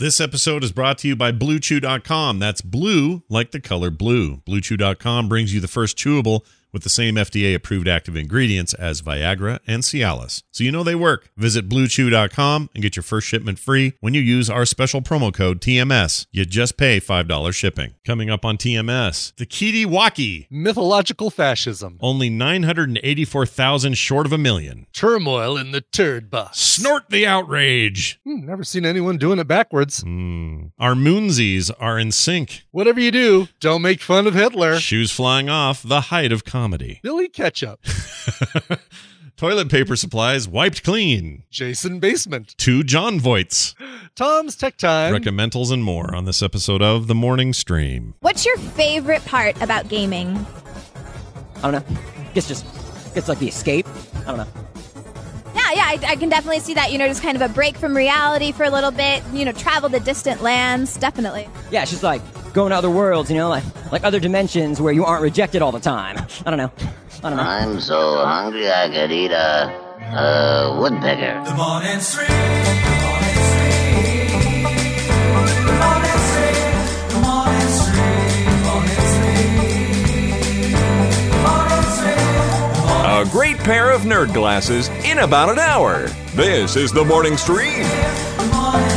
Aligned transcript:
This 0.00 0.18
episode 0.18 0.64
is 0.64 0.72
brought 0.72 0.96
to 1.00 1.08
you 1.08 1.14
by 1.14 1.30
BlueChew.com. 1.30 2.38
That's 2.38 2.62
blue 2.62 3.22
like 3.28 3.50
the 3.50 3.60
color 3.60 3.90
blue. 3.90 4.38
BlueChew.com 4.38 5.28
brings 5.28 5.52
you 5.52 5.60
the 5.60 5.68
first 5.68 5.98
chewable 5.98 6.40
with 6.72 6.82
the 6.82 6.88
same 6.88 7.16
FDA 7.16 7.54
approved 7.54 7.88
active 7.88 8.16
ingredients 8.16 8.74
as 8.74 9.02
Viagra 9.02 9.58
and 9.66 9.82
Cialis. 9.82 10.42
So 10.50 10.64
you 10.64 10.72
know 10.72 10.82
they 10.82 10.94
work. 10.94 11.30
Visit 11.36 11.68
BlueChew.com 11.68 12.70
and 12.74 12.82
get 12.82 12.96
your 12.96 13.02
first 13.02 13.26
shipment 13.26 13.58
free 13.58 13.94
when 14.00 14.14
you 14.14 14.20
use 14.20 14.48
our 14.50 14.64
special 14.66 15.02
promo 15.02 15.32
code 15.32 15.60
TMS. 15.60 16.26
You 16.32 16.44
just 16.44 16.76
pay 16.76 17.00
$5 17.00 17.54
shipping. 17.54 17.94
Coming 18.04 18.30
up 18.30 18.44
on 18.44 18.56
TMS, 18.56 19.34
Takitti 19.34 19.86
Wakki. 19.86 20.46
Mythological 20.50 21.30
fascism. 21.30 21.98
Only 22.00 22.30
984,000 22.30 23.94
short 23.94 24.26
of 24.26 24.32
a 24.32 24.38
million. 24.38 24.86
Turmoil 24.92 25.56
in 25.56 25.72
the 25.72 25.80
turd 25.80 26.30
bus. 26.30 26.58
Snort 26.58 27.10
the 27.10 27.26
outrage. 27.26 28.20
Hmm, 28.24 28.46
never 28.46 28.64
seen 28.64 28.84
anyone 28.84 29.18
doing 29.18 29.38
it 29.38 29.48
backwards. 29.48 30.02
Mm. 30.04 30.72
Our 30.78 30.94
moonsies 30.94 31.70
are 31.78 31.98
in 31.98 32.12
sync. 32.12 32.62
Whatever 32.70 33.00
you 33.00 33.10
do, 33.10 33.48
don't 33.60 33.82
make 33.82 34.00
fun 34.00 34.26
of 34.26 34.34
Hitler. 34.34 34.78
Shoes 34.78 35.10
flying 35.10 35.48
off, 35.48 35.82
the 35.82 36.02
height 36.02 36.32
of 36.32 36.44
comedy. 36.60 37.00
Billy 37.02 37.26
Ketchup. 37.26 37.80
Toilet 39.38 39.70
paper 39.70 39.96
supplies 39.96 40.46
wiped 40.46 40.84
clean. 40.84 41.42
Jason 41.50 42.00
Basement. 42.00 42.54
Two 42.58 42.84
Jon 42.84 43.18
Voights. 43.18 43.74
Tom's 44.14 44.56
Tech 44.56 44.76
Time. 44.76 45.14
Recommendals 45.14 45.72
and 45.72 45.82
more 45.82 46.14
on 46.14 46.26
this 46.26 46.42
episode 46.42 46.82
of 46.82 47.06
The 47.06 47.14
Morning 47.14 47.54
Stream. 47.54 48.14
What's 48.20 48.44
your 48.44 48.58
favorite 48.58 49.24
part 49.24 49.58
about 49.62 49.88
gaming? 49.88 50.36
I 51.62 51.70
don't 51.70 51.72
know. 51.72 51.96
It's 52.34 52.46
just, 52.46 52.66
it's 53.16 53.28
like 53.28 53.38
the 53.38 53.48
escape. 53.48 53.86
I 54.16 54.24
don't 54.24 54.36
know. 54.36 54.46
Yeah, 55.54 55.72
yeah, 55.72 55.84
I, 55.86 55.98
I 56.08 56.16
can 56.16 56.28
definitely 56.28 56.60
see 56.60 56.74
that. 56.74 56.92
You 56.92 56.98
know, 56.98 57.08
just 57.08 57.22
kind 57.22 57.40
of 57.40 57.50
a 57.50 57.52
break 57.54 57.78
from 57.78 57.96
reality 57.96 58.52
for 58.52 58.64
a 58.64 58.70
little 58.70 58.90
bit. 58.90 59.22
You 59.32 59.46
know, 59.46 59.52
travel 59.52 59.88
to 59.88 60.00
distant 60.00 60.42
lands. 60.42 60.98
Definitely. 60.98 61.48
Yeah, 61.70 61.80
it's 61.80 61.90
just 61.90 62.02
like 62.02 62.20
going 62.52 62.70
to 62.70 62.76
other 62.76 62.90
worlds, 62.90 63.30
you 63.30 63.36
know, 63.36 63.48
like 63.48 63.64
like 63.92 64.04
other 64.04 64.20
dimensions 64.20 64.80
where 64.80 64.92
you 64.92 65.04
aren't 65.04 65.22
rejected 65.22 65.62
all 65.62 65.72
the 65.72 65.80
time. 65.80 66.16
I 66.44 66.50
don't 66.50 66.58
know. 66.58 66.70
I 67.22 67.28
don't 67.28 67.36
know. 67.36 67.42
I'm 67.42 67.80
so 67.80 68.24
hungry 68.24 68.70
I 68.70 68.88
could 68.88 69.12
eat 69.12 69.30
a, 69.30 69.70
a 70.16 70.78
woodpecker. 70.80 71.44
The 71.48 71.54
morning 71.54 72.00
stream. 72.00 72.28
The 72.28 72.34
morning 73.04 73.36
stream. 73.50 74.24
The 75.60 75.72
morning 75.76 76.18
stream. 76.30 76.64
The 77.08 77.18
morning 77.20 77.68
stream. 77.78 78.10
Morning 78.64 78.98
stream. 79.84 80.72
Morning 81.42 81.86
stream. 81.92 83.28
A 83.28 83.28
great 83.30 83.58
pair 83.58 83.90
of 83.90 84.02
nerd 84.02 84.32
glasses 84.32 84.88
in 85.04 85.18
about 85.18 85.50
an 85.50 85.58
hour. 85.58 86.08
This 86.34 86.76
is 86.76 86.92
the 86.92 87.04
morning 87.04 87.36
stream. 87.36 87.82
The 87.82 88.48
morning 88.52 88.89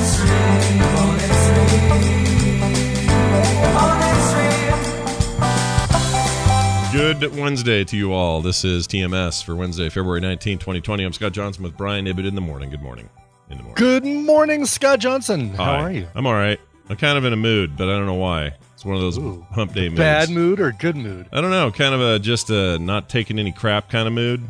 Good 7.03 7.35
Wednesday 7.35 7.83
to 7.83 7.97
you 7.97 8.13
all. 8.13 8.41
This 8.41 8.63
is 8.63 8.87
TMS 8.87 9.43
for 9.43 9.57
Wednesday, 9.57 9.89
February 9.89 10.21
19, 10.21 10.57
2020. 10.57 11.03
I'm 11.03 11.11
Scott 11.11 11.33
Johnson 11.33 11.61
with 11.63 11.75
Brian 11.75 12.05
Ibbett 12.05 12.25
in 12.25 12.33
the 12.33 12.39
morning. 12.39 12.69
Good 12.69 12.81
morning. 12.81 13.09
In 13.49 13.57
the 13.57 13.63
morning. 13.63 13.75
Good 13.75 14.05
morning, 14.05 14.65
Scott 14.65 14.99
Johnson. 14.99 15.49
How 15.53 15.65
Hi. 15.65 15.79
are 15.81 15.91
you? 15.91 16.07
I'm 16.15 16.25
all 16.25 16.33
right. 16.33 16.57
I'm 16.87 16.95
kind 16.95 17.17
of 17.17 17.25
in 17.25 17.33
a 17.33 17.35
mood, 17.35 17.75
but 17.75 17.89
I 17.89 17.97
don't 17.97 18.05
know 18.05 18.13
why. 18.13 18.53
It's 18.73 18.85
one 18.85 18.95
of 18.95 19.01
those 19.01 19.17
Ooh. 19.17 19.45
hump 19.51 19.73
day 19.73 19.89
moods. 19.89 19.99
Bad 19.99 20.29
mood 20.29 20.61
or 20.61 20.71
good 20.71 20.95
mood? 20.95 21.27
I 21.33 21.41
don't 21.41 21.51
know. 21.51 21.71
Kind 21.71 21.93
of 21.93 21.99
a 21.99 22.19
just 22.19 22.49
a 22.49 22.79
not 22.79 23.09
taking 23.09 23.37
any 23.37 23.51
crap 23.51 23.89
kind 23.89 24.07
of 24.07 24.13
mood. 24.13 24.41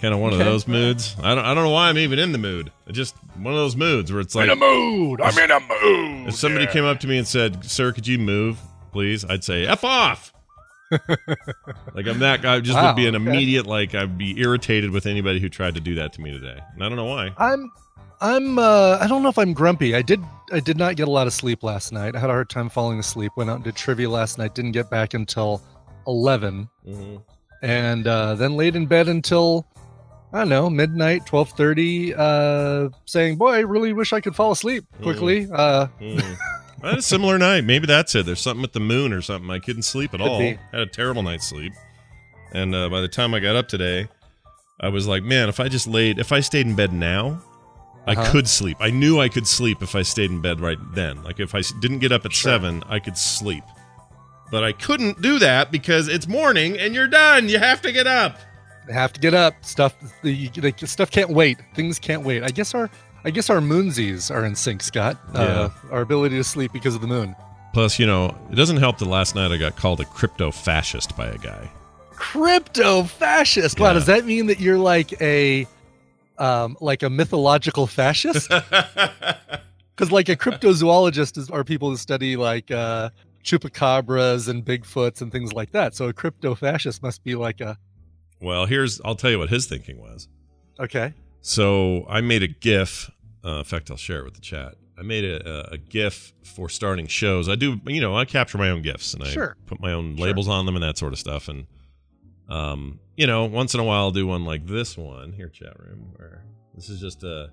Kind 0.00 0.14
of 0.14 0.20
one 0.20 0.32
of 0.32 0.38
Okay. 0.40 0.48
those 0.48 0.68
moods. 0.68 1.16
I 1.20 1.34
don't. 1.34 1.44
I 1.44 1.52
don't 1.52 1.64
know 1.64 1.70
why 1.70 1.88
I'm 1.88 1.98
even 1.98 2.20
in 2.20 2.30
the 2.30 2.38
mood. 2.38 2.70
It's 2.86 2.96
just 2.96 3.16
one 3.34 3.52
of 3.54 3.58
those 3.58 3.74
moods 3.74 4.12
where 4.12 4.20
it's 4.20 4.36
like 4.36 4.44
In 4.44 4.50
a 4.50 4.56
mood. 4.56 5.20
I'm 5.20 5.36
in 5.36 5.50
a 5.50 5.58
mood. 5.58 6.28
if 6.28 6.36
somebody 6.36 6.68
came 6.68 6.84
up 6.84 7.00
to 7.00 7.08
me 7.08 7.18
and 7.18 7.26
said, 7.26 7.64
"Sir, 7.64 7.90
could 7.90 8.06
you 8.06 8.18
move, 8.20 8.60
please?" 8.92 9.24
I'd 9.24 9.42
say, 9.42 9.66
"F 9.66 9.82
off." 9.82 10.32
Like 11.94 12.06
I'm 12.06 12.18
that 12.20 12.42
guy. 12.42 12.60
Just 12.60 12.76
Wow, 12.76 12.88
would 12.88 12.96
be 12.96 13.06
an 13.06 13.14
okay. 13.16 13.24
immediate 13.24 13.66
like 13.66 13.94
I'd 13.94 14.18
be 14.18 14.38
irritated 14.40 14.90
with 14.90 15.06
anybody 15.06 15.40
who 15.40 15.48
tried 15.48 15.74
to 15.74 15.80
do 15.80 15.94
that 15.96 16.12
to 16.14 16.20
me 16.20 16.30
today, 16.32 16.58
and 16.74 16.84
I 16.84 16.88
don't 16.88 16.96
know 16.96 17.06
why. 17.06 17.32
I'm 17.38 17.70
I'm 18.20 18.58
uh 18.58 18.98
I 19.00 19.06
don't 19.08 19.22
know 19.22 19.28
if 19.28 19.38
I'm 19.38 19.52
grumpy. 19.52 19.94
I 19.94 20.02
did 20.02 20.22
I 20.52 20.60
did 20.60 20.76
not 20.76 20.96
get 20.96 21.08
a 21.08 21.10
lot 21.10 21.26
of 21.26 21.32
sleep 21.32 21.62
last 21.62 21.92
night. 21.92 22.14
I 22.14 22.18
had 22.20 22.30
a 22.30 22.32
hard 22.32 22.50
time 22.50 22.68
falling 22.68 22.98
asleep. 22.98 23.32
Went 23.36 23.50
out 23.50 23.56
and 23.56 23.64
did 23.64 23.76
trivia 23.76 24.08
last 24.08 24.38
night. 24.38 24.54
Didn't 24.54 24.72
get 24.72 24.90
back 24.90 25.14
until 25.14 25.62
11 26.06 26.68
hmm 26.84 27.16
and 27.62 28.06
uh 28.08 28.34
then 28.34 28.56
laid 28.56 28.74
in 28.74 28.86
bed 28.86 29.08
until 29.08 29.64
I 30.32 30.38
don't 30.40 30.48
know, 30.48 30.70
midnight, 30.70 31.26
12:30 31.26 32.14
uh 32.16 32.88
saying, 33.04 33.36
"Boy, 33.36 33.52
I 33.52 33.60
really 33.60 33.92
wish 33.92 34.12
I 34.12 34.20
could 34.20 34.34
fall 34.34 34.52
asleep 34.52 34.84
quickly." 35.02 35.46
Uh 35.52 35.86
Mm. 36.00 36.36
I 36.82 36.90
had 36.90 36.98
a 36.98 37.02
similar 37.02 37.38
night. 37.38 37.64
Maybe 37.64 37.86
that's 37.86 38.14
it. 38.14 38.26
There's 38.26 38.40
something 38.40 38.62
with 38.62 38.72
the 38.72 38.80
moon 38.80 39.12
or 39.12 39.22
something. 39.22 39.50
I 39.50 39.58
couldn't 39.60 39.82
sleep 39.84 40.12
at 40.14 40.20
Could 40.20 40.28
all. 40.28 40.38
be. 40.38 40.58
Had 40.72 40.80
a 40.80 40.86
terrible 40.86 41.22
night's 41.22 41.46
sleep. 41.46 41.72
And 42.52 42.74
uh, 42.74 42.88
by 42.88 43.00
the 43.00 43.08
time 43.08 43.34
I 43.34 43.40
got 43.40 43.54
up 43.56 43.68
today, 43.68 44.08
I 44.80 44.88
was 44.88 45.06
like, 45.06 45.22
man, 45.22 45.48
if 45.48 45.60
I 45.60 45.68
just 45.68 45.86
laid, 45.86 46.18
if 46.18 46.32
I 46.32 46.40
stayed 46.40 46.66
in 46.66 46.74
bed 46.74 46.92
now, 46.92 47.40
I 48.06 48.12
Uh-huh. 48.14 48.32
could 48.32 48.48
sleep. 48.48 48.76
I 48.80 48.90
knew 48.90 49.20
I 49.20 49.28
could 49.28 49.46
sleep 49.46 49.80
if 49.80 49.94
I 49.94 50.02
stayed 50.02 50.30
in 50.30 50.40
bed 50.40 50.60
right 50.60 50.78
then. 50.94 51.22
Like 51.22 51.38
if 51.38 51.54
I 51.54 51.62
didn't 51.80 52.00
get 52.00 52.10
up 52.10 52.24
at 52.26 52.32
Sure. 52.32 52.50
seven, 52.52 52.82
I 52.88 52.98
could 52.98 53.16
sleep. 53.16 53.62
But 54.50 54.64
I 54.64 54.72
couldn't 54.72 55.22
do 55.22 55.38
that 55.38 55.70
because 55.70 56.08
it's 56.08 56.26
morning 56.26 56.76
and 56.78 56.94
you're 56.94 57.06
done. 57.08 57.48
You 57.48 57.58
have 57.58 57.80
to 57.82 57.92
get 57.92 58.06
up. 58.08 58.38
They 58.88 58.92
have 58.92 59.12
to 59.12 59.20
get 59.20 59.34
up. 59.34 59.54
Stuff 59.64 59.94
the, 60.22 60.48
the 60.48 60.86
stuff 60.86 61.10
can't 61.12 61.30
wait. 61.30 61.58
Things 61.74 61.98
can't 62.00 62.22
wait. 62.24 62.42
I 62.42 62.48
guess 62.48 62.74
our 62.74 62.90
I 63.24 63.30
guess 63.30 63.50
our 63.50 63.58
moonsies 63.60 64.34
are 64.34 64.44
in 64.44 64.54
sync, 64.54 64.82
Scott. 64.82 65.16
Uh, 65.34 65.70
our 65.90 66.00
ability 66.00 66.36
to 66.36 66.44
sleep 66.44 66.72
because 66.72 66.94
of 66.94 67.00
the 67.00 67.06
moon. 67.06 67.36
Plus, 67.72 67.98
you 67.98 68.06
know, 68.06 68.36
it 68.50 68.56
doesn't 68.56 68.78
help 68.78 68.98
that 68.98 69.06
last 69.06 69.34
night 69.34 69.50
I 69.52 69.56
got 69.56 69.76
called 69.76 70.00
a 70.00 70.04
crypto 70.04 70.50
fascist 70.50 71.16
by 71.16 71.26
a 71.26 71.38
guy. 71.38 71.70
Crypto 72.10 73.04
fascist. 73.04 73.80
Wow, 73.80 73.94
does 73.94 74.06
that 74.06 74.24
mean 74.26 74.46
that 74.46 74.60
you're 74.60 74.78
like 74.78 75.20
a 75.20 75.66
um 76.38 76.76
like 76.80 77.02
a 77.02 77.10
mythological 77.10 77.86
fascist? 77.86 78.50
Because 79.94 80.10
like 80.10 80.30
a 80.30 80.36
cryptozoologist 80.36 81.36
is 81.36 81.50
are 81.50 81.62
people 81.64 81.90
who 81.90 81.98
study 81.98 82.34
like 82.34 82.70
uh 82.70 83.10
chupacabras 83.44 84.48
and 84.48 84.64
bigfoots 84.64 85.20
and 85.20 85.30
things 85.30 85.52
like 85.52 85.72
that. 85.72 85.94
So 85.94 86.08
a 86.08 86.14
crypto 86.14 86.54
fascist 86.54 87.02
must 87.02 87.22
be 87.22 87.34
like 87.34 87.60
a 87.60 87.76
well, 88.40 88.64
here's, 88.66 89.00
I'll 89.04 89.14
tell 89.14 89.30
you 89.30 89.38
what 89.38 89.50
his 89.50 89.66
thinking 89.66 90.00
was. 90.00 90.28
okay. 90.80 91.12
So 91.42 92.06
I 92.08 92.20
made 92.20 92.42
a 92.42 92.48
GIF. 92.48 93.10
Uh, 93.44 93.58
in 93.58 93.64
fact, 93.64 93.90
I'll 93.90 93.96
share 93.96 94.20
it 94.20 94.24
with 94.24 94.34
the 94.34 94.40
chat. 94.40 94.76
I 94.98 95.02
made 95.02 95.24
a, 95.24 95.72
a, 95.72 95.78
GIF 95.78 96.32
for 96.44 96.68
starting 96.68 97.06
shows. 97.08 97.48
I 97.48 97.56
do, 97.56 97.80
you 97.86 98.00
know, 98.00 98.16
I 98.16 98.24
capture 98.24 98.56
my 98.58 98.70
own 98.70 98.82
GIFs 98.82 99.14
and 99.14 99.22
I 99.24 99.28
Sure. 99.28 99.56
put 99.66 99.80
my 99.80 99.92
own 99.92 100.16
Sure. 100.16 100.26
labels 100.26 100.46
on 100.48 100.64
them 100.66 100.76
and 100.76 100.82
that 100.84 100.96
sort 100.98 101.12
of 101.12 101.18
stuff. 101.18 101.48
And, 101.48 101.66
um, 102.48 103.00
you 103.16 103.26
know, 103.26 103.44
once 103.46 103.74
in 103.74 103.80
a 103.80 103.84
while 103.84 104.02
I'll 104.04 104.10
do 104.12 104.26
one 104.26 104.44
like 104.44 104.66
this 104.66 104.96
one 104.96 105.32
here, 105.32 105.48
chat 105.48 105.76
room, 105.80 106.12
where 106.16 106.44
this 106.76 106.88
is 106.88 107.00
just 107.00 107.24
a 107.24 107.50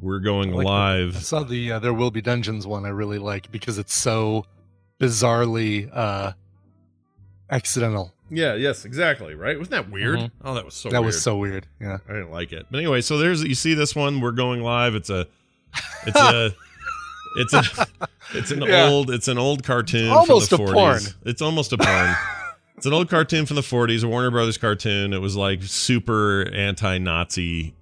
we're 0.00 0.18
going 0.20 0.52
like 0.52 0.66
the- 0.66 0.72
I 0.72 0.96
live. 0.96 1.16
saw 1.24 1.44
the 1.44 1.72
uh, 1.72 1.78
There 1.78 1.94
Will 1.94 2.10
Be 2.10 2.20
Dungeons 2.20 2.66
one 2.66 2.84
I 2.84 2.88
really 2.88 3.18
like 3.18 3.52
because 3.52 3.78
it's 3.78 3.94
so 3.94 4.44
bizarrely 4.98 5.88
uh 5.92 6.32
accidental. 7.50 8.12
Yeah, 8.30 8.54
yes, 8.54 8.84
exactly. 8.84 9.34
Right? 9.34 9.58
Wasn't 9.58 9.70
that 9.72 9.90
weird? 9.90 10.18
Mhm. 10.18 10.30
Oh, 10.42 10.54
that 10.54 10.64
was 10.64 10.74
so. 10.74 10.88
that 10.90 11.00
weird. 11.00 11.06
was 11.06 11.22
so 11.22 11.36
weird. 11.36 11.66
Yeah. 11.80 11.98
I 12.08 12.12
didn't 12.12 12.30
like 12.30 12.52
it. 12.52 12.66
But 12.70 12.78
anyway, 12.78 13.00
so 13.00 13.18
there's 13.18 13.42
you 13.44 13.54
see 13.54 13.74
this 13.74 13.94
one. 13.94 14.20
We're 14.20 14.32
going 14.32 14.62
live. 14.62 14.94
It's 14.94 15.10
a, 15.10 15.26
it's 16.06 16.18
a, 16.18 16.54
it's 17.36 17.52
a, 17.54 17.86
it's 18.32 18.50
an 18.50 18.62
Yeah. 18.62 18.88
old, 18.88 19.10
it's 19.10 19.28
an 19.28 19.38
old 19.38 19.62
cartoon. 19.62 20.10
Almost 20.10 20.48
from 20.50 20.62
a 20.62 20.66
the 20.66 20.72
40s. 20.72 20.74
porn. 20.74 21.00
It's 21.26 21.42
almost 21.42 21.72
a 21.74 21.78
porn. 21.78 22.14
it's 22.76 22.86
an 22.86 22.92
old 22.94 23.08
cartoon 23.10 23.44
from 23.46 23.56
the 23.56 23.62
40s, 23.62 24.02
a 24.04 24.08
Warner 24.08 24.30
Brothers 24.30 24.56
cartoon. 24.58 25.12
It 25.12 25.20
was 25.20 25.36
like 25.36 25.62
super 25.62 26.48
anti-Nazi 26.52 27.74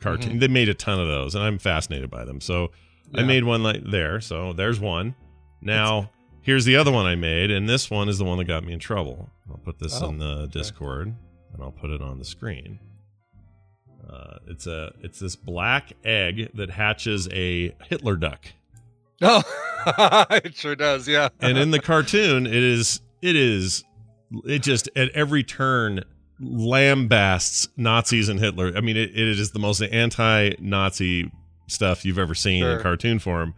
cartoon. 0.00 0.34
Mhm. 0.36 0.40
They 0.40 0.48
made 0.48 0.68
a 0.68 0.74
ton 0.74 1.00
of 1.00 1.08
those, 1.08 1.34
and 1.34 1.42
I'm 1.42 1.58
fascinated 1.58 2.10
by 2.10 2.24
them. 2.24 2.40
So 2.40 2.70
I 3.14 3.22
made 3.22 3.44
one 3.44 3.62
like 3.62 3.82
there. 3.84 4.20
So 4.20 4.52
there's 4.52 4.78
one. 4.78 5.14
Now 5.62 6.10
here's 6.42 6.64
the 6.64 6.76
other 6.76 6.90
one 6.92 7.06
I 7.06 7.14
made, 7.16 7.50
and 7.50 7.68
this 7.68 7.90
one 7.90 8.08
is 8.08 8.18
the 8.18 8.24
one 8.24 8.38
that 8.38 8.44
got 8.44 8.64
me 8.64 8.72
in 8.72 8.78
trouble. 8.78 9.30
I'll 9.50 9.58
put 9.58 9.78
this 9.78 10.00
Oh, 10.02 10.08
in 10.08 10.18
the 10.18 10.46
Discord, 10.46 11.08
and 11.52 11.62
I'll 11.62 11.70
put 11.72 11.90
it 11.90 12.00
on 12.02 12.18
the 12.18 12.24
screen. 12.24 12.78
Uh, 14.08 14.38
it's 14.46 14.66
a 14.66 14.92
it's 15.02 15.18
this 15.18 15.36
black 15.36 15.92
egg 16.04 16.50
that 16.54 16.70
hatches 16.70 17.28
a 17.30 17.74
Hitler 17.88 18.16
duck, 18.16 18.46
Oh, 19.20 19.42
it 20.30 20.56
sure 20.56 20.74
does. 20.76 21.06
Yeah. 21.06 21.28
and 21.40 21.58
in 21.58 21.70
the 21.72 21.80
cartoon, 21.80 22.46
it 22.46 22.54
is 22.54 23.00
it 23.20 23.36
is 23.36 23.84
it 24.44 24.62
just 24.62 24.88
at 24.96 25.10
every 25.10 25.42
turn 25.42 26.04
lambasts 26.40 27.68
Nazis 27.76 28.28
and 28.30 28.40
Hitler. 28.40 28.72
I 28.76 28.80
mean, 28.80 28.96
it, 28.96 29.10
it 29.10 29.18
is 29.38 29.50
the 29.50 29.58
most 29.58 29.82
anti-Nazi 29.82 31.30
stuff 31.66 32.04
you've 32.04 32.18
ever 32.18 32.34
seen 32.34 32.62
in 32.64 32.70
Sure. 32.76 32.80
cartoon 32.80 33.18
form. 33.18 33.54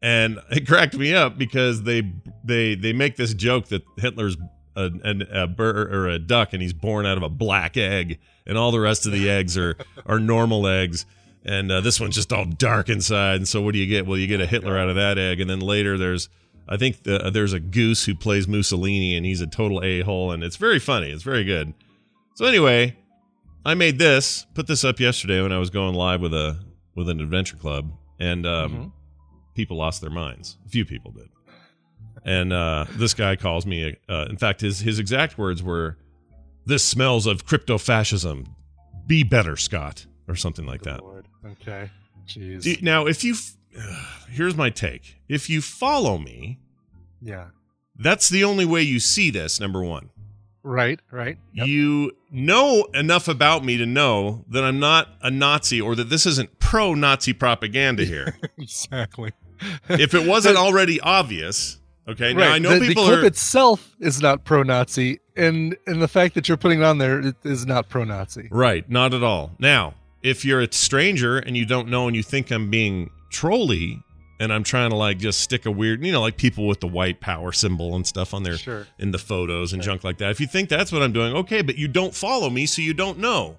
And 0.00 0.38
it 0.50 0.66
cracked 0.66 0.96
me 0.96 1.12
up 1.14 1.36
because 1.38 1.82
they 1.82 2.12
they 2.44 2.74
they 2.76 2.92
make 2.92 3.16
this 3.16 3.34
joke 3.34 3.66
that 3.68 3.82
Hitler's 3.96 4.36
a, 4.76 4.90
an, 5.02 5.22
a 5.32 5.46
bird 5.48 5.92
or 5.92 6.08
a 6.08 6.18
duck 6.20 6.52
and 6.52 6.62
he's 6.62 6.72
born 6.72 7.04
out 7.04 7.16
of 7.16 7.24
a 7.24 7.28
black 7.28 7.76
egg, 7.76 8.18
and 8.46 8.56
all 8.56 8.70
the 8.70 8.78
rest 8.80 9.06
of 9.06 9.12
the 9.12 9.28
eggs 9.28 9.58
are 9.58 9.76
are 10.06 10.20
normal 10.20 10.66
eggs. 10.68 11.04
and 11.44 11.70
uh, 11.72 11.80
this 11.80 11.98
one's 12.00 12.14
just 12.14 12.32
all 12.32 12.44
dark 12.44 12.88
inside. 12.88 13.36
And 13.36 13.48
so, 13.48 13.60
what 13.60 13.72
do 13.72 13.78
you 13.78 13.86
get? 13.86 14.06
Well, 14.06 14.18
you 14.18 14.26
get 14.28 14.40
a 14.40 14.46
Hitler 14.46 14.78
out 14.78 14.88
of 14.88 14.94
that 14.96 15.18
egg, 15.18 15.40
and 15.40 15.48
then 15.50 15.60
later 15.60 15.96
there's, 15.98 16.28
I 16.68 16.76
think 16.76 17.02
the, 17.04 17.30
there's 17.32 17.52
a 17.52 17.60
goose 17.60 18.04
who 18.04 18.14
plays 18.14 18.46
Mussolini, 18.46 19.16
and 19.16 19.26
he's 19.26 19.40
a 19.40 19.46
total 19.48 19.82
a 19.82 20.02
hole, 20.02 20.30
and 20.30 20.44
it's 20.44 20.56
very 20.56 20.78
funny. 20.78 21.10
It's 21.10 21.22
very 21.24 21.42
good. 21.44 21.74
So 22.34 22.44
anyway, 22.44 22.96
I 23.64 23.74
made 23.74 23.98
this, 23.98 24.46
put 24.54 24.66
this 24.68 24.84
up 24.84 25.00
yesterday 25.00 25.40
when 25.42 25.52
I 25.52 25.58
was 25.58 25.70
going 25.70 25.94
live 25.94 26.20
with 26.20 26.34
a 26.34 26.56
with 26.94 27.08
an 27.08 27.20
adventure 27.20 27.56
club, 27.56 27.90
and 28.20 28.46
um, 28.46 28.72
Mhm. 28.72 28.92
People 29.58 29.76
lost 29.76 30.00
their 30.00 30.10
minds. 30.10 30.56
A 30.64 30.68
few 30.68 30.84
people 30.84 31.10
did. 31.10 31.28
And 32.24 32.52
uh, 32.52 32.84
this 32.92 33.12
guy 33.12 33.34
calls 33.34 33.66
me. 33.66 33.96
Uh, 34.08 34.26
in 34.30 34.36
fact, 34.36 34.60
his 34.60 34.78
his 34.78 35.00
exact 35.00 35.36
words 35.36 35.62
were, 35.64 35.98
"This 36.64 36.84
smells 36.84 37.26
of 37.26 37.44
crypto 37.44 37.76
fascism. 37.76 38.54
Be 39.06 39.24
better, 39.24 39.56
Scott," 39.56 40.06
or 40.28 40.36
something 40.36 40.64
like 40.64 40.82
that. 40.82 41.02
Lord. 41.02 41.26
Okay. 41.44 41.90
Jeez. 42.28 42.82
Now, 42.82 43.06
if 43.06 43.24
you, 43.24 43.34
f- 43.34 43.56
here's 44.30 44.56
my 44.56 44.70
take. 44.70 45.16
If 45.28 45.50
you 45.50 45.60
follow 45.60 46.18
me, 46.18 46.60
yeah. 47.20 47.48
that's 47.98 48.28
the 48.28 48.44
only 48.44 48.64
way 48.64 48.82
you 48.82 49.00
see 49.00 49.30
this. 49.30 49.58
Number 49.58 49.82
one, 49.82 50.10
Right. 50.62 51.00
Right. 51.10 51.38
Yep. 51.54 51.66
you 51.66 52.12
know 52.30 52.86
enough 52.92 53.26
about 53.26 53.64
me 53.64 53.78
to 53.78 53.86
know 53.86 54.44
that 54.50 54.64
I'm 54.64 54.78
not 54.78 55.08
a 55.22 55.30
Nazi 55.30 55.80
or 55.80 55.94
that 55.94 56.10
this 56.10 56.26
isn't 56.26 56.58
pro-Nazi 56.58 57.32
propaganda 57.32 58.04
here. 58.04 58.36
exactly. 58.58 59.32
If 59.88 60.14
it 60.14 60.26
wasn't 60.26 60.56
already 60.56 61.00
obvious, 61.00 61.78
okay. 62.08 62.32
Now 62.34 62.40
right. 62.40 62.52
I 62.52 62.58
know 62.58 62.78
the, 62.78 62.86
people 62.86 63.04
the 63.04 63.10
clip 63.10 63.22
are. 63.24 63.26
itself 63.26 63.94
is 64.00 64.20
not 64.20 64.44
pro-Nazi, 64.44 65.20
and 65.36 65.76
and 65.86 66.02
the 66.02 66.08
fact 66.08 66.34
that 66.34 66.48
you're 66.48 66.56
putting 66.56 66.80
it 66.80 66.84
on 66.84 66.98
there 66.98 67.20
it 67.20 67.36
is 67.44 67.66
not 67.66 67.88
pro-Nazi. 67.88 68.48
Right, 68.50 68.88
not 68.88 69.14
at 69.14 69.22
all. 69.22 69.52
Now, 69.58 69.94
if 70.22 70.44
you're 70.44 70.60
a 70.60 70.72
stranger 70.72 71.38
and 71.38 71.56
you 71.56 71.64
don't 71.66 71.88
know 71.88 72.06
and 72.06 72.16
you 72.16 72.22
think 72.22 72.50
I'm 72.50 72.70
being 72.70 73.10
trolly 73.30 74.02
and 74.40 74.52
I'm 74.52 74.62
trying 74.64 74.90
to 74.90 74.96
like 74.96 75.18
just 75.18 75.40
stick 75.40 75.66
a 75.66 75.70
weird, 75.70 76.04
you 76.04 76.12
know, 76.12 76.20
like 76.20 76.36
people 76.36 76.66
with 76.66 76.80
the 76.80 76.86
white 76.86 77.20
power 77.20 77.52
symbol 77.52 77.94
and 77.96 78.06
stuff 78.06 78.32
on 78.34 78.42
their 78.44 78.56
Sure. 78.56 78.86
in 78.98 79.10
the 79.10 79.18
photos 79.18 79.72
and 79.72 79.82
junk 79.82 80.04
like 80.04 80.18
that. 80.18 80.30
If 80.30 80.40
you 80.40 80.46
think 80.46 80.68
that's 80.68 80.92
what 80.92 81.02
I'm 81.02 81.12
doing, 81.12 81.34
okay, 81.34 81.62
but 81.62 81.76
you 81.76 81.88
don't 81.88 82.14
follow 82.14 82.48
me, 82.48 82.66
so 82.66 82.80
you 82.82 82.94
don't 82.94 83.18
know. 83.18 83.56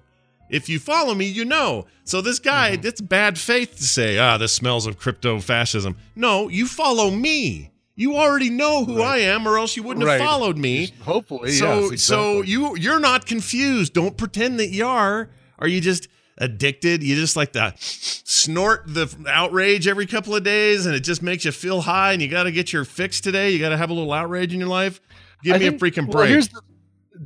If 0.50 0.68
you 0.68 0.78
follow 0.78 1.14
me, 1.14 1.26
you 1.26 1.44
know. 1.44 1.86
So 2.04 2.20
this 2.20 2.38
guy, 2.38 2.76
Mm-hmm. 2.76 2.86
it's 2.86 3.00
bad 3.00 3.38
faith 3.38 3.76
to 3.76 3.84
say, 3.84 4.18
ah, 4.18 4.36
this 4.36 4.52
smells 4.52 4.86
of 4.86 4.98
crypto 4.98 5.40
fascism. 5.40 5.96
No, 6.16 6.48
you 6.48 6.66
follow 6.66 7.10
me. 7.10 7.70
You 7.96 8.16
already 8.16 8.50
know 8.50 8.84
who 8.84 9.02
I 9.02 9.18
am, 9.18 9.46
or 9.46 9.58
else 9.58 9.76
you 9.76 9.82
wouldn't 9.82 10.06
Right. 10.06 10.20
have 10.20 10.28
followed 10.28 10.56
me. 10.56 10.92
Hopefully, 11.02 11.52
So 11.52 11.90
yes, 11.90 12.02
so 12.02 12.40
you 12.42 12.76
you're 12.76 13.00
not 13.00 13.26
confused. 13.26 13.92
Don't 13.92 14.16
pretend 14.16 14.58
that 14.58 14.70
you 14.70 14.86
are. 14.86 15.28
Are 15.58 15.68
you 15.68 15.80
just 15.82 16.08
addicted? 16.38 17.02
You 17.02 17.14
just 17.16 17.36
like 17.36 17.52
to 17.52 17.74
snort 17.78 18.84
the 18.86 19.14
outrage 19.28 19.86
every 19.86 20.06
couple 20.06 20.34
of 20.34 20.42
days, 20.42 20.86
and 20.86 20.94
it 20.94 21.00
just 21.00 21.22
makes 21.22 21.44
you 21.44 21.52
feel 21.52 21.82
high. 21.82 22.12
And 22.12 22.22
you 22.22 22.28
got 22.28 22.44
to 22.44 22.52
get 22.52 22.72
your 22.72 22.84
fix 22.86 23.20
today. 23.20 23.50
You 23.50 23.58
got 23.58 23.68
to 23.70 23.76
have 23.76 23.90
a 23.90 23.92
little 23.92 24.12
outrage 24.12 24.52
in 24.54 24.60
your 24.60 24.68
life. 24.68 25.00
Give 25.42 25.54
I 25.54 25.58
me 25.58 25.68
think- 25.68 25.82
a 25.82 25.84
freaking 25.84 26.04
well, 26.08 26.22
break. 26.22 26.30
here's 26.30 26.48
the- 26.48 26.62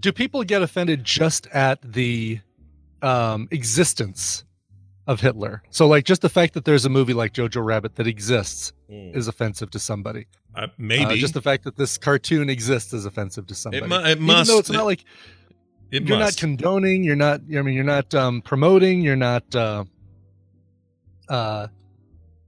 do 0.01 0.11
people 0.13 0.43
get 0.43 0.61
offended 0.63 1.05
just 1.05 1.47
at 1.49 1.81
the 1.93 2.41
um, 3.05 3.49
existence 3.51 4.45
of 5.07 5.21
Hitler? 5.21 5.63
So, 5.71 5.87
like, 5.87 6.05
just 6.05 6.23
the 6.23 6.29
fact 6.29 6.55
that 6.55 6.65
there's 6.65 6.85
a 6.85 6.89
movie 6.89 7.13
like 7.15 7.33
Jojo 7.35 7.65
Rabbit 7.65 7.97
that 7.97 8.07
exists 8.07 8.73
Mm. 8.91 9.17
is 9.17 9.29
offensive 9.29 9.71
to 9.71 9.79
somebody. 9.79 10.27
Uh, 10.55 10.61
Uh, 10.63 10.67
maybe 10.79 11.17
just 11.19 11.33
the 11.35 11.41
fact 11.43 11.65
that 11.65 11.77
this 11.77 11.97
cartoon 11.99 12.51
exists 12.51 12.93
is 12.93 13.07
offensive 13.07 13.47
to 13.47 13.55
somebody. 13.55 13.87
mu- 13.87 13.97
it 13.97 14.11
Even 14.13 14.25
must- 14.25 14.51
though 14.51 14.59
it's 14.59 14.71
not 14.71 14.85
like 14.85 15.05
it 15.91 16.07
you're 16.07 16.19
must. 16.19 16.37
not 16.37 16.41
condoning, 16.41 17.03
you're 17.03 17.17
not. 17.17 17.41
I 17.57 17.63
mean, 17.63 17.75
you're 17.75 17.83
not 17.85 18.15
um, 18.15 18.43
promoting, 18.43 19.01
you're 19.01 19.17
not. 19.17 19.55
Uh, 19.55 19.85
uh, 21.29 21.69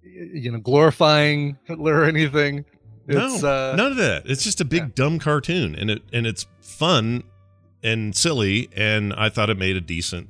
you 0.03 0.51
know, 0.53 0.59
glorifying 0.59 1.57
Hitler 1.65 2.01
or 2.01 2.05
anything. 2.05 2.65
It's, 3.09 3.43
no, 3.43 3.49
uh, 3.49 3.77
none 3.77 3.93
of 3.93 3.97
that. 3.99 4.25
It's 4.27 4.43
just 4.45 4.61
a 4.61 4.65
big 4.65 4.83
yeah. 4.83 4.89
dumb 4.95 5.19
cartoon, 5.19 5.75
and 5.75 5.91
it 5.91 6.03
and 6.13 6.27
it's 6.27 6.47
fun 6.61 7.23
and 7.83 8.15
silly, 8.17 8.69
and 8.77 9.13
I 9.15 9.29
thought 9.29 9.49
it 9.51 9.59
made 9.59 9.77
a 9.77 9.81
decent 9.81 10.29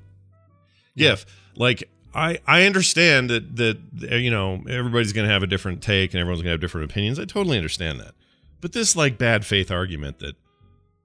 gif. 0.96 1.26
Like 1.56 1.88
I 2.14 2.38
I 2.46 2.64
understand 2.64 3.30
that 3.30 3.56
that 3.56 3.78
uh, 4.10 4.14
you 4.16 4.30
know 4.30 4.62
everybody's 4.68 5.12
going 5.12 5.26
to 5.26 5.32
have 5.32 5.42
a 5.42 5.46
different 5.46 5.82
take 5.82 6.14
and 6.14 6.20
everyone's 6.20 6.42
going 6.42 6.50
to 6.50 6.54
have 6.54 6.60
different 6.60 6.90
opinions. 6.90 7.18
I 7.18 7.24
totally 7.24 7.56
understand 7.56 8.00
that, 8.00 8.14
but 8.60 8.72
this 8.72 8.96
like 8.96 9.18
bad 9.18 9.44
faith 9.44 9.70
argument 9.70 10.18
that 10.20 10.36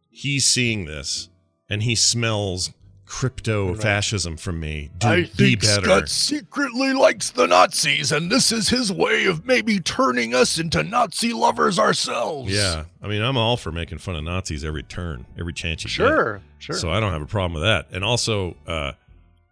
he's 0.10 0.46
seeing 0.46 0.86
this 0.86 1.30
and 1.70 1.84
he 1.84 1.96
smells 1.96 2.72
crypto 3.12 3.76
fascism 3.76 4.38
from 4.38 4.58
me. 4.62 4.90
Do 4.98 5.28
be 5.36 5.58
better. 5.58 5.84
Scott 5.84 6.08
secretly 6.10 6.94
likes 6.94 7.32
the 7.32 7.46
Nazis, 7.46 8.14
and 8.14 8.32
this 8.32 8.54
is 8.54 8.70
his 8.70 8.90
way 8.92 9.26
of 9.26 9.46
maybe 9.46 9.82
turning 9.82 10.34
us 10.34 10.58
into 10.58 10.82
Nazi 10.82 11.34
lovers 11.34 11.78
ourselves. 11.78 12.50
Yeah, 12.54 12.86
I 13.02 13.10
mean, 13.10 13.22
I'm 13.22 13.36
all 13.36 13.58
for 13.58 13.70
making 13.72 13.98
fun 13.98 14.16
of 14.16 14.24
Nazis 14.24 14.64
every 14.64 14.84
turn, 14.84 15.26
every 15.38 15.52
chance 15.52 15.84
you 15.84 15.90
get. 15.90 15.96
sure, 15.96 16.42
sure. 16.60 16.76
So 16.78 16.90
I 16.90 17.02
don't 17.02 17.12
have 17.12 17.22
a 17.22 17.26
problem 17.28 17.54
with 17.54 17.64
that. 17.64 17.88
And 17.92 18.06
also, 18.06 18.56
uh, 18.66 18.94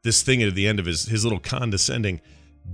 this 0.03 0.21
thing 0.23 0.41
at 0.43 0.55
the 0.55 0.67
end 0.67 0.79
of 0.79 0.85
his 0.85 1.05
his 1.05 1.23
little 1.23 1.39
condescending, 1.39 2.21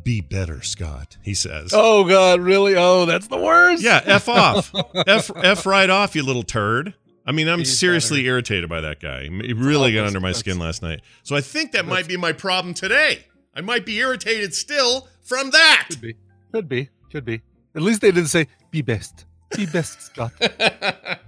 "Be 0.03 0.21
better, 0.21 0.61
Scott," 0.61 1.17
he 1.21 1.33
says. 1.33 1.71
oh 1.73 2.03
God, 2.07 2.39
really? 2.41 2.75
Oh, 2.75 3.05
that's 3.05 3.27
the 3.27 3.37
worst. 3.37 3.83
Yeah, 3.83 4.01
f 4.05 4.29
off, 4.29 4.71
f 5.07 5.31
f 5.35 5.65
right 5.65 5.89
off, 5.89 6.15
you 6.15 6.23
little 6.23 6.43
turd. 6.43 6.93
I 7.27 7.31
mean, 7.31 7.47
I'm 7.47 7.59
Be 7.59 7.65
seriously 7.65 8.25
irritated 8.27 8.69
by 8.69 8.81
that 8.81 8.99
guy. 8.99 9.27
It 9.31 9.57
really 9.57 9.91
got 9.93 10.05
under 10.05 10.19
my 10.19 10.27
that's- 10.29 10.39
skin 10.39 10.59
last 10.59 10.83
night. 10.83 11.01
So 11.23 11.35
I 11.35 11.41
think 11.41 11.71
that 11.71 11.85
might 11.85 12.07
be 12.07 12.17
my 12.17 12.33
problem 12.33 12.73
today. 12.75 13.25
I 13.55 13.61
might 13.61 13.85
be 13.85 13.97
irritated 13.97 14.53
still 14.53 15.07
from 15.23 15.49
that. 15.51 15.87
could 15.89 16.01
be, 16.01 16.15
could 16.51 16.69
be, 16.69 16.89
could 17.11 17.25
be. 17.25 17.41
At 17.73 17.81
least 17.81 18.01
they 18.01 18.11
didn't 18.11 18.29
say 18.29 18.47
be 18.69 18.81
best, 18.83 19.25
be 19.55 19.65
best, 19.65 20.01
Scott. 20.01 20.33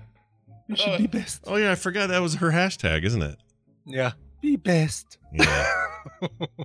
You 0.70 0.76
should 0.76 0.98
be 0.98 1.08
best. 1.08 1.44
Oh 1.48 1.56
yeah, 1.56 1.72
I 1.72 1.76
forgot 1.76 2.08
that 2.10 2.22
was 2.22 2.36
her 2.36 2.52
hashtag, 2.52 3.06
isn't 3.06 3.22
it? 3.22 3.38
Yeah, 3.86 4.12
be 4.42 4.56
best. 4.56 5.18
Yeah, 5.34 5.66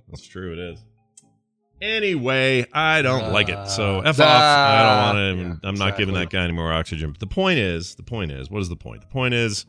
that's 0.09 0.27
true. 0.27 0.53
It 0.53 0.59
is. 0.59 0.85
Anyway, 1.81 2.65
I 2.73 3.03
don't 3.03 3.33
like 3.33 3.49
it. 3.49 3.67
So 3.69 4.01
f 4.01 4.21
Uh, 4.21 4.23
off. 4.23 4.31
I 4.31 4.83
don't 4.83 5.37
want 5.37 5.39
yeah, 5.49 5.55
to. 5.63 5.69
I'm 5.69 5.75
not 5.75 5.97
giving 5.99 6.15
that 6.15 6.31
guy 6.31 6.45
any 6.45 6.53
more 6.53 6.73
oxygen. 6.73 7.11
But 7.11 7.19
the 7.21 7.27
point 7.27 7.59
is, 7.59 7.97
the 7.97 8.05
point 8.05 8.31
is, 8.31 8.51
what 8.51 8.63
is 8.63 8.69
the 8.69 8.77
point? 8.77 9.01
The 9.01 9.09
point 9.09 9.35
is, 9.35 9.67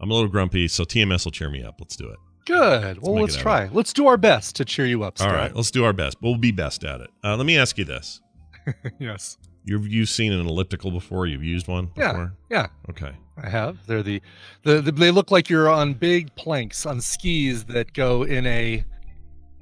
I'm 0.00 0.10
a 0.10 0.14
little 0.14 0.28
grumpy, 0.28 0.68
so 0.68 0.84
TMS 0.84 1.24
will 1.24 1.32
cheer 1.32 1.48
me 1.48 1.62
up. 1.62 1.76
Let's 1.80 1.96
do 1.96 2.08
it. 2.08 2.18
Good. 2.44 3.00
Well, 3.02 3.14
let's 3.14 3.36
try. 3.36 3.68
Let's 3.72 3.92
do 3.92 4.06
our 4.06 4.16
best 4.16 4.56
to 4.56 4.64
cheer 4.64 4.86
you 4.86 5.02
up. 5.04 5.18
All 5.20 5.26
Scott. 5.26 5.34
right, 5.34 5.54
let's 5.56 5.70
do 5.70 5.84
our 5.84 5.92
best. 5.92 6.18
We'll 6.22 6.36
be 6.36 6.50
best 6.52 6.84
at 6.84 7.00
it. 7.00 7.10
Uh, 7.24 7.36
let 7.36 7.46
me 7.46 7.56
ask 7.58 7.76
you 7.78 7.84
this: 7.84 8.20
yes. 8.98 9.36
You've 9.68 9.86
you've 9.86 10.08
seen 10.08 10.32
an 10.32 10.46
elliptical 10.46 10.90
before? 10.90 11.26
You've 11.26 11.44
used 11.44 11.68
one 11.68 11.90
Yeah. 11.96 12.12
before? 12.12 12.32
Yeah. 12.50 12.66
Okay. 12.90 13.12
I 13.42 13.48
have. 13.48 13.76
They're 13.86 14.02
the, 14.02 14.20
the, 14.64 14.80
the 14.80 14.90
they 14.92 15.10
look 15.10 15.30
like 15.30 15.48
you're 15.48 15.68
on 15.68 15.94
big 15.94 16.34
planks 16.34 16.86
on 16.86 17.00
skis 17.00 17.64
that 17.66 17.92
go 17.92 18.22
in 18.22 18.46
a 18.46 18.84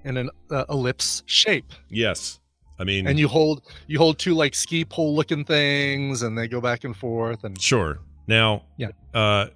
in 0.05 0.17
an 0.17 0.31
uh, 0.51 0.65
ellipse 0.71 1.23
shape, 1.27 1.73
Yes. 1.91 2.39
I 2.79 2.85
mean, 2.85 3.07
and 3.07 3.19
you 3.19 3.27
hold 3.27 3.63
you 3.89 3.99
hold 3.99 4.19
two 4.19 4.35
like 4.35 4.55
ski 4.55 4.85
pole 4.85 5.15
looking 5.17 5.45
things, 5.45 6.23
and 6.23 6.39
they 6.39 6.47
go 6.47 6.61
back 6.61 6.85
and 6.85 6.95
forth. 6.97 7.43
And 7.43 7.61
Sure. 7.61 7.99
Now, 8.29 8.63
Yeah. 8.77 8.89
Uh, 9.13 9.47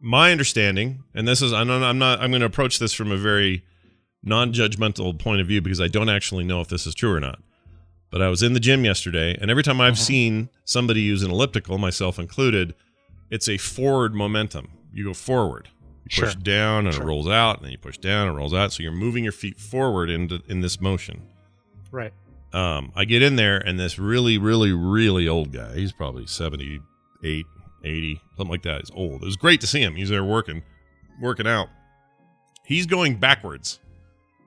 my 0.00 0.30
understanding, 0.30 1.02
and 1.14 1.26
this 1.26 1.42
is 1.42 1.52
I'm 1.52 1.66
not 1.66 1.82
I'm 1.82 1.98
not 1.98 2.20
I'm 2.20 2.30
going 2.30 2.40
to 2.40 2.46
approach 2.46 2.78
this 2.78 2.92
from 2.92 3.10
a 3.10 3.16
very 3.16 3.64
non-judgmental 4.22 5.18
point 5.18 5.40
of 5.40 5.46
view 5.46 5.60
because 5.62 5.80
I 5.80 5.88
don't 5.88 6.08
actually 6.08 6.44
know 6.44 6.60
if 6.60 6.68
this 6.68 6.86
is 6.86 6.94
true 6.94 7.12
or 7.12 7.20
not. 7.20 7.38
But 8.10 8.22
I 8.22 8.28
was 8.28 8.42
in 8.42 8.52
the 8.52 8.60
gym 8.60 8.84
yesterday, 8.84 9.36
and 9.40 9.50
every 9.50 9.62
time 9.62 9.80
I've 9.80 9.94
Uh-huh. 9.94 10.02
seen 10.02 10.48
somebody 10.64 11.00
use 11.02 11.22
an 11.22 11.30
elliptical, 11.30 11.76
myself 11.78 12.18
included, 12.18 12.74
it's 13.30 13.48
a 13.48 13.58
forward 13.58 14.14
momentum. 14.14 14.68
You 14.92 15.04
go 15.04 15.14
forward. 15.14 15.68
You 16.08 16.22
push 16.22 16.32
Sure. 16.34 16.42
down 16.42 16.86
and 16.86 16.94
Sure. 16.94 17.02
it 17.02 17.06
rolls 17.06 17.28
out, 17.28 17.56
and 17.56 17.64
then 17.64 17.72
you 17.72 17.78
push 17.78 17.98
down 17.98 18.28
and 18.28 18.36
it 18.36 18.38
rolls 18.38 18.54
out. 18.54 18.72
So 18.72 18.82
you're 18.82 18.92
moving 18.92 19.24
your 19.24 19.32
feet 19.32 19.58
forward 19.58 20.08
into 20.08 20.40
in 20.48 20.60
this 20.60 20.80
motion. 20.80 21.22
right. 21.90 22.12
Um, 22.52 22.92
I 22.94 23.04
get 23.04 23.22
in 23.22 23.36
there, 23.36 23.58
and 23.58 23.78
this 23.78 23.98
really, 23.98 24.38
really, 24.38 24.72
really 24.72 25.26
old 25.28 25.52
guy, 25.52 25.74
he's 25.74 25.92
probably 25.92 26.26
78, 26.26 27.44
80, 27.84 28.20
something 28.36 28.50
like 28.50 28.62
that. 28.62 28.80
He's 28.82 28.90
old. 28.94 29.22
It 29.22 29.26
was 29.26 29.36
great 29.36 29.60
to 29.62 29.66
see 29.66 29.82
him. 29.82 29.94
He's 29.96 30.08
there 30.08 30.24
working, 30.24 30.62
working 31.20 31.46
out. 31.46 31.68
He's 32.64 32.86
going 32.86 33.16
backwards. 33.16 33.78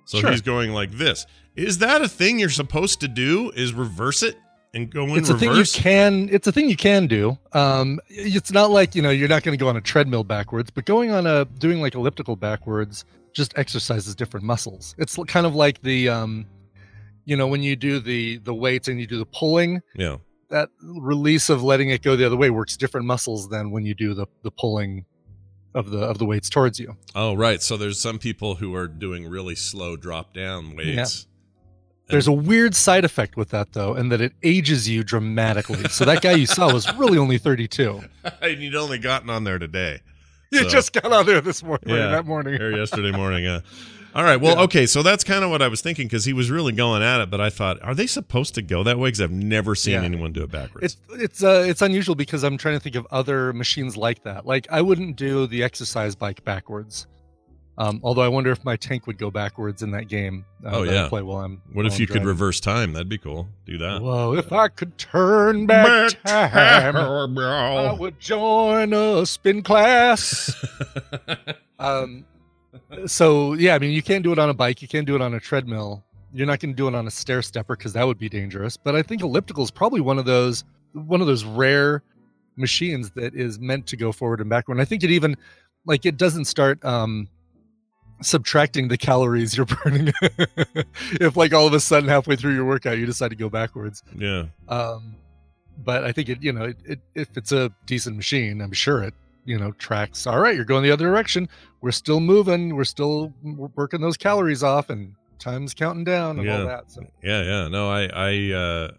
So 0.10 0.18
Sure. 0.18 0.32
he's 0.32 0.42
going 0.42 0.72
like 0.72 0.89
this. 0.94 1.28
Is 1.56 1.78
that 1.78 2.01
a 2.01 2.08
thing 2.08 2.39
you're 2.39 2.50
supposed 2.50 3.00
to 3.01 3.08
do? 3.08 3.51
Is 3.51 3.74
reverse 3.74 4.24
it 4.24 4.39
and 4.74 4.92
go 4.92 5.04
in 5.04 5.18
It's 5.18 5.30
a 5.30 5.38
thing 5.38 5.54
you 5.54 5.63
can. 5.72 6.30
It's 6.32 6.48
a 6.48 6.51
thing 6.51 6.68
you 6.68 6.75
can 6.75 7.06
do. 7.06 7.38
Um, 7.54 8.00
it's 8.08 8.51
not 8.51 8.72
like 8.72 8.96
you 8.96 9.04
know 9.04 9.12
you're 9.12 9.30
not 9.30 9.44
going 9.44 9.56
to 9.56 9.63
go 9.63 9.70
on 9.70 9.78
a 9.78 9.82
treadmill 9.82 10.24
backwards, 10.24 10.72
but 10.72 10.86
going 10.86 11.12
on 11.12 11.28
a 11.28 11.46
doing 11.46 11.80
like 11.80 11.94
elliptical 11.94 12.36
backwards 12.36 13.06
just 13.34 13.56
exercises 13.56 14.16
different 14.16 14.48
muscles. 14.48 14.96
It's 14.98 15.16
kind 15.28 15.46
of 15.46 15.54
like 15.54 15.80
the 15.84 16.10
um, 16.10 16.48
you 17.25 17.38
know 17.38 17.46
when 17.46 17.62
you 17.62 17.75
do 17.75 18.00
the 18.00 18.39
the 18.39 18.54
weights 18.56 18.88
and 18.88 19.00
you 19.00 19.06
do 19.06 19.20
the 19.20 19.28
pulling, 19.28 19.80
yeah. 19.94 20.18
that 20.50 20.70
release 20.82 21.51
of 21.51 21.62
letting 21.62 21.92
it 21.92 22.01
go 22.01 22.16
the 22.16 22.25
other 22.25 22.36
way 22.36 22.50
works 22.50 22.75
different 22.75 23.06
muscles 23.06 23.50
than 23.50 23.70
when 23.70 23.86
you 23.86 23.94
do 23.94 24.16
the 24.16 24.25
the 24.42 24.50
pulling 24.50 25.06
of 25.74 25.92
the 25.92 26.00
of 26.00 26.18
the 26.18 26.26
weights 26.26 26.50
towards 26.50 26.80
you. 26.80 26.98
Oh, 27.16 27.34
right. 27.34 27.62
So 27.62 27.78
there's 27.78 28.00
some 28.00 28.18
people 28.20 28.56
who 28.56 28.74
are 28.76 28.88
doing 28.88 29.28
really 29.28 29.56
slow 29.56 29.96
drop 29.96 30.34
down 30.34 30.76
weights. 30.76 31.28
There's 32.08 32.28
a 32.28 32.32
weird 32.34 32.74
side 32.74 33.06
effect 33.06 33.38
with 33.38 33.50
that 33.50 33.74
though, 33.74 33.94
and 33.94 34.12
that 34.12 34.20
it 34.20 34.34
ages 34.42 34.90
you 34.90 35.04
dramatically. 35.04 35.88
So 35.90 36.06
that 36.06 36.22
guy 36.24 36.32
you 36.32 36.48
saw 36.48 36.74
was 36.74 36.92
really 36.98 37.20
only 37.20 37.38
32. 37.38 38.02
and 38.42 38.60
you'd 38.62 38.76
only 38.76 38.98
gotten 38.98 39.30
on 39.30 39.44
there 39.44 39.60
today. 39.60 40.02
You 40.52 40.64
So- 40.64 40.70
just 40.70 40.94
got 40.94 41.12
on 41.14 41.28
there 41.28 41.40
this 41.42 41.62
morning, 41.62 41.90
Yeah. 41.96 42.08
that 42.08 42.26
morning. 42.26 42.60
or 42.60 42.72
yesterday 42.76 43.12
morning. 43.12 43.44
Yeah. 43.44 43.60
All 44.16 44.24
right. 44.24 44.38
Well, 44.42 44.56
Yeah. 44.58 44.63
okay. 44.63 44.86
So 44.86 45.04
that's 45.04 45.24
kind 45.24 45.44
of 45.44 45.50
what 45.51 45.62
I 45.62 45.68
was 45.68 45.82
thinking 45.82 46.08
because 46.08 46.25
he 46.25 46.34
was 46.34 46.50
really 46.50 46.74
going 46.74 47.01
at 47.04 47.22
it, 47.22 47.30
but 47.30 47.39
I 47.39 47.50
thought, 47.50 47.82
are 47.84 47.94
they 47.94 48.08
supposed 48.08 48.56
to 48.56 48.62
go 48.62 48.84
that 48.84 48.98
way? 48.98 49.08
Because 49.10 49.22
I've 49.22 49.32
never 49.32 49.75
seen 49.75 49.94
Yeah. 49.94 50.04
anyone 50.04 50.32
do 50.34 50.44
it 50.44 50.51
backwards. 50.51 50.98
It's 51.10 51.22
it's 51.24 51.44
uh 51.44 51.63
it's 51.68 51.82
unusual 51.82 52.16
because 52.16 52.44
I'm 52.44 52.58
trying 52.58 52.75
to 52.75 52.80
think 52.80 52.96
of 52.96 53.06
other 53.12 53.54
machines 53.54 53.96
like 53.98 54.24
that. 54.24 54.46
Like 54.46 54.68
I 54.72 54.82
wouldn't 54.82 55.16
do 55.16 55.46
the 55.48 55.63
exercise 55.63 56.16
bike 56.16 56.44
backwards. 56.44 57.08
Um, 57.78 58.01
although 58.04 58.24
I 58.24 58.28
wonder 58.28 58.51
if 58.51 58.66
my 58.66 58.75
tank 58.75 59.08
would 59.08 59.18
go 59.18 59.32
backwards 59.32 59.84
in 59.84 59.92
that 59.92 60.10
game. 60.10 60.44
Uh, 60.66 60.70
Oh, 60.74 60.86
that 60.86 60.92
I 60.92 61.04
yeah. 61.04 61.08
play 61.08 61.22
while 61.22 61.46
I'm. 61.46 61.62
what 61.68 61.75
while 61.75 61.86
if 61.86 61.94
I'm 61.94 62.01
you 62.01 62.08
could 62.08 62.25
reverse 62.25 62.60
time? 62.60 62.92
That'd 62.92 63.08
be 63.08 63.18
cool. 63.18 63.48
Do 63.66 63.78
that. 63.78 64.01
Whoa! 64.01 64.34
If 64.34 64.51
I 64.51 64.68
could 64.68 64.98
turn 64.98 65.66
back 65.66 66.12
time, 66.25 66.98
I 66.98 67.96
would 67.98 68.20
join 68.20 68.92
a 68.92 69.25
spin 69.25 69.62
class. 69.63 70.54
um, 71.80 72.25
so 73.06 73.54
yeah, 73.54 73.76
I 73.76 73.80
mean, 73.80 73.92
you 73.92 74.02
can't 74.02 74.24
do 74.24 74.32
it 74.32 74.40
on 74.40 74.50
a 74.50 74.54
bike. 74.54 74.82
You 74.82 74.88
can't 74.88 75.06
do 75.06 75.16
it 75.16 75.22
on 75.22 75.34
a 75.34 75.40
treadmill. 75.40 76.04
You're 76.34 76.48
not 76.48 76.60
going 76.60 76.74
to 76.74 76.78
do 76.78 76.88
it 76.88 76.96
on 76.96 77.08
a 77.08 77.12
stair 77.12 77.42
stepper 77.42 77.76
because 77.76 77.94
that 77.94 78.06
would 78.06 78.20
be 78.20 78.30
dangerous. 78.30 78.78
But 78.78 78.96
I 78.96 79.02
think 79.02 79.22
elliptical 79.22 79.64
is 79.64 79.72
probably 79.72 80.02
one 80.02 80.20
of 80.20 80.26
those 80.26 80.64
one 80.94 81.22
of 81.22 81.28
those 81.28 81.44
rare 81.44 82.04
machines 82.56 83.12
that 83.12 83.36
is 83.36 83.60
meant 83.60 83.88
to 83.88 83.98
go 83.98 84.12
forward 84.12 84.42
and 84.42 84.50
backward. 84.50 84.76
And 84.76 84.82
I 84.82 84.86
think 84.86 85.04
it 85.04 85.12
even 85.12 85.36
like 85.86 86.06
it 86.06 86.18
doesn't 86.18 86.46
start 86.46 86.84
um 86.86 87.28
subtracting 88.22 88.90
the 88.90 88.98
calories 88.98 89.56
you're 89.56 89.66
burning 89.84 90.12
if 91.22 91.38
like 91.38 91.54
all 91.54 91.66
of 91.66 91.74
a 91.74 91.80
sudden 91.80 92.10
halfway 92.10 92.36
through 92.36 92.54
your 92.54 92.66
workout 92.66 92.98
you 92.98 93.06
decide 93.06 93.30
to 93.30 93.36
go 93.36 93.50
backwards 93.50 94.04
yeah. 94.14 94.44
um, 94.68 95.16
but 95.84 96.04
I 96.04 96.12
think 96.12 96.30
it, 96.30 96.44
you 96.44 96.52
know, 96.52 96.66
it, 96.66 96.78
it, 96.86 97.00
if 97.16 97.38
it's 97.38 97.52
a 97.52 97.72
decent 97.86 98.16
machine, 98.16 98.62
I'm 98.62 98.74
sure 98.74 99.04
it, 99.04 99.14
you 99.46 99.58
know, 99.58 99.72
tracks. 99.74 100.27
All 100.27 100.39
right, 100.39 100.55
you're 100.55 100.65
going 100.65 100.84
the 100.84 100.91
other 100.91 101.05
direction. 101.05 101.48
We're 101.81 101.91
still 101.91 102.19
moving. 102.19 102.75
We're 102.75 102.84
still 102.84 103.34
working 103.43 104.01
those 104.01 104.17
calories 104.17 104.63
off, 104.63 104.89
and 104.89 105.13
time's 105.39 105.74
counting 105.74 106.03
down 106.03 106.38
and 106.38 106.50
all 106.50 106.58
Yeah. 106.60 106.65
that. 106.65 106.91
So 106.91 107.01
Yeah. 107.24 107.43
Yeah. 107.43 107.67
No, 107.69 107.89
I, 107.89 108.10
I, 108.13 108.51
uh, 108.51 108.91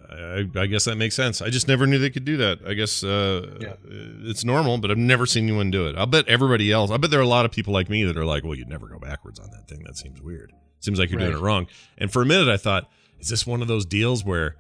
I, 0.57 0.61
I 0.63 0.67
guess 0.67 0.87
that 0.87 0.97
makes 0.97 1.15
sense. 1.15 1.43
I 1.43 1.51
just 1.51 1.69
never 1.69 1.87
knew 1.87 1.99
they 1.99 2.09
could 2.09 2.25
do 2.25 2.39
that. 2.39 2.61
I 2.67 2.73
guess, 2.73 3.05
uh, 3.05 3.59
Yeah. 3.61 3.75
it's 4.25 4.43
normal, 4.43 4.79
but 4.79 4.91
I've 4.91 4.97
never 4.97 5.27
seen 5.27 5.45
anyone 5.45 5.71
do 5.71 5.87
it. 5.87 5.97
I'll 5.97 6.07
bet 6.07 6.27
everybody 6.29 6.73
else, 6.73 6.91
I 6.91 6.97
bet 6.97 7.11
there 7.11 7.21
are 7.21 7.23
a 7.23 7.27
lot 7.29 7.45
of 7.45 7.53
people 7.53 7.75
like 7.75 7.91
me 7.91 8.05
that 8.05 8.17
are 8.17 8.25
like, 8.25 8.43
well, 8.43 8.55
you'd 8.55 8.71
never 8.71 8.89
go 8.89 8.99
backwards 8.99 9.39
on 9.39 9.51
that 9.51 9.69
thing. 9.69 9.83
That 9.85 9.99
seems 9.99 10.23
weird. 10.23 10.51
Seems 10.81 10.99
like 10.99 11.11
you're 11.11 11.21
doing 11.21 11.33
it 11.37 11.41
wrong. 11.41 11.67
And 11.99 12.11
for 12.11 12.23
a 12.23 12.27
minute, 12.27 12.49
I 12.49 12.57
thought, 12.57 12.89
is 13.19 13.29
this 13.29 13.47
one 13.47 13.61
of 13.61 13.69
those 13.69 13.85
deals 13.85 14.25
where 14.25 14.57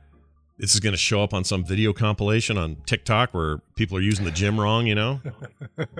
this 0.61 0.75
is 0.75 0.81
going 0.81 0.93
to 0.93 0.99
show 0.99 1.23
up 1.23 1.33
on 1.33 1.43
some 1.43 1.64
video 1.64 1.93
compilation 1.93 2.59
on 2.59 2.76
TikTok 2.85 3.33
where 3.33 3.59
people 3.76 3.97
are 3.97 4.02
using 4.02 4.26
the 4.26 4.31
gym 4.31 4.61
wrong, 4.61 4.87
you 4.87 4.95
know? 4.95 5.21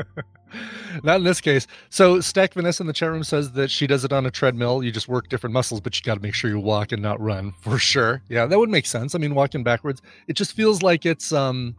not 1.03 1.17
in 1.17 1.25
this 1.25 1.41
case. 1.41 1.67
So 1.89 2.21
Stack 2.21 2.53
Vanessa 2.53 2.83
in 2.83 2.87
the 2.87 2.93
chat 2.93 3.11
room 3.11 3.25
says 3.25 3.53
that 3.53 3.71
she 3.71 3.87
does 3.87 4.05
it 4.05 4.13
on 4.13 4.27
a 4.27 4.31
treadmill. 4.31 4.83
You 4.83 4.93
just 4.93 5.09
work 5.09 5.29
different 5.29 5.55
muscles, 5.55 5.81
but 5.81 5.97
you 5.99 6.05
got 6.05 6.17
to 6.17 6.21
make 6.21 6.35
sure 6.35 6.51
you 6.51 6.59
walk 6.59 6.93
and 6.93 7.01
not 7.03 7.19
run 7.21 7.53
for 7.63 7.79
sure. 7.79 8.23
Yeah, 8.29 8.45
that 8.47 8.59
would 8.59 8.69
make 8.69 8.85
sense. 8.85 9.15
I 9.15 9.19
mean, 9.19 9.35
walking 9.35 9.65
backwards, 9.65 10.03
it 10.29 10.35
just 10.35 10.53
feels 10.53 10.83
like 10.83 11.07
it's. 11.07 11.33
um 11.33 11.75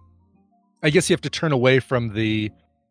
I 0.83 0.89
guess 0.89 1.07
you 1.07 1.13
have 1.13 1.21
to 1.21 1.29
turn 1.29 1.51
away 1.51 1.79
from 1.79 2.13
the 2.13 2.49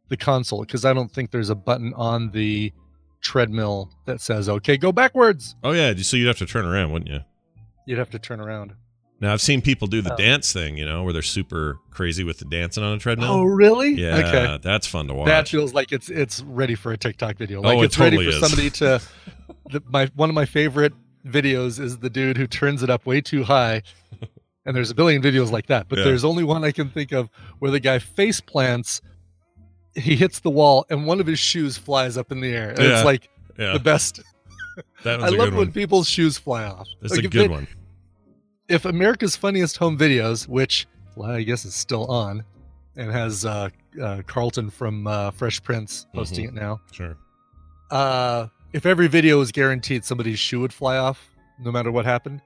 the 0.09 0.17
console 0.17 0.61
because 0.61 0.85
I 0.85 0.93
don't 0.93 1.11
think 1.11 1.33
there's 1.33 1.51
a 1.51 1.57
button 1.57 1.93
on 1.95 2.31
the 2.31 2.73
treadmill 3.21 3.91
that 4.07 4.21
says 4.21 4.49
"Okay, 4.49 4.77
go 4.77 4.93
backwards." 4.93 5.57
Oh, 5.65 5.73
yeah. 5.73 5.93
So 5.97 6.17
you'd 6.17 6.29
have 6.29 6.39
to 6.39 6.47
turn 6.47 6.65
around, 6.65 6.93
wouldn't 6.93 7.11
you? 7.11 7.21
You'd 7.87 7.99
have 7.99 8.11
to 8.11 8.21
turn 8.21 8.39
around. 8.41 8.75
Now, 9.21 9.33
I've 9.35 9.41
seen 9.43 9.61
people 9.61 9.87
do 9.87 10.01
the 10.01 10.15
Oh. 10.15 10.17
dance 10.17 10.51
thing, 10.53 10.79
you 10.79 10.85
know, 10.87 11.03
where 11.05 11.13
they're 11.13 11.21
super 11.21 11.79
crazy 11.91 12.25
with 12.25 12.39
the 12.39 12.47
dancing 12.47 12.83
on 12.83 12.95
a 12.95 12.99
treadmill. 12.99 13.31
Oh, 13.31 13.43
really? 13.43 13.93
Yeah, 13.95 14.17
Okay. 14.17 14.59
that's 14.63 14.87
fun 14.87 15.09
to 15.09 15.15
watch. 15.15 15.27
That 15.27 15.47
feels 15.49 15.75
like 15.75 15.93
it's 15.93 16.09
it's 16.09 16.41
ready 16.43 16.75
for 16.75 16.91
a 16.93 16.97
TikTok 16.97 17.37
video. 17.37 17.59
Oh, 17.59 17.63
Like 17.63 17.79
it 17.79 17.85
it's 17.85 17.99
ready 17.99 18.17
totally 18.17 18.33
for 18.39 18.45
is. 18.45 18.51
somebody 18.51 18.71
to. 18.71 19.01
The, 19.71 19.81
my 19.89 20.11
one 20.17 20.29
of 20.29 20.35
my 20.35 20.47
favorite 20.47 20.93
videos 21.25 21.79
is 21.79 21.99
the 21.99 22.11
dude 22.11 22.37
who 22.37 22.49
turns 22.49 22.83
it 22.83 22.91
up 22.91 23.07
way 23.07 23.21
too 23.21 23.45
high, 23.45 23.83
and 24.67 24.75
there's 24.75 24.91
a 24.91 24.95
billion 24.97 25.23
videos 25.23 25.53
like 25.53 25.67
that. 25.67 25.89
But 25.89 25.99
Yeah. 25.99 26.07
there's 26.07 26.25
only 26.25 26.43
one 26.43 26.65
I 26.65 26.73
can 26.73 26.89
think 26.89 27.13
of 27.13 27.29
where 27.61 27.71
the 27.71 27.79
guy 27.79 28.01
face 28.01 28.41
plants. 28.41 29.01
He 29.95 30.17
hits 30.17 30.41
the 30.41 30.51
wall 30.51 30.87
and 30.91 31.07
one 31.07 31.21
of 31.21 31.27
his 31.29 31.39
shoes 31.39 31.77
flies 31.79 32.17
up 32.17 32.33
in 32.33 32.41
the 32.41 32.49
air. 32.49 32.71
And 32.71 32.79
Yeah. 32.81 32.97
It's 32.97 33.05
like 33.05 33.29
yeah, 33.59 33.73
the 33.75 33.79
best. 33.79 34.21
that 35.05 35.21
I 35.23 35.29
love 35.29 35.55
when 35.55 35.71
people's 35.71 36.09
shoes 36.09 36.37
fly 36.39 36.65
off. 36.65 36.89
That's 37.01 37.15
Like, 37.15 37.25
a 37.25 37.29
good 37.29 37.45
it- 37.45 37.51
one. 37.51 37.69
If 38.71 38.85
America's 38.85 39.37
Funniest 39.37 39.77
Home 39.79 39.99
Videos, 39.99 40.49
which 40.49 40.87
well, 41.17 41.31
I 41.31 41.43
guess 41.43 41.65
is 41.65 41.75
still 41.75 42.07
on, 42.07 42.45
and 42.97 43.11
has 43.11 43.45
uh, 43.45 43.69
uh, 44.01 44.23
Carlton 44.27 44.71
from 44.71 45.07
uh, 45.07 45.31
Fresh 45.33 45.63
Prince 45.63 46.07
posting 46.15 46.49
Mm-hmm. 46.49 46.57
it 46.57 46.61
now. 46.61 46.81
Sure. 46.93 47.17
Uh, 47.91 48.47
if 48.73 48.87
every 48.87 49.09
video 49.09 49.39
was 49.39 49.51
guaranteed 49.53 50.05
somebody's 50.05 50.39
shoe 50.39 50.61
would 50.61 50.73
fly 50.73 50.97
off, 50.97 51.29
no 51.63 51.73
matter 51.73 51.91
what 51.91 52.05
happened, 52.05 52.41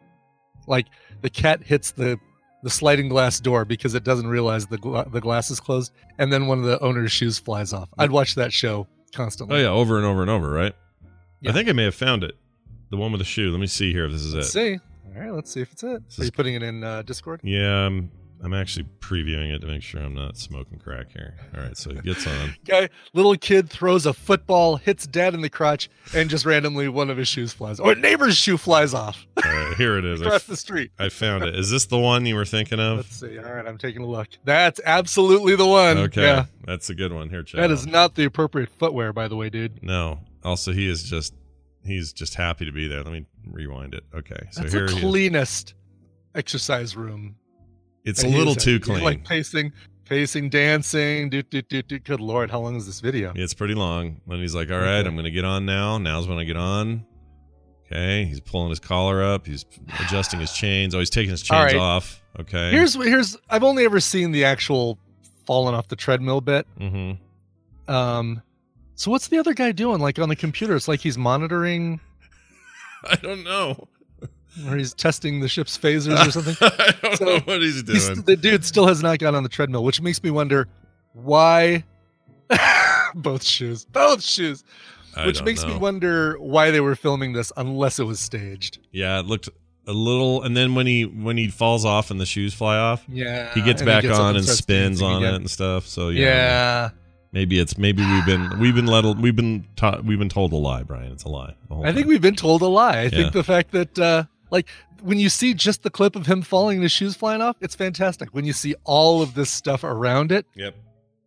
like 0.66 0.86
the 1.20 1.30
cat 1.30 1.62
hits 1.62 1.90
the 1.92 2.18
the 2.62 2.70
sliding 2.70 3.10
glass 3.10 3.40
door 3.40 3.66
because 3.66 3.94
it 3.94 4.04
doesn't 4.04 4.26
realize 4.26 4.66
the 4.66 4.78
gla- 4.78 5.06
the 5.10 5.20
glass 5.20 5.50
is 5.50 5.60
closed, 5.60 5.92
and 6.18 6.32
then 6.32 6.46
one 6.46 6.58
of 6.58 6.64
the 6.64 6.80
owner's 6.82 7.12
shoes 7.12 7.38
flies 7.38 7.74
off. 7.74 7.90
I'd 7.98 8.10
watch 8.10 8.34
that 8.36 8.52
show 8.54 8.86
constantly. 9.14 9.58
Oh 9.58 9.60
yeah, 9.60 9.68
over 9.68 9.98
and 9.98 10.06
over 10.06 10.22
and 10.22 10.30
over, 10.30 10.50
right? 10.50 10.74
Yeah. 11.42 11.50
I 11.50 11.52
think 11.52 11.68
I 11.68 11.72
may 11.72 11.84
have 11.84 11.94
found 11.94 12.24
it. 12.24 12.34
The 12.90 12.96
one 12.96 13.12
with 13.12 13.18
the 13.18 13.24
shoe. 13.26 13.50
Let 13.50 13.60
me 13.60 13.66
see 13.66 13.92
here 13.92 14.06
if 14.06 14.12
this 14.12 14.22
is 14.22 14.34
Let's 14.34 14.48
it. 14.48 14.52
see. 14.52 14.78
All 15.14 15.20
right, 15.22 15.32
let's 15.32 15.50
see 15.50 15.60
if 15.60 15.72
it's 15.72 15.82
it. 15.82 16.02
This 16.08 16.18
Are 16.18 16.22
is- 16.24 16.30
putting 16.30 16.54
it 16.54 16.62
in 16.62 16.82
uh, 16.84 17.02
Discord? 17.02 17.40
Yeah, 17.44 17.86
I'm 17.86 18.10
I'm 18.42 18.52
actually 18.52 18.84
previewing 19.00 19.54
it 19.54 19.60
to 19.60 19.66
make 19.66 19.82
sure 19.82 20.02
I'm 20.02 20.14
not 20.14 20.36
smoking 20.36 20.78
crack 20.78 21.12
here. 21.12 21.34
All 21.56 21.62
right, 21.62 21.74
so 21.76 21.90
it 21.92 22.02
gets 22.02 22.26
on. 22.26 22.54
guy 22.66 22.90
little 23.14 23.36
kid 23.36 23.70
throws 23.70 24.04
a 24.04 24.12
football 24.12 24.76
hits 24.76 25.06
dad 25.06 25.32
in 25.32 25.40
the 25.40 25.48
crotch 25.48 25.88
and 26.14 26.28
just 26.28 26.44
randomly 26.44 26.88
one 26.88 27.08
of 27.08 27.16
his 27.16 27.26
shoes 27.26 27.54
flies 27.54 27.80
or 27.80 27.92
a 27.92 27.94
neighbor's 27.94 28.36
shoe 28.36 28.58
flies 28.58 28.92
off 28.92 29.26
All 29.42 29.50
right, 29.50 29.74
here 29.78 29.96
it 29.96 30.04
is. 30.04 30.20
I, 30.22 30.26
across 30.26 30.44
the 30.44 30.56
street 30.58 30.90
I 30.98 31.08
found 31.08 31.44
it. 31.44 31.54
Is 31.54 31.70
this 31.70 31.86
the 31.86 31.98
one 31.98 32.26
you 32.26 32.34
were 32.34 32.44
thinking 32.44 32.80
of? 32.80 32.96
let's 32.98 33.16
see 33.18 33.38
all 33.38 33.50
right 33.50 33.66
i'm 33.66 33.78
taking 33.78 34.02
a 34.02 34.06
look 34.06 34.28
that's 34.44 34.78
absolutely 34.84 35.56
the 35.56 35.66
one 35.66 35.96
Okay, 35.98 36.22
yeah 36.22 36.44
that's 36.66 36.90
a 36.90 36.94
good 36.94 37.12
one. 37.14 37.30
Here, 37.30 37.44
check. 37.44 37.60
that 37.60 37.70
is 37.70 37.86
not 37.86 38.14
the 38.14 38.24
appropriate 38.24 38.68
footwear 38.68 39.12
by 39.14 39.28
the 39.28 39.36
way 39.36 39.48
dude 39.48 39.82
no. 39.82 40.18
Also, 40.42 40.72
he 40.74 40.86
is 40.86 41.02
just 41.04 41.32
he's 41.86 42.12
just 42.12 42.34
happy 42.34 42.66
to 42.66 42.72
be 42.72 42.86
there. 42.88 43.02
Let 43.02 43.12
me 43.12 43.24
rewind 43.50 43.94
it. 43.94 44.04
Okay, 44.14 44.36
so 44.50 44.62
that's 44.62 44.72
here 44.72 44.86
the 44.86 45.00
cleanest 45.00 45.74
exercise 46.34 46.96
room 46.96 47.36
It's 48.04 48.24
a 48.24 48.28
little 48.28 48.54
too 48.54 48.80
clean. 48.80 49.02
like 49.04 49.24
pacing 49.24 49.72
pacing 50.04 50.50
dancing 50.50 51.30
do, 51.30 51.42
do, 51.42 51.62
do, 51.62 51.80
do. 51.80 51.98
good 51.98 52.20
lord 52.20 52.50
how 52.50 52.60
long 52.60 52.76
is 52.76 52.84
this 52.86 53.00
video 53.00 53.32
It's 53.36 53.54
pretty 53.54 53.74
long. 53.74 54.20
When 54.26 54.40
he's 54.40 54.54
like, 54.54 54.70
"All 54.70 54.78
right, 54.78 54.98
Okay. 54.98 55.08
I'm 55.08 55.14
going 55.14 55.24
to 55.24 55.30
get 55.30 55.44
on 55.44 55.64
now. 55.64 55.96
Now's 55.98 56.26
when 56.28 56.38
I 56.38 56.44
get 56.44 56.56
on." 56.56 57.06
Okay, 57.86 58.24
he's 58.24 58.40
pulling 58.40 58.70
his 58.70 58.80
collar 58.80 59.22
up. 59.22 59.46
He's 59.46 59.64
adjusting 60.00 60.40
his 60.40 60.52
chains. 60.52 60.94
Oh, 60.94 60.98
he's 60.98 61.10
taking 61.10 61.30
his 61.30 61.42
chains 61.42 61.74
right. 61.74 61.76
off. 61.76 62.22
Okay. 62.40 62.70
here's 62.72 62.94
here's 62.94 63.36
i've 63.48 63.62
only 63.62 63.84
ever 63.84 64.00
seen 64.00 64.32
the 64.32 64.44
actual 64.44 64.98
falling 65.46 65.72
off 65.72 65.86
the 65.86 65.94
treadmill 65.94 66.40
bit 66.40 66.66
Mm-hmm. 66.80 67.92
Um, 67.94 68.42
so 68.96 69.10
what's 69.10 69.28
the 69.28 69.38
other 69.38 69.54
guy 69.54 69.72
doing? 69.72 70.00
Like 70.00 70.18
on 70.18 70.28
the 70.28 70.36
computer, 70.36 70.74
it's 70.76 70.88
like 70.88 71.00
he's 71.00 71.18
monitoring 71.18 72.00
I 73.10 73.16
don't 73.16 73.44
know. 73.44 73.88
or 74.68 74.76
he's 74.76 74.94
testing 74.94 75.40
the 75.40 75.48
ship's 75.48 75.76
phasers 75.76 76.26
or 76.26 76.30
something. 76.30 76.56
I 76.62 76.94
don't 77.02 77.16
So, 77.18 77.24
know 77.24 77.38
what 77.40 77.60
he's 77.62 77.82
doing. 77.82 77.98
He's, 77.98 78.22
the 78.24 78.36
dude 78.36 78.64
still 78.64 78.86
has 78.86 79.02
not 79.02 79.18
got 79.18 79.34
on 79.34 79.42
the 79.42 79.48
treadmill, 79.48 79.84
which 79.84 80.00
makes 80.00 80.22
me 80.22 80.30
wonder 80.30 80.68
why. 81.12 81.84
both 83.14 83.42
shoes, 83.42 83.84
both 83.86 84.22
shoes. 84.22 84.64
I 85.16 85.26
which 85.26 85.42
makes 85.42 85.64
me 85.64 85.76
wonder 85.76 86.36
why 86.40 86.70
they 86.72 86.80
were 86.80 86.96
filming 86.96 87.32
this 87.32 87.52
unless 87.56 87.98
it 87.98 88.04
was 88.04 88.18
staged. 88.20 88.78
Yeah, 88.90 89.20
it 89.20 89.26
looked 89.26 89.48
a 89.86 89.92
little, 89.92 90.42
and 90.42 90.56
then 90.56 90.74
when 90.74 90.86
he 90.86 91.04
when 91.04 91.36
he 91.36 91.48
falls 91.48 91.84
off 91.84 92.10
and 92.10 92.20
the 92.20 92.26
shoes 92.26 92.52
fly 92.52 92.76
off, 92.76 93.04
Yeah, 93.08 93.52
he 93.54 93.62
gets 93.62 93.80
and 93.80 93.86
back 93.86 94.02
gets 94.02 94.18
on 94.18 94.34
and 94.36 94.44
starts 94.44 94.58
spins 94.58 95.00
on 95.02 95.22
it 95.22 95.34
and 95.34 95.48
stuff. 95.48 95.86
So 95.86 96.08
yeah, 96.08 96.20
Yeah, 96.20 96.90
maybe 97.34 97.58
it's 97.58 97.76
maybe 97.76 98.02
we've 98.02 98.24
been 98.24 98.58
we've 98.60 98.74
been 98.74 98.86
let 98.86 99.04
we've 99.18 99.36
been 99.36 99.66
taught 99.76 100.04
we've 100.04 100.18
been 100.18 100.30
told 100.30 100.52
a 100.54 100.56
lie, 100.56 100.82
Brian. 100.84 101.12
It's 101.12 101.24
a 101.24 101.28
lie. 101.28 101.54
I 101.70 101.92
think 101.92 101.98
time. 101.98 102.06
we've 102.08 102.22
been 102.22 102.36
told 102.36 102.62
a 102.62 102.66
lie. 102.66 102.96
I 102.98 103.02
Yeah. 103.02 103.10
think 103.10 103.32
the 103.34 103.44
fact 103.44 103.72
that 103.72 103.98
uh 103.98 104.24
like 104.50 104.68
when 105.02 105.18
you 105.18 105.28
see 105.28 105.52
just 105.52 105.82
the 105.82 105.90
clip 105.90 106.16
of 106.16 106.24
him 106.26 106.40
falling 106.40 106.76
and 106.78 106.82
his 106.82 106.92
shoes 106.92 107.14
flying 107.14 107.42
off, 107.42 107.56
it's 107.60 107.74
fantastic. 107.74 108.30
When 108.32 108.46
you 108.46 108.54
see 108.54 108.74
all 108.84 109.20
of 109.20 109.34
this 109.34 109.50
stuff 109.50 109.84
around 109.84 110.32
it, 110.32 110.46
Yep. 110.54 110.74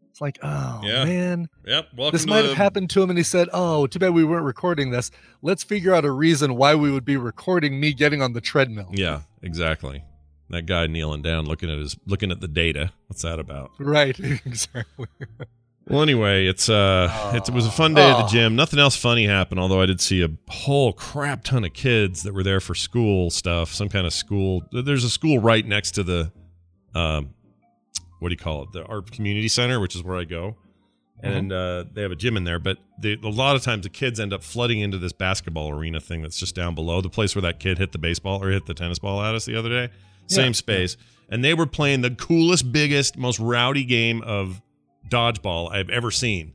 it's 0.09 0.19
like, 0.21 0.39
oh 0.41 0.81
Yeah. 0.83 1.03
man, 1.05 1.49
Yep. 1.67 1.89
Welcome 1.95 2.15
this 2.17 2.25
might 2.25 2.41
the- 2.41 2.47
have 2.47 2.57
happened 2.57 2.89
to 2.91 3.03
him 3.03 3.09
and 3.11 3.19
he 3.19 3.23
said 3.23 3.49
oh 3.53 3.85
too 3.85 3.99
bad 3.99 4.13
we 4.15 4.23
weren't 4.23 4.45
recording 4.45 4.89
this 4.89 5.11
let's 5.43 5.63
figure 5.63 5.93
out 5.93 6.05
a 6.05 6.11
reason 6.11 6.55
why 6.55 6.73
we 6.73 6.89
would 6.89 7.05
be 7.05 7.17
recording 7.17 7.79
me 7.79 7.93
getting 7.93 8.21
on 8.21 8.33
the 8.33 8.41
treadmill 8.41 8.89
Yeah, 8.93 9.21
exactly. 9.43 10.03
That 10.49 10.65
guy 10.65 10.87
kneeling 10.87 11.21
down, 11.23 11.45
looking 11.45 11.69
at 11.69 11.77
his 11.77 11.97
looking 12.07 12.31
at 12.31 12.39
the 12.39 12.47
data. 12.47 12.93
What's 13.07 13.21
that 13.23 13.37
about? 13.37 13.71
right 13.79 14.17
exactly 14.45 15.07
Well, 15.89 16.01
anyway, 16.01 16.47
it's 16.47 16.67
uh, 16.67 17.09
it 17.33 17.49
was 17.53 17.65
a 17.65 17.71
fun 17.71 17.93
day 17.93 18.11
at 18.11 18.17
the 18.17 18.27
gym. 18.27 18.57
Nothing 18.57 18.77
else 18.79 18.97
funny 18.97 19.25
happened, 19.25 19.59
although 19.59 19.81
I 19.81 19.85
did 19.85 20.01
see 20.01 20.21
a 20.21 20.29
whole 20.49 20.91
crap 20.91 21.45
ton 21.45 21.63
of 21.63 21.71
kids 21.73 22.23
that 22.23 22.33
were 22.33 22.43
there 22.43 22.59
for 22.59 22.75
school 22.75 23.29
stuff, 23.29 23.71
some 23.73 23.87
kind 23.87 24.05
of 24.05 24.11
school. 24.13 24.63
There's 24.71 25.05
a 25.05 25.09
school 25.09 25.39
right 25.39 25.65
next 25.65 25.91
to 25.91 26.03
the, 26.03 26.31
um, 26.93 27.33
what 28.19 28.29
do 28.29 28.33
you 28.33 28.37
call 28.37 28.63
it? 28.63 28.73
The 28.73 28.83
art 28.85 29.11
community 29.11 29.47
center, 29.47 29.79
which 29.79 29.95
is 29.95 30.03
where 30.03 30.17
I 30.17 30.25
go, 30.25 30.57
and 31.23 31.53
uh, 31.53 31.85
they 31.93 32.01
have 32.01 32.11
a 32.11 32.17
gym 32.17 32.35
in 32.35 32.43
there. 32.43 32.59
But 32.59 32.79
they, 32.99 33.13
a 33.13 33.29
lot 33.29 33.55
of 33.55 33.61
times 33.61 33.83
the 33.83 33.89
kids 33.89 34.19
end 34.19 34.33
up 34.33 34.43
flooding 34.43 34.81
into 34.81 34.97
this 34.97 35.13
basketball 35.13 35.69
arena 35.71 36.01
thing 36.01 36.21
that's 36.21 36.37
just 36.37 36.53
down 36.53 36.75
below 36.75 36.99
the 36.99 37.09
place 37.09 37.33
where 37.33 37.43
that 37.43 37.61
kid 37.61 37.77
hit 37.77 37.93
the 37.93 37.97
baseball 37.97 38.43
or 38.43 38.49
hit 38.51 38.65
the 38.65 38.73
tennis 38.73 38.99
ball 38.99 39.21
at 39.21 39.35
us 39.35 39.45
the 39.45 39.55
other 39.55 39.69
day. 39.69 39.89
Same 40.25 40.47
Yeah. 40.47 40.51
space, 40.51 40.97
and 41.29 41.45
they 41.45 41.53
were 41.53 41.65
playing 41.65 42.01
the 42.01 42.11
coolest, 42.11 42.73
biggest, 42.73 43.15
most 43.17 43.39
rowdy 43.39 43.85
game 43.85 44.21
of 44.23 44.61
dodgeball 45.09 45.71
I've 45.71 45.89
ever 45.89 46.11
seen. 46.11 46.53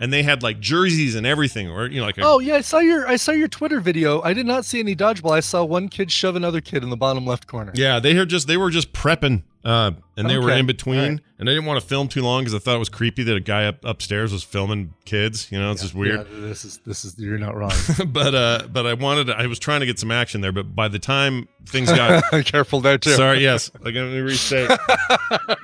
And 0.00 0.12
they 0.12 0.22
had 0.22 0.44
like 0.44 0.60
jerseys 0.60 1.16
and 1.16 1.26
everything, 1.26 1.68
or 1.68 1.86
you 1.86 1.98
know, 2.00 2.06
like 2.06 2.18
a, 2.18 2.22
Oh 2.22 2.38
yeah, 2.38 2.54
I 2.54 2.60
saw 2.60 2.78
your 2.78 3.08
I 3.08 3.16
saw 3.16 3.32
your 3.32 3.48
Twitter 3.48 3.80
video. 3.80 4.22
I 4.22 4.32
did 4.32 4.46
not 4.46 4.64
see 4.64 4.78
any 4.78 4.94
dodgeball. 4.94 5.32
I 5.32 5.40
saw 5.40 5.64
one 5.64 5.88
kid 5.88 6.12
shove 6.12 6.36
another 6.36 6.60
kid 6.60 6.84
in 6.84 6.90
the 6.90 6.96
bottom 6.96 7.26
left 7.26 7.48
corner. 7.48 7.72
yeah, 7.74 7.98
they 7.98 8.14
were 8.14 8.24
just 8.24 8.46
they 8.46 8.56
were 8.56 8.70
just 8.70 8.92
prepping, 8.92 9.42
uh, 9.64 9.90
and 10.16 10.30
they 10.30 10.38
were 10.38 10.52
in 10.52 10.66
between, 10.66 10.98
right. 10.98 11.20
and 11.38 11.48
I 11.48 11.52
didn't 11.52 11.66
want 11.66 11.80
to 11.80 11.86
film 11.86 12.08
too 12.08 12.22
long 12.22 12.42
because 12.42 12.54
I 12.54 12.58
thought 12.58 12.76
it 12.76 12.78
was 12.78 12.88
creepy 12.88 13.24
that 13.24 13.36
a 13.36 13.40
guy 13.40 13.66
up 13.66 13.84
upstairs 13.84 14.32
was 14.32 14.44
filming 14.44 14.94
kids. 15.04 15.50
You 15.50 15.58
know, 15.58 15.72
it's 15.72 15.82
just 15.82 15.94
weird. 15.94 16.26
Yeah, 16.30 16.40
this 16.40 16.64
is 16.64 16.78
this 16.86 17.04
is 17.04 17.18
you're 17.18 17.38
not 17.38 17.56
wrong. 17.56 17.72
but 18.06 18.34
uh, 18.34 18.68
but 18.72 18.86
I 18.86 18.94
wanted, 18.94 19.26
to, 19.26 19.36
I 19.36 19.46
was 19.46 19.58
trying 19.58 19.80
to 19.80 19.86
get 19.86 19.98
some 19.98 20.12
action 20.12 20.40
there, 20.40 20.52
but 20.52 20.74
by 20.74 20.86
the 20.88 21.00
time 21.00 21.48
things 21.66 21.90
got 21.90 22.22
Careful 22.44 22.80
there 22.80 22.98
too. 22.98 23.10
Sorry, 23.10 23.40
yes. 23.40 23.70
Like, 23.74 23.94
let 23.94 24.10
me 24.10 24.20
restate. 24.20 24.68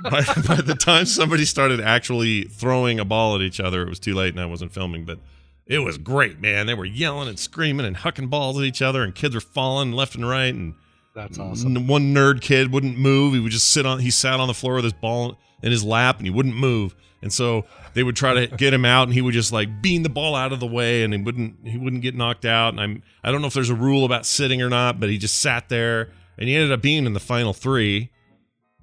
by, 0.03 0.25
by 0.47 0.61
the 0.61 0.77
time 0.79 1.07
somebody 1.07 1.45
started 1.45 1.81
actually 1.81 2.45
throwing 2.45 2.99
a 2.99 3.05
ball 3.05 3.37
at 3.37 3.43
each 3.43 3.61
other, 3.61 3.83
it 3.83 3.89
was 3.89 4.01
too 4.01 4.15
late 4.15 4.35
and 4.35 4.41
I 4.41 4.47
wasn't 4.47 4.73
filming, 4.73 5.05
but 5.05 5.19
it 5.67 5.79
was 5.79 5.99
great, 5.99 6.41
man. 6.41 6.67
They 6.67 6.75
were 6.75 6.85
yelling 6.85 7.29
and 7.29 7.39
screaming 7.39 7.87
and 7.87 7.97
hucking 7.97 8.29
balls 8.29 8.59
at 8.59 8.65
each 8.65 8.83
other, 8.83 9.03
and 9.03 9.15
kids 9.15 9.35
were 9.35 9.41
falling 9.41 9.93
left 9.93 10.15
and 10.15 10.29
right. 10.29 10.53
And 10.53 10.75
That's 11.15 11.39
awesome. 11.39 11.87
one 11.87 12.13
nerd 12.15 12.41
kid 12.41 12.73
wouldn't 12.73 12.99
move. 12.99 13.35
He 13.35 13.41
would 13.41 13.53
just 13.53 13.71
sit 13.71 13.87
on, 13.87 14.01
he 14.01 14.11
sat 14.11 14.41
on 14.41 14.49
the 14.49 14.55
floor 14.55 14.75
with 14.75 14.85
his 14.85 14.93
ball 14.93 15.39
in 15.63 15.71
his 15.71 15.85
lap 15.85 16.19
and 16.19 16.27
he 16.27 16.31
wouldn't 16.33 16.57
move. 16.57 16.95
And 17.23 17.33
so 17.33 17.65
they 17.95 18.03
would 18.03 18.17
try 18.17 18.35
to 18.35 18.47
get 18.57 18.75
him 18.75 18.85
out 18.85 19.05
and 19.05 19.15
he 19.15 19.23
would 19.23 19.33
just 19.33 19.53
like 19.53 19.81
beam 19.81 20.03
the 20.03 20.09
ball 20.09 20.35
out 20.35 20.53
of 20.53 20.59
the 20.61 20.67
way 20.67 21.05
and 21.05 21.15
he 21.15 21.21
wouldn't 21.23 21.67
he 21.67 21.79
wouldn't 21.79 22.03
get 22.03 22.15
knocked 22.17 22.45
out 22.45 22.71
and 22.75 22.81
I'm 22.81 23.03
I 23.23 23.31
don't 23.31 23.41
know 23.41 23.47
if 23.47 23.55
there's 23.55 23.71
a 23.71 23.75
rule 23.75 24.05
about 24.05 24.27
sitting 24.27 24.61
or 24.61 24.69
not 24.69 24.99
but 25.01 25.09
he 25.09 25.17
just 25.17 25.39
sat 25.39 25.69
there 25.69 26.11
and 26.37 26.49
he 26.49 26.55
ended 26.57 26.73
up 26.73 26.83
being 26.83 27.07
in 27.07 27.13
the 27.15 27.21
final 27.21 27.53
3 27.55 28.11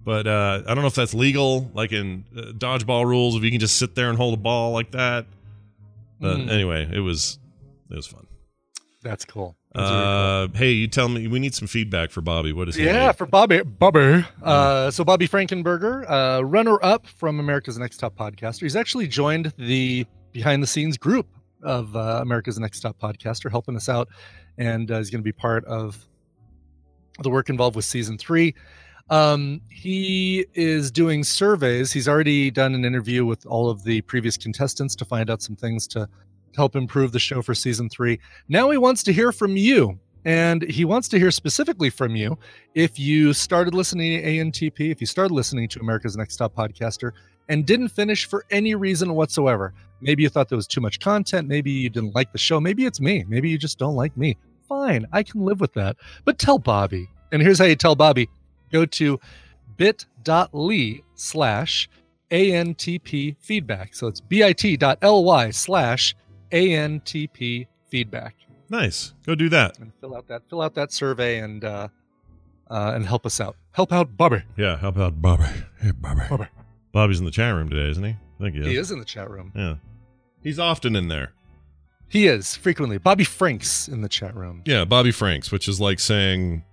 but 0.03 0.25
uh, 0.25 0.63
I 0.65 0.73
don't 0.73 0.81
know 0.81 0.87
if 0.87 0.95
that's 0.95 1.13
legal 1.13 1.69
like 1.75 1.91
in 1.91 2.25
uh, 2.35 2.53
dodgeball 2.53 3.05
rules 3.05 3.35
if 3.35 3.43
you 3.43 3.51
can 3.51 3.59
just 3.59 3.75
sit 3.77 3.93
there 3.93 4.09
and 4.09 4.17
hold 4.17 4.33
a 4.33 4.41
ball 4.41 4.71
like 4.71 4.91
that 4.91 5.27
but 6.19 6.37
Mhm. 6.37 6.49
anyway 6.49 6.89
it 6.91 7.01
was 7.01 7.37
it 7.91 7.95
was 7.95 8.07
fun 8.07 8.25
That's 9.03 9.25
cool. 9.25 9.55
That's 9.73 9.89
really 9.89 10.03
cool. 10.03 10.07
uh, 10.09 10.47
hey 10.57 10.71
you 10.71 10.87
tell 10.87 11.07
me 11.09 11.27
we 11.27 11.39
need 11.39 11.55
some 11.55 11.67
feedback 11.67 12.11
for 12.11 12.21
Bobby 12.21 12.51
what 12.51 12.67
is 12.69 12.75
he 12.75 12.85
Yeah, 12.85 13.07
need? 13.07 13.15
for 13.15 13.25
Bobby. 13.25 13.61
Bobby. 13.63 14.25
Uh, 14.43 14.91
so 14.91 15.03
Bobby 15.03 15.27
Frankenberger, 15.27 16.05
uh, 16.09 16.43
runner-up 16.45 17.07
from 17.07 17.39
America's 17.39 17.77
Next 17.77 17.97
Top 17.97 18.15
Podcaster. 18.15 18.61
He's 18.61 18.75
actually 18.75 19.07
joined 19.07 19.53
the 19.57 20.05
behind-the-scenes 20.33 20.97
group 20.97 21.27
of 21.63 21.95
uh, 21.95 22.19
America's 22.21 22.57
Next 22.59 22.79
Top 22.81 22.97
Podcaster, 22.99 23.49
helping 23.51 23.75
us 23.75 23.87
out, 23.87 24.09
and 24.57 24.89
uh, 24.91 24.97
he's 24.97 25.09
going 25.09 25.21
to 25.21 25.23
be 25.23 25.31
part 25.31 25.63
of 25.65 26.05
the 27.21 27.29
work 27.29 27.49
involved 27.49 27.75
with 27.75 27.85
season 27.85 28.17
three. 28.17 28.53
Um, 29.09 29.61
he 29.69 30.45
is 30.53 30.89
doing 30.89 31.23
surveys. 31.23 31.91
He's 31.91 32.07
already 32.07 32.49
done 32.49 32.73
an 32.75 32.83
interview 32.85 33.25
with 33.25 33.45
all 33.45 33.69
of 33.69 33.83
the 33.83 34.01
previous 34.01 34.37
contestants 34.37 34.95
to 34.95 35.05
find 35.05 35.29
out 35.29 35.41
some 35.41 35.55
things 35.55 35.85
to 35.89 36.07
help 36.55 36.75
improve 36.75 37.11
the 37.11 37.19
show 37.19 37.41
for 37.41 37.53
season 37.53 37.89
three. 37.89 38.19
Now 38.47 38.69
he 38.69 38.77
wants 38.77 39.03
to 39.03 39.13
hear 39.13 39.31
from 39.31 39.57
you. 39.57 39.99
And 40.23 40.61
he 40.61 40.85
wants 40.85 41.07
to 41.09 41.17
hear 41.17 41.31
specifically 41.31 41.89
from 41.89 42.15
you 42.15 42.37
if 42.75 42.99
you 42.99 43.33
started 43.33 43.73
listening 43.73 44.21
to 44.21 44.27
ANTP, 44.27 44.91
if 44.91 45.01
you 45.01 45.07
started 45.07 45.33
listening 45.33 45.67
to 45.69 45.79
America's 45.79 46.15
Next 46.15 46.35
Top 46.35 46.53
Podcaster 46.53 47.13
and 47.49 47.65
didn't 47.65 47.89
finish 47.89 48.25
for 48.25 48.45
any 48.51 48.75
reason 48.75 49.15
whatsoever. 49.15 49.73
Maybe 49.99 50.23
you 50.23 50.29
thought 50.29 50.47
there 50.47 50.55
was 50.55 50.67
too 50.67 50.81
much 50.81 50.99
content. 50.99 51.47
Maybe 51.47 51.71
you 51.71 51.89
didn't 51.89 52.13
like 52.13 52.31
the 52.31 52.37
show. 52.37 52.59
Maybe 52.59 52.85
it's 52.85 53.01
me. 53.01 53.25
Maybe 53.27 53.49
you 53.49 53.57
just 53.57 53.79
don't 53.79 53.95
like 53.95 54.15
me. 54.15 54.37
Fine. 54.69 55.07
I 55.11 55.23
can 55.23 55.41
live 55.41 55.59
with 55.59 55.73
that. 55.73 55.97
But 56.23 56.39
tell 56.39 56.59
Bobby. 56.59 57.09
And 57.31 57.41
here's 57.41 57.59
how 57.59 57.65
you 57.65 57.75
tell 57.75 57.95
Bobby 57.95 58.29
go 58.71 58.85
to 58.85 59.19
bit.ly 59.77 61.01
slash 61.15 61.89
ANTP 62.31 63.35
feedback. 63.39 63.95
So 63.95 64.07
it's 64.07 64.21
bit.ly 64.21 65.51
slash 65.51 66.15
ANTP 66.51 67.67
feedback 67.89 68.35
nice 68.69 69.13
go 69.25 69.35
do 69.35 69.49
that 69.49 69.77
and 69.79 69.91
fill 69.99 70.15
out 70.15 70.27
that 70.27 70.41
fill 70.49 70.61
out 70.61 70.73
that 70.75 70.91
survey 70.91 71.39
and 71.39 71.63
uh, 71.65 71.87
uh, 72.69 72.93
and 72.95 73.05
help 73.05 73.25
us 73.25 73.41
out. 73.41 73.57
Help 73.73 73.91
out 73.91 74.15
Bobby. 74.15 74.43
yeah 74.57 74.77
how 74.77 74.87
about 74.89 75.21
Bobby 75.21 75.43
hey 75.81 75.91
Bobby 75.91 76.21
Bobby. 76.29 76.47
Bobby's 76.93 77.19
in 77.19 77.25
the 77.25 77.31
chat 77.31 77.53
room 77.53 77.69
today 77.69 77.89
isn't 77.89 78.03
he 78.03 78.11
I 78.11 78.43
think 78.43 78.55
he 78.55 78.61
is 78.61 78.67
He 78.67 78.75
is 78.77 78.91
in 78.91 78.99
the 78.99 79.05
chat 79.05 79.29
room. 79.29 79.51
yeah 79.55 79.75
he's 80.41 80.57
often 80.59 80.95
in 80.95 81.07
there 81.09 81.33
He 82.07 82.27
is 82.27 82.55
frequently. 82.55 82.97
Bobby 82.97 83.23
Franks 83.23 83.87
in 83.87 84.01
the 84.01 84.09
chat 84.09 84.35
room. 84.35 84.61
Yeah, 84.65 84.83
Bobby 84.85 85.11
Franks, 85.11 85.51
which 85.51 85.67
is 85.69 85.79
like 85.79 85.99
saying 85.99 86.63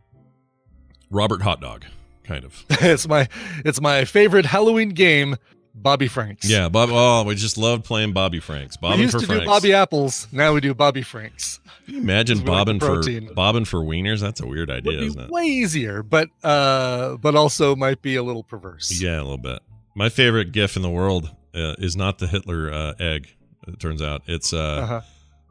Robert 1.11 1.43
Hot 1.43 1.61
Dog, 1.61 1.85
kind 2.25 2.45
of. 2.45 2.65
it's 2.71 3.07
my 3.09 3.29
it's 3.65 3.81
my 3.81 4.05
favorite 4.05 4.47
Halloween 4.47 4.91
game. 4.91 5.37
Bobby 5.83 6.09
Franks. 6.09 6.49
Yeah, 6.49 6.69
Bob. 6.69 6.91
Oh, 6.93 7.25
we 7.25 7.35
just 7.35 7.57
loved 7.59 7.85
playing 7.85 8.13
Bobby 8.13 8.41
Franks. 8.41 8.77
We 8.81 8.89
Bobbing 8.89 9.01
used 9.01 9.15
for 9.15 9.21
to 9.21 9.27
Franks. 9.27 9.45
do 9.45 9.47
Bobby 9.49 9.73
Apples. 9.73 10.27
Now 10.33 10.53
we 10.53 10.61
do 10.61 10.75
Bobby 10.75 11.03
Franks. 11.03 11.61
Can 11.87 11.95
you 11.95 12.01
imagine 12.03 12.39
we 12.39 12.45
bobbing 12.45 12.81
for 12.81 13.03
bobbing 13.35 13.65
for 13.65 13.79
wieners? 13.81 14.21
That's 14.21 14.41
a 14.41 14.47
weird 14.47 14.71
idea, 14.71 14.93
Would 14.93 15.01
be 15.01 15.07
isn't 15.07 15.21
it? 15.23 15.31
way 15.31 15.45
easier, 15.45 16.03
but 16.03 16.29
uh, 16.45 17.17
but 17.17 17.35
also 17.35 17.75
might 17.77 18.03
be 18.03 18.17
a 18.17 18.23
little 18.23 18.43
perverse. 18.43 19.01
Yeah, 19.01 19.17
a 19.17 19.23
little 19.23 19.39
bit. 19.39 19.61
My 19.95 20.09
favorite 20.09 20.53
GIF 20.53 20.77
in 20.77 20.83
the 20.83 20.91
world 20.91 21.31
uh, 21.55 21.75
is 21.79 21.97
not 21.97 22.19
the 22.19 22.27
Hitler 22.27 22.73
uh, 22.73 22.93
egg. 23.01 23.29
It 23.67 23.81
turns 23.81 24.03
out 24.03 24.23
it's 24.27 24.53
uh, 24.53 24.59
Uh-huh. 24.59 25.01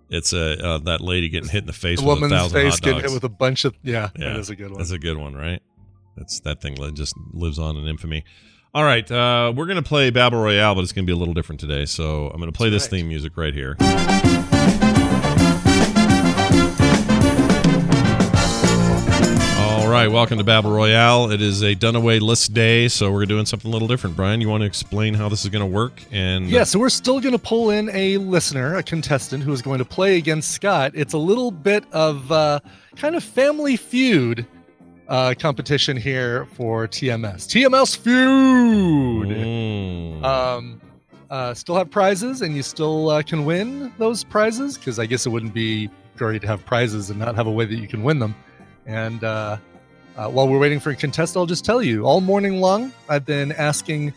it's 0.09 0.33
uh, 0.33 0.55
uh, 0.61 0.77
that 0.85 1.01
lady 1.01 1.29
getting 1.29 1.49
hit 1.49 1.59
in 1.63 1.67
the 1.67 1.73
face 1.73 1.99
The 1.99 2.05
with 2.07 2.23
a 2.23 2.29
thousand 2.29 2.61
face 2.61 2.79
getting 2.79 3.01
hit 3.01 3.11
with 3.11 3.23
a 3.23 3.29
bunch 3.29 3.65
of 3.65 3.75
yeah, 3.83 4.09
Yeah, 4.17 4.33
that 4.33 4.39
is 4.39 4.49
a 4.49 4.55
good 4.55 4.69
one. 4.71 4.77
That's 4.79 4.91
a 4.91 4.99
good 4.99 5.17
one, 5.17 5.33
right? 5.35 5.61
That's 6.15 6.39
that 6.41 6.61
thing 6.61 6.75
just 6.95 7.13
lives 7.33 7.59
on 7.59 7.77
in 7.77 7.87
infamy. 7.87 8.23
All 8.73 8.84
right, 8.84 9.10
uh, 9.10 9.53
we're 9.56 9.65
gonna 9.65 9.82
play 9.82 10.10
Battle 10.10 10.41
Royale, 10.41 10.75
but 10.75 10.84
it's 10.84 10.91
gonna 10.91 11.06
be 11.06 11.13
a 11.13 11.15
little 11.15 11.34
different 11.34 11.62
today. 11.62 11.86
So 11.86 12.27
I'm 12.27 12.39
gonna 12.39 12.51
play 12.51 12.69
this 12.69 12.84
right. 12.84 12.91
theme 12.91 13.08
music 13.08 13.38
right 13.38 13.53
here. 13.53 13.77
All 19.58 19.88
right, 19.88 20.10
welcome 20.10 20.38
to 20.38 20.43
Battle 20.43 20.71
Royale. 20.71 21.32
It 21.32 21.41
is 21.41 21.63
a 21.63 21.73
Dunaway 21.75 22.19
list 22.19 22.53
day, 22.53 22.89
so 22.89 23.10
we're 23.10 23.25
doing 23.25 23.45
something 23.45 23.69
a 23.69 23.71
little 23.71 23.88
different. 23.88 24.17
Brian, 24.17 24.41
you 24.41 24.49
want 24.49 24.62
to 24.62 24.67
explain 24.67 25.13
how 25.13 25.30
this 25.30 25.45
is 25.45 25.49
going 25.49 25.62
to 25.62 25.65
work? 25.65 26.03
And 26.12 26.49
Yeah, 26.49 26.65
so 26.65 26.77
we're 26.77 26.89
still 26.89 27.21
going 27.21 27.32
to 27.32 27.39
pull 27.39 27.69
in 27.69 27.89
a 27.93 28.17
listener, 28.17 28.75
a 28.75 28.84
contestant 28.84 29.43
who 29.43 29.53
is 29.53 29.62
going 29.62 29.80
to 29.80 29.86
play 29.86 30.17
against 30.17 30.51
Scott. 30.51 30.91
It's 30.93 31.13
a 31.13 31.17
little 31.17 31.51
bit 31.51 31.86
of 31.93 32.30
uh, 32.34 32.60
kind 32.97 33.15
of 33.15 33.23
family 33.23 33.77
feud 33.77 34.45
uh, 35.08 35.34
competition 35.38 35.98
here 35.98 36.46
for 36.54 36.88
TMS. 36.88 37.48
TMS 37.48 37.98
feud. 37.98 39.30
Mm. 39.30 40.24
Um, 40.24 40.82
uh, 41.30 41.54
still 41.54 41.76
have 41.76 41.89
prizes, 41.89 42.41
and 42.41 42.56
you 42.56 42.63
still 42.63 43.10
uh, 43.10 43.22
can 43.22 43.46
win 43.46 43.91
those 43.98 44.24
prizes 44.24 44.78
because 44.78 45.00
I 45.00 45.06
guess 45.06 45.26
it 45.26 45.30
wouldn't 45.30 45.54
be 45.54 45.89
great 46.15 46.41
to 46.41 46.48
have 46.48 46.65
prizes 46.65 47.10
and 47.10 47.20
not 47.20 47.36
have 47.36 47.48
a 47.48 47.52
way 47.52 47.65
that 47.65 47.76
you 47.76 47.88
can 47.88 48.04
win 48.04 48.20
them. 48.20 48.36
And 48.86 49.24
uh, 49.24 49.58
uh, 50.15 50.30
while 50.30 50.48
we're 50.48 50.60
waiting 50.60 50.80
for 50.80 50.89
a 50.91 50.96
contest, 50.96 51.36
I'll 51.38 51.46
just 51.46 51.65
tell 51.65 51.82
you 51.82 52.06
all 52.06 52.22
morning 52.22 52.60
long, 52.60 52.91
I've 53.10 53.26
been 53.26 53.52
asking 53.52 54.13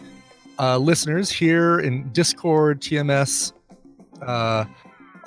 uh, 0.58 0.78
listeners 0.78 1.30
here 1.30 1.80
in 1.80 2.10
Discord, 2.12 2.80
TMS, 2.80 3.52
uh, 4.22 4.64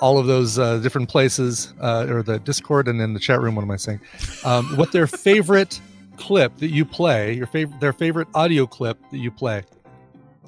all 0.00 0.18
of 0.18 0.26
those 0.26 0.58
uh, 0.58 0.78
different 0.78 1.08
places, 1.08 1.72
uh, 1.80 2.06
or 2.08 2.22
the 2.22 2.38
Discord 2.40 2.88
and 2.88 3.00
then 3.00 3.14
the 3.14 3.20
chat 3.20 3.40
room. 3.40 3.54
What 3.54 3.62
am 3.62 3.70
I 3.70 3.76
saying? 3.76 4.00
Um, 4.44 4.76
what 4.76 4.92
their 4.92 5.06
favorite 5.06 5.80
clip 6.16 6.56
that 6.58 6.68
you 6.70 6.84
play, 6.84 7.32
your 7.32 7.46
favorite, 7.46 7.80
their 7.80 7.92
favorite 7.92 8.28
audio 8.34 8.66
clip 8.66 8.98
that 9.10 9.18
you 9.18 9.30
play. 9.30 9.62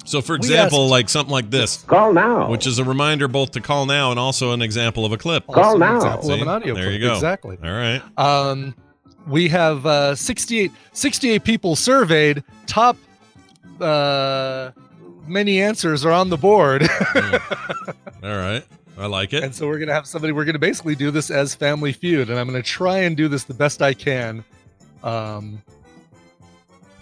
so, 0.04 0.20
for 0.22 0.34
example, 0.36 0.82
asked- 0.84 0.90
like 0.90 1.08
something 1.08 1.32
like 1.32 1.50
this, 1.50 1.82
Call 1.84 2.12
now. 2.12 2.48
which 2.48 2.66
is 2.66 2.78
a 2.78 2.84
reminder 2.84 3.26
both 3.28 3.50
to 3.52 3.60
call 3.60 3.86
now 3.86 4.10
and 4.10 4.20
also 4.20 4.52
an 4.52 4.62
example 4.62 5.04
of 5.04 5.12
a 5.12 5.16
clip. 5.16 5.46
Call 5.46 5.64
Also 5.64 5.74
an 5.74 5.80
now. 5.80 5.96
Example 5.96 6.30
of 6.32 6.40
an 6.42 6.48
audio 6.48 6.74
There 6.74 6.84
clip. 6.84 6.94
you 7.00 7.00
go. 7.08 7.14
Exactly. 7.14 7.58
All 7.64 7.70
right. 7.70 8.02
Um, 8.16 8.74
we 9.26 9.48
have 9.48 9.84
uh, 9.86 10.14
68, 10.14 10.70
68 10.92 11.42
people 11.42 11.74
surveyed. 11.74 12.44
Top 12.66 12.96
uh, 13.80 14.70
many 15.26 15.60
answers 15.60 16.04
are 16.04 16.12
on 16.12 16.28
the 16.30 16.36
board. 16.36 16.82
All 18.22 18.36
right. 18.36 18.64
I 18.98 19.06
like 19.06 19.32
it. 19.32 19.44
and 19.44 19.54
so 19.54 19.66
we're 19.66 19.78
going 19.78 19.88
to 19.88 19.94
have 19.94 20.06
somebody, 20.06 20.32
we're 20.32 20.44
going 20.44 20.54
to 20.54 20.58
basically 20.58 20.94
do 20.94 21.10
this 21.10 21.30
as 21.30 21.54
Family 21.54 21.92
Feud. 21.92 22.30
And 22.30 22.38
I'm 22.38 22.48
going 22.48 22.60
to 22.60 22.68
try 22.68 22.98
and 22.98 23.16
do 23.16 23.28
this 23.28 23.44
the 23.44 23.54
best 23.54 23.82
I 23.82 23.94
can. 23.94 24.44
Um, 25.02 25.62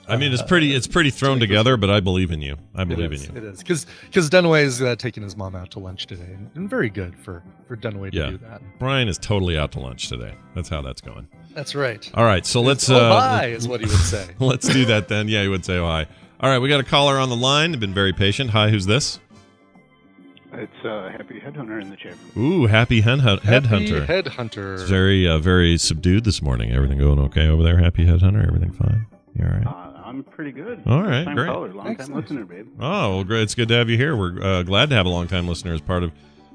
I 0.06 0.16
mean, 0.16 0.32
it's 0.32 0.42
pretty 0.42 0.74
it's 0.74 0.86
pretty 0.86 1.10
thrown 1.10 1.40
together, 1.40 1.76
but 1.76 1.90
I 1.90 2.00
believe 2.00 2.30
in 2.30 2.42
you. 2.42 2.56
I 2.74 2.84
believe 2.84 3.12
is, 3.12 3.24
in 3.26 3.34
you. 3.34 3.40
It 3.40 3.44
is 3.44 3.58
because 3.58 3.86
because 4.06 4.28
Dunaway 4.28 4.64
is 4.64 4.82
uh, 4.82 4.96
taking 4.96 5.22
his 5.22 5.36
mom 5.36 5.54
out 5.56 5.70
to 5.72 5.78
lunch 5.78 6.06
today, 6.06 6.24
and, 6.24 6.50
and 6.54 6.68
very 6.68 6.90
good 6.90 7.16
for 7.18 7.42
for 7.66 7.76
Dunaway 7.76 8.10
to 8.10 8.16
Yeah. 8.16 8.30
do 8.30 8.38
that. 8.38 8.60
Brian 8.78 9.08
is 9.08 9.16
totally 9.16 9.56
out 9.56 9.72
to 9.72 9.80
lunch 9.80 10.08
today. 10.08 10.34
That's 10.54 10.68
how 10.68 10.82
that's 10.82 11.00
going. 11.00 11.26
That's 11.54 11.74
right. 11.74 12.10
All 12.14 12.24
right, 12.24 12.44
so 12.44 12.60
let's 12.60 12.90
oh, 12.90 12.96
uh, 12.96 13.08
bye 13.10 13.46
is 13.46 13.66
what 13.66 13.80
he 13.80 13.86
would 13.86 13.96
say. 13.96 14.28
let's 14.40 14.68
do 14.68 14.84
that 14.86 15.08
then. 15.08 15.28
Yeah, 15.28 15.42
he 15.42 15.48
would 15.48 15.64
say 15.64 15.78
oh, 15.78 15.86
hi. 15.86 16.06
All 16.40 16.50
right, 16.50 16.58
we 16.58 16.68
got 16.68 16.80
a 16.80 16.84
caller 16.84 17.16
on 17.16 17.30
the 17.30 17.36
line. 17.36 17.70
They've 17.70 17.80
been 17.80 17.94
very 17.94 18.12
patient. 18.12 18.50
Hi, 18.50 18.68
who's 18.68 18.86
this? 18.86 19.20
It's 20.56 20.84
uh, 20.84 21.10
Happy 21.10 21.40
Headhunter 21.40 21.80
in 21.82 21.90
the 21.90 21.96
chat 21.96 22.14
room. 22.34 22.44
Ooh, 22.62 22.66
happy 22.66 23.00
hen- 23.00 23.18
Happy 23.20 23.46
headhunter. 23.46 24.06
headhunter. 24.06 24.74
It's 24.74 24.82
very 24.88 25.26
uh, 25.28 25.38
very 25.38 25.76
subdued 25.78 26.24
this 26.24 26.40
morning. 26.42 26.72
Everything 26.72 26.98
going 26.98 27.18
okay 27.20 27.48
over 27.48 27.62
there? 27.62 27.78
Happy 27.78 28.06
headhunter. 28.06 28.46
Everything 28.46 28.72
fine? 28.72 29.06
You 29.34 29.44
all 29.46 29.50
right? 29.52 29.66
Uh, 29.66 30.00
I'm 30.04 30.22
pretty 30.22 30.52
good. 30.52 30.82
All 30.86 31.02
right, 31.02 31.24
Time 31.24 31.34
great. 31.34 31.46
caller, 31.48 31.72
long 31.74 31.86
time 31.86 31.92
Excellent. 31.94 32.22
listener, 32.22 32.44
babe. 32.44 32.68
Oh, 32.78 33.16
well, 33.16 33.24
great. 33.24 33.42
It's 33.42 33.54
good 33.54 33.68
to 33.68 33.74
have 33.74 33.88
you 33.90 33.96
here. 33.96 34.16
We're 34.16 34.40
uh, 34.42 34.62
glad 34.62 34.90
to 34.90 34.94
have 34.94 35.06
a 35.06 35.08
long-time 35.08 35.48
listener 35.48 35.74
as 35.74 35.80
part 35.80 36.04
of 36.04 36.12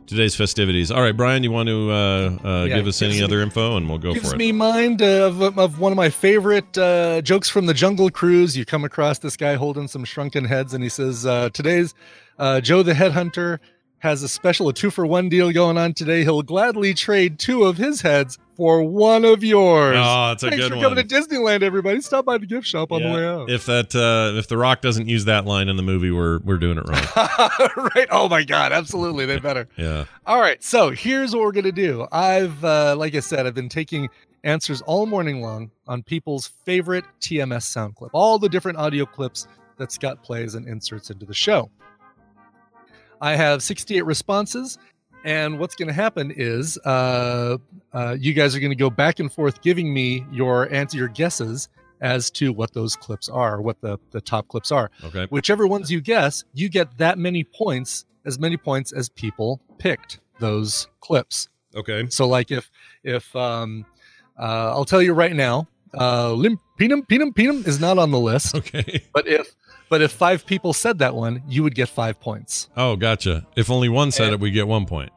today's 0.08 0.34
festivities. 0.36 0.90
All 0.92 1.02
right, 1.02 1.16
Brian, 1.18 1.44
you 1.44 1.52
want 1.52 1.68
to 1.68 1.92
uh, 1.92 2.38
uh, 2.44 2.64
Yeah, 2.66 2.78
give 2.78 2.88
us 2.88 3.02
any 3.02 3.14
gives 3.16 3.24
other 3.26 3.42
info, 3.42 3.76
and 3.76 3.90
we'll 3.90 3.98
go 3.98 4.14
gives 4.14 4.30
for 4.30 4.36
it. 4.36 4.38
me 4.38 4.54
mind 4.54 5.02
of, 5.02 5.42
of 5.42 5.80
one 5.82 5.92
of 5.92 5.98
my 5.98 6.10
favorite 6.10 6.78
uh, 6.78 7.22
jokes 7.22 7.50
from 7.50 7.66
the 7.66 7.74
Jungle 7.74 8.10
Cruise. 8.10 8.56
You 8.56 8.64
come 8.64 8.86
across 8.86 9.20
this 9.20 9.36
guy 9.36 9.56
holding 9.56 9.90
some 9.90 10.06
shrunken 10.06 10.46
heads, 10.46 10.74
and 10.74 10.82
he 10.82 10.90
says, 10.90 11.26
uh, 11.26 11.50
"Today's 11.50 11.94
uh, 12.38 12.62
Joe 12.62 12.82
the 12.82 12.94
Headhunter 12.94 13.60
has 14.00 14.24
a 14.24 14.30
special, 14.30 14.70
a 14.70 14.74
two 14.74 14.90
for 14.90 15.06
one 15.06 15.30
deal 15.30 15.52
going 15.52 15.78
on 15.78 15.94
today. 15.94 16.24
He'll 16.24 16.42
gladly 16.42 16.94
trade 16.94 17.40
two 17.40 17.64
of 17.64 17.78
his 17.78 18.02
heads 18.02 18.38
for 18.56 18.84
one 18.84 19.26
of 19.26 19.44
yours." 19.44 19.98
Oh, 20.00 20.32
it's 20.32 20.44
a 20.44 20.50
Thanks 20.50 20.64
good 20.64 20.70
for 20.72 20.78
one. 20.78 20.84
coming 20.98 21.08
to 21.08 21.16
Disneyland, 21.16 21.62
everybody. 21.62 22.02
Stop 22.02 22.26
by 22.26 22.38
the 22.38 22.46
gift 22.46 22.68
shop 22.68 22.92
on 22.92 23.04
the 23.04 23.10
way 23.10 23.26
out. 23.26 23.50
If 23.50 23.66
that 23.66 23.96
uh, 23.96 24.38
if 24.38 24.48
The 24.48 24.58
Rock 24.58 24.82
doesn't 24.82 25.08
use 25.08 25.26
that 25.26 25.46
line 25.46 25.70
in 25.70 25.76
the 25.78 25.84
movie, 25.84 26.12
we're 26.12 26.40
we're 26.40 26.58
doing 26.58 26.78
it 26.78 26.88
wrong. 26.88 27.06
right? 27.96 28.08
Oh 28.12 28.28
my 28.30 28.44
God, 28.44 28.72
absolutely, 28.72 29.26
they 29.26 29.40
better. 29.40 29.68
yeah. 29.78 30.06
All 30.26 30.40
right, 30.40 30.64
so 30.64 30.92
here's 30.92 31.34
what 31.34 31.44
we're 31.44 31.52
gonna 31.52 31.72
do. 31.72 32.08
I've, 32.12 32.64
uh, 32.64 32.96
like 32.98 33.16
I 33.16 33.20
said, 33.20 33.46
I've 33.46 33.56
been 33.56 33.70
taking 33.70 34.10
answers 34.44 34.82
all 34.84 35.06
morning 35.06 35.42
long 35.42 35.72
on 35.88 36.04
people's 36.04 36.48
favorite 36.66 37.06
TMS 37.20 37.64
sound 37.64 37.96
clip, 37.96 38.12
all 38.14 38.40
the 38.40 38.50
different 38.50 38.78
audio 38.78 39.06
clips 39.06 39.48
that 39.78 39.92
Scott 39.92 40.22
plays 40.24 40.56
and 40.56 40.68
inserts 40.68 41.10
into 41.10 41.26
the 41.26 41.34
show. 41.34 41.70
I 43.22 43.36
have 43.36 43.62
68 43.64 44.06
responses, 44.06 44.78
and 45.26 45.60
what's 45.60 45.76
going 45.76 45.88
to 45.88 45.94
happen 45.94 46.32
is 46.36 46.78
uh, 46.86 47.58
uh, 47.94 48.16
you 48.20 48.34
guys 48.34 48.56
are 48.56 48.60
going 48.60 48.72
to 48.72 48.76
go 48.76 48.90
back 48.90 49.20
and 49.20 49.32
forth 49.32 49.62
giving 49.62 49.94
me 49.94 50.26
your 50.32 50.72
answer, 50.74 50.98
your 50.98 51.08
guesses 51.10 51.68
as 52.02 52.30
to 52.32 52.54
what 52.54 52.74
those 52.74 52.96
clips 52.96 53.28
are, 53.28 53.62
what 53.62 53.82
the 53.82 53.98
the 54.12 54.22
top 54.22 54.48
clips 54.48 54.72
are 54.72 54.90
Okay. 55.04 55.26
whichever 55.30 55.68
ones 55.68 55.92
you 55.92 56.00
guess, 56.00 56.46
you 56.54 56.70
get 56.70 56.98
that 56.98 57.18
many 57.18 57.44
points, 57.44 58.06
as 58.26 58.40
many 58.40 58.56
points 58.56 58.94
as 58.94 59.10
people 59.10 59.60
picked 59.80 60.20
those 60.40 60.88
clips. 61.02 61.50
Okay. 61.76 62.08
So, 62.10 62.26
like 62.28 62.52
if 62.52 62.72
if 63.04 63.36
um, 63.36 63.86
uh, 64.40 64.72
I'll 64.72 64.86
tell 64.86 65.02
you 65.02 65.12
right 65.14 65.36
now, 65.36 65.68
uh, 65.94 66.32
lim 66.32 66.58
pinum 66.80 67.06
pinum 67.06 67.34
pinum 67.34 67.68
is 67.68 67.82
not 67.82 67.98
on 67.98 68.12
the 68.12 68.20
list, 68.20 68.56
Okay. 68.56 69.04
but 69.14 69.28
if 69.28 69.54
but 69.90 70.02
if 70.02 70.12
five 70.12 70.46
people 70.46 70.74
said 70.74 71.00
that 71.00 71.16
one, 71.16 71.42
you 71.48 71.64
would 71.64 71.76
get 71.76 71.90
five 71.90 72.20
points. 72.20 72.70
Oh, 72.78 72.96
gotcha. 72.96 73.46
If 73.56 73.70
only 73.70 73.90
one 73.90 74.12
said 74.12 74.26
And- 74.28 74.34
it, 74.36 74.40
we 74.40 74.52
get 74.52 74.68
one 74.68 74.86
point. 74.86 75.12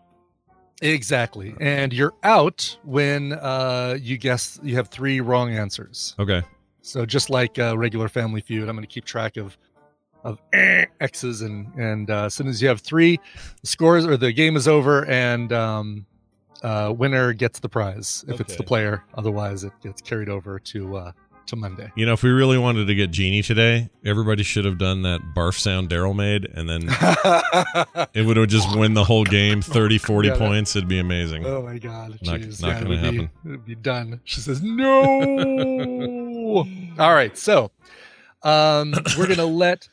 Exactly, 0.80 1.54
and 1.60 1.92
you're 1.92 2.14
out 2.24 2.76
when 2.82 3.34
uh, 3.34 3.96
you 4.00 4.18
guess 4.18 4.58
you 4.64 4.74
have 4.74 4.88
three 4.88 5.20
wrong 5.20 5.52
answers. 5.54 6.16
Okay. 6.18 6.42
So 6.80 7.06
just 7.06 7.30
like 7.30 7.56
uh, 7.56 7.78
regular 7.78 8.08
Family 8.08 8.40
Feud, 8.40 8.68
I'm 8.68 8.74
going 8.74 8.82
to 8.84 8.92
keep 8.92 9.04
track 9.04 9.36
of 9.36 9.56
of 10.24 10.40
eh, 10.52 10.86
X's 11.00 11.42
and 11.42 11.72
and 11.76 12.10
uh, 12.10 12.24
as 12.24 12.34
soon 12.34 12.48
as 12.48 12.60
you 12.60 12.66
have 12.66 12.80
three, 12.80 13.20
the 13.60 13.66
scores 13.68 14.04
or 14.04 14.16
the 14.16 14.32
game 14.32 14.56
is 14.56 14.66
over 14.66 15.04
and 15.06 15.52
um, 15.52 16.04
uh, 16.64 16.92
winner 16.96 17.32
gets 17.32 17.60
the 17.60 17.68
prize 17.68 18.24
if 18.26 18.40
it's 18.40 18.56
the 18.56 18.64
player. 18.64 19.04
Otherwise, 19.14 19.62
it 19.62 19.72
gets 19.84 20.02
carried 20.02 20.28
over 20.28 20.58
to 20.58 20.96
uh, 20.96 21.12
to 21.52 21.56
Monday. 21.56 21.92
You 21.94 22.06
know, 22.06 22.14
if 22.14 22.22
we 22.22 22.30
really 22.30 22.58
wanted 22.58 22.86
to 22.86 22.94
get 22.94 23.10
Genie 23.10 23.42
today, 23.42 23.90
everybody 24.04 24.42
should 24.42 24.64
have 24.64 24.78
done 24.78 25.02
that 25.02 25.20
barf 25.36 25.58
sound 25.58 25.90
Daryl 25.90 26.16
made, 26.16 26.46
and 26.46 26.68
then 26.68 26.88
it 28.14 28.26
would 28.26 28.36
have 28.36 28.48
just 28.48 28.76
win 28.76 28.94
the 28.94 29.04
whole 29.04 29.24
game 29.24 29.62
30, 29.62 29.98
40 29.98 30.28
Yeah, 30.28 30.36
points. 30.36 30.74
It'd 30.74 30.88
be 30.88 30.98
amazing. 30.98 31.44
oh 31.46 31.62
my 31.62 31.78
god! 31.78 32.18
Not- 32.22 32.40
Jeez, 32.40 32.62
not 32.62 32.68
yeah, 32.68 32.82
gonna 32.82 32.98
happen. 32.98 33.30
Be, 33.44 33.48
it 33.48 33.50
would 33.52 33.64
be 33.66 33.74
done. 33.74 34.20
She 34.24 34.40
says 34.40 34.62
no. 34.62 36.58
All 36.98 37.14
right, 37.14 37.36
so 37.36 37.70
um, 38.42 38.94
we're 39.18 39.28
gonna 39.28 39.44
let 39.46 39.88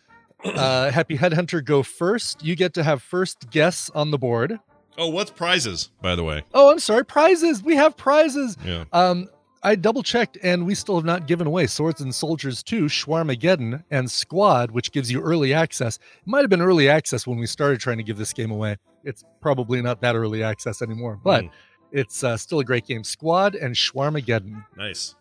uh, 0.46 0.92
Happy 0.92 1.18
Headhunter 1.18 1.64
go 1.64 1.84
first. 1.84 2.44
You 2.44 2.56
get 2.56 2.74
to 2.76 2.84
have 2.84 3.02
first 3.04 3.50
guess 3.50 3.90
on 3.92 4.12
the 4.12 4.18
board. 4.18 4.60
Oh, 4.98 5.10
what's 5.10 5.32
prizes, 5.32 5.92
by 6.02 6.16
the 6.16 6.24
way? 6.24 6.44
Oh, 6.54 6.72
I'm 6.72 6.80
sorry, 6.80 7.06
prizes. 7.06 7.64
We 7.64 7.76
have 7.76 7.96
prizes. 7.96 8.58
Yeah. 8.66 8.84
Um, 8.92 9.30
I 9.62 9.76
double 9.76 10.04
checked, 10.04 10.38
and 10.42 10.66
we 10.66 10.74
still 10.76 10.96
have 10.96 11.04
not 11.06 11.28
given 11.28 11.46
away 11.46 11.68
Swords 11.68 12.00
and 12.02 12.14
Soldiers 12.16 12.64
2, 12.64 12.86
Schwarmageddon, 12.86 13.84
and 13.92 14.10
Squad, 14.10 14.72
which 14.72 14.92
gives 14.92 15.12
you 15.12 15.22
early 15.22 15.54
access. 15.54 15.98
It 15.98 16.28
might 16.28 16.42
have 16.42 16.50
been 16.50 16.62
early 16.62 16.88
access 16.90 17.28
when 17.28 17.38
we 17.38 17.46
started 17.46 17.80
trying 17.82 17.98
to 17.98 18.04
give 18.04 18.18
this 18.18 18.32
game 18.32 18.52
away. 18.52 18.78
It's 19.04 19.24
probably 19.42 19.82
not 19.82 20.02
that 20.02 20.16
early 20.16 20.44
access 20.44 20.82
anymore, 20.82 21.20
but 21.24 21.44
Mm. 21.46 21.50
it's 21.92 22.24
uh, 22.24 22.38
still 22.38 22.60
a 22.60 22.64
great 22.64 22.86
game. 22.86 23.04
Squad 23.04 23.56
and 23.56 23.76
Schwarmageddon. 23.76 24.64
Nice. 24.78 25.16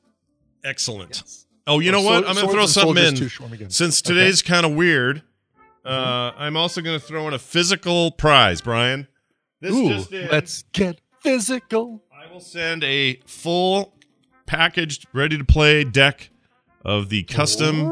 Excellent. 0.64 1.16
Yes. 1.16 1.46
Oh, 1.66 1.80
you 1.80 1.92
know 1.92 2.00
what? 2.02 2.26
I'm 2.26 2.34
going 2.34 2.46
to 2.46 2.52
throw 2.52 2.66
something 2.66 2.96
in. 2.96 3.16
Soldiers 3.16 3.32
2, 3.36 3.42
Schwarmageddon. 3.42 3.72
Since 3.72 4.00
Okay. 4.02 4.14
today's 4.14 4.42
kind 4.42 4.64
of 4.64 4.72
weird, 4.74 5.22
uh, 5.84 6.32
I'm 6.36 6.56
also 6.56 6.80
going 6.80 6.98
to 6.98 7.04
throw 7.04 7.26
in 7.28 7.34
a 7.34 7.38
physical 7.38 8.10
prize, 8.12 8.60
Brian. 8.60 9.08
This 9.60 9.72
Ooh, 9.72 10.04
let's 10.30 10.62
get 10.72 11.00
physical. 11.20 12.02
I 12.12 12.32
will 12.32 12.40
send 12.40 12.84
a 12.84 13.20
full 13.26 13.94
packaged, 14.48 15.06
ready 15.12 15.38
to 15.38 15.44
play 15.44 15.84
deck 15.84 16.30
of 16.84 17.10
the 17.10 17.22
custom 17.24 17.86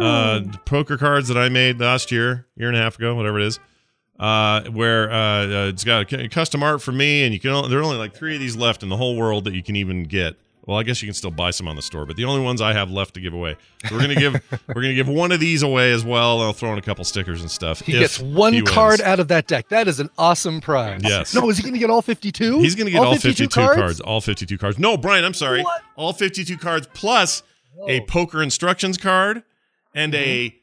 uh, 0.00 0.40
poker 0.64 0.96
cards 0.96 1.28
that 1.28 1.36
I 1.36 1.50
made 1.50 1.78
last 1.80 2.10
year, 2.10 2.46
year 2.56 2.68
and 2.68 2.76
a 2.76 2.80
half 2.80 2.96
ago, 2.96 3.14
whatever 3.14 3.38
it 3.40 3.46
is. 3.46 3.60
Uh, 4.18 4.62
where 4.70 5.10
uh, 5.12 5.16
uh, 5.16 5.68
it's 5.68 5.84
got 5.84 6.08
custom 6.30 6.62
art 6.62 6.80
for 6.80 6.92
me, 6.92 7.24
and 7.24 7.34
you 7.34 7.40
can 7.40 7.50
only, 7.50 7.68
there 7.68 7.78
are 7.80 7.82
only 7.82 7.98
like 7.98 8.14
three 8.14 8.34
of 8.34 8.40
these 8.40 8.56
left 8.56 8.82
in 8.82 8.88
the 8.88 8.96
whole 8.96 9.14
world 9.14 9.44
that 9.44 9.52
you 9.52 9.62
can 9.62 9.76
even 9.76 10.04
get. 10.04 10.36
Well, 10.66 10.76
I 10.76 10.82
guess 10.82 11.00
you 11.00 11.06
can 11.06 11.14
still 11.14 11.30
buy 11.30 11.52
some 11.52 11.68
on 11.68 11.76
the 11.76 11.82
store, 11.82 12.06
but 12.06 12.16
the 12.16 12.24
only 12.24 12.42
ones 12.42 12.60
I 12.60 12.72
have 12.72 12.90
left 12.90 13.14
to 13.14 13.20
give 13.20 13.32
away. 13.32 13.56
So 13.86 13.94
we're 13.94 14.00
gonna 14.00 14.16
give 14.16 14.34
we're 14.68 14.82
gonna 14.82 14.94
give 14.94 15.08
one 15.08 15.30
of 15.30 15.38
these 15.38 15.62
away 15.62 15.92
as 15.92 16.04
well. 16.04 16.40
I'll 16.40 16.52
throw 16.52 16.72
in 16.72 16.78
a 16.78 16.82
couple 16.82 17.04
stickers 17.04 17.40
and 17.40 17.50
stuff. 17.50 17.80
He 17.80 17.92
gets 17.92 18.18
one 18.18 18.52
he 18.52 18.62
card 18.62 19.00
out 19.00 19.20
of 19.20 19.28
that 19.28 19.46
deck. 19.46 19.68
That 19.68 19.86
is 19.86 20.00
an 20.00 20.10
awesome 20.18 20.60
prize. 20.60 21.02
Yes. 21.04 21.34
No, 21.34 21.48
is 21.50 21.56
he 21.56 21.62
going 21.62 21.74
to 21.74 21.78
get 21.78 21.88
all 21.88 22.02
52? 22.02 22.60
He's 22.60 22.74
going 22.74 22.86
to 22.86 22.92
get 22.92 23.04
all, 23.04 23.16
52, 23.16 23.48
cards? 23.48 24.00
All 24.00 24.20
52 24.20 24.58
cards. 24.58 24.78
No, 24.78 24.96
Brian, 24.96 25.24
I'm 25.24 25.34
sorry. 25.34 25.62
What? 25.62 25.82
All 25.94 26.12
52 26.12 26.58
cards 26.58 26.88
plus 26.94 27.42
a 27.86 28.00
poker 28.02 28.42
instructions 28.42 28.98
card 28.98 29.44
and 29.94 30.14
a 30.14 30.50
mm-hmm. 30.50 30.56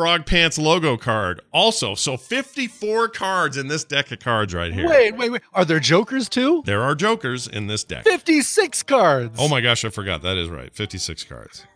Frog 0.00 0.24
Pants 0.24 0.56
logo 0.56 0.96
card. 0.96 1.42
Also, 1.52 1.94
so 1.94 2.16
54 2.16 3.10
cards 3.10 3.58
in 3.58 3.68
this 3.68 3.84
deck 3.84 4.10
of 4.10 4.18
cards 4.18 4.54
right 4.54 4.72
here. 4.72 4.88
Wait, 4.88 5.14
wait, 5.14 5.30
wait. 5.30 5.42
Are 5.52 5.66
there 5.66 5.78
jokers 5.78 6.26
too? 6.26 6.62
There 6.64 6.80
are 6.80 6.94
jokers 6.94 7.46
in 7.46 7.66
this 7.66 7.84
deck. 7.84 8.04
56 8.04 8.82
cards. 8.84 9.36
Oh 9.38 9.46
my 9.46 9.60
gosh, 9.60 9.84
I 9.84 9.90
forgot. 9.90 10.22
That 10.22 10.38
is 10.38 10.48
right. 10.48 10.74
56 10.74 11.24
cards. 11.24 11.66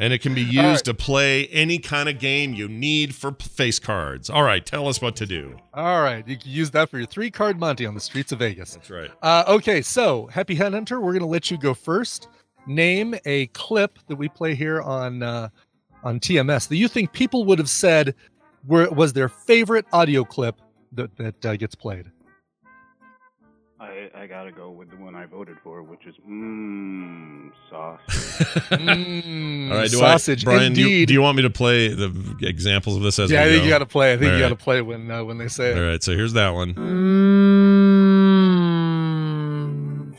and 0.00 0.12
it 0.12 0.20
can 0.20 0.34
be 0.34 0.40
used 0.42 0.56
right. 0.56 0.84
to 0.84 0.94
play 0.94 1.46
any 1.46 1.78
kind 1.78 2.08
of 2.08 2.18
game 2.18 2.54
you 2.54 2.66
need 2.66 3.14
for 3.14 3.30
face 3.30 3.78
cards. 3.78 4.28
All 4.28 4.42
right, 4.42 4.66
tell 4.66 4.88
us 4.88 5.00
what 5.00 5.14
to 5.14 5.24
do. 5.24 5.56
All 5.74 6.02
right. 6.02 6.26
You 6.26 6.36
can 6.36 6.50
use 6.50 6.72
that 6.72 6.90
for 6.90 6.98
your 6.98 7.06
three 7.06 7.30
card 7.30 7.60
Monty 7.60 7.86
on 7.86 7.94
the 7.94 8.00
streets 8.00 8.32
of 8.32 8.40
Vegas. 8.40 8.74
That's 8.74 8.90
right. 8.90 9.12
Uh, 9.22 9.44
okay, 9.46 9.80
so 9.80 10.26
Happy 10.26 10.56
Headhunter, 10.56 11.00
we're 11.00 11.12
going 11.12 11.20
to 11.20 11.26
let 11.26 11.52
you 11.52 11.56
go 11.56 11.72
first. 11.72 12.26
Name 12.66 13.14
a 13.26 13.46
clip 13.48 14.00
that 14.08 14.16
we 14.16 14.28
play 14.28 14.56
here 14.56 14.82
on 14.82 15.22
uh, 15.22 15.50
on 16.02 16.20
TMS 16.20 16.68
that 16.68 16.76
you 16.76 16.88
think 16.88 17.12
people 17.12 17.44
would 17.44 17.58
have 17.58 17.70
said 17.70 18.14
were, 18.66 18.88
was 18.90 19.12
their 19.12 19.28
favorite 19.28 19.86
audio 19.92 20.24
clip 20.24 20.60
that, 20.92 21.16
that 21.16 21.44
uh, 21.46 21.56
gets 21.56 21.74
played. 21.74 22.10
I, 23.80 24.10
I 24.14 24.26
gotta 24.28 24.52
go 24.52 24.70
with 24.70 24.90
the 24.90 24.96
one 24.96 25.16
I 25.16 25.26
voted 25.26 25.56
for, 25.64 25.82
which 25.82 26.06
is 26.06 26.14
mmm 26.28 27.50
sauce. 27.68 28.00
Mm, 28.72 29.70
All 29.70 29.76
right, 29.76 29.90
do 29.90 29.96
sausage, 29.96 30.44
I, 30.44 30.44
Brian, 30.44 30.72
do 30.72 30.88
you, 30.88 31.04
do 31.06 31.12
you 31.12 31.20
want 31.20 31.36
me 31.36 31.42
to 31.42 31.50
play 31.50 31.88
the 31.88 32.36
examples 32.42 32.96
of 32.96 33.02
this 33.02 33.18
as 33.18 33.30
yeah, 33.30 33.42
I 33.42 33.44
think 33.44 33.58
go? 33.60 33.64
you 33.64 33.70
got 33.70 33.78
to 33.78 33.86
play. 33.86 34.12
I 34.12 34.16
think 34.16 34.30
All 34.30 34.36
you 34.38 34.42
gotta 34.42 34.56
play 34.56 34.80
when 34.82 35.10
uh, 35.10 35.24
when 35.24 35.38
they 35.38 35.48
say 35.48 35.72
it. 35.72 35.78
All 35.78 35.84
right, 35.84 36.02
so 36.02 36.12
here's 36.12 36.32
that 36.34 36.50
one. 36.50 36.74
Mmm, 36.74 37.41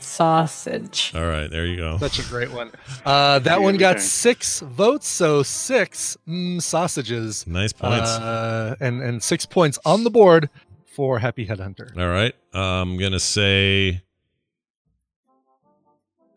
sausage. 0.00 1.12
All 1.14 1.26
right, 1.26 1.48
there 1.50 1.66
you 1.66 1.76
go. 1.76 1.98
Such 1.98 2.18
a 2.18 2.28
great 2.28 2.50
one. 2.52 2.70
Uh, 3.04 3.38
that 3.40 3.60
one 3.60 3.76
got 3.76 3.92
time. 3.94 4.00
six 4.00 4.60
votes, 4.60 5.06
so 5.06 5.42
six 5.42 6.16
mm, 6.26 6.60
sausages. 6.62 7.46
Nice 7.46 7.72
points. 7.72 8.08
Uh, 8.10 8.76
and 8.80 9.02
and 9.02 9.22
six 9.22 9.44
points 9.44 9.78
on 9.84 10.04
the 10.04 10.10
board 10.10 10.48
for 10.86 11.18
Happy 11.18 11.46
Headhunter. 11.46 11.94
All 11.98 12.08
right, 12.08 12.34
I'm 12.54 12.96
gonna 12.96 13.20
say. 13.20 14.02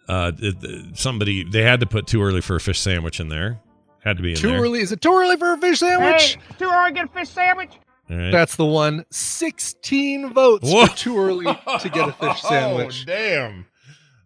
Uh, 0.10 0.32
it- 0.40 0.64
it- 0.64 0.98
somebody 0.98 1.44
they 1.44 1.64
had 1.64 1.80
to 1.82 1.86
put 1.86 2.08
too 2.08 2.22
early 2.24 2.42
for 2.42 2.56
a 2.56 2.60
fish 2.60 2.80
sandwich 2.80 3.20
in 3.20 3.30
there. 3.30 3.60
Had 4.04 4.18
to 4.18 4.24
be 4.24 4.32
in 4.32 4.36
Too 4.38 4.50
there. 4.50 4.62
early? 4.62 4.80
Is 4.80 4.92
it 4.92 5.02
too 5.02 5.12
early 5.14 5.36
for 5.38 5.54
a 5.54 5.58
fish 5.58 5.80
sandwich? 5.80 6.38
too 6.58 6.70
early 6.70 6.92
to 6.92 6.96
get 6.96 7.06
a 7.06 7.08
fish 7.10 7.30
sandwich. 7.30 7.72
All 8.10 8.18
right. 8.18 8.32
That's 8.32 8.56
the 8.56 8.66
one. 8.66 9.06
16 9.12 10.34
votes 10.34 10.72
Whoa. 10.72 10.86
for 10.86 10.96
too 10.96 11.20
early 11.20 11.46
to 11.46 11.90
get 11.90 12.10
a 12.10 12.14
fish 12.14 12.42
sandwich. 12.48 13.06
Oh, 13.08 13.12
damn. 13.12 13.66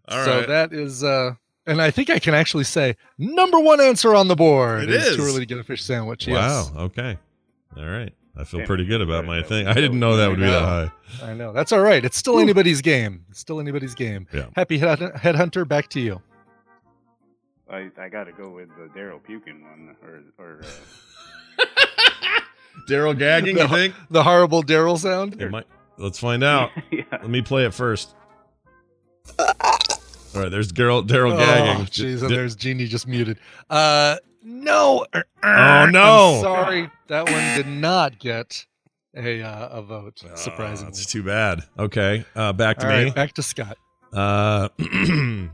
All 0.08 0.24
so 0.24 0.38
right. 0.38 0.48
that 0.48 0.72
is 0.72 1.02
uh 1.02 1.34
and 1.66 1.80
I 1.80 1.90
think 1.90 2.10
I 2.10 2.18
can 2.18 2.34
actually 2.34 2.64
say 2.64 2.96
number 3.18 3.58
one 3.58 3.80
answer 3.80 4.14
on 4.14 4.28
the 4.28 4.36
board. 4.36 4.84
It 4.84 4.90
is 4.90 5.16
too 5.16 5.22
early 5.22 5.40
to 5.40 5.46
get 5.46 5.58
a 5.58 5.64
fish 5.64 5.82
sandwich. 5.82 6.26
Wow. 6.26 6.70
Okay. 6.76 7.18
All 7.76 7.86
right. 7.86 8.12
I 8.36 8.44
feel 8.44 8.64
pretty 8.64 8.86
good 8.86 9.02
about 9.02 9.26
my 9.26 9.42
thing. 9.42 9.66
I 9.66 9.74
didn't 9.74 10.00
know 10.00 10.16
that 10.16 10.28
would 10.28 10.38
be 10.38 10.46
that 10.46 10.62
high. 10.62 10.90
I 11.22 11.34
know. 11.34 11.52
That's 11.52 11.70
all 11.70 11.82
right. 11.82 12.02
It's 12.02 12.16
still 12.16 12.38
anybody's 12.38 12.80
game. 12.80 13.26
It's 13.30 13.40
still 13.40 13.60
anybody's 13.60 13.94
game. 13.94 14.26
Yeah. 14.32 14.46
Happy 14.56 14.78
headhunter, 14.78 15.68
back 15.68 15.88
to 15.90 16.00
you. 16.00 16.22
I 17.70 17.90
I 17.98 18.08
got 18.08 18.24
to 18.24 18.32
go 18.32 18.48
with 18.50 18.68
the 18.76 18.88
Daryl 18.98 19.22
Pukin 19.22 19.62
one, 19.62 19.96
or 20.02 20.22
or 20.38 20.60
uh, 21.58 21.64
Daryl 22.88 23.16
gagging, 23.18 23.58
you 23.58 23.68
think? 23.68 23.94
The 24.10 24.22
horrible 24.22 24.62
Daryl 24.62 24.98
sound. 24.98 25.40
It 25.40 25.50
might. 25.50 25.66
Let's 25.98 26.18
find 26.18 26.42
out. 26.42 26.70
yeah. 26.90 27.02
Let 27.12 27.28
me 27.30 27.42
play 27.42 27.64
it 27.64 27.74
first. 27.74 28.14
All 29.38 30.40
right, 30.40 30.50
there's 30.50 30.72
Daryl 30.72 31.06
Daryl 31.06 31.34
Oh, 31.34 31.38
gagging. 31.38 31.86
jeez, 31.86 31.94
D- 31.94 32.20
and 32.20 32.28
d- 32.28 32.34
there's 32.34 32.56
Genie 32.56 32.86
just 32.86 33.06
muted. 33.06 33.38
Uh, 33.70 34.16
no. 34.42 35.06
Oh, 35.14 35.86
no. 35.90 36.34
I'm 36.36 36.40
sorry, 36.42 36.90
that 37.08 37.30
one 37.30 37.56
did 37.56 37.66
not 37.66 38.18
get 38.18 38.66
a 39.14 39.42
uh, 39.42 39.68
a 39.68 39.82
vote. 39.82 40.22
Oh, 40.24 40.34
Surprisingly. 40.34 40.90
it's 40.90 41.04
too 41.06 41.22
bad. 41.22 41.60
Okay, 41.78 42.24
uh, 42.34 42.52
back 42.54 42.78
to 42.78 42.86
All 42.90 42.96
me. 42.96 43.04
right, 43.04 43.14
back 43.14 43.34
to 43.34 43.42
Scott. 43.42 43.76
Uh, 44.12 44.68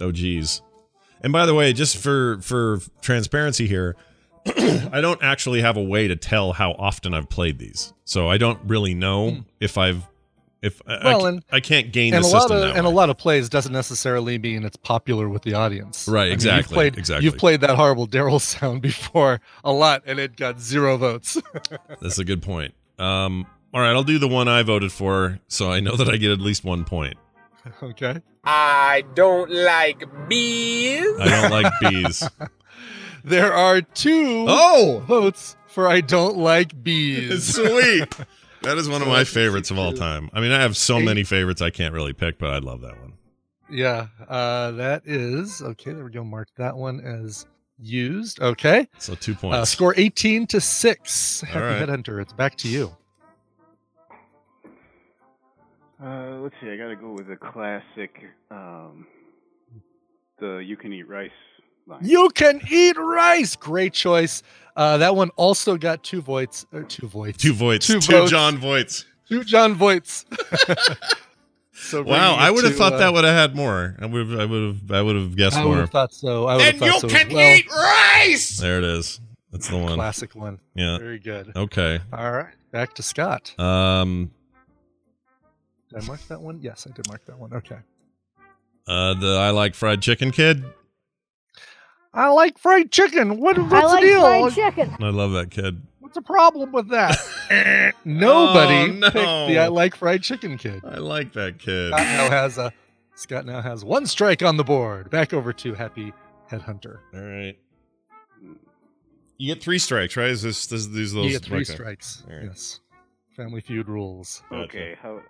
oh, 0.00 0.12
geez. 0.12 0.62
And 1.22 1.32
by 1.32 1.44
the 1.46 1.54
way, 1.54 1.72
just 1.72 1.96
for 1.96 2.38
for 2.40 2.78
transparency 3.00 3.66
here, 3.66 3.96
I 4.92 5.00
don't 5.00 5.22
actually 5.22 5.60
have 5.62 5.76
a 5.76 5.82
way 5.82 6.08
to 6.08 6.16
tell 6.16 6.52
how 6.52 6.72
often 6.72 7.14
I've 7.14 7.28
played 7.28 7.58
these, 7.58 7.92
so 8.04 8.28
I 8.28 8.36
don't 8.38 8.58
really 8.66 8.94
know 8.94 9.44
if 9.60 9.78
I've 9.78 10.06
if 10.62 10.80
I- 10.86 10.94
I, 10.94 10.96
Hmm. 10.98 11.04
Well, 11.06 11.20
ca- 11.20 11.26
and- 11.26 11.44
I 11.52 11.60
can't 11.60 11.92
gain 11.92 12.14
and 12.14 12.24
the 12.24 12.28
a 12.28 12.30
lot 12.30 12.40
system 12.42 12.56
of 12.56 12.62
that 12.62 12.76
and 12.76 12.86
a 12.86 12.90
lot 12.90 13.10
of 13.10 13.18
plays 13.18 13.48
doesn't 13.50 13.72
necessarily 13.72 14.38
mean 14.38 14.64
it's 14.64 14.76
popular 14.78 15.28
with 15.28 15.42
the 15.42 15.52
audience. 15.54 16.08
Right, 16.08 16.22
I 16.22 16.24
mean, 16.26 16.32
exactly, 16.34 16.58
you've 16.58 16.68
played, 16.74 16.98
exactly. 16.98 17.24
You've 17.26 17.36
played 17.36 17.60
that 17.62 17.76
horrible 17.76 18.06
Daryl 18.08 18.40
sound 18.40 18.80
before 18.80 19.40
a 19.62 19.72
lot, 19.72 20.02
and 20.06 20.18
it 20.18 20.36
got 20.36 20.60
zero 20.60 20.96
votes. 20.96 21.36
That's 22.00 22.18
a 22.18 22.24
good 22.24 22.40
point. 22.42 22.72
Um, 22.98 23.46
all 23.74 23.80
right, 23.82 23.90
I'll 23.90 24.04
do 24.04 24.18
the 24.18 24.28
one 24.28 24.48
I 24.48 24.62
voted 24.62 24.90
for, 24.92 25.38
so 25.48 25.70
I 25.70 25.80
know 25.80 25.96
that 25.96 26.08
I 26.08 26.16
get 26.16 26.30
at 26.30 26.40
least 26.40 26.64
one 26.64 26.84
point. 26.84 27.16
okay. 27.82 28.20
I 28.44 29.04
don't 29.14 29.50
like 29.50 30.04
bees. 30.28 31.04
I 31.20 31.28
don't 31.28 31.50
like 31.50 31.72
bees. 31.80 32.22
There 33.24 33.54
are 33.54 33.80
two 33.80 34.44
Oh, 34.46 35.02
votes 35.06 35.56
for 35.66 35.88
I 35.88 36.02
don't 36.02 36.36
like 36.36 36.82
bees. 36.84 37.54
sweet. 37.54 38.14
That 38.62 38.76
is 38.76 38.88
one 38.88 39.00
of 39.02 39.08
my 39.08 39.24
favorites 39.24 39.70
of 39.70 39.78
all 39.78 39.92
time. 39.94 40.28
I 40.34 40.40
mean, 40.40 40.52
I 40.52 40.60
have 40.60 40.76
so 40.76 41.00
many 41.00 41.24
favorites 41.24 41.62
I 41.62 41.70
can't 41.70 41.94
really 41.94 42.12
pick, 42.12 42.38
but 42.38 42.50
I 42.50 42.58
love 42.58 42.82
that 42.82 42.98
one. 43.00 43.14
Yeah, 43.70 44.08
uh, 44.28 44.72
that 44.72 45.02
is 45.06 45.62
okay. 45.62 45.92
There 45.92 46.04
we 46.04 46.10
go. 46.10 46.22
Mark 46.22 46.48
that 46.56 46.76
one 46.76 47.00
as 47.00 47.46
used. 47.78 48.40
Okay. 48.40 48.88
So 48.98 49.14
two 49.14 49.34
points. 49.34 49.56
Uh, 49.56 49.64
score 49.64 49.94
18 49.96 50.46
to 50.48 50.60
6. 50.60 51.40
Happy 51.40 51.58
right. 51.58 51.88
Headhunter, 51.88 52.20
it's 52.20 52.32
back 52.34 52.56
to 52.58 52.68
you. 52.68 52.94
Uh, 56.02 56.38
let's 56.42 56.54
see. 56.60 56.68
I 56.70 56.76
got 56.76 56.88
to 56.88 56.96
go 56.96 57.12
with 57.12 57.26
the 57.28 57.36
classic. 57.36 58.22
Um, 58.50 59.06
the 60.38 60.56
you 60.58 60.76
can 60.76 60.92
eat 60.92 61.08
rice 61.08 61.30
line. 61.86 62.00
You 62.02 62.30
can 62.34 62.60
eat 62.70 62.96
rice. 62.98 63.56
Great 63.56 63.92
choice. 63.92 64.42
Uh, 64.76 64.98
that 64.98 65.14
one 65.14 65.30
also 65.36 65.76
got 65.76 66.02
two 66.02 66.20
votes. 66.20 66.66
Or 66.72 66.82
two 66.82 67.06
votes. 67.06 67.38
two 67.38 67.52
Voights. 67.54 67.86
two 67.86 68.00
Two, 68.00 68.12
votes. 68.12 68.30
Jon 68.30 68.58
Voights. 68.58 69.04
Two 69.28 69.44
Jon 69.44 69.74
Voights. 69.74 70.24
so 71.72 72.02
Wow, 72.02 72.34
I 72.34 72.50
would 72.50 72.64
have 72.64 72.74
thought 72.76 72.94
uh, 72.94 72.98
that 72.98 73.12
would 73.12 73.24
have 73.24 73.34
had 73.36 73.56
more. 73.56 73.96
I 74.00 74.06
would 74.06 74.28
have. 74.28 74.40
I 74.40 74.44
would 74.44 74.62
have. 74.74 74.90
I 74.92 75.02
would 75.02 75.16
have 75.16 75.36
guessed 75.36 75.56
more. 75.56 75.64
I 75.64 75.68
more. 75.68 75.76
have 75.78 75.90
thought 75.90 76.12
so. 76.12 76.46
I 76.46 76.56
would 76.56 76.62
have 76.64 76.72
And 76.74 76.80
thought 76.80 76.86
you 76.94 77.00
so 77.00 77.06
as 77.06 77.12
can 77.24 77.32
well. 77.34 77.56
eat 77.56 77.70
rice. 77.70 78.58
There 78.58 78.78
it 78.78 78.84
is. 78.84 79.20
That's 79.52 79.68
the 79.68 79.78
one. 79.78 79.94
Classic 79.94 80.34
one. 80.34 80.58
Yeah. 80.74 80.98
Very 80.98 81.20
good. 81.20 81.52
Okay. 81.54 82.00
All 82.12 82.32
right. 82.32 82.54
Back 82.72 82.94
to 82.94 83.02
Scott. 83.02 83.54
Um. 83.58 84.32
Did 85.90 86.02
I 86.02 86.06
mark 86.06 86.20
that 86.28 86.40
one? 86.40 86.58
Yes, 86.60 86.88
I 86.90 86.94
did 86.94 87.06
mark 87.08 87.24
that 87.26 87.38
one. 87.38 87.52
Okay. 87.54 87.78
Uh. 88.88 89.14
The 89.14 89.36
I 89.38 89.50
like 89.50 89.74
fried 89.76 90.02
chicken 90.02 90.32
kid. 90.32 90.64
I 92.14 92.28
like 92.30 92.58
fried 92.58 92.92
chicken. 92.92 93.38
What, 93.38 93.58
what's 93.58 93.72
I 93.72 93.82
like 93.84 94.00
the 94.02 94.06
deal? 94.06 94.20
fried 94.22 94.52
chicken. 94.54 94.96
I 95.00 95.10
love 95.10 95.32
that 95.32 95.50
kid. 95.50 95.82
What's 96.00 96.14
the 96.14 96.22
problem 96.22 96.70
with 96.72 96.88
that? 96.90 97.18
Nobody 98.04 98.74
Oh, 98.74 98.86
no. 98.86 99.10
picked 99.10 99.48
the 99.48 99.58
I 99.58 99.68
like 99.68 99.96
fried 99.96 100.22
chicken 100.22 100.56
kid. 100.58 100.82
I 100.84 100.98
like 100.98 101.32
that 101.32 101.58
kid. 101.58 101.88
Scott 101.92 102.00
now 102.06 102.30
has 102.30 102.58
a 102.58 102.72
Scott 103.16 103.46
now 103.46 103.60
has 103.62 103.84
one 103.84 104.06
strike 104.06 104.42
on 104.42 104.56
the 104.56 104.64
board. 104.64 105.10
Back 105.10 105.32
over 105.32 105.52
to 105.52 105.74
Happy 105.74 106.12
Headhunter. 106.50 106.98
All 107.14 107.20
right. 107.20 107.56
You 109.36 109.52
get 109.54 109.62
three 109.62 109.78
strikes, 109.78 110.16
right? 110.16 110.30
Is 110.30 110.42
this, 110.42 110.66
this 110.66 110.86
these 110.86 111.12
those? 111.12 111.26
You 111.26 111.32
get 111.32 111.42
three 111.42 111.62
okay. 111.62 111.72
strikes. 111.72 112.22
All 112.28 112.36
right. 112.36 112.44
Yes. 112.44 112.80
Family 113.36 113.60
Feud 113.60 113.88
rules. 113.88 114.42
Gotcha. 114.50 114.62
Okay. 114.64 114.96
How 115.02 115.20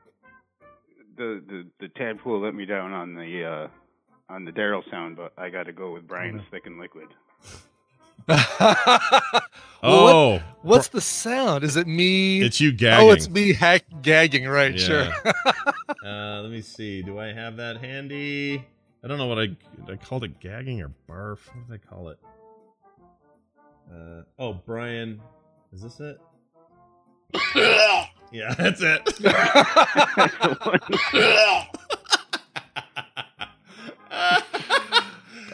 the 1.17 1.43
the 1.47 1.67
the 1.81 1.89
tadpole 1.89 2.41
let 2.43 2.55
me 2.55 2.67
down 2.67 2.93
on 2.93 3.15
the 3.15 3.45
uh 3.45 3.69
on 4.29 4.45
the 4.45 4.51
Daryl 4.53 4.89
sound, 4.91 5.17
but 5.17 5.33
I 5.39 5.51
got 5.51 5.65
to 5.65 5.73
go 5.73 5.93
with 5.93 6.07
Brian's 6.09 6.41
Okay. 6.41 6.49
thick 6.53 6.67
and 6.67 6.79
liquid. 6.79 7.09
Well, 9.83 10.03
what- 10.05 10.15
Oh, 10.15 10.41
what's 10.63 10.89
the 10.89 11.01
sound? 11.03 11.63
Is 11.63 11.77
it 11.77 11.87
me? 11.87 12.41
it's 12.41 12.59
you 12.59 12.73
gagging. 12.73 13.07
Oh, 13.07 13.13
it's 13.13 13.29
me 13.29 13.53
hack 13.53 13.85
gagging. 14.01 14.47
Right. 14.49 14.81
Sure. 14.81 15.09
uh, 16.05 16.41
let 16.41 16.51
me 16.51 16.63
see. 16.63 17.03
Do 17.03 17.19
I 17.19 17.27
have 17.35 17.57
that 17.59 17.77
handy? 17.79 18.65
I 19.05 19.09
don't 19.09 19.19
know 19.19 19.27
what 19.27 19.39
I 19.39 19.55
I 19.93 19.97
called 19.97 20.25
it 20.25 20.41
gagging 20.41 20.81
or 20.81 20.91
barf. 21.07 21.39
What 21.55 21.69
did 21.69 21.75
I 21.75 21.87
call 21.95 22.09
it? 22.09 22.19
Uh, 23.93 24.23
oh, 24.39 24.55
Brian. 24.55 25.21
Is 25.75 25.83
this 25.83 26.01
it? 26.01 26.19
yeah, 28.33 28.55
that's 28.55 28.81
it. 28.81 29.03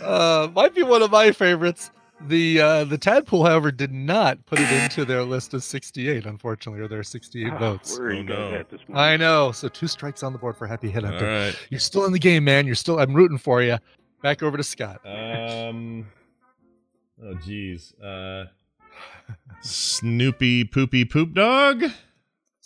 uh, 0.01 0.40
might 0.55 0.75
be 0.75 0.83
one 0.83 1.03
of 1.03 1.11
my 1.11 1.33
favorites. 1.33 1.91
The 2.27 2.61
uh, 2.61 2.85
the 2.85 2.99
tadpole, 2.99 3.47
however, 3.47 3.73
did 3.73 3.93
not 3.93 4.45
put 4.45 4.59
it 4.61 4.71
into 4.71 5.07
their 5.07 5.23
list 5.23 5.55
of 5.55 5.65
68, 5.65 6.27
unfortunately, 6.27 6.83
or 6.83 6.87
their 6.89 7.03
68 7.03 7.51
Ah, 7.51 7.59
votes. 7.59 7.99
Where 7.99 8.09
are 8.09 8.13
Oh, 8.13 8.15
you 8.15 8.25
guys 8.25 8.37
no. 8.37 8.55
at 8.59 8.69
this 8.69 8.81
morning? 8.87 9.03
I 9.05 9.17
know. 9.17 9.53
So 9.53 9.69
two 9.69 9.87
strikes 9.87 10.23
on 10.23 10.35
the 10.35 10.39
board 10.39 10.57
for 10.59 10.67
Happy 10.67 10.89
All 10.95 11.01
Headhunter. 11.01 11.47
right. 11.47 11.57
You're 11.71 11.81
still 11.81 12.05
in 12.05 12.13
the 12.13 12.19
game, 12.19 12.45
man. 12.45 12.67
You're 12.67 12.75
still. 12.75 12.99
I'm 13.01 13.15
rooting 13.15 13.39
for 13.39 13.63
you. 13.63 13.79
Back 14.23 14.43
over 14.43 14.59
to 14.59 14.63
Scott. 14.63 15.01
Um. 15.07 16.09
Oh, 17.25 17.35
geez. 17.45 17.95
Uh, 17.95 18.45
Snoopy 19.63 20.65
Poopy 20.65 21.05
Poop 21.07 21.33
Dog. 21.33 21.85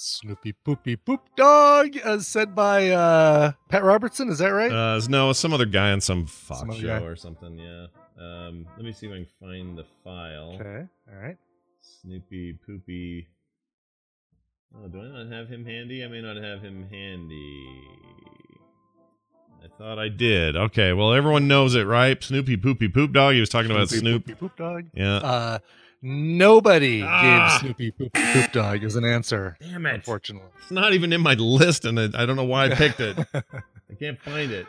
Snoopy 0.05 0.53
Poopy 0.53 0.97
Poop 0.97 1.21
Dog, 1.37 1.97
as 1.97 2.27
said 2.27 2.55
by 2.55 2.90
uh, 2.90 3.53
Pat 3.71 3.83
Robertson. 3.83 4.29
Is 4.29 4.38
that 4.38 4.49
right? 4.49 4.71
Uh, 4.71 5.01
no, 5.09 5.33
some 5.33 5.53
other 5.55 5.64
guy 5.64 5.93
on 5.93 6.01
some 6.03 6.27
Fox 6.27 6.61
Some 6.61 6.73
show 6.75 7.01
guy. 7.01 7.05
or 7.05 7.17
something. 7.17 7.59
Yeah. 7.59 7.87
Um, 8.21 8.67
let 8.77 8.85
me 8.85 8.93
see 8.93 9.07
if 9.07 9.12
I 9.12 9.17
can 9.17 9.27
find 9.40 9.79
the 9.79 9.85
file. 10.05 10.59
okay. 10.61 10.85
All 11.11 11.21
right. 11.23 11.37
Snoopy 12.03 12.59
Poopy. 12.67 13.29
Oh, 14.77 14.88
do 14.88 15.01
I 15.01 15.25
not 15.25 15.33
have 15.33 15.49
him 15.49 15.64
handy? 15.64 16.05
I 16.05 16.09
may 16.09 16.21
not 16.21 16.37
have 16.37 16.61
him 16.61 16.87
handy. 16.90 17.67
I 19.64 19.69
thought 19.79 19.99
I 19.99 20.09
did. 20.11 20.57
Okay, 20.57 20.93
well, 20.93 21.14
everyone 21.14 21.49
knows 21.49 21.75
it, 21.75 21.85
right? 21.87 22.23
Snoopy 22.23 22.59
Poopy 22.59 22.88
Poop 22.88 23.12
Dog. 23.12 23.35
He 23.35 23.40
was 23.40 23.49
talking 23.49 23.71
about 23.71 23.88
Snoopy 23.88 24.01
Snoop. 24.01 24.27
Poopy 24.27 24.38
Poop 24.38 24.57
Dog. 24.57 24.85
Yeah. 24.95 25.17
Uh, 25.17 25.59
nobody 26.05 27.03
Ah. 27.03 27.49
gave 27.49 27.61
Snoopy 27.61 27.90
Poopy 27.93 28.21
Poop 28.33 28.53
Dog 28.53 28.85
as 28.85 28.97
an 28.97 29.05
answer. 29.05 29.57
Damn 29.61 29.87
it. 29.87 29.95
Unfortunately. 29.95 30.49
It's 30.62 30.71
not 30.71 30.93
even 30.93 31.12
in 31.12 31.21
my 31.21 31.35
list, 31.35 31.85
and 31.85 31.99
I 31.99 32.05
I 32.14 32.27
don't 32.27 32.37
know 32.37 32.45
why 32.45 32.67
I 32.67 32.75
picked 32.75 33.01
it. 33.01 33.19
I 33.35 33.43
can't 33.99 34.21
find 34.21 34.51
it. 34.53 34.67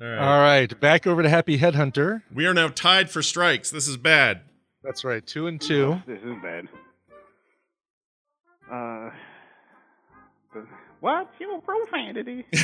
All 0.00 0.06
right. 0.08 0.18
All 0.18 0.40
right. 0.40 0.80
Back 0.80 1.06
over 1.06 1.22
to 1.22 1.28
Happy 1.28 1.58
Headhunter. 1.58 2.22
We 2.34 2.46
are 2.46 2.54
now 2.54 2.68
tied 2.68 3.10
for 3.10 3.22
strikes. 3.22 3.70
This 3.70 3.86
is 3.86 3.96
bad. 3.96 4.40
That's 4.82 5.04
right. 5.04 5.24
Two 5.24 5.46
and 5.46 5.60
two. 5.60 6.02
This 6.06 6.20
is 6.22 6.34
bad. 6.42 6.68
Uh, 8.70 9.10
the, 10.52 10.66
what's 11.00 11.38
your 11.38 11.60
profanity? 11.60 12.44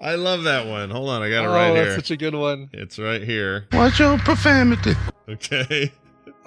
I 0.00 0.14
love 0.14 0.44
that 0.44 0.66
one. 0.66 0.90
Hold 0.90 1.10
on, 1.10 1.22
I 1.22 1.28
got 1.28 1.44
it 1.44 1.48
oh, 1.48 1.52
right 1.52 1.72
that's 1.74 1.88
here. 1.88 1.94
such 1.96 2.10
a 2.10 2.16
good 2.16 2.34
one. 2.34 2.70
It's 2.72 2.98
right 2.98 3.22
here. 3.22 3.66
Watch 3.72 3.98
your 4.00 4.18
profanity? 4.18 4.94
Okay. 5.28 5.92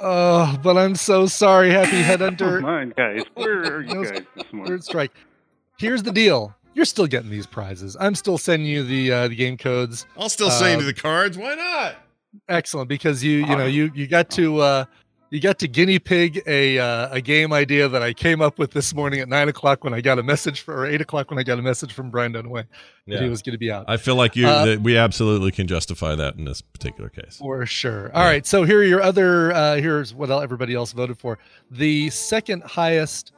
Oh, 0.05 0.59
but 0.61 0.75
I'm 0.75 0.95
so 0.95 1.27
sorry, 1.27 1.69
Happy 1.69 2.03
Come 2.35 2.65
on, 2.65 2.89
guys. 2.97 3.21
Where 3.35 3.59
are 3.77 3.81
you 3.81 3.87
Those- 3.93 4.11
guys 4.11 4.21
this 4.35 4.51
morning? 4.51 4.73
Third 4.73 4.83
strike. 4.83 5.11
Here's 5.77 6.03
the 6.03 6.11
deal. 6.11 6.53
you're 6.73 6.83
still 6.83 7.07
getting 7.07 7.29
these 7.29 7.45
prizes. 7.45 7.95
I'm 7.99 8.15
still 8.15 8.37
sending 8.37 8.67
you 8.67 8.83
the 8.83 9.11
uh, 9.11 9.27
the 9.29 9.35
game 9.35 9.55
codes. 9.55 10.05
I'll 10.17 10.29
still 10.29 10.49
send 10.49 10.81
you 10.81 10.87
Uh, 10.87 10.91
the 10.91 10.99
cards. 10.99 11.37
Why 11.37 11.55
not? 11.55 11.95
Excellent, 12.49 12.89
because 12.89 13.23
you 13.23 13.45
you 13.45 13.55
know 13.55 13.65
you 13.67 13.91
you 13.95 14.07
got 14.07 14.29
to 14.31 14.57
uh, 14.59 14.85
you 15.33 15.39
got 15.39 15.57
to 15.59 15.67
guinea 15.67 15.97
pig 15.97 16.43
a 16.45 16.77
uh, 16.77 17.09
a 17.09 17.19
game 17.19 17.51
idea 17.51 17.89
that 17.89 18.03
I 18.03 18.13
came 18.13 18.39
up 18.39 18.59
with 18.59 18.71
this 18.71 18.93
morning 18.93 19.19
at 19.19 19.27
nine 19.27 19.49
o'clock 19.49 19.83
when 19.83 19.91
I 19.91 19.99
got 19.99 20.19
a 20.19 20.23
message 20.23 20.61
for 20.61 20.77
or 20.77 20.85
eight 20.85 21.01
o'clock 21.01 21.31
when 21.31 21.39
I 21.39 21.43
got 21.43 21.57
a 21.57 21.61
message 21.63 21.91
from 21.91 22.11
Brian 22.11 22.33
Dunaway 22.33 22.65
that 23.07 23.19
he 23.19 23.29
was 23.29 23.41
going 23.41 23.53
to 23.53 23.57
be 23.57 23.71
out. 23.71 23.85
I 23.87 23.97
feel 23.97 24.15
like 24.15 24.35
you 24.35 24.45
Uh, 24.45 24.65
that 24.65 24.81
we 24.81 24.95
absolutely 24.95 25.51
can 25.51 25.65
justify 25.65 26.13
that 26.13 26.35
in 26.35 26.45
this 26.45 26.61
particular 26.61 27.09
case. 27.09 27.37
For 27.37 27.65
sure. 27.65 28.11
All 28.13 28.23
right. 28.23 28.45
So 28.45 28.63
here 28.63 28.79
are 28.79 28.83
your 28.83 29.01
other. 29.01 29.51
Uh, 29.53 29.77
here's 29.77 30.13
what 30.13 30.29
everybody 30.29 30.75
else 30.75 30.91
voted 30.91 31.17
for. 31.17 31.39
The 31.71 32.11
second 32.11 32.61
highest, 32.61 33.31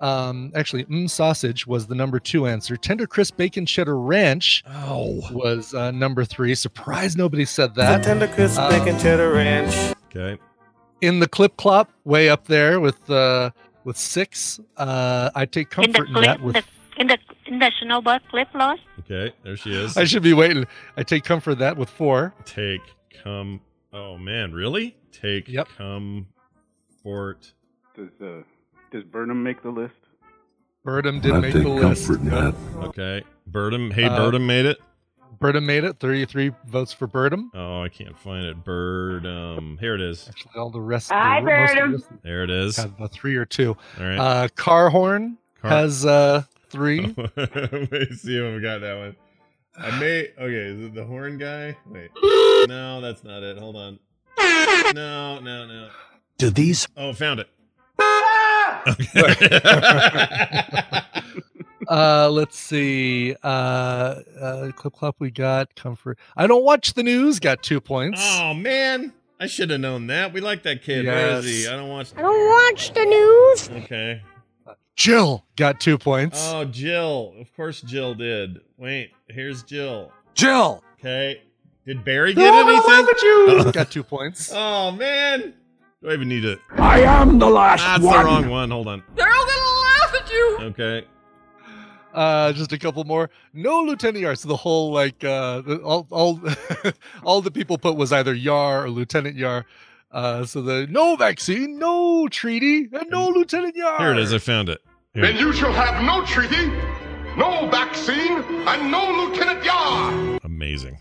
um, 0.00 0.50
actually, 0.54 0.86
mm, 0.86 1.10
sausage 1.10 1.66
was 1.66 1.86
the 1.86 1.94
number 1.94 2.18
two 2.18 2.46
answer. 2.46 2.78
Tender 2.78 3.06
crisp 3.06 3.36
bacon 3.36 3.66
cheddar 3.66 3.98
ranch 3.98 4.64
oh. 4.66 5.20
was 5.30 5.74
uh, 5.74 5.90
number 5.90 6.24
three. 6.24 6.54
Surprised 6.54 7.18
nobody 7.18 7.44
said 7.44 7.74
that. 7.74 8.02
tender 8.02 8.28
crisp 8.28 8.58
Um, 8.58 8.70
bacon 8.70 8.98
cheddar 8.98 9.30
ranch. 9.30 9.94
Okay. 10.06 10.40
In 11.04 11.20
the 11.20 11.28
clip 11.28 11.56
clop, 11.58 11.90
way 12.04 12.30
up 12.30 12.46
there 12.46 12.80
with 12.80 13.10
uh, 13.10 13.50
with 13.84 13.98
six. 13.98 14.58
Uh, 14.76 15.30
I 15.34 15.44
take 15.44 15.76
In 15.78 15.92
the 15.92 15.98
comfort 15.98 16.08
in, 16.08 16.14
that. 16.22 16.38
clip, 16.40 16.54
With 16.54 16.54
the, 16.54 17.00
in 17.00 17.06
the 17.08 17.18
in 17.46 17.58
the 17.58 17.70
snowball 17.82 18.18
clip 18.30 18.48
loss. 18.54 18.78
Okay. 19.00 19.34
There 19.42 19.56
she 19.56 19.72
is. 19.74 19.96
I 19.98 20.04
should 20.04 20.22
be 20.22 20.32
waiting. 20.32 20.64
I 20.96 21.02
take 21.02 21.24
comfort 21.24 21.52
in 21.52 21.58
that 21.58 21.76
with 21.76 21.90
four. 21.90 22.32
take 22.46 22.80
come. 23.22 23.60
Oh 23.92 24.16
man, 24.16 24.52
really? 24.52 24.96
Take 25.12 25.46
Yep. 25.48 25.68
comfort. 25.76 27.52
Does 27.96 28.08
uh, 28.22 28.42
does 28.90 29.04
Burnham 29.04 29.42
make 29.42 29.62
the 29.62 29.70
list? 29.70 29.92
Birdham 30.86 31.20
did 31.20 31.34
make 31.36 31.52
the 31.52 31.68
list. 31.68 32.08
In 32.08 32.30
that. 32.30 32.54
Okay. 32.76 33.22
Birdham. 33.50 33.92
Hey, 33.92 34.04
Uh, 34.04 34.18
Birdham 34.18 34.46
made 34.46 34.64
it. 34.66 34.78
Birdham 35.38 35.64
made 35.64 35.84
it. 35.84 35.98
Thirty-three 35.98 36.52
votes 36.66 36.92
for 36.92 37.08
Birdham. 37.08 37.50
Oh, 37.54 37.82
I 37.82 37.88
can't 37.88 38.18
find 38.18 38.46
it. 38.46 38.62
Bird. 38.64 39.26
Um. 39.26 39.76
Here 39.80 39.94
it 39.94 40.00
is. 40.00 40.28
Actually, 40.28 40.52
all 40.56 40.70
the 40.70 40.80
rest. 40.80 41.10
Hi, 41.10 41.40
the, 41.40 41.46
most 41.86 42.04
of 42.04 42.08
the 42.10 42.18
There 42.22 42.44
it 42.44 42.50
is. 42.50 42.76
have 42.76 42.92
a 43.00 43.08
three 43.08 43.36
or 43.36 43.44
two. 43.44 43.76
All 43.98 44.04
right. 44.06 44.18
Uh, 44.18 44.48
Carhorn 44.56 45.36
Car- 45.60 45.70
has 45.70 46.06
uh, 46.06 46.42
three. 46.70 47.00
Let 47.36 47.92
me 47.92 48.06
see 48.12 48.38
if 48.38 48.54
we 48.54 48.60
got 48.60 48.80
that 48.80 48.96
one. 48.96 49.16
I 49.76 49.98
may. 49.98 50.28
Okay, 50.38 50.54
is 50.54 50.84
it 50.86 50.94
the 50.94 51.04
horn 51.04 51.36
guy? 51.38 51.76
Wait. 51.90 52.10
No, 52.68 53.00
that's 53.00 53.24
not 53.24 53.42
it. 53.42 53.58
Hold 53.58 53.76
on. 53.76 53.98
No, 54.94 55.40
no, 55.40 55.66
no. 55.66 55.88
Do 56.38 56.50
these 56.50 56.86
Oh, 56.96 57.12
found 57.12 57.40
it. 57.40 57.48
uh, 61.88 62.28
let's 62.30 62.58
see. 62.58 63.34
Uh, 63.42 63.46
uh, 64.40 64.70
clip 64.74 64.94
clop, 64.94 65.16
we 65.18 65.30
got 65.30 65.74
comfort. 65.74 66.18
I 66.36 66.46
don't 66.46 66.64
watch 66.64 66.94
the 66.94 67.02
news. 67.02 67.38
Got 67.40 67.62
two 67.62 67.80
points. 67.80 68.20
oh 68.22 68.54
man, 68.54 69.12
I 69.40 69.46
should 69.46 69.70
have 69.70 69.80
known 69.80 70.06
that. 70.08 70.32
We 70.32 70.40
like 70.40 70.62
that 70.64 70.82
kid. 70.82 71.06
Where 71.06 71.38
is 71.38 71.44
he? 71.44 71.68
I 71.68 71.76
don't 71.76 71.88
watch. 71.88 72.12
I 72.16 72.22
don't 72.22 72.72
watch 72.72 72.92
the 72.92 73.04
news. 73.04 73.70
Okay. 73.84 74.22
Jill 74.96 75.44
got 75.56 75.80
two 75.80 75.98
points. 75.98 76.38
Oh, 76.52 76.64
Jill. 76.64 77.34
Of 77.40 77.52
course, 77.56 77.80
Jill 77.80 78.14
did. 78.14 78.60
Wait, 78.76 79.10
here's 79.28 79.62
Jill. 79.64 80.12
Jill 80.34 80.82
Okay. 81.00 81.42
Did 81.84 82.02
Barry 82.04 82.32
get 82.32 82.54
anything? 82.54 83.06
You. 83.22 83.72
got 83.72 83.90
two 83.90 84.02
points. 84.02 84.50
Oh 84.54 84.90
man. 84.92 85.52
Do 86.02 86.10
I 86.10 86.14
even 86.14 86.28
need 86.28 86.44
it? 86.44 86.58
I 86.76 87.00
am 87.00 87.38
the 87.38 87.48
last 87.48 87.82
That's 87.82 88.02
one. 88.02 88.18
the 88.18 88.24
wrong 88.24 88.48
one. 88.48 88.70
Hold 88.70 88.88
on. 88.88 89.02
They're 89.16 89.26
all 89.30 89.44
gonna 89.46 89.80
laugh 89.80 90.14
at 90.22 90.30
you. 90.32 90.58
Okay. 90.62 91.06
Uh, 92.14 92.52
just 92.52 92.72
a 92.72 92.78
couple 92.78 93.02
more. 93.04 93.28
No 93.52 93.80
Lieutenant 93.82 94.18
Yar. 94.22 94.36
So 94.36 94.48
the 94.48 94.56
whole 94.56 94.92
like 94.92 95.24
uh, 95.24 95.60
the, 95.62 95.78
all 95.78 96.06
all 96.10 96.40
all 97.24 97.40
the 97.40 97.50
people 97.50 97.76
put 97.76 97.96
was 97.96 98.12
either 98.12 98.32
Yar 98.32 98.84
or 98.84 98.90
Lieutenant 98.90 99.36
Yar. 99.36 99.66
Uh, 100.12 100.46
so 100.46 100.62
the 100.62 100.86
no 100.88 101.16
vaccine, 101.16 101.76
no 101.76 102.28
treaty, 102.28 102.88
and 102.92 103.10
no 103.10 103.28
Lieutenant 103.28 103.74
Yar. 103.74 103.98
Here 103.98 104.12
it 104.12 104.18
is. 104.18 104.32
I 104.32 104.38
found 104.38 104.68
it. 104.68 104.80
Here. 105.12 105.24
Then 105.24 105.36
you 105.36 105.52
shall 105.52 105.72
have 105.72 106.04
no 106.04 106.24
treaty, 106.24 106.66
no 107.36 107.68
vaccine, 107.68 108.42
and 108.68 108.90
no 108.92 109.26
Lieutenant 109.26 109.64
Yar. 109.64 110.38
Amazing. 110.44 110.98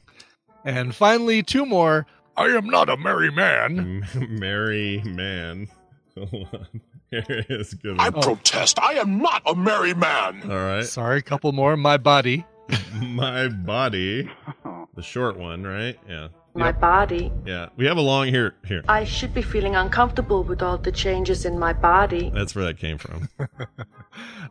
And 0.66 0.96
finally, 0.96 1.44
two 1.44 1.66
more. 1.66 2.08
I 2.36 2.46
am 2.48 2.66
not 2.66 2.90
a 2.90 2.98
merry 2.98 3.32
man. 3.32 4.08
Merry 4.30 5.04
man. 5.06 5.68
Hold 6.18 6.48
on. 6.54 6.82
Here 7.28 7.38
it 7.40 7.46
is. 7.52 7.74
Good 7.76 8.00
I 8.00 8.10
one. 8.10 8.22
protest. 8.24 8.80
I 8.80 8.94
am 8.94 9.20
not 9.20 9.44
a 9.46 9.54
merry 9.56 9.94
man. 9.94 10.42
All 10.50 10.58
right. 10.58 10.84
Sorry, 10.84 11.22
couple 11.22 11.52
more. 11.52 11.78
My 11.78 11.98
body. 11.98 12.46
My 13.02 13.48
body. 13.50 14.30
The 14.96 15.02
short 15.02 15.38
one, 15.40 15.64
right? 15.64 15.98
Yeah. 16.08 16.28
My 16.56 16.72
body. 16.72 17.32
Yeah. 17.46 17.70
We 17.78 17.86
have 17.86 17.98
a 17.98 18.02
long 18.02 18.28
here. 18.28 18.56
Here. 18.66 18.84
I 18.88 19.04
should 19.06 19.34
be 19.34 19.42
feeling 19.42 19.76
uncomfortable 19.76 20.44
with 20.44 20.62
all 20.62 20.78
the 20.78 20.92
changes 20.92 21.46
in 21.46 21.58
my 21.58 21.74
body. 21.74 22.30
That's 22.34 22.54
where 22.56 22.66
that 22.66 22.78
came 22.78 22.98
from. 22.98 23.30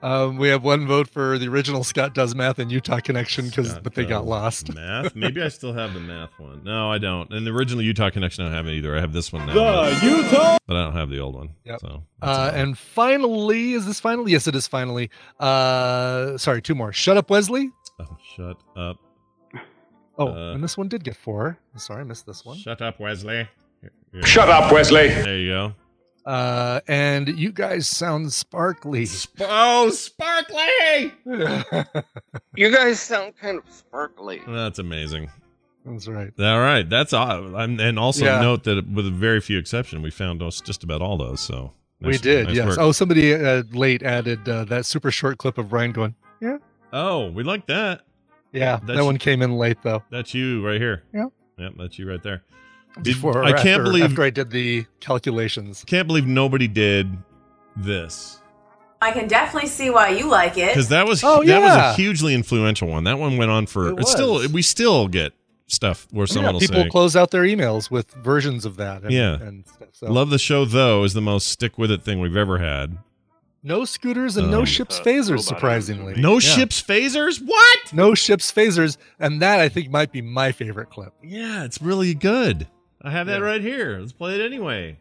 Um, 0.02 0.36
we 0.36 0.48
have 0.48 0.64
one 0.64 0.88
vote 0.88 1.08
for 1.08 1.38
the 1.38 1.46
original 1.46 1.84
Scott 1.84 2.12
Does 2.14 2.34
Math 2.34 2.58
and 2.58 2.72
Utah 2.72 2.98
Connection 2.98 3.46
because 3.46 3.78
but 3.78 3.94
they 3.94 4.04
got 4.04 4.26
lost. 4.26 4.74
Math? 4.74 5.14
Maybe 5.14 5.40
I 5.40 5.46
still 5.46 5.72
have 5.72 5.94
the 5.94 6.00
math 6.00 6.36
one. 6.38 6.64
No, 6.64 6.90
I 6.90 6.98
don't. 6.98 7.32
And 7.32 7.46
the 7.46 7.52
original 7.52 7.82
Utah 7.82 8.10
connection, 8.10 8.42
I 8.44 8.48
don't 8.48 8.56
have 8.56 8.66
it 8.66 8.72
either. 8.72 8.96
I 8.96 9.00
have 9.00 9.12
this 9.12 9.32
one 9.32 9.46
now. 9.46 9.54
The 9.54 9.60
but, 9.60 10.02
Utah- 10.02 10.58
But 10.66 10.76
I 10.76 10.84
don't 10.84 10.94
have 10.96 11.08
the 11.10 11.20
old 11.20 11.36
one. 11.36 11.50
Yep. 11.64 11.80
So. 11.80 12.02
Uh, 12.20 12.50
and 12.52 12.76
finally, 12.76 13.74
is 13.74 13.86
this 13.86 14.00
finally? 14.00 14.32
Yes, 14.32 14.48
it 14.48 14.56
is 14.56 14.66
finally. 14.66 15.10
Uh, 15.38 16.36
sorry, 16.38 16.60
two 16.60 16.74
more. 16.74 16.92
Shut 16.92 17.16
up, 17.16 17.30
Wesley. 17.30 17.70
Oh, 18.00 18.16
shut 18.36 18.56
up. 18.76 18.96
Oh, 20.18 20.28
Uh, 20.28 20.54
and 20.54 20.62
this 20.62 20.76
one 20.76 20.88
did 20.88 21.04
get 21.04 21.16
four. 21.16 21.58
Sorry, 21.76 22.00
I 22.00 22.04
missed 22.04 22.26
this 22.26 22.44
one. 22.44 22.58
Shut 22.58 22.80
up, 22.82 23.00
Wesley. 23.00 23.48
Here- 23.80 23.92
here. 24.12 24.22
Shut 24.24 24.48
up, 24.48 24.70
Wesley. 24.72 25.08
There 25.08 25.38
you 25.38 25.50
go. 25.50 25.74
Uh, 26.24 26.80
and 26.86 27.28
you 27.36 27.50
guys 27.50 27.88
sound 27.88 28.32
sparkly. 28.32 29.06
Oh, 29.40 29.90
sparkly! 29.90 31.12
You 32.54 32.70
guys 32.70 33.00
sound 33.00 33.34
kind 33.36 33.58
of 33.58 33.64
sparkly. 33.72 34.40
That's 34.46 34.78
amazing. 34.78 35.30
That's 35.84 36.06
right. 36.06 36.30
All 36.38 36.60
right, 36.60 36.88
that's 36.88 37.12
all. 37.12 37.56
And 37.56 37.98
also 37.98 38.24
Yeah. 38.24 38.40
note 38.40 38.62
that 38.64 38.86
with 38.88 39.06
a 39.06 39.10
very 39.10 39.40
few 39.40 39.58
exception, 39.58 40.00
we 40.02 40.10
found 40.10 40.38
most, 40.40 40.64
just 40.64 40.84
about 40.84 41.02
all 41.02 41.16
those. 41.16 41.40
So 41.40 41.72
we 42.00 42.18
did, 42.18 42.46
nice 42.48 42.56
yes. 42.56 42.66
work. 42.68 42.78
Oh, 42.78 42.92
somebody 42.92 43.34
uh, 43.34 43.64
late 43.72 44.02
added 44.04 44.48
uh, 44.48 44.64
that 44.66 44.86
super 44.86 45.10
short 45.10 45.38
clip 45.38 45.58
of 45.58 45.72
Ryan 45.72 45.90
going, 45.92 46.14
yeah. 46.40 46.58
Oh, 46.92 47.30
we 47.30 47.42
like 47.42 47.66
that. 47.66 48.02
Yeah, 48.52 48.76
That's- 48.80 48.96
that 48.98 49.04
one 49.04 49.16
came 49.18 49.42
in 49.42 49.56
late 49.56 49.78
though. 49.82 50.02
That's 50.10 50.34
you 50.34 50.66
right 50.66 50.80
here. 50.80 51.02
Yeah. 51.14 51.26
Yep, 51.58 51.72
that's 51.78 51.98
you 51.98 52.08
right 52.08 52.22
there. 52.22 52.42
Did- 52.96 53.04
Before, 53.04 53.42
I 53.42 53.52
can't 53.52 53.66
after, 53.68 53.82
believe 53.84 54.04
after 54.04 54.22
I 54.22 54.30
did 54.30 54.50
the 54.50 54.84
calculations. 55.00 55.82
can't 55.86 56.06
believe 56.06 56.26
nobody 56.26 56.68
did 56.68 57.16
this 57.76 58.38
I 59.00 59.10
can 59.12 59.26
definitely 59.26 59.68
see 59.68 59.90
why 59.90 60.10
you 60.10 60.28
like 60.30 60.56
it. 60.58 60.68
because 60.68 60.88
that 60.90 61.06
was 61.06 61.24
Oh, 61.24 61.42
that 61.42 61.60
was 61.60 61.74
a 61.74 61.94
hugely 61.94 62.34
influential 62.34 62.86
one. 62.88 63.04
That 63.04 63.18
one 63.18 63.36
went 63.36 63.50
on 63.50 63.66
for 63.66 63.88
It 63.88 63.98
it's 64.00 64.12
still 64.12 64.46
we 64.50 64.62
still 64.62 65.08
get 65.08 65.32
stuff 65.66 66.06
where 66.12 66.26
someone 66.26 66.50
yeah, 66.50 66.52
will 66.52 66.60
people 66.60 66.82
say 66.84 66.88
close 66.90 67.16
out 67.16 67.30
their 67.32 67.42
emails 67.44 67.90
with 67.90 68.10
versions 68.12 68.64
of 68.64 68.76
that. 68.76 69.02
And, 69.02 69.10
Yeah. 69.10 69.40
and 69.40 69.66
stuff. 69.66 69.88
So 69.92 70.12
love 70.12 70.30
the 70.30 70.38
show 70.38 70.64
though 70.66 71.02
is 71.02 71.14
the 71.14 71.20
most 71.22 71.48
stick 71.48 71.78
with 71.78 71.90
it 71.90 72.02
thing 72.02 72.20
we've 72.20 72.36
ever 72.36 72.58
had. 72.58 72.98
No 73.62 73.84
scooters 73.84 74.36
and 74.36 74.50
no 74.50 74.60
Um, 74.60 74.64
ships 74.66 74.98
uh, 75.00 75.04
phasers. 75.04 75.40
Surprisingly, 75.42 76.14
No 76.20 76.34
Yeah. 76.34 76.38
ships 76.40 76.82
phasers? 76.82 77.40
What? 77.44 77.92
no 77.92 78.14
ships 78.14 78.50
phasers, 78.50 78.96
and 79.18 79.40
that 79.42 79.60
I 79.60 79.68
think 79.68 79.90
might 79.90 80.12
be 80.12 80.20
my 80.22 80.52
favorite 80.52 80.90
clip. 80.90 81.12
Yeah, 81.22 81.64
it's 81.64 81.80
really 81.80 82.14
good. 82.14 82.66
I 83.02 83.10
have 83.10 83.26
that 83.26 83.40
Yeah. 83.40 83.46
right 83.46 83.60
here. 83.60 83.98
Let's 84.00 84.12
play 84.12 84.34
it 84.34 84.44
anyway. 84.44 84.98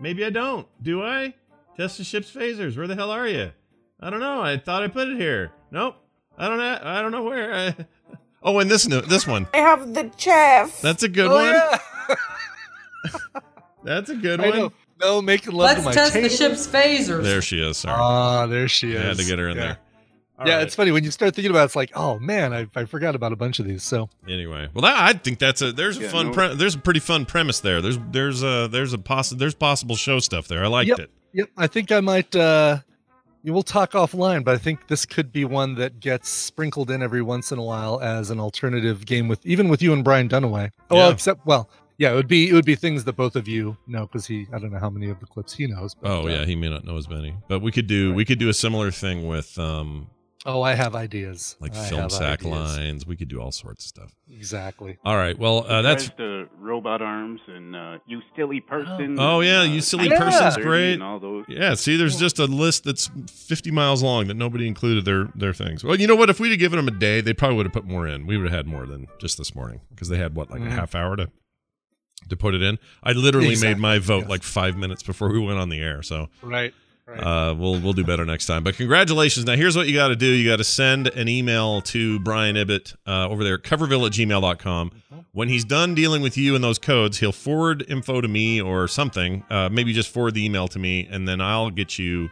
Maybe 0.00 0.24
I 0.24 0.30
don't. 0.30 0.66
Do 0.82 1.02
I? 1.02 1.34
Test 1.76 1.98
the 1.98 2.04
ship's 2.04 2.30
phasers. 2.30 2.76
Where 2.76 2.86
the 2.86 2.94
hell 2.96 3.10
are 3.10 3.26
you? 3.28 3.52
I 4.00 4.10
don't 4.10 4.20
know. 4.20 4.40
I 4.42 4.56
thought 4.58 4.82
I 4.82 4.88
put 4.88 5.08
it 5.08 5.16
here. 5.16 5.50
Nope. 5.70 5.96
I 6.36 6.48
don't. 6.48 6.58
Ha- 6.60 6.80
I 6.82 7.02
don't 7.02 7.10
know 7.12 7.24
where. 7.24 7.52
I- 7.54 7.76
oh, 8.42 8.58
and 8.60 8.70
this 8.70 8.86
no- 8.88 9.00
this 9.00 9.26
one. 9.26 9.46
I 9.54 9.58
have 9.58 9.94
the 9.94 10.10
chef. 10.16 10.80
That's 10.80 11.02
a 11.02 11.08
good 11.08 11.26
Oh, 11.28 11.34
one. 11.34 11.46
yeah. 11.54 11.78
That's 13.84 14.10
a 14.10 14.14
good 14.16 14.40
I 14.40 14.48
one. 14.50 14.58
know. 14.58 14.72
No, 15.00 15.22
making 15.22 15.52
love 15.52 15.70
to 15.70 15.82
Let's 15.82 15.84
my 15.84 15.92
test 15.92 16.14
the 16.14 16.28
ship's 16.28 16.66
phasers. 16.66 17.22
There 17.22 17.42
she 17.42 17.60
is. 17.60 17.76
Sorry. 17.78 17.96
Ah, 17.98 18.46
there 18.46 18.68
she 18.68 18.92
is. 18.92 19.00
I 19.02 19.06
had 19.08 19.16
to 19.18 19.24
get 19.24 19.38
her 19.38 19.48
in 19.48 19.56
yeah. 19.56 19.62
there. 19.62 19.78
All 20.38 20.46
yeah, 20.46 20.54
right. 20.56 20.62
it's 20.62 20.74
funny 20.76 20.92
when 20.92 21.02
you 21.02 21.10
start 21.10 21.34
thinking 21.34 21.50
about 21.50 21.62
it, 21.62 21.64
it's 21.66 21.76
like, 21.76 21.90
oh 21.96 22.18
man, 22.20 22.52
I, 22.52 22.68
I 22.76 22.84
forgot 22.84 23.16
about 23.16 23.32
a 23.32 23.36
bunch 23.36 23.58
of 23.58 23.66
these. 23.66 23.82
So 23.82 24.08
Anyway, 24.28 24.68
well, 24.72 24.82
that, 24.82 24.96
I 24.96 25.12
think 25.18 25.40
that's 25.40 25.62
a 25.62 25.72
there's 25.72 25.98
a 25.98 26.02
Yeah, 26.02 26.08
fun 26.10 26.26
no- 26.28 26.32
pre- 26.32 26.54
there's 26.54 26.76
a 26.76 26.78
pretty 26.78 27.00
fun 27.00 27.26
premise 27.26 27.58
there. 27.58 27.82
There's 27.82 27.98
there's 28.12 28.42
a 28.44 28.68
there's 28.70 28.92
a 28.92 28.98
poss- 28.98 29.30
there's 29.30 29.54
possible 29.56 29.96
show 29.96 30.20
stuff 30.20 30.46
there. 30.46 30.62
I 30.62 30.68
liked 30.68 30.88
Yep. 30.90 30.98
it. 31.00 31.10
Yep, 31.32 31.50
I 31.56 31.66
think 31.66 31.90
I 31.92 32.00
might. 32.00 32.34
uh 32.36 32.78
We'll 33.44 33.62
talk 33.62 33.92
offline, 33.92 34.44
but 34.44 34.54
I 34.56 34.58
think 34.58 34.88
this 34.88 35.06
could 35.06 35.32
be 35.32 35.44
one 35.44 35.76
that 35.76 36.00
gets 36.00 36.28
sprinkled 36.28 36.90
in 36.90 37.02
every 37.02 37.22
once 37.22 37.50
in 37.50 37.58
a 37.58 37.62
while 37.62 38.00
as 38.00 38.30
an 38.30 38.40
alternative 38.40 39.06
game 39.06 39.26
with 39.28 39.44
even 39.46 39.68
with 39.68 39.80
you 39.80 39.92
and 39.92 40.04
Brian 40.04 40.28
Dunaway. 40.28 40.70
Oh, 40.90 40.96
well, 40.96 41.10
except 41.10 41.46
well, 41.46 41.70
yeah, 41.98 42.12
it 42.12 42.14
would 42.14 42.28
be 42.28 42.48
it 42.48 42.52
would 42.52 42.64
be 42.64 42.74
things 42.76 43.04
that 43.04 43.16
both 43.16 43.36
of 43.36 43.46
you 43.48 43.76
know 43.86 44.06
because 44.06 44.26
he 44.26 44.46
I 44.52 44.58
don't 44.58 44.72
know 44.72 44.78
how 44.78 44.90
many 44.90 45.10
of 45.10 45.20
the 45.20 45.26
clips 45.26 45.52
he 45.54 45.66
knows. 45.66 45.94
But, 45.94 46.10
Oh 46.10 46.22
uh, 46.26 46.30
yeah, 46.30 46.44
he 46.44 46.56
may 46.56 46.68
not 46.68 46.84
know 46.84 46.96
as 46.96 47.08
many, 47.08 47.34
but 47.48 47.60
we 47.60 47.72
could 47.72 47.86
do 47.86 48.14
we 48.14 48.24
could 48.24 48.38
do 48.38 48.48
a 48.48 48.54
similar 48.54 48.90
thing 48.90 49.26
with 49.28 49.58
um 49.58 50.08
Oh, 50.46 50.62
I 50.62 50.74
have 50.74 50.94
ideas. 50.94 51.56
like 51.60 51.74
I 51.74 51.88
film 51.88 52.08
sack 52.08 52.40
ideas. 52.40 52.46
lines. 52.76 53.04
We 53.06 53.16
could 53.16 53.26
do 53.28 53.40
all 53.40 53.50
sorts 53.50 53.84
of 53.84 53.88
stuff. 53.88 54.14
Exactly. 54.32 54.96
All 55.04 55.16
right. 55.16 55.36
Well, 55.36 55.66
uh, 55.66 55.82
that's 55.82 56.10
the 56.16 56.48
robot 56.58 57.02
arms 57.02 57.40
and 57.48 57.74
uh, 57.74 57.98
you 58.06 58.22
silly 58.36 58.60
person. 58.60 59.16
Oh 59.18 59.40
yeah, 59.40 59.64
you 59.64 59.78
uh, 59.78 59.82
silly 59.82 60.08
Yeah. 60.08 60.18
person's 60.18 60.54
30 60.54 60.62
great. 60.66 60.92
And 60.94 61.02
all 61.02 61.18
those. 61.18 61.44
Yeah, 61.48 61.74
see, 61.74 61.96
there's 61.96 62.16
just 62.16 62.38
a 62.38 62.44
list 62.46 62.84
that's 62.84 63.10
50 63.28 63.72
miles 63.72 64.00
long 64.02 64.28
that 64.28 64.34
nobody 64.34 64.68
included 64.68 65.04
their 65.04 65.24
their 65.34 65.52
things. 65.52 65.82
Well, 65.82 65.96
you 66.00 66.06
know 66.06 66.16
what? 66.16 66.30
If 66.30 66.38
we'd 66.38 66.50
have 66.50 66.60
given 66.60 66.76
them 66.76 66.86
a 66.88 66.98
day, 66.98 67.20
they 67.20 67.34
probably 67.34 67.56
would 67.56 67.66
have 67.66 67.72
put 67.72 67.84
more 67.84 68.06
in. 68.06 68.24
We 68.24 68.36
would 68.38 68.48
have 68.48 68.56
had 68.56 68.66
more 68.68 68.86
than 68.86 69.08
just 69.18 69.38
this 69.38 69.56
morning 69.56 69.80
because 69.90 70.08
they 70.08 70.18
had 70.18 70.36
what 70.36 70.50
like 70.52 70.60
Mhm. 70.62 70.68
a 70.68 70.70
half 70.70 70.94
hour 70.94 71.16
to 71.16 71.30
to 72.28 72.36
put 72.36 72.54
it 72.54 72.62
in. 72.62 72.78
I 73.02 73.12
literally 73.12 73.56
made 73.60 73.78
my 73.78 73.98
vote 73.98 74.22
yes. 74.22 74.28
like 74.28 74.42
five 74.42 74.76
minutes 74.76 75.02
before 75.02 75.30
we 75.32 75.38
went 75.38 75.58
on 75.58 75.68
the 75.68 75.80
air. 75.80 76.02
So 76.02 76.28
Right. 76.42 76.74
Right. 77.06 77.20
uh, 77.20 77.54
we'll 77.54 77.80
we'll 77.80 77.94
do 77.94 78.04
better 78.04 78.26
next 78.26 78.44
time. 78.44 78.62
But 78.62 78.76
congratulations! 78.76 79.46
Now 79.46 79.56
here's 79.56 79.74
what 79.74 79.86
you 79.88 79.94
got 79.94 80.08
to 80.08 80.16
do: 80.16 80.26
you 80.26 80.46
got 80.46 80.56
to 80.56 80.64
send 80.64 81.06
an 81.08 81.26
email 81.26 81.80
to 81.82 82.20
Brian 82.20 82.54
Ibbett 82.54 82.94
uh, 83.06 83.28
over 83.28 83.42
there 83.44 83.54
at 83.54 83.62
coverville 83.62 84.06
at 84.06 84.12
gmail.com. 84.12 84.90
When 85.32 85.48
he's 85.48 85.64
done 85.64 85.94
dealing 85.94 86.20
with 86.20 86.36
you 86.36 86.54
and 86.54 86.62
those 86.62 86.78
codes, 86.78 87.18
he'll 87.20 87.32
forward 87.32 87.82
info 87.88 88.20
to 88.20 88.28
me 88.28 88.60
or 88.60 88.88
something. 88.88 89.42
Uh, 89.48 89.70
maybe 89.70 89.94
just 89.94 90.12
forward 90.12 90.34
the 90.34 90.44
email 90.44 90.68
to 90.68 90.78
me, 90.78 91.08
and 91.10 91.26
then 91.26 91.40
I'll 91.40 91.70
get 91.70 91.98
you 91.98 92.28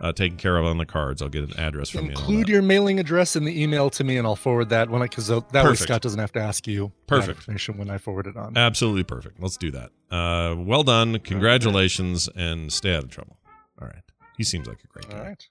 uh, 0.00 0.12
taken 0.12 0.36
care 0.38 0.56
of 0.56 0.64
on 0.66 0.78
the 0.78 0.86
cards. 0.86 1.22
I'll 1.22 1.28
get 1.28 1.44
an 1.44 1.58
address 1.58 1.90
from 1.90 2.06
you. 2.06 2.10
Include 2.10 2.48
your 2.48 2.62
mailing 2.62 3.00
address 3.00 3.36
in 3.36 3.44
the 3.44 3.62
email 3.62 3.90
to 3.90 4.04
me, 4.04 4.16
and 4.16 4.26
I'll 4.26 4.36
forward 4.36 4.68
that 4.70 4.90
when 4.90 5.02
I 5.02 5.06
because 5.06 5.28
that 5.28 5.52
way 5.52 5.74
Scott 5.74 6.02
doesn't 6.02 6.18
have 6.18 6.32
to 6.32 6.40
ask 6.40 6.66
you 6.66 6.92
Perfect. 7.06 7.38
information 7.38 7.78
when 7.78 7.90
I 7.90 7.98
forward 7.98 8.26
it 8.26 8.36
on. 8.36 8.56
Absolutely 8.56 9.04
perfect. 9.04 9.40
Let's 9.40 9.56
do 9.56 9.70
that. 9.72 9.90
Uh, 10.10 10.54
well 10.56 10.82
done. 10.84 11.18
Congratulations, 11.20 12.28
and 12.36 12.72
stay 12.72 12.94
out 12.94 13.04
of 13.04 13.10
trouble. 13.10 13.38
All 13.80 13.88
right. 13.88 14.02
He 14.36 14.44
seems 14.44 14.66
like 14.66 14.78
a 14.84 14.86
great 14.86 15.08
guy. 15.08 15.18
All 15.18 15.24
right. 15.24 15.48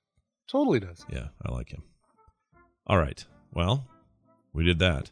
Totally 0.48 0.80
does. 0.80 1.06
Yeah, 1.10 1.28
I 1.46 1.52
like 1.52 1.70
him. 1.70 1.84
All 2.86 2.98
right. 2.98 3.24
Well, 3.54 3.86
we 4.54 4.64
did 4.64 4.80
that. 4.80 5.12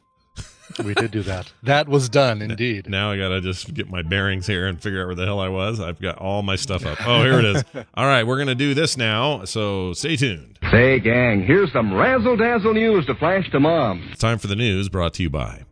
We 0.83 0.93
did 0.93 1.11
do 1.11 1.21
that. 1.23 1.51
That 1.63 1.87
was 1.87 2.09
done 2.09 2.41
indeed. 2.41 2.89
Now 2.89 3.11
I 3.11 3.17
gotta 3.17 3.39
just 3.39 3.73
get 3.73 3.89
my 3.89 4.01
bearings 4.01 4.47
here 4.47 4.65
and 4.65 4.81
figure 4.81 5.01
out 5.01 5.07
where 5.07 5.15
the 5.15 5.25
hell 5.25 5.39
I 5.39 5.47
was. 5.47 5.79
I've 5.79 6.01
got 6.01 6.17
all 6.17 6.41
my 6.41 6.55
stuff 6.55 6.85
up. 6.85 6.97
Oh, 7.05 7.23
here 7.23 7.39
it 7.39 7.45
is. 7.45 7.63
All 7.93 8.05
right, 8.05 8.25
we're 8.25 8.37
gonna 8.37 8.55
do 8.55 8.73
this 8.73 8.97
now. 8.97 9.45
So 9.45 9.93
stay 9.93 10.15
tuned. 10.15 10.59
Say, 10.71 10.99
gang, 10.99 11.43
here's 11.43 11.71
some 11.71 11.93
razzle 11.93 12.35
dazzle 12.35 12.73
news 12.73 13.05
to 13.05 13.15
flash 13.15 13.49
to 13.51 13.59
mom. 13.59 14.09
It's 14.11 14.19
time 14.19 14.39
for 14.39 14.47
the 14.47 14.55
news 14.55 14.89
brought 14.89 15.13
to 15.15 15.23
you 15.23 15.29
by. 15.29 15.63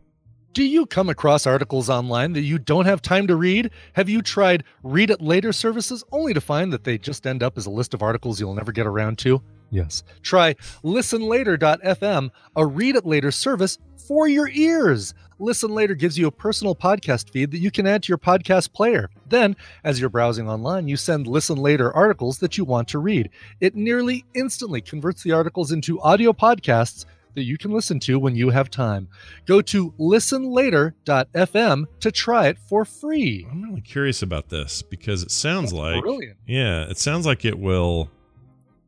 Do 0.54 0.62
you 0.62 0.86
come 0.86 1.08
across 1.08 1.48
articles 1.48 1.90
online 1.90 2.32
that 2.34 2.42
you 2.42 2.60
don't 2.60 2.86
have 2.86 3.02
time 3.02 3.26
to 3.26 3.34
read? 3.34 3.70
Have 3.94 4.08
you 4.08 4.22
tried 4.22 4.62
read 4.84 5.10
it 5.10 5.20
later 5.20 5.52
services 5.52 6.04
only 6.12 6.32
to 6.32 6.40
find 6.40 6.72
that 6.72 6.84
they 6.84 6.96
just 6.96 7.26
end 7.26 7.42
up 7.42 7.58
as 7.58 7.66
a 7.66 7.70
list 7.70 7.92
of 7.92 8.02
articles 8.02 8.38
you'll 8.38 8.54
never 8.54 8.70
get 8.70 8.86
around 8.86 9.18
to? 9.18 9.42
Yes. 9.70 10.04
Try 10.22 10.54
listenlater.fm, 10.84 12.30
a 12.54 12.66
read 12.66 12.94
it 12.94 13.04
later 13.04 13.32
service 13.32 13.78
for 14.06 14.28
your 14.28 14.48
ears. 14.48 15.14
Listen 15.38 15.70
Later 15.74 15.94
gives 15.94 16.16
you 16.18 16.26
a 16.26 16.32
personal 16.32 16.74
podcast 16.76 17.30
feed 17.30 17.50
that 17.50 17.58
you 17.58 17.70
can 17.70 17.86
add 17.86 18.02
to 18.04 18.08
your 18.08 18.18
podcast 18.18 18.72
player. 18.72 19.10
Then, 19.28 19.56
as 19.82 20.00
you're 20.00 20.08
browsing 20.08 20.48
online, 20.48 20.86
you 20.86 20.96
send 20.96 21.26
Listen 21.26 21.56
Later 21.56 21.92
articles 21.92 22.38
that 22.38 22.56
you 22.56 22.64
want 22.64 22.88
to 22.88 22.98
read. 22.98 23.30
It 23.60 23.74
nearly 23.74 24.24
instantly 24.34 24.80
converts 24.80 25.22
the 25.22 25.32
articles 25.32 25.72
into 25.72 26.00
audio 26.00 26.32
podcasts 26.32 27.04
that 27.34 27.42
you 27.42 27.58
can 27.58 27.72
listen 27.72 27.98
to 28.00 28.18
when 28.18 28.36
you 28.36 28.50
have 28.50 28.70
time. 28.70 29.08
Go 29.44 29.60
to 29.62 29.90
listenlater.fm 29.98 31.84
to 32.00 32.12
try 32.12 32.46
it 32.46 32.58
for 32.58 32.84
free. 32.84 33.46
I'm 33.50 33.62
really 33.62 33.80
curious 33.80 34.22
about 34.22 34.48
this 34.50 34.82
because 34.82 35.22
it 35.22 35.30
sounds 35.30 35.72
like 35.72 36.00
brilliant. 36.02 36.38
Yeah, 36.46 36.88
it 36.88 36.98
sounds 36.98 37.26
like 37.26 37.44
it 37.44 37.58
will. 37.58 38.10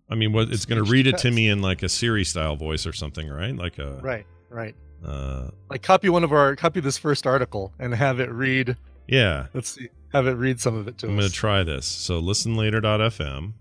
I 0.08 0.14
mean, 0.14 0.32
what 0.32 0.50
it's 0.50 0.64
going 0.64 0.82
to 0.82 0.88
read 0.88 1.08
it 1.08 1.18
to 1.18 1.30
me 1.32 1.48
in 1.48 1.60
like 1.60 1.82
a 1.82 1.88
Siri 1.88 2.22
style 2.22 2.54
voice 2.54 2.86
or 2.86 2.92
something, 2.92 3.28
right? 3.28 3.56
Like 3.56 3.78
a 3.80 3.98
Right, 4.00 4.24
right. 4.48 4.76
Uh, 5.04 5.50
Like 5.70 5.82
copy 5.82 6.08
one 6.08 6.24
of 6.24 6.32
our 6.32 6.56
copy 6.56 6.80
this 6.80 6.98
first 6.98 7.26
article 7.26 7.72
and 7.78 7.94
have 7.94 8.18
it 8.20 8.30
read. 8.30 8.76
yeah. 9.06 9.46
Let's 9.54 9.70
see, 9.70 9.88
have 10.12 10.26
it 10.26 10.32
read 10.32 10.60
some 10.60 10.74
of 10.76 10.88
it 10.88 10.98
to 10.98 11.06
us. 11.06 11.10
I'm 11.10 11.16
going 11.16 11.28
to 11.28 11.34
try 11.34 11.62
this. 11.62 11.86
So 11.86 12.20
listenlater.fm. 12.20 13.52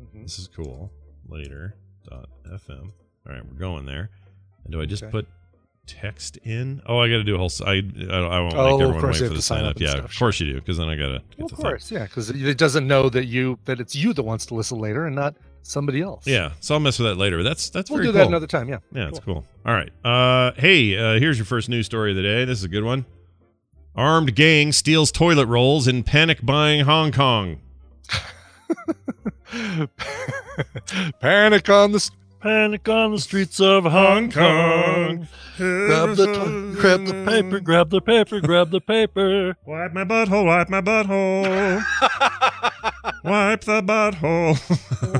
Mhm. 0.00 0.22
This 0.22 0.38
is 0.38 0.48
cool. 0.48 0.92
Later.fm. 1.28 2.92
All 3.26 3.32
right, 3.32 3.44
we're 3.44 3.58
going 3.58 3.86
there. 3.86 4.10
And 4.64 4.72
do 4.72 4.80
I 4.80 4.86
just 4.86 5.02
Okay. 5.02 5.10
put 5.12 5.26
text 5.86 6.36
in? 6.38 6.82
Oh, 6.86 6.98
I 6.98 7.08
got 7.08 7.16
to 7.16 7.24
do 7.24 7.34
a 7.34 7.38
whole. 7.38 7.50
I 7.64 7.72
I 8.10 8.40
won't 8.40 8.54
Oh, 8.54 8.78
make 8.78 8.88
everyone 8.88 9.10
wait 9.12 9.16
for 9.18 9.28
the 9.34 9.42
sign 9.42 9.64
up 9.64 9.76
up. 9.76 9.80
Yeah, 9.80 9.90
stuff, 9.90 10.04
of 10.06 10.18
course 10.18 10.40
you 10.40 10.46
do, 10.46 10.54
because 10.54 10.78
then 10.78 10.88
I 10.88 10.96
got 10.96 11.06
to 11.06 11.18
get 11.30 11.38
Well, 11.38 11.48
the 11.48 11.54
of 11.54 11.58
thing. 11.58 11.64
course, 11.70 11.90
yeah, 11.90 12.04
because 12.04 12.30
it 12.30 12.58
doesn't 12.58 12.86
know 12.86 13.08
that 13.10 13.26
you 13.26 13.58
that 13.64 13.80
it's 13.80 13.94
you 13.96 14.12
that 14.12 14.22
wants 14.22 14.46
to 14.46 14.54
listen 14.54 14.78
later 14.78 15.06
and 15.06 15.14
not 15.16 15.34
somebody 15.70 16.00
else. 16.02 16.26
Yeah, 16.26 16.52
so 16.60 16.74
I'll 16.74 16.80
mess 16.80 16.98
with 16.98 17.08
that 17.08 17.16
later. 17.16 17.42
That's 17.42 17.70
that's 17.70 17.90
We'll 17.90 17.98
do 18.00 18.06
cool. 18.06 18.12
that 18.14 18.26
another 18.28 18.46
time, 18.46 18.68
yeah. 18.68 18.78
Yeah, 18.92 19.08
it's 19.08 19.20
cool. 19.20 19.44
All 19.64 19.74
right. 19.74 19.90
Uh, 20.04 20.52
hey, 20.56 20.96
uh, 20.96 21.18
here's 21.18 21.38
your 21.38 21.44
first 21.46 21.68
news 21.68 21.86
story 21.86 22.10
of 22.10 22.16
the 22.16 22.22
day. 22.22 22.44
This 22.44 22.58
is 22.58 22.64
a 22.64 22.68
good 22.68 22.84
one. 22.84 23.04
Armed 23.94 24.34
gang 24.34 24.72
steals 24.72 25.10
toilet 25.10 25.46
rolls 25.46 25.88
in 25.88 26.02
panic 26.02 26.44
buying 26.44 26.84
Hong 26.84 27.12
Kong. 27.12 27.58
Panic 31.20 31.68
on 31.68 31.92
the 31.92 31.96
s- 31.96 32.10
panic 32.46 32.88
on 32.88 33.10
the 33.10 33.18
streets 33.18 33.58
of 33.58 33.82
Hong 33.82 34.30
Kong. 34.30 35.26
Grab 35.56 36.16
the 36.16 36.26
to- 36.26 36.80
grab 36.80 37.04
the 37.04 37.24
paper, 37.26 37.58
grab 37.58 37.90
the 37.90 38.00
paper, 38.00 38.40
grab 38.40 38.70
the 38.70 38.80
paper. 38.80 39.56
Wipe 39.66 39.92
my 39.92 40.04
butthole, 40.04 40.46
wipe 40.46 40.68
my 40.68 40.80
butthole. 40.80 41.82
wipe 43.24 43.62
the 43.62 43.82
butthole. 43.82 44.54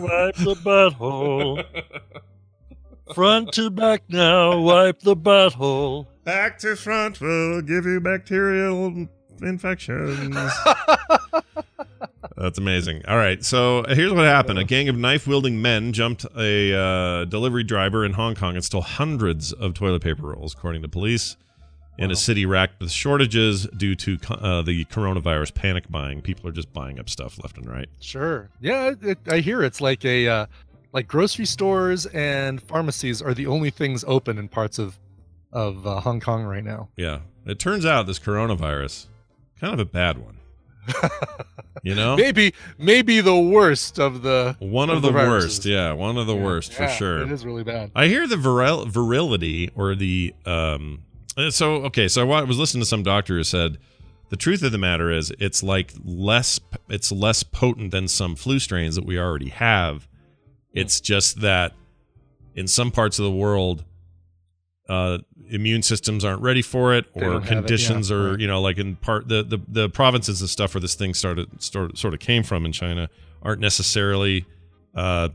Wipe 0.01 0.37
the 0.37 0.55
butthole. 0.55 1.64
Front 3.14 3.53
to 3.55 3.70
back 3.70 4.03
now, 4.09 4.61
wipe 4.61 5.01
the 5.01 5.16
butthole. 5.16 6.07
Back 6.22 6.59
to 6.61 6.77
front 6.77 7.20
will 7.20 7.61
give 7.62 7.87
you 7.87 8.01
bacterial 8.01 9.09
infections. 9.43 10.37
That's 12.37 12.59
amazing. 12.59 13.03
All 13.09 13.16
right, 13.16 13.43
so 13.43 13.84
here's 13.89 14.12
what 14.12 14.24
happened: 14.24 14.59
a 14.59 14.64
gang 14.64 14.89
of 14.89 14.97
knife-wielding 14.97 15.61
men 15.61 15.93
jumped 15.93 16.26
a 16.37 16.78
uh, 16.78 17.24
delivery 17.24 17.64
driver 17.64 18.05
in 18.05 18.12
Hong 18.12 18.34
Kong 18.34 18.57
and 18.57 18.64
stole 18.64 18.82
hundreds 18.82 19.53
of 19.53 19.74
toilet 19.74 20.03
paper 20.03 20.28
rolls, 20.28 20.55
according 20.55 20.82
to 20.82 20.89
police. 20.89 21.37
In 21.99 22.11
a 22.11 22.16
city 22.16 22.45
racked 22.45 22.78
with 22.78 22.91
shortages 22.91 23.66
due 23.68 23.95
to 23.95 24.18
uh, 24.28 24.61
the 24.61 24.84
coronavirus 24.84 25.55
panic 25.55 25.89
buying, 25.89 26.20
people 26.20 26.47
are 26.47 26.53
just 26.53 26.70
buying 26.74 27.01
up 27.01 27.09
stuff 27.09 27.43
left 27.43 27.57
and 27.57 27.66
right. 27.66 27.89
Sure. 28.01 28.51
Yeah, 28.61 28.91
it, 28.91 29.03
it, 29.03 29.18
I 29.30 29.39
hear 29.39 29.62
it's 29.62 29.80
like 29.80 30.05
a 30.05 30.28
uh, 30.28 30.47
like 30.93 31.09
grocery 31.09 31.47
stores 31.47 32.05
and 32.07 32.62
pharmacies 32.62 33.22
are 33.22 33.32
the 33.32 33.47
only 33.47 33.70
things 33.70 34.05
open 34.07 34.37
in 34.37 34.49
parts 34.49 34.78
of 34.78 34.99
of 35.53 35.87
uh, 35.87 36.01
Hong 36.01 36.20
Kong 36.20 36.45
right 36.45 36.64
now. 36.64 36.89
Yeah, 36.97 37.20
it 37.47 37.59
turns 37.59 37.87
out 37.87 38.07
this 38.07 38.18
coronavirus 38.18 39.07
kind 39.61 39.73
of 39.75 39.81
a 39.81 39.85
bad 39.85 40.19
one. 40.19 40.39
you 41.83 41.95
know, 41.95 42.17
Maybe 42.17 42.55
maybe 42.79 43.21
the 43.21 43.37
worst 43.37 43.99
of 43.99 44.23
the 44.23 44.57
one 44.61 44.89
of 44.89 45.03
the, 45.03 45.11
viruses. 45.11 45.59
worst. 45.59 45.67
Yeah, 45.67 45.93
one 45.93 46.17
of 46.17 46.27
the 46.27 46.37
worst 46.37 46.73
for 46.73 46.85
Yeah, 46.85 46.89
sure. 46.95 47.23
It 47.23 47.33
is 47.33 47.45
really 47.45 47.65
bad. 47.65 47.91
I 47.95 48.07
hear 48.07 48.27
the 48.29 48.37
viril- 48.37 48.87
virility 48.87 49.71
or 49.75 49.95
the 49.97 50.33
um. 50.45 51.03
uh, 51.37 51.51
So 51.51 51.77
okay, 51.87 52.07
so 52.09 52.31
I 52.31 52.43
was 52.43 52.59
listening 52.59 52.83
to 52.83 52.87
some 52.89 53.03
doctor 53.03 53.35
who 53.35 53.43
said 53.45 53.79
the 54.29 54.37
truth 54.37 54.63
of 54.63 54.71
the 54.73 54.79
matter 54.79 55.11
is 55.11 55.33
it's 55.41 55.63
like 55.63 55.93
less 56.05 56.61
it's 56.89 57.11
less 57.11 57.43
potent 57.43 57.91
than 57.91 58.07
some 58.09 58.37
flu 58.37 58.59
strains 58.61 58.95
that 58.95 59.05
we 59.05 59.19
already 59.19 59.49
have. 59.49 60.07
It's 60.73 61.01
just 61.01 61.41
that 61.41 61.73
in 62.55 62.69
some 62.69 62.91
parts 62.93 63.19
of 63.19 63.25
the 63.25 63.31
world, 63.33 63.85
uh, 64.89 65.19
immune 65.49 65.82
systems 65.82 66.24
aren't 66.24 66.42
ready 66.42 66.62
for 66.62 66.94
it, 66.94 67.07
or 67.14 67.22
don't 67.22 67.44
it, 67.44 67.47
conditions, 67.47 68.11
yeah, 68.11 68.16
or 68.16 68.30
right. 68.30 68.40
you 68.40 68.47
know, 68.47 68.61
like 68.61 68.78
in 68.78 68.97
part 68.97 69.28
the, 69.28 69.42
the 69.42 69.59
the 69.68 69.88
provinces 69.88 70.40
and 70.40 70.51
stuff 70.51 70.74
where 70.74 70.80
this 70.80 70.94
thing 70.94 71.14
started 71.14 71.62
sort 71.62 71.97
sort 71.97 72.14
of 72.14 72.20
came 72.20 72.42
from 72.42 72.64
in 72.66 72.72
China 72.72 73.09
aren't 73.42 73.61
necessarily, 73.61 74.44
uh, 74.94 75.28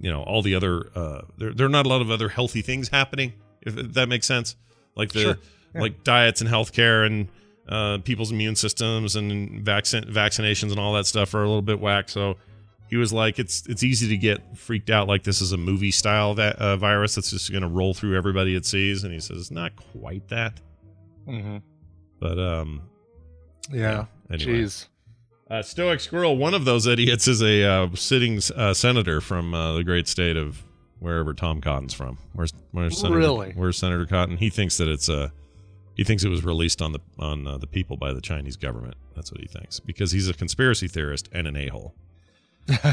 you 0.00 0.10
know, 0.10 0.22
all 0.22 0.42
the 0.42 0.54
other 0.54 0.90
uh, 0.94 1.22
there 1.38 1.52
there 1.52 1.66
are 1.66 1.70
not 1.70 1.86
a 1.86 1.88
lot 1.88 2.00
of 2.00 2.10
other 2.10 2.28
healthy 2.28 2.62
things 2.62 2.88
happening. 2.88 3.32
If 3.62 3.74
that 3.94 4.08
makes 4.08 4.26
sense, 4.26 4.56
like 4.94 5.12
the 5.12 5.20
Sure, 5.20 5.38
yeah. 5.74 5.80
like 5.80 6.04
diets 6.04 6.40
and 6.40 6.50
healthcare 6.50 7.06
and 7.06 7.28
uh, 7.68 7.98
people's 8.04 8.30
immune 8.30 8.56
systems 8.56 9.16
and 9.16 9.60
vaccine 9.64 10.04
vaccinations 10.04 10.70
and 10.70 10.78
all 10.78 10.92
that 10.94 11.06
stuff 11.06 11.34
are 11.34 11.42
a 11.42 11.46
little 11.46 11.62
bit 11.62 11.80
whack. 11.80 12.08
So 12.08 12.36
he 12.88 12.96
was 12.96 13.12
like, 13.12 13.38
it's 13.38 13.66
it's 13.66 13.82
easy 13.82 14.08
to 14.08 14.16
get 14.16 14.56
freaked 14.56 14.90
out 14.90 15.08
like 15.08 15.22
this 15.24 15.40
is 15.40 15.52
a 15.52 15.56
movie 15.56 15.90
style 15.90 16.34
va- 16.34 16.56
uh, 16.58 16.76
virus 16.76 17.14
that's 17.14 17.30
just 17.30 17.50
going 17.50 17.62
to 17.62 17.68
roll 17.68 17.94
through 17.94 18.16
everybody 18.16 18.54
it 18.54 18.66
sees. 18.66 19.04
And 19.04 19.12
he 19.12 19.20
says 19.20 19.50
not 19.50 19.72
quite 19.92 20.28
that, 20.28 20.60
hmm 21.26 21.58
but 22.20 22.38
um, 22.38 22.82
Yeah. 23.70 24.06
Anyway. 24.30 24.62
Jeez. 24.62 24.86
uh, 25.50 25.62
Stoic 25.62 26.00
Squirrel, 26.00 26.36
one 26.36 26.54
of 26.54 26.64
those 26.64 26.86
idiots, 26.86 27.28
is 27.28 27.42
a 27.42 27.62
uh, 27.64 27.88
sitting 27.94 28.40
uh, 28.56 28.72
senator 28.72 29.20
from 29.20 29.52
uh, 29.54 29.74
the 29.74 29.84
great 29.84 30.08
state 30.08 30.36
of 30.36 30.62
wherever 31.00 31.34
Tom 31.34 31.60
Cotton's 31.60 31.92
from. 31.92 32.16
Where's 32.32 32.52
where's 32.72 32.98
Senator, 32.98 33.18
Really? 33.18 33.52
Where's 33.54 33.76
Senator 33.76 34.06
Cotton? 34.06 34.36
He 34.38 34.48
thinks 34.48 34.78
that 34.78 34.88
it's 34.88 35.08
uh, 35.08 35.28
he 35.94 36.04
thinks 36.04 36.24
it 36.24 36.28
was 36.30 36.44
released 36.44 36.80
on 36.80 36.92
the 36.92 37.00
on 37.18 37.46
uh, 37.46 37.58
the 37.58 37.66
people 37.66 37.96
by 37.96 38.12
the 38.12 38.20
Chinese 38.22 38.56
government. 38.56 38.94
That's 39.14 39.30
what 39.30 39.40
he 39.40 39.46
thinks 39.46 39.80
because 39.80 40.12
he's 40.12 40.28
a 40.28 40.34
conspiracy 40.34 40.88
theorist 40.88 41.28
and 41.32 41.46
an 41.46 41.56
a 41.56 41.68
hole. 41.68 41.94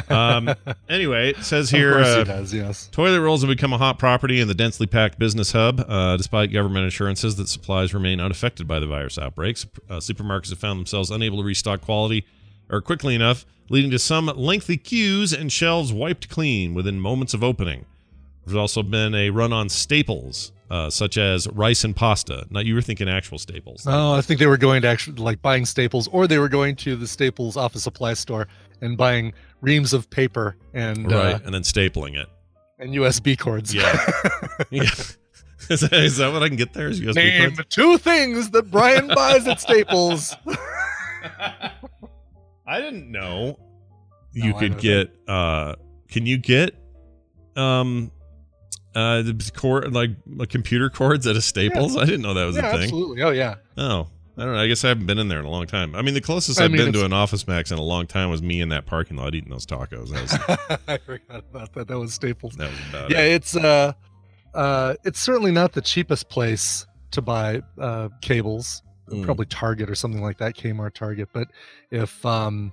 Um, 0.09 0.53
anyway, 0.89 1.29
it 1.29 1.43
says 1.43 1.69
here 1.69 1.99
uh, 1.99 2.23
does, 2.23 2.53
yes. 2.53 2.89
toilet 2.91 3.21
rolls 3.21 3.41
have 3.41 3.49
become 3.49 3.71
a 3.71 3.77
hot 3.77 3.97
property 3.97 4.41
in 4.41 4.47
the 4.47 4.53
densely 4.53 4.87
packed 4.87 5.17
business 5.17 5.53
hub, 5.53 5.83
uh, 5.87 6.17
despite 6.17 6.51
government 6.51 6.85
assurances 6.87 7.35
that 7.37 7.47
supplies 7.47 7.93
remain 7.93 8.19
unaffected 8.19 8.67
by 8.67 8.79
the 8.79 8.87
virus 8.87 9.17
outbreaks. 9.17 9.65
Uh, 9.89 9.95
supermarkets 9.95 10.49
have 10.49 10.59
found 10.59 10.79
themselves 10.79 11.09
unable 11.09 11.37
to 11.37 11.43
restock 11.43 11.81
quality 11.81 12.25
or 12.69 12.81
quickly 12.81 13.15
enough, 13.15 13.45
leading 13.69 13.91
to 13.91 13.99
some 13.99 14.27
lengthy 14.27 14.77
queues 14.77 15.33
and 15.33 15.51
shelves 15.51 15.93
wiped 15.93 16.29
clean 16.29 16.73
within 16.73 16.99
moments 16.99 17.33
of 17.33 17.43
opening. 17.43 17.85
There's 18.45 18.57
also 18.57 18.83
been 18.83 19.13
a 19.13 19.29
run 19.29 19.53
on 19.53 19.69
staples, 19.69 20.51
uh, 20.69 20.89
such 20.89 21.17
as 21.17 21.47
rice 21.49 21.83
and 21.83 21.95
pasta. 21.95 22.47
Now, 22.49 22.61
you 22.61 22.73
were 22.73 22.81
thinking 22.81 23.07
actual 23.09 23.37
staples. 23.37 23.85
Oh, 23.85 24.13
I 24.13 24.21
think 24.21 24.39
they 24.39 24.47
were 24.47 24.57
going 24.57 24.81
to 24.81 24.87
actually 24.87 25.17
like 25.17 25.41
buying 25.41 25.65
staples, 25.65 26.07
or 26.07 26.27
they 26.27 26.39
were 26.39 26.49
going 26.49 26.75
to 26.77 26.95
the 26.95 27.07
Staples 27.07 27.57
office 27.57 27.83
supply 27.83 28.13
store 28.13 28.47
and 28.81 28.97
buying 28.97 29.33
reams 29.61 29.93
of 29.93 30.09
paper 30.09 30.57
and 30.73 31.11
right, 31.11 31.35
uh, 31.35 31.39
and 31.45 31.53
then 31.53 31.61
stapling 31.61 32.15
it. 32.19 32.27
and 32.79 32.93
USB 32.93 33.37
cords. 33.37 33.73
Yeah. 33.73 33.95
yeah. 34.69 34.83
Is 35.69 35.81
that, 35.81 35.93
is 35.93 36.17
that 36.17 36.33
what 36.33 36.41
I 36.43 36.47
can 36.49 36.57
get 36.57 36.73
there? 36.73 36.89
Is 36.89 36.99
USB 36.99 37.15
Name 37.15 37.55
cords? 37.55 37.69
two 37.75 37.97
things 37.99 38.49
that 38.49 38.69
Brian 38.71 39.07
buys 39.07 39.47
at 39.47 39.61
Staples. 39.61 40.35
I 42.67 42.81
didn't 42.81 43.09
know 43.11 43.57
you 44.33 44.51
No, 44.51 44.55
I 44.57 44.59
could 44.59 44.77
get. 44.79 45.13
uh 45.27 45.75
Can 46.09 46.25
you 46.25 46.37
get 46.37 46.75
um 47.55 48.11
uh 48.95 49.21
the 49.21 49.51
cord 49.55 49.93
like 49.93 50.11
uh, 50.39 50.45
computer 50.49 50.89
cords 50.89 51.27
at 51.27 51.35
a 51.35 51.41
Staples? 51.41 51.95
I 51.95 52.05
didn't 52.05 52.21
know 52.21 52.33
that 52.33 52.45
was 52.45 52.55
yeah, 52.57 52.69
a 52.69 52.71
thing. 52.73 52.83
absolutely. 52.83 53.21
Oh 53.21 53.29
yeah. 53.31 53.55
Oh, 53.77 54.07
I 54.37 54.43
don't 54.45 54.53
know. 54.53 54.59
I 54.59 54.67
guess 54.67 54.83
I 54.85 54.89
haven't 54.89 55.05
been 55.07 55.19
in 55.19 55.27
there 55.27 55.39
in 55.39 55.45
a 55.45 55.49
long 55.49 55.67
time. 55.67 55.93
I 55.95 56.01
mean, 56.01 56.13
the 56.13 56.21
closest 56.21 56.59
I 56.59 56.65
I've 56.65 56.71
mean, 56.71 56.85
been 56.85 56.93
to 56.93 57.05
an 57.05 57.13
Office 57.13 57.47
Max 57.47 57.69
in 57.71 57.77
a 57.77 57.83
long 57.83 58.07
time 58.07 58.29
was 58.29 58.41
me 58.41 58.61
in 58.61 58.69
that 58.69 58.85
parking 58.85 59.17
lot 59.17 59.35
eating 59.35 59.49
those 59.49 59.65
tacos. 59.65 60.09
Was, 60.11 60.33
I 60.87 60.97
forgot 60.97 61.43
about 61.51 61.73
that. 61.73 61.87
That 61.87 61.99
was 61.99 62.13
Staples. 62.13 62.55
that 62.55 62.69
was 62.69 62.79
about 62.89 63.11
yeah, 63.11 63.21
it. 63.21 63.33
it's 63.33 63.55
uh, 63.55 63.91
uh, 64.53 64.95
it's 65.03 65.19
certainly 65.19 65.51
not 65.51 65.73
the 65.73 65.81
cheapest 65.81 66.29
place 66.29 66.85
to 67.11 67.21
buy 67.21 67.61
uh, 67.79 68.09
cables. 68.21 68.81
Mm. 69.09 69.25
Probably 69.25 69.45
Target 69.47 69.89
or 69.89 69.95
something 69.95 70.21
like 70.21 70.37
that, 70.37 70.55
Kmart, 70.55 70.93
Target. 70.93 71.27
But 71.33 71.49
if 71.89 72.25
um, 72.25 72.71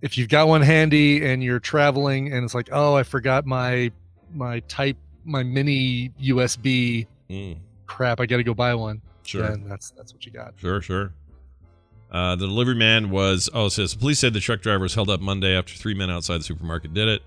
if 0.00 0.16
you've 0.16 0.30
got 0.30 0.48
one 0.48 0.62
handy 0.62 1.24
and 1.26 1.42
you're 1.42 1.60
traveling 1.60 2.32
and 2.32 2.44
it's 2.44 2.54
like, 2.54 2.70
oh, 2.72 2.94
I 2.94 3.02
forgot 3.02 3.44
my 3.44 3.92
my 4.32 4.60
type 4.60 4.96
my 5.24 5.42
mini 5.42 6.10
USB 6.22 7.06
Mm. 7.28 7.58
crap, 7.86 8.20
I 8.20 8.26
got 8.26 8.36
to 8.36 8.44
go 8.44 8.54
buy 8.54 8.74
one. 8.76 9.02
Sure. 9.26 9.48
Then 9.48 9.68
that's 9.68 9.90
that's 9.90 10.12
what 10.12 10.24
you 10.26 10.32
got. 10.32 10.54
Sure, 10.56 10.80
sure. 10.80 11.12
Uh, 12.10 12.36
the 12.36 12.46
delivery 12.46 12.74
man 12.76 13.10
was. 13.10 13.50
Oh, 13.52 13.66
it 13.66 13.70
says 13.70 13.94
police 13.94 14.18
said 14.20 14.32
the 14.32 14.40
truck 14.40 14.60
driver 14.62 14.82
was 14.82 14.94
held 14.94 15.10
up 15.10 15.20
Monday 15.20 15.56
after 15.56 15.74
three 15.74 15.94
men 15.94 16.10
outside 16.10 16.38
the 16.38 16.44
supermarket 16.44 16.94
did 16.94 17.08
it. 17.08 17.22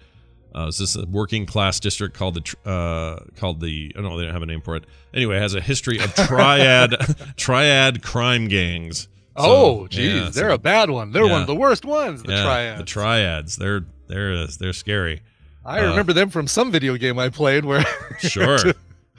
Uh, 0.55 0.67
is 0.67 0.77
this 0.79 0.95
a 0.95 1.05
working 1.05 1.45
class 1.45 1.79
district 1.79 2.15
called 2.17 2.33
the 2.35 2.69
uh, 2.69 3.19
called 3.35 3.59
the? 3.59 3.91
Oh 3.97 4.01
no, 4.01 4.17
they 4.17 4.23
don't 4.23 4.33
have 4.33 4.41
a 4.41 4.47
name 4.47 4.61
for 4.61 4.75
it. 4.75 4.85
Anyway, 5.13 5.35
it 5.37 5.41
has 5.41 5.53
a 5.53 5.61
history 5.61 5.99
of 5.99 6.13
triad 6.15 6.95
triad 7.37 8.01
crime 8.01 8.47
gangs. 8.47 9.07
So, 9.37 9.45
oh, 9.45 9.87
geez, 9.87 10.13
yeah, 10.23 10.29
they're 10.31 10.49
a 10.49 10.57
bad 10.57 10.89
one. 10.89 11.11
They're 11.11 11.27
one 11.27 11.41
of 11.41 11.47
the 11.47 11.55
worst 11.55 11.85
ones. 11.85 12.23
The 12.23 12.31
yeah, 12.33 12.43
triads. 12.43 12.79
The 12.79 12.85
triads. 12.85 13.55
They're 13.57 13.85
they're 14.07 14.47
they're 14.47 14.73
scary. 14.73 15.21
I 15.65 15.81
Uh, 15.81 15.89
remember 15.91 16.13
them 16.13 16.29
from 16.29 16.47
some 16.47 16.71
video 16.71 16.97
game 16.97 17.19
I 17.19 17.29
played 17.29 17.63
where 17.63 17.85
Sure. 18.19 18.57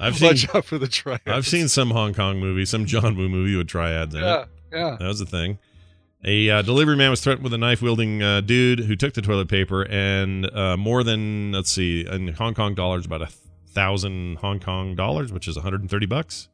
To 0.01 0.07
I've 0.07 0.17
seen 0.17 0.29
watch 0.29 0.55
out 0.55 0.65
for 0.65 0.79
the 0.79 0.89
triads. 0.89 1.23
I've 1.27 1.47
seen 1.47 1.69
some 1.69 1.91
Hong 1.91 2.15
Kong 2.15 2.39
movie, 2.41 2.65
some 2.65 2.87
John 2.87 3.17
Woo 3.17 3.29
movie 3.29 3.57
with 3.57 3.69
triads 3.69 4.15
in 4.15 4.23
Yeah, 4.23 4.43
it. 4.43 4.49
yeah. 4.73 4.97
That 4.99 5.07
was 5.07 5.19
the 5.19 5.27
thing. 5.27 5.59
A 6.25 6.51
uh, 6.51 6.63
delivery 6.63 6.97
man 6.97 7.09
was 7.11 7.23
threatened 7.23 7.45
with 7.45 7.55
a 7.55 7.59
knife 7.59 7.81
wielding 7.81 8.23
uh, 8.23 8.43
dude 8.43 8.81
who 8.81 8.95
took 8.95 9.15
the 9.15 9.23
toilet 9.23 9.49
paper 9.49 9.83
and 9.89 10.45
uh, 10.55 10.77
more 10.77 11.03
than 11.03 11.53
let's 11.53 11.71
see 11.71 12.07
in 12.07 12.29
Hong 12.35 12.53
Kong 12.55 12.75
dollars 12.75 13.07
about 13.07 13.23
a 13.23 13.29
thousand 13.69 14.37
Hong 14.39 14.61
Kong 14.61 14.95
dollars, 14.95 15.33
which 15.33 15.49
is 15.49 15.57
130 15.57 16.07
bucks. 16.07 16.49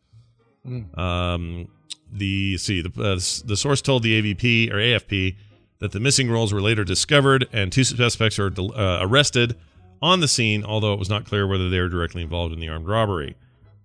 Mm. 0.64 0.97
Um, 0.99 1.68
the 2.12 2.57
see 2.59 2.80
the 2.80 2.90
uh, 3.03 3.14
the 3.47 3.57
source 3.57 3.82
told 3.82 4.03
the 4.05 4.20
AVP 4.22 4.70
or 4.72 4.76
AFP 4.76 5.36
that 5.80 5.90
the 5.92 6.01
missing 6.01 6.30
rolls 6.30 6.53
were 6.53 6.62
later 6.62 6.84
discovered 6.84 7.47
and 7.53 7.72
two 7.72 7.84
suspects 7.84 8.38
are 8.38 8.53
uh, 8.59 8.99
arrested 9.01 9.57
on 10.03 10.20
the 10.20 10.28
scene, 10.28 10.64
although 10.64 10.92
it 10.92 10.99
was 10.99 11.09
not 11.09 11.24
clear 11.24 11.47
whether 11.47 11.68
they 11.70 11.80
were 11.80 11.88
directly 11.88 12.22
involved 12.22 12.53
in 12.53 12.61
the 12.61 12.68
armed 12.68 12.86
robbery. 12.88 13.36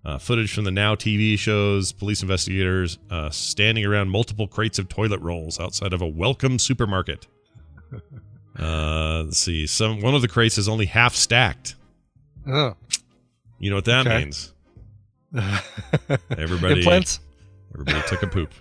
Uh, 0.04 0.18
footage 0.18 0.52
from 0.52 0.64
the 0.64 0.70
Now 0.72 0.94
TV 0.96 1.38
shows 1.38 1.92
police 1.92 2.22
investigators 2.22 2.98
uh, 3.10 3.30
standing 3.30 3.84
around 3.86 4.08
multiple 4.10 4.48
crates 4.48 4.78
of 4.80 4.88
toilet 4.88 5.20
rolls 5.20 5.60
outside 5.60 5.92
of 5.92 6.02
a 6.02 6.06
Wellcome 6.08 6.58
supermarket. 6.58 7.26
Uh, 8.58 9.22
let's 9.24 9.38
see. 9.38 9.66
Some 9.66 10.02
one 10.02 10.14
of 10.14 10.20
the 10.20 10.28
crates 10.28 10.58
is 10.58 10.68
only 10.68 10.84
half 10.84 11.14
stacked. 11.14 11.74
Oh. 12.46 12.76
You 13.58 13.70
know 13.70 13.76
what 13.76 13.86
that 13.86 14.06
Okay. 14.06 14.18
means? 14.18 14.52
Everybody, 16.36 16.80
Implants? 16.80 17.20
everybody 17.72 18.06
took 18.08 18.22
a 18.22 18.26
poop, 18.26 18.52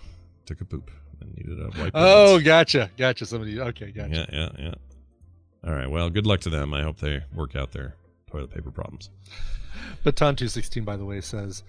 took 0.45 0.61
a 0.61 0.65
poop, 0.65 0.89
and 1.19 1.35
needed 1.35 1.59
a 1.59 1.77
wipe. 1.77 1.91
Oh, 1.95 2.39
gotcha, 2.39 2.89
gotcha. 2.97 3.25
Somebody. 3.25 3.59
Okay, 3.59 3.91
gotcha. 3.91 4.27
yeah, 4.31 4.49
yeah, 4.57 4.65
yeah. 4.67 4.73
All 5.66 5.74
right. 5.74 5.89
Well, 5.89 6.09
good 6.09 6.26
luck 6.26 6.39
to 6.41 6.49
them. 6.49 6.74
I 6.74 6.84
hope 6.84 6.97
they 6.97 7.22
work 7.34 7.55
out 7.55 7.72
their 7.72 7.95
toilet 8.30 8.51
paper 8.51 8.72
problems. 8.72 9.09
But 10.03 10.16
Ton 10.16 10.36
two 10.36 10.47
sixteen, 10.47 10.84
by 10.84 10.97
the 10.97 11.05
way, 11.05 11.22
says, 11.22 11.64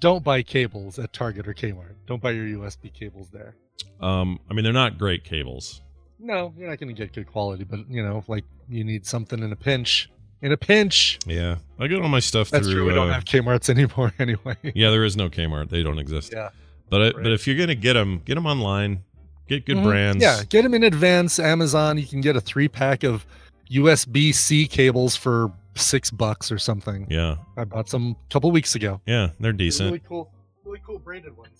"Don't 0.00 0.24
buy 0.24 0.42
cables 0.42 0.98
at 0.98 1.12
Target 1.12 1.46
or 1.46 1.52
Kmart. 1.54 1.94
Don't 2.06 2.22
buy 2.22 2.30
your 2.30 2.46
USB 2.46 2.92
cables 2.92 3.28
there. 3.30 3.56
Um, 4.00 4.38
I 4.50 4.54
mean, 4.54 4.64
they're 4.64 4.72
not 4.72 4.98
great 4.98 5.22
cables. 5.24 5.82
No, 6.18 6.54
you're 6.56 6.68
not 6.68 6.78
going 6.78 6.94
to 6.94 7.00
get 7.00 7.12
good 7.12 7.26
quality. 7.26 7.64
But 7.64 7.80
you 7.90 8.02
know, 8.02 8.24
like 8.26 8.44
you 8.68 8.84
need 8.84 9.04
something 9.06 9.40
in 9.40 9.52
a 9.52 9.56
pinch. 9.56 10.10
In 10.40 10.50
a 10.52 10.56
pinch. 10.56 11.18
Yeah, 11.26 11.56
I 11.78 11.88
get 11.88 12.00
all 12.00 12.08
my 12.08 12.20
stuff 12.20 12.50
That's 12.50 12.66
through. 12.66 12.74
true. 12.74 12.86
We 12.86 12.94
don't 12.94 13.10
uh, 13.10 13.14
have 13.14 13.24
Kmart's 13.24 13.68
anymore 13.76 14.12
anyway. 14.18 14.56
Yeah, 14.74 14.90
there 14.90 15.04
is 15.04 15.16
no 15.16 15.28
Kmart. 15.28 15.68
They 15.68 15.82
don't 15.82 15.98
exist. 15.98 16.32
Yeah. 16.32 16.50
But 16.88 17.00
it, 17.02 17.14
but 17.16 17.32
if 17.32 17.46
you're 17.46 17.56
gonna 17.56 17.74
get 17.74 17.94
them, 17.94 18.22
get 18.24 18.34
them 18.36 18.46
online. 18.46 19.04
Get 19.52 19.66
good 19.66 19.76
Mhm. 19.76 19.82
brands. 19.84 20.22
Yeah, 20.22 20.44
get 20.48 20.62
them 20.62 20.72
in 20.72 20.82
advance. 20.82 21.38
Amazon, 21.38 21.98
you 21.98 22.06
can 22.06 22.22
get 22.22 22.36
a 22.36 22.40
three 22.40 22.68
pack 22.68 23.04
of 23.04 23.26
USB 23.70 24.32
C 24.32 24.66
cables 24.66 25.14
for 25.14 25.52
six 25.74 26.10
bucks 26.10 26.50
or 26.50 26.58
something. 26.58 27.06
Yeah. 27.10 27.36
I 27.58 27.64
bought 27.64 27.86
some 27.86 28.16
a 28.28 28.32
couple 28.32 28.50
weeks 28.50 28.74
ago. 28.74 29.02
Yeah, 29.06 29.26
they're 29.26 29.34
They're 29.40 29.52
decent. 29.52 29.88
Really 29.88 30.02
cool, 30.08 30.30
really 30.64 30.80
cool 30.86 30.98
braided 30.98 31.36
ones. 31.36 31.58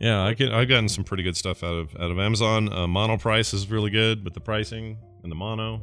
Yeah, 0.00 0.22
I 0.22 0.32
get 0.32 0.52
I've 0.54 0.68
gotten 0.68 0.88
some 0.88 1.04
pretty 1.04 1.22
good 1.22 1.36
stuff 1.36 1.62
out 1.62 1.74
of 1.74 1.94
out 1.96 2.10
of 2.10 2.18
Amazon. 2.18 2.72
Uh, 2.72 2.86
Monoprice 2.86 3.52
is 3.52 3.70
really 3.70 3.90
good 3.90 4.24
but 4.24 4.32
the 4.32 4.40
pricing 4.40 4.96
and 5.22 5.30
the 5.30 5.36
mono. 5.36 5.82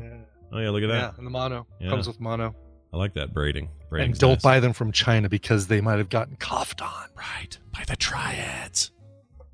Oh 0.52 0.58
yeah, 0.58 0.72
look 0.72 0.82
at 0.82 0.90
Yeah, 0.90 0.96
that. 0.96 1.18
and 1.20 1.28
the 1.28 1.32
mono 1.32 1.68
Yeah. 1.80 1.90
comes 1.90 2.08
with 2.08 2.20
mono. 2.20 2.56
I 2.92 2.98
like 2.98 3.14
that 3.14 3.36
braiding. 3.36 3.70
And 3.92 4.18
don't 4.18 4.32
nice. 4.34 4.42
buy 4.42 4.60
them 4.60 4.74
from 4.74 4.92
China 4.92 5.30
because 5.30 5.68
they 5.68 5.80
might 5.80 6.00
have 6.00 6.10
gotten 6.10 6.38
coughed 6.38 6.82
on. 6.82 7.10
Right. 7.16 7.56
By 7.72 7.84
the 7.88 7.96
triads. 7.96 8.90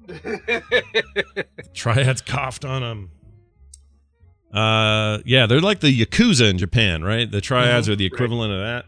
Triads 1.74 2.22
coughed 2.22 2.66
on 2.66 2.82
them. 2.82 3.12
Uh, 4.54 5.20
yeah, 5.26 5.46
they're 5.46 5.60
like 5.62 5.80
the 5.80 6.06
yakuza 6.06 6.50
in 6.50 6.58
Japan, 6.58 7.04
right? 7.04 7.30
The 7.30 7.42
triads 7.42 7.88
Mhm. 7.88 7.92
are 7.92 7.96
the 7.96 8.06
equivalent 8.06 8.52
of 8.52 8.60
that. 8.60 8.86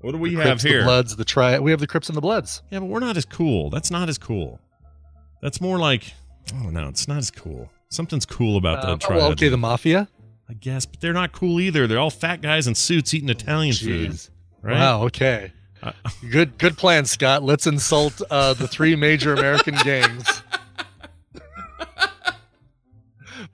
What 0.00 0.12
do 0.12 0.18
we 0.18 0.30
The 0.30 0.36
have 0.42 0.46
Crips, 0.46 0.62
here? 0.62 0.78
The 0.80 0.84
Bloods, 0.84 1.16
the 1.16 1.24
tri. 1.24 1.58
We 1.58 1.70
have 1.70 1.80
the 1.80 1.86
Crips 1.86 2.08
and 2.08 2.16
the 2.16 2.20
Bloods. 2.22 2.62
Yeah, 2.70 2.80
but 2.80 2.86
we're 2.86 3.00
not 3.00 3.16
as 3.16 3.24
cool. 3.24 3.70
That's 3.70 3.90
not 3.90 4.08
as 4.08 4.18
cool. 4.18 4.60
That's 5.42 5.60
more 5.60 5.78
like, 5.78 6.14
oh 6.54 6.70
no, 6.70 6.88
it's 6.88 7.06
not 7.06 7.18
as 7.18 7.30
cool. 7.30 7.70
Something's 7.90 8.26
cool 8.26 8.56
about 8.56 8.78
Uh, 8.78 8.86
the 8.86 8.92
oh, 8.92 8.96
triads. 8.96 9.22
well, 9.22 9.32
okay, 9.32 9.48
the 9.48 9.58
Mafia. 9.58 10.08
I 10.48 10.52
guess, 10.54 10.84
but 10.84 11.00
they're 11.00 11.14
not 11.14 11.32
cool 11.32 11.58
either. 11.60 11.86
They're 11.86 11.98
all 11.98 12.10
fat 12.10 12.42
guys 12.42 12.66
in 12.66 12.74
suits 12.74 13.14
eating 13.14 13.30
Italian 13.30 13.74
food. 13.74 14.18
Right? 14.62 14.74
Wow. 14.78 15.02
Okay. 15.04 15.52
Uh, 15.82 15.92
good. 16.30 16.58
Good 16.58 16.76
plan, 16.76 17.04
Scott. 17.06 17.42
Let's 17.42 17.66
insult 17.66 18.20
uh, 18.30 18.52
the 18.54 18.68
three 18.68 18.94
major 18.96 19.32
American 19.34 19.74
gangs 19.84 20.42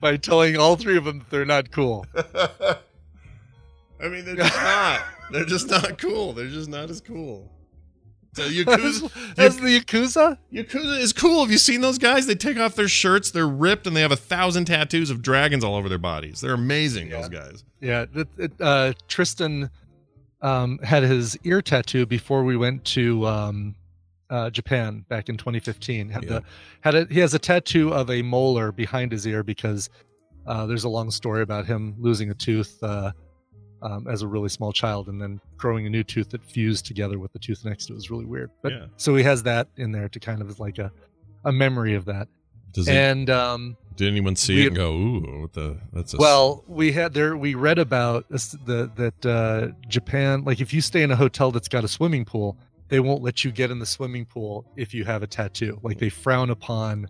by 0.01 0.17
telling 0.17 0.57
all 0.57 0.75
three 0.75 0.97
of 0.97 1.05
them 1.05 1.19
that 1.19 1.29
they're 1.29 1.45
not 1.45 1.71
cool. 1.71 2.05
I 2.15 4.07
mean, 4.07 4.25
they're 4.25 4.35
just 4.35 4.55
not. 4.55 5.01
They're 5.31 5.45
just 5.45 5.69
not 5.69 5.97
cool. 5.97 6.33
They're 6.33 6.47
just 6.47 6.69
not 6.69 6.89
as 6.89 6.99
cool. 6.99 7.49
So 8.33 8.43
Yakuza, 8.49 9.37
As 9.37 9.57
the 9.57 9.79
Yakuza? 9.79 10.37
Yakuza 10.51 10.99
is 10.99 11.13
cool. 11.13 11.41
Have 11.41 11.51
you 11.51 11.57
seen 11.57 11.81
those 11.81 11.97
guys? 11.97 12.25
They 12.27 12.35
take 12.35 12.57
off 12.57 12.75
their 12.75 12.87
shirts, 12.87 13.31
they're 13.31 13.47
ripped, 13.47 13.87
and 13.87 13.95
they 13.95 14.01
have 14.01 14.11
a 14.11 14.17
thousand 14.17 14.65
tattoos 14.65 15.09
of 15.09 15.21
dragons 15.21 15.63
all 15.63 15.75
over 15.75 15.89
their 15.89 15.97
bodies. 15.97 16.41
They're 16.41 16.53
amazing, 16.53 17.09
those 17.09 17.29
guys. 17.29 17.63
Yeah. 17.79 18.05
It, 18.13 18.27
it, 18.37 18.51
uh, 18.59 18.93
Tristan 19.07 19.69
um, 20.41 20.79
had 20.79 21.03
his 21.03 21.37
ear 21.43 21.61
tattoo 21.61 22.05
before 22.05 22.43
we 22.43 22.55
went 22.57 22.85
to 22.85 23.25
um, 23.27 23.75
uh, 24.31 24.49
Japan 24.49 25.05
back 25.09 25.29
in 25.29 25.37
2015. 25.37 26.09
Had 26.09 26.23
the 26.27 26.43
had 26.81 26.95
a, 26.95 27.05
he 27.11 27.19
has 27.19 27.33
a 27.35 27.39
tattoo 27.39 27.93
of 27.93 28.09
a 28.09 28.21
molar 28.23 28.71
behind 28.71 29.11
his 29.11 29.27
ear 29.27 29.43
because 29.43 29.89
uh, 30.47 30.65
there's 30.65 30.85
a 30.85 30.89
long 30.89 31.11
story 31.11 31.43
about 31.43 31.65
him 31.67 31.93
losing 31.99 32.31
a 32.31 32.33
tooth 32.33 32.81
uh, 32.81 33.11
um, 33.83 34.07
as 34.07 34.21
a 34.21 34.27
really 34.27 34.49
small 34.49 34.71
child 34.71 35.07
and 35.09 35.21
then 35.21 35.39
growing 35.57 35.85
a 35.85 35.89
new 35.89 36.03
tooth 36.03 36.29
that 36.31 36.43
fused 36.43 36.85
together 36.85 37.19
with 37.19 37.31
the 37.33 37.39
tooth 37.39 37.63
next 37.65 37.85
to 37.87 37.93
it. 37.93 37.95
Was 37.95 38.09
really 38.09 38.25
weird. 38.25 38.49
But 38.63 38.71
Yeah. 38.71 38.85
so 38.97 39.15
he 39.15 39.23
has 39.23 39.43
that 39.43 39.67
in 39.77 39.91
there 39.91 40.09
to 40.09 40.19
kind 40.19 40.41
of 40.41 40.49
as 40.49 40.59
like 40.59 40.77
a 40.79 40.91
a 41.45 41.51
memory 41.51 41.95
of 41.95 42.05
that. 42.05 42.27
Does 42.71 42.87
it- 42.87 42.95
and 42.95 43.29
um, 43.29 43.75
Did 43.97 44.07
anyone 44.07 44.35
see 44.37 44.55
we- 44.55 44.61
it 44.63 44.67
and 44.67 44.75
go, 44.77 44.93
"Ooh, 44.93 45.41
what 45.41 45.53
the? 45.53 45.77
That's 45.91 46.13
a 46.13 46.17
well, 46.17 46.63
we 46.67 46.91
had 46.93 47.13
there. 47.13 47.35
We 47.35 47.55
read 47.55 47.79
about 47.79 48.29
this, 48.29 48.51
the 48.65 48.89
that 48.95 49.25
uh, 49.25 49.67
Japan, 49.89 50.43
like 50.45 50.61
if 50.61 50.73
you 50.73 50.79
stay 50.79 51.01
in 51.03 51.11
a 51.11 51.15
hotel 51.15 51.51
that's 51.51 51.67
got 51.67 51.83
a 51.83 51.87
swimming 51.89 52.23
pool, 52.23 52.57
they 52.91 52.99
won't 52.99 53.23
let 53.23 53.45
you 53.45 53.51
get 53.51 53.71
in 53.71 53.79
the 53.79 53.85
swimming 53.85 54.25
pool 54.25 54.65
if 54.75 54.93
you 54.93 55.05
have 55.05 55.23
a 55.23 55.27
tattoo. 55.27 55.79
Like 55.81 55.97
they 55.97 56.09
frown 56.09 56.49
upon 56.49 57.07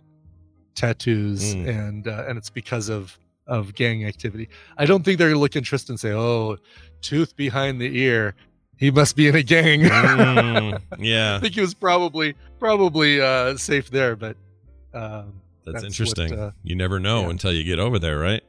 tattoos, 0.74 1.54
Mm. 1.54 1.68
and 1.68 2.08
uh, 2.08 2.24
and 2.28 2.38
it's 2.38 2.50
because 2.50 2.88
of 2.88 3.18
of 3.46 3.74
gang 3.74 4.04
activity. 4.06 4.48
I 4.78 4.86
don't 4.86 5.04
think 5.04 5.18
they're 5.18 5.28
gonna 5.28 5.40
look 5.40 5.56
interested 5.56 5.90
and 5.90 6.00
say, 6.00 6.12
"Oh, 6.12 6.56
tooth 7.00 7.36
behind 7.36 7.80
the 7.80 7.98
ear, 7.98 8.34
he 8.76 8.90
must 8.90 9.16
be 9.16 9.26
in 9.28 9.34
a 9.34 9.42
gang." 9.42 9.80
Mm, 9.82 10.80
yeah. 10.98 11.36
I 11.36 11.40
think 11.40 11.54
he 11.54 11.60
was 11.60 11.74
probably 11.74 12.34
probably 12.60 13.20
uh, 13.20 13.56
safe 13.56 13.90
there, 13.90 14.14
but 14.16 14.36
um, 14.94 15.34
That's, 15.64 15.82
what, 15.82 15.84
interesting. 15.84 16.32
uh, 16.38 16.52
you 16.62 16.76
never 16.76 17.00
know 17.00 17.22
yeah. 17.22 17.30
until 17.30 17.52
you 17.52 17.64
get 17.64 17.78
over 17.80 17.98
there, 17.98 18.18
right? 18.18 18.42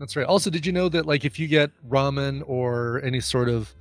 That's 0.00 0.16
right. 0.16 0.26
Also, 0.26 0.50
did 0.50 0.66
you 0.66 0.72
know 0.72 0.88
that 0.90 1.06
like 1.06 1.24
if 1.24 1.38
you 1.38 1.46
get 1.46 1.70
ramen 1.88 2.42
or 2.46 3.00
any 3.04 3.20
sort 3.20 3.48
of 3.48 3.72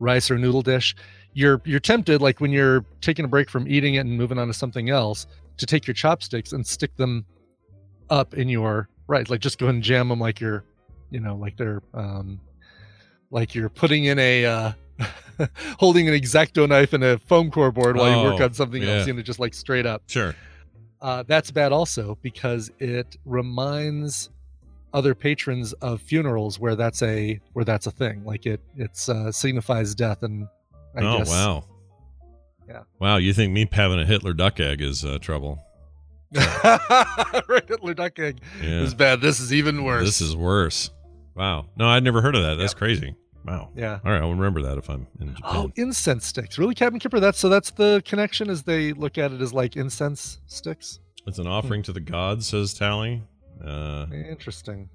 rice 0.00 0.30
or 0.30 0.38
noodle 0.38 0.62
dish, 0.62 0.96
you're 1.34 1.60
you're 1.64 1.80
tempted 1.80 2.20
like 2.20 2.40
when 2.40 2.52
you're 2.52 2.84
taking 3.00 3.24
a 3.24 3.28
break 3.28 3.48
from 3.50 3.66
eating 3.68 3.94
it 3.94 4.00
and 4.00 4.16
moving 4.16 4.38
on 4.38 4.46
to 4.48 4.52
something 4.54 4.90
else 4.90 5.26
to 5.56 5.66
take 5.66 5.86
your 5.86 5.94
chopsticks 5.94 6.52
and 6.52 6.66
stick 6.66 6.94
them 6.96 7.24
up 8.10 8.34
in 8.34 8.48
your 8.48 8.88
right 9.06 9.28
Like 9.30 9.40
just 9.40 9.58
go 9.58 9.68
and 9.68 9.82
jam 9.82 10.08
them 10.08 10.20
like 10.20 10.40
you're, 10.40 10.64
you 11.10 11.20
know, 11.20 11.36
like 11.36 11.56
they're 11.56 11.82
um 11.94 12.40
like 13.30 13.54
you're 13.54 13.68
putting 13.70 14.04
in 14.04 14.18
a 14.18 14.44
uh 14.44 14.72
holding 15.78 16.08
an 16.08 16.14
exacto 16.14 16.68
knife 16.68 16.92
and 16.92 17.02
a 17.02 17.18
foam 17.18 17.50
core 17.50 17.72
board 17.72 17.96
while 17.96 18.10
you 18.10 18.30
work 18.30 18.40
Oh, 18.40 18.44
on 18.44 18.54
something 18.54 18.82
yeah. 18.82 18.98
else, 18.98 19.06
you 19.06 19.12
know, 19.14 19.22
just 19.22 19.38
like 19.40 19.54
straight 19.54 19.86
up. 19.86 20.02
Sure. 20.06 20.34
Uh, 21.00 21.24
that's 21.26 21.50
bad 21.50 21.72
also 21.72 22.16
because 22.22 22.70
it 22.78 23.16
reminds 23.24 24.30
other 24.94 25.14
patrons 25.14 25.72
of 25.74 26.00
funerals 26.00 26.60
where 26.60 26.76
that's 26.76 27.02
a 27.02 27.40
where 27.54 27.64
that's 27.64 27.86
a 27.86 27.90
thing. 27.90 28.24
Like 28.24 28.46
it 28.46 28.60
it's 28.76 29.08
uh, 29.08 29.32
signifies 29.32 29.94
death 29.94 30.22
and 30.22 30.46
I 30.96 31.00
oh 31.02 31.18
guess 31.18 31.28
wow. 31.30 31.64
Yeah. 32.68 32.82
Wow, 33.00 33.16
you 33.16 33.32
think 33.32 33.52
me 33.52 33.68
having 33.70 33.98
a 33.98 34.06
Hitler 34.06 34.32
duck 34.32 34.60
egg 34.60 34.80
is 34.80 35.04
uh, 35.04 35.18
trouble? 35.18 35.58
right, 36.34 37.64
Hitler 37.68 37.94
duck 37.94 38.18
egg 38.18 38.40
Yeah. 38.62 38.80
is 38.82 38.94
bad. 38.94 39.20
This 39.20 39.40
is 39.40 39.52
even 39.52 39.84
worse. 39.84 40.06
This 40.06 40.20
is 40.20 40.34
worse. 40.36 40.90
Wow. 41.34 41.66
No, 41.76 41.88
I'd 41.88 42.04
never 42.04 42.22
heard 42.22 42.34
of 42.34 42.42
that. 42.42 42.54
That's 42.56 42.74
crazy. 42.74 43.14
Wow. 43.44 43.70
Yeah. 43.74 43.98
All 44.04 44.12
right, 44.12 44.20
I'll 44.22 44.30
remember 44.30 44.62
that 44.62 44.78
if 44.78 44.88
I'm 44.88 45.06
in 45.20 45.34
Japan. 45.34 45.50
Oh, 45.56 45.72
incense 45.76 46.26
sticks. 46.26 46.58
Really, 46.58 46.74
Captain 46.74 47.00
Kipper? 47.00 47.20
That's 47.20 47.38
so 47.38 47.48
that's 47.48 47.70
the 47.72 48.02
connection 48.06 48.48
is 48.48 48.62
they 48.62 48.92
look 48.92 49.18
at 49.18 49.32
it 49.32 49.40
as 49.40 49.52
like 49.52 49.76
incense 49.76 50.38
sticks. 50.46 51.00
It's 51.26 51.38
an 51.38 51.46
offering 51.46 51.82
to 51.84 51.92
the 51.92 52.00
gods, 52.00 52.46
says 52.48 52.74
Tally. 52.74 53.22
Uh, 53.64 54.06
Interesting. 54.12 54.88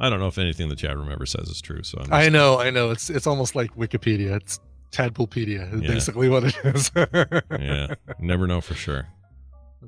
I 0.00 0.10
don't 0.10 0.20
know 0.20 0.26
if 0.26 0.38
anything 0.38 0.68
the 0.68 0.76
chat 0.76 0.96
room 0.96 1.10
ever 1.10 1.26
says 1.26 1.48
is 1.48 1.60
true. 1.60 1.82
So 1.82 1.98
I'm 2.00 2.12
I 2.12 2.28
know, 2.28 2.58
I 2.58 2.70
know. 2.70 2.90
It's 2.90 3.10
it's 3.10 3.26
almost 3.26 3.54
like 3.54 3.74
Wikipedia. 3.76 4.36
It's 4.36 4.58
Tadpoolpedia 4.92 5.72
is 5.74 5.82
Yeah. 5.82 5.88
basically 5.88 6.28
what 6.28 6.44
it 6.44 6.54
is. 6.64 6.90
yeah, 7.50 7.94
never 8.18 8.46
know 8.46 8.60
for 8.60 8.74
sure. 8.74 9.08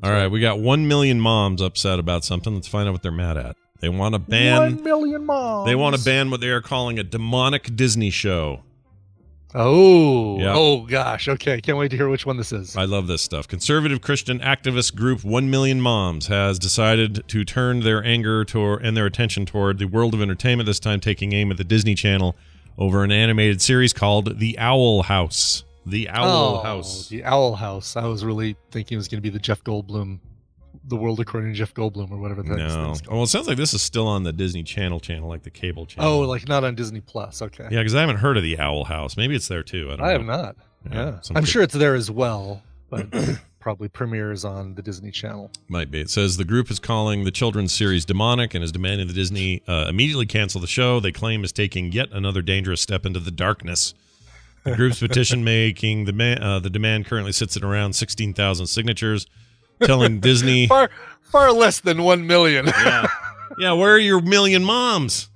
All 0.03 0.11
right, 0.11 0.27
we 0.29 0.41
got 0.41 0.59
one 0.59 0.89
million 0.89 1.21
moms 1.21 1.61
upset 1.63 1.99
about 2.01 2.25
something. 2.25 2.53
Let's 2.55 2.67
find 2.67 2.89
out 2.89 2.93
what 2.93 3.03
they're 3.03 3.13
mad 3.13 3.37
at. 3.37 3.57
They 3.81 3.89
want 3.89 4.15
to 4.15 4.19
ban. 4.19 4.61
One 4.77 4.83
million 4.83 5.25
moms. 5.27 5.67
They 5.69 5.75
want 5.77 5.95
to 5.97 6.03
ban 6.05 6.31
what 6.31 6.41
they 6.41 6.49
are 6.49 6.61
calling 6.63 6.99
a 6.99 7.05
demonic 7.05 7.77
Disney 7.77 8.11
show. 8.11 8.63
Oh, 9.55 10.41
Yeah. 10.41 10.55
oh 10.57 10.81
gosh. 10.87 11.29
Okay, 11.29 11.61
can't 11.61 11.79
wait 11.79 11.91
to 11.93 11.97
hear 11.97 12.09
which 12.09 12.27
one 12.27 12.37
this 12.37 12.51
is. 12.51 12.77
I 12.77 12.87
love 12.87 13.07
this 13.07 13.23
stuff. 13.23 13.47
Conservative 13.47 14.01
Christian 14.01 14.41
activist 14.41 14.97
group 14.97 15.23
1 15.23 15.49
Million 15.49 15.81
Moms 15.81 16.27
has 16.27 16.59
decided 16.59 17.23
to 17.29 17.45
turn 17.45 17.81
their 17.81 18.03
anger 18.05 18.45
toward 18.45 18.85
and 18.85 18.97
their 18.97 19.07
attention 19.07 19.47
toward 19.47 19.79
the 19.79 19.85
world 19.87 20.13
of 20.13 20.21
entertainment, 20.21 20.67
this 20.67 20.81
time 20.81 20.99
taking 20.99 21.33
aim 21.33 21.53
at 21.53 21.57
the 21.57 21.63
Disney 21.65 21.95
Channel 21.95 22.35
over 22.79 23.05
an 23.05 23.13
animated 23.13 23.61
series 23.63 23.93
called 23.93 24.39
The 24.39 24.59
Owl 24.59 25.03
House. 25.05 25.65
The 25.87 26.09
Owl 26.09 26.57
Oh, 26.57 26.63
House. 26.63 27.09
The 27.09 27.25
Owl 27.25 27.55
House. 27.57 27.97
I 27.97 28.07
was 28.07 28.25
really 28.25 28.57
thinking 28.71 28.97
it 28.97 28.99
was 28.99 29.09
going 29.09 29.19
to 29.19 29.23
be 29.23 29.29
the 29.29 29.39
Jeff 29.39 29.63
Goldblum, 29.65 30.19
the 30.87 30.97
world 30.97 31.21
according 31.21 31.53
to 31.53 31.59
Jeff 31.59 31.75
Goldblum, 31.75 32.11
or 32.11 32.17
whatever 32.19 32.43
that 32.43 32.57
No. 32.57 32.69
called. 32.69 33.07
Well, 33.07 33.23
it 33.25 33.27
sounds 33.29 33.47
like 33.47 33.57
this 33.59 33.75
is 33.75 33.83
still 33.83 34.07
on 34.09 34.23
the 34.23 34.33
Disney 34.33 34.63
Channel 34.63 34.99
channel, 35.01 35.29
like 35.29 35.43
the 35.43 35.51
cable 35.51 35.85
channel. 35.87 36.11
Oh, 36.11 36.21
like 36.21 36.49
not 36.49 36.65
on 36.65 36.75
Disney 36.75 37.01
Plus. 37.01 37.43
Okay. 37.43 37.65
Yeah, 37.71 37.81
because 37.81 37.95
I 37.95 38.01
haven't 38.01 38.17
heard 38.17 38.37
of 38.37 38.43
the 38.43 38.59
Owl 38.59 38.85
House. 38.85 39.17
Maybe 39.17 39.35
it's 39.35 39.49
there 39.49 39.63
too. 39.63 39.91
I 39.93 39.97
don't 39.97 40.07
I 40.07 40.11
have 40.13 40.25
not. 40.25 40.57
Yeah, 40.91 41.21
some 41.21 41.37
I'm 41.37 41.45
sure 41.45 41.63
it's 41.63 41.75
there 41.75 41.95
as 41.95 42.11
well, 42.11 42.63
but 42.91 43.07
probably 43.65 43.89
premieres 43.89 44.45
on 44.45 44.75
the 44.75 44.83
Disney 44.83 45.11
Channel. 45.11 45.51
Might 45.69 45.91
be. 45.91 45.99
It 45.99 46.11
says 46.11 46.37
the 46.37 46.45
group 46.45 46.71
is 46.71 46.79
calling 46.79 47.25
the 47.25 47.31
children's 47.31 47.73
series 47.73 48.05
demonic 48.05 48.53
and 48.53 48.63
is 48.63 48.71
demanding 48.71 49.07
the 49.07 49.15
Disney 49.15 49.63
uh, 49.67 49.87
immediately 49.89 50.27
cancel 50.27 50.61
the 50.61 50.67
show. 50.67 51.01
They 51.01 51.13
claim 51.13 51.43
is 51.45 51.51
taking 51.51 51.91
yet 51.91 52.11
another 52.13 52.43
dangerous 52.43 52.83
step 52.83 53.07
into 53.07 53.21
the 53.21 53.31
darkness. 53.31 53.95
The 54.65 54.77
group's 54.77 55.01
petition 55.07 55.45
making 55.45 56.05
the 56.05 56.13
man, 56.13 56.43
uh, 56.43 56.59
the 56.59 56.69
demand 56.69 57.07
currently 57.07 57.33
sits 57.33 57.57
at 57.57 57.65
around 57.65 57.95
sixteen 57.95 58.35
thousand 58.35 58.67
signatures, 58.67 59.27
telling 59.83 60.21
Disney, 60.21 60.67
Far, 60.69 60.91
far 61.23 61.51
less 61.51 61.81
than 61.81 62.03
one 62.03 62.27
million. 62.27 62.67
yeah, 62.67 63.07
yeah, 63.59 63.73
where 63.73 63.95
are 63.95 63.99
your 63.99 64.21
million 64.21 64.63
moms? 64.63 65.31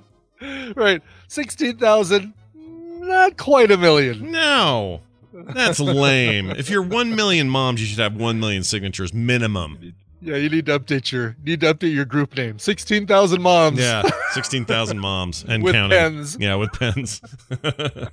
right, 0.76 1.00
sixteen 1.28 1.78
thousand. 1.78 2.34
Not 2.54 3.38
quite 3.38 3.70
a 3.70 3.78
million. 3.78 4.30
No, 4.30 5.00
that's 5.32 5.80
lame. 5.80 6.50
If 6.50 6.70
you're 6.70 6.82
one 6.82 7.14
million 7.14 7.48
moms, 7.48 7.80
you 7.80 7.86
should 7.86 7.98
have 7.98 8.16
one 8.16 8.40
million 8.40 8.62
signatures 8.62 9.12
minimum. 9.12 9.94
Yeah, 10.20 10.36
you 10.36 10.48
need 10.48 10.66
to 10.66 10.78
update 10.78 11.12
your 11.12 11.36
need 11.44 11.60
to 11.60 11.72
update 11.72 11.94
your 11.94 12.04
group 12.04 12.36
name. 12.36 12.58
Sixteen 12.58 13.06
thousand 13.06 13.40
moms. 13.42 13.78
Yeah, 13.78 14.02
sixteen 14.32 14.64
thousand 14.64 14.98
moms 14.98 15.44
and 15.46 15.62
With 15.62 15.74
counting. 15.74 15.96
pens. 15.96 16.36
Yeah, 16.40 16.56
with 16.56 16.72
pens. 16.72 17.20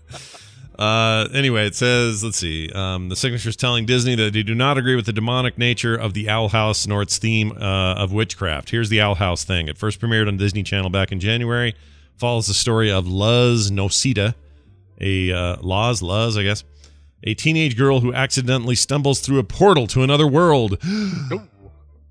uh, 0.80 1.28
anyway, 1.34 1.66
it 1.66 1.76
says, 1.76 2.24
let's 2.24 2.38
see. 2.38 2.70
Um, 2.74 3.10
the 3.10 3.16
signatures 3.16 3.56
telling 3.56 3.86
Disney 3.86 4.16
that 4.16 4.34
they 4.34 4.44
do 4.44 4.54
not 4.54 4.78
agree 4.78 4.96
with 4.96 5.06
the 5.06 5.14
demonic 5.14 5.58
nature 5.58 5.96
of 5.96 6.14
the 6.14 6.30
Owl 6.30 6.50
House 6.50 6.86
nor 6.86 7.02
its 7.02 7.18
theme 7.18 7.52
uh, 7.54 7.96
of 7.96 8.12
witchcraft. 8.12 8.70
Here's 8.70 8.90
the 8.90 9.02
Owl 9.02 9.16
House 9.16 9.44
thing. 9.44 9.68
It 9.68 9.78
first 9.78 10.00
premiered 10.00 10.28
on 10.28 10.38
Disney 10.38 10.64
Channel 10.64 10.90
back 10.90 11.12
in 11.12 11.20
January. 11.20 11.74
Follows 12.18 12.48
the 12.48 12.54
story 12.54 12.92
of 12.92 13.08
Luz 13.08 13.72
Noceda, 13.72 14.36
a 15.02 15.32
uh, 15.32 15.58
Laz 15.62 16.02
Luz, 16.02 16.38
I 16.38 16.44
guess, 16.44 16.64
a 17.26 17.34
teenage 17.34 17.78
girl 17.78 18.00
who 18.02 18.14
accidentally 18.14 18.76
stumbles 18.76 19.20
through 19.20 19.40
a 19.40 19.44
portal 19.44 19.88
to 19.88 20.04
another 20.04 20.28
world. 20.28 20.78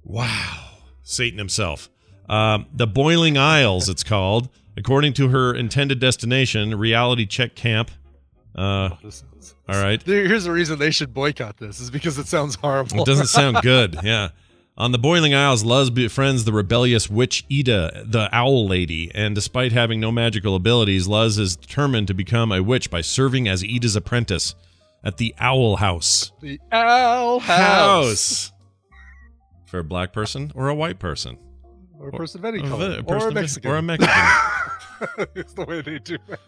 Wow. 0.07 0.73
Satan 1.03 1.39
himself. 1.39 1.89
Um, 2.29 2.67
the 2.75 2.87
Boiling 2.87 3.39
Isles, 3.39 3.89
it's 3.89 4.05
called. 4.05 4.51
According 4.77 5.15
to 5.15 5.29
her 5.29 5.55
intended 5.55 5.99
destination, 5.99 6.75
Reality 6.75 7.27
Check 7.27 7.55
Camp. 7.55 7.91
Uh, 8.55 8.91
all 9.69 9.83
right. 9.83 10.03
Here's 10.03 10.45
the 10.45 10.53
reason 10.53 10.79
they 10.79 10.91
should 10.91 11.15
boycott 11.15 11.57
this 11.57 11.81
is 11.81 11.91
because 11.91 12.19
it 12.19 12.27
sounds 12.27 12.55
horrible. 12.57 13.01
It 13.01 13.07
doesn't 13.07 13.29
sound 13.29 13.59
good. 13.63 13.97
Yeah. 14.03 14.29
On 14.77 14.91
the 14.91 14.99
Boiling 14.99 15.35
Isles, 15.35 15.63
Luz 15.65 15.89
befriends 15.91 16.45
the 16.45 16.53
rebellious 16.53 17.09
witch 17.09 17.45
Ida, 17.51 18.05
the 18.07 18.29
Owl 18.33 18.67
Lady, 18.67 19.11
and 19.15 19.35
despite 19.35 19.71
having 19.71 20.01
no 20.01 20.11
magical 20.11 20.57
abilities, 20.57 21.07
Luz 21.07 21.39
is 21.39 21.57
determined 21.57 22.09
to 22.09 22.15
become 22.15 22.51
a 22.51 22.61
witch 22.61 22.91
by 22.91 23.01
serving 23.01 23.47
as 23.47 23.63
Ida's 23.63 23.95
apprentice 23.95 24.57
at 25.05 25.17
the 25.19 25.35
Owl 25.39 25.77
House. 25.77 26.33
the 26.41 26.61
Owl 26.73 27.39
House. 27.41 28.53
For 29.67 29.79
a 29.81 29.85
black 29.85 30.13
person 30.13 30.53
or 30.55 30.69
a 30.69 30.75
white 30.75 30.99
person? 30.99 31.39
Or 31.99 32.09
a 32.09 32.13
person 32.13 32.41
of 32.41 32.45
any 32.45 32.61
Or 32.61 32.67
a 32.67 32.69
color. 32.69 32.89
vi- 32.91 32.99
Or 33.01 33.03
person 33.05 33.29
a 33.29 33.35
Mexican. 33.35 33.71
Or 33.71 33.77
a 33.77 33.83
Mexican. 33.83 34.15
it's 35.35 35.53
the 35.55 35.65
way 35.65 35.81
they 35.81 35.99
do 35.99 36.17
it. 36.29 36.39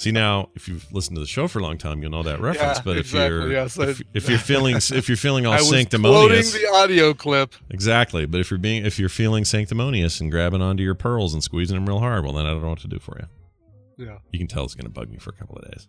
See 0.00 0.12
now, 0.12 0.48
if 0.54 0.68
you've 0.68 0.90
listened 0.92 1.16
to 1.16 1.20
the 1.20 1.26
show 1.26 1.48
for 1.48 1.58
a 1.58 1.62
long 1.62 1.78
time, 1.78 2.00
you'll 2.02 2.10
know 2.12 2.22
that 2.22 2.40
reference. 2.40 2.78
Yeah, 2.78 2.82
but 2.84 2.96
if 2.96 3.06
exactly, 3.06 3.36
you're 3.38 3.52
yes, 3.52 3.78
I- 3.78 3.88
if, 3.88 4.02
if 4.14 4.28
you're 4.28 4.38
feeling 4.38 4.76
if 4.76 5.08
you're 5.08 5.16
feeling 5.16 5.46
all 5.46 5.52
I 5.54 5.58
sanctimonious, 5.58 6.52
the 6.52 6.66
audio 6.74 7.12
clip. 7.14 7.54
exactly. 7.70 8.26
But 8.26 8.40
if 8.40 8.50
you're 8.50 8.58
being 8.58 8.84
if 8.86 8.98
you're 8.98 9.08
feeling 9.08 9.44
sanctimonious 9.44 10.20
and 10.20 10.30
grabbing 10.30 10.62
onto 10.62 10.82
your 10.82 10.94
pearls 10.94 11.34
and 11.34 11.42
squeezing 11.42 11.76
them 11.76 11.86
real 11.86 11.98
hard, 11.98 12.24
well, 12.24 12.32
then 12.32 12.46
I 12.46 12.50
don't 12.50 12.62
know 12.62 12.68
what 12.70 12.78
to 12.80 12.88
do 12.88 12.98
for 12.98 13.18
you. 13.18 14.06
Yeah, 14.06 14.18
You 14.32 14.38
can 14.38 14.48
tell 14.48 14.64
it's 14.64 14.74
going 14.74 14.86
to 14.86 14.90
bug 14.90 15.10
me 15.10 15.18
for 15.18 15.30
a 15.30 15.34
couple 15.34 15.56
of 15.56 15.70
days. 15.70 15.86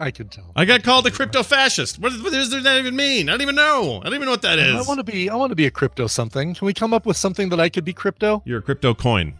I 0.00 0.10
can 0.10 0.28
tell. 0.28 0.50
I 0.56 0.64
got 0.64 0.82
called 0.82 1.06
a 1.06 1.10
crypto 1.10 1.42
fascist. 1.42 1.98
What, 1.98 2.12
what 2.22 2.32
does 2.32 2.50
that 2.50 2.78
even 2.78 2.96
mean? 2.96 3.28
I 3.28 3.32
don't 3.32 3.42
even 3.42 3.54
know. 3.54 4.00
I 4.00 4.04
don't 4.04 4.14
even 4.14 4.24
know 4.24 4.30
what 4.30 4.42
that 4.42 4.58
is. 4.58 4.74
I 4.74 4.88
want 4.88 4.98
to 4.98 5.04
be. 5.04 5.28
I 5.28 5.36
want 5.36 5.50
to 5.50 5.56
be 5.56 5.66
a 5.66 5.70
crypto 5.70 6.06
something. 6.06 6.54
Can 6.54 6.66
we 6.66 6.72
come 6.72 6.94
up 6.94 7.04
with 7.04 7.18
something 7.18 7.50
that 7.50 7.60
I 7.60 7.68
could 7.68 7.84
be 7.84 7.92
crypto? 7.92 8.42
You're 8.46 8.60
a 8.60 8.62
crypto 8.62 8.94
coin. 8.94 9.34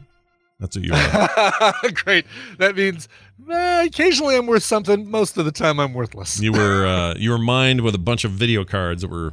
That's 0.60 0.76
what 0.76 0.84
you 0.84 0.92
are. 0.92 1.72
Great. 1.94 2.26
That 2.58 2.76
means 2.76 3.08
eh, 3.50 3.84
occasionally 3.84 4.36
I'm 4.36 4.46
worth 4.46 4.62
something. 4.62 5.10
Most 5.10 5.38
of 5.38 5.46
the 5.46 5.52
time 5.52 5.80
I'm 5.80 5.94
worthless. 5.94 6.38
you 6.40 6.52
were 6.52 6.86
uh, 6.86 7.14
you 7.16 7.30
were 7.30 7.38
mined 7.38 7.80
with 7.80 7.94
a 7.94 7.98
bunch 7.98 8.24
of 8.24 8.32
video 8.32 8.62
cards 8.64 9.00
that 9.00 9.08
were 9.08 9.32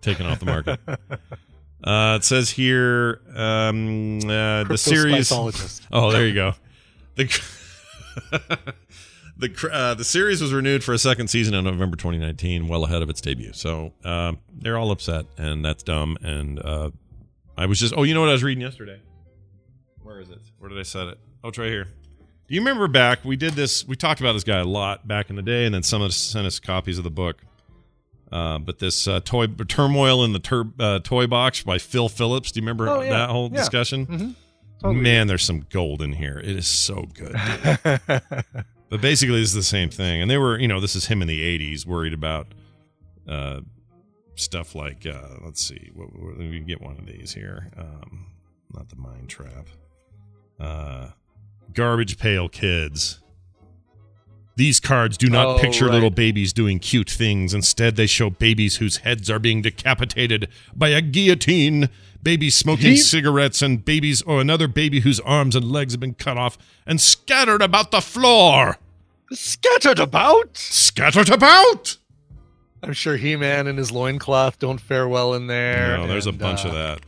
taken 0.00 0.24
off 0.26 0.40
the 0.40 0.46
market. 0.46 0.80
Uh, 1.82 2.16
it 2.16 2.24
says 2.24 2.48
here 2.48 3.20
um, 3.36 4.16
uh, 4.20 4.64
the 4.64 4.78
series. 4.78 5.30
Oh, 5.92 6.10
there 6.10 6.26
you 6.26 6.32
go. 6.32 6.54
The 7.16 7.28
the 9.36 9.70
uh, 9.72 9.94
the 9.94 10.04
series 10.04 10.40
was 10.40 10.52
renewed 10.52 10.84
for 10.84 10.92
a 10.92 10.98
second 10.98 11.28
season 11.28 11.54
in 11.54 11.64
November 11.64 11.96
2019, 11.96 12.68
well 12.68 12.84
ahead 12.84 13.02
of 13.02 13.10
its 13.10 13.20
debut. 13.20 13.52
So 13.52 13.92
uh, 14.04 14.32
they're 14.52 14.78
all 14.78 14.90
upset, 14.90 15.26
and 15.36 15.64
that's 15.64 15.82
dumb. 15.82 16.16
And 16.22 16.58
uh, 16.60 16.90
I 17.56 17.66
was 17.66 17.80
just. 17.80 17.94
Oh, 17.96 18.02
you 18.04 18.14
know 18.14 18.20
what 18.20 18.28
I 18.30 18.32
was 18.32 18.42
reading 18.44 18.62
yesterday? 18.62 19.00
Where 20.02 20.20
is 20.20 20.28
it? 20.30 20.38
Where 20.58 20.68
did 20.68 20.78
I 20.78 20.82
set 20.84 21.08
it? 21.08 21.18
Oh, 21.42 21.48
it's 21.48 21.58
right 21.58 21.68
here. 21.70 21.84
Do 22.46 22.54
you 22.54 22.60
remember 22.60 22.88
back? 22.88 23.24
We 23.24 23.36
did 23.36 23.54
this. 23.54 23.86
We 23.88 23.96
talked 23.96 24.20
about 24.20 24.34
this 24.34 24.44
guy 24.44 24.58
a 24.58 24.64
lot 24.64 25.08
back 25.08 25.30
in 25.30 25.36
the 25.36 25.42
day, 25.42 25.64
and 25.64 25.74
then 25.74 25.82
some 25.82 26.02
of 26.02 26.08
us 26.08 26.16
sent 26.16 26.46
us 26.46 26.60
copies 26.60 26.98
of 26.98 27.04
the 27.04 27.10
book. 27.10 27.42
Uh, 28.30 28.58
but 28.58 28.78
this 28.80 29.06
uh, 29.08 29.20
toy 29.24 29.46
turmoil 29.46 30.24
in 30.24 30.32
the 30.32 30.38
tur- 30.40 30.72
uh, 30.78 30.98
toy 31.00 31.26
box 31.26 31.62
by 31.62 31.78
Phil 31.78 32.08
Phillips. 32.08 32.52
Do 32.52 32.58
you 32.60 32.62
remember 32.62 32.88
Oh, 32.88 33.00
yeah. 33.00 33.10
that 33.10 33.30
whole 33.30 33.48
Yeah. 33.50 33.58
discussion? 33.58 34.06
Mhm. 34.06 34.34
Totally. 34.82 35.00
Man, 35.02 35.26
there's 35.28 35.42
some 35.44 35.64
gold 35.70 36.02
in 36.02 36.12
here. 36.12 36.38
It 36.38 36.56
is 36.56 36.66
so 36.66 37.06
good. 37.14 37.34
but 38.94 39.00
basically, 39.00 39.40
this 39.40 39.48
is 39.48 39.54
the 39.56 39.62
same 39.64 39.90
thing. 39.90 40.22
And 40.22 40.30
they 40.30 40.38
were, 40.38 40.56
you 40.56 40.68
know, 40.68 40.78
this 40.78 40.94
is 40.94 41.06
him 41.06 41.20
in 41.20 41.26
the 41.26 41.40
'80s, 41.58 41.84
worried 41.84 42.12
about 42.12 42.54
uh, 43.28 43.58
stuff 44.36 44.76
like, 44.76 45.04
uh, 45.04 45.30
let's 45.44 45.60
see, 45.66 45.90
what, 45.94 46.14
what, 46.14 46.38
let 46.38 46.48
me 46.48 46.60
get 46.60 46.80
one 46.80 46.96
of 46.96 47.04
these 47.04 47.34
here. 47.34 47.72
Um, 47.76 48.26
not 48.72 48.88
the 48.90 48.94
mind 48.94 49.28
trap. 49.28 49.66
Uh, 50.60 51.08
garbage 51.72 52.18
pail 52.18 52.48
kids. 52.48 53.20
These 54.54 54.78
cards 54.78 55.18
do 55.18 55.28
not 55.28 55.46
Oh, 55.48 55.58
picture 55.58 55.86
right. 55.86 55.94
little 55.94 56.10
babies 56.10 56.52
doing 56.52 56.78
cute 56.78 57.10
things. 57.10 57.52
Instead, 57.52 57.96
they 57.96 58.06
show 58.06 58.30
babies 58.30 58.76
whose 58.76 58.98
heads 58.98 59.28
are 59.28 59.40
being 59.40 59.60
decapitated 59.60 60.46
by 60.72 60.90
a 60.90 61.00
guillotine, 61.00 61.88
babies 62.22 62.54
smoking 62.54 62.94
cigarettes, 62.96 63.60
and 63.60 63.84
babies 63.84 64.22
or 64.22 64.40
another 64.40 64.68
baby 64.68 65.00
whose 65.00 65.18
arms 65.18 65.56
and 65.56 65.64
legs 65.64 65.94
have 65.94 66.00
been 66.00 66.14
cut 66.14 66.38
off 66.38 66.56
and 66.86 67.00
scattered 67.00 67.60
about 67.60 67.90
the 67.90 68.00
floor. 68.00 68.78
Scattered 69.34 69.98
about? 69.98 70.56
Scattered 70.56 71.30
about! 71.30 71.98
I'm 72.82 72.92
sure 72.92 73.16
He-Man 73.16 73.66
and 73.66 73.78
his 73.78 73.90
loincloth 73.90 74.58
don't 74.58 74.80
fare 74.80 75.08
well 75.08 75.34
in 75.34 75.46
there. 75.46 75.96
No, 75.96 76.06
there's 76.06 76.26
a 76.26 76.30
and, 76.30 76.38
bunch 76.38 76.64
of 76.64 76.72
uh, 76.72 76.74
that. 76.74 77.00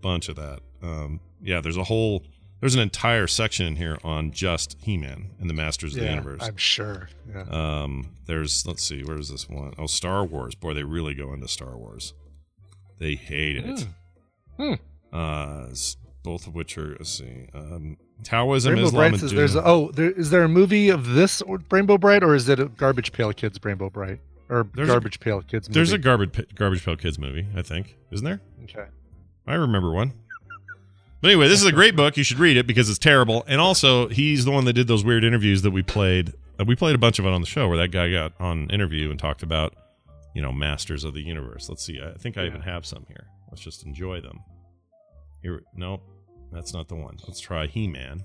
Bunch 0.00 0.28
of 0.28 0.36
that. 0.36 0.60
Um, 0.82 1.20
yeah, 1.42 1.60
there's 1.60 1.76
a 1.76 1.84
whole 1.84 2.22
there's 2.62 2.76
an 2.76 2.80
entire 2.80 3.26
section 3.26 3.66
in 3.66 3.74
here 3.74 3.98
on 4.04 4.30
just 4.30 4.76
He-Man 4.80 5.30
and 5.40 5.50
the 5.50 5.54
Masters 5.54 5.96
of 5.96 6.00
the 6.00 6.08
Universe. 6.08 6.42
I'm 6.42 6.56
sure. 6.56 7.08
Yeah. 7.28 7.42
Um, 7.50 8.10
there's 8.26 8.64
let's 8.66 8.84
see, 8.84 9.02
where's 9.02 9.30
this 9.30 9.48
one? 9.48 9.74
Oh, 9.78 9.86
Star 9.86 10.24
Wars. 10.24 10.54
Boy, 10.54 10.72
they 10.72 10.84
really 10.84 11.12
go 11.14 11.32
into 11.32 11.48
Star 11.48 11.76
Wars. 11.76 12.14
They 12.98 13.16
hate 13.16 13.56
it. 13.56 13.88
Hmm. 14.56 14.74
Uh, 15.12 15.66
both 16.22 16.46
of 16.46 16.54
which 16.54 16.78
are 16.78 16.90
let's 16.90 17.10
see. 17.10 17.48
Um, 17.52 17.96
Taoism, 18.22 18.72
Rainbow 18.74 18.86
Islam, 18.88 19.00
Bright 19.00 19.12
and 19.12 19.20
says 19.20 19.32
there's 19.32 19.54
a, 19.54 19.66
oh 19.66 19.90
there, 19.92 20.10
is 20.10 20.30
there 20.30 20.42
a 20.44 20.48
movie 20.48 20.88
of 20.88 21.06
this 21.08 21.42
Rainbow 21.70 21.98
Brite 21.98 22.22
or 22.22 22.34
is 22.34 22.48
it 22.48 22.58
a 22.60 22.66
Garbage 22.66 23.12
Pail 23.12 23.32
Kids 23.32 23.58
Rainbow 23.62 23.90
Brite 23.90 24.20
or 24.48 24.66
There's 24.74 24.88
a- 24.88 24.92
Garbage 24.92 25.20
Pail 25.20 25.42
Kids 25.42 25.68
movie? 25.68 25.74
There's 25.78 25.92
a 25.92 25.98
garbage 25.98 26.54
garbage 26.54 26.84
pail 26.84 26.96
kids 26.96 27.18
movie, 27.18 27.46
I 27.56 27.62
think, 27.62 27.96
isn't 28.10 28.24
there? 28.24 28.40
okay. 28.64 28.86
I 29.46 29.54
remember 29.54 29.92
one. 29.92 30.12
But 31.20 31.30
anyway, 31.30 31.48
this 31.48 31.60
is 31.60 31.66
a 31.66 31.72
great 31.72 31.94
book. 31.94 32.16
You 32.16 32.24
should 32.24 32.38
read 32.40 32.56
it 32.56 32.66
because 32.66 32.90
it's 32.90 32.98
terrible. 32.98 33.44
And 33.46 33.60
also, 33.60 34.08
he's 34.08 34.44
the 34.44 34.50
one 34.50 34.64
that 34.64 34.72
did 34.72 34.88
those 34.88 35.04
weird 35.04 35.22
interviews 35.24 35.62
that 35.62 35.70
we 35.70 35.82
played. 35.82 36.32
We 36.66 36.74
played 36.76 36.94
a 36.96 36.98
bunch 36.98 37.18
of 37.20 37.26
it 37.26 37.28
on 37.32 37.40
the 37.40 37.46
show 37.46 37.68
where 37.68 37.78
that 37.78 37.88
guy 37.92 38.10
got 38.10 38.32
on 38.40 38.68
interview 38.70 39.10
and 39.10 39.18
talked 39.20 39.42
about, 39.44 39.74
you 40.34 40.42
know, 40.42 40.52
masters 40.52 41.04
of 41.04 41.14
the 41.14 41.22
universe. 41.22 41.68
Let's 41.68 41.84
see. 41.84 42.00
I 42.00 42.16
think 42.18 42.36
I 42.38 42.46
even 42.46 42.60
have 42.62 42.84
some 42.84 43.04
here. 43.08 43.26
Let's 43.50 43.62
just 43.62 43.84
enjoy 43.86 44.20
them. 44.20 44.40
Here, 45.42 45.62
nope, 45.74 46.02
that's 46.52 46.72
not 46.74 46.88
the 46.88 46.94
one. 46.96 47.16
Let's 47.26 47.40
try 47.40 47.66
He-Man. 47.66 48.22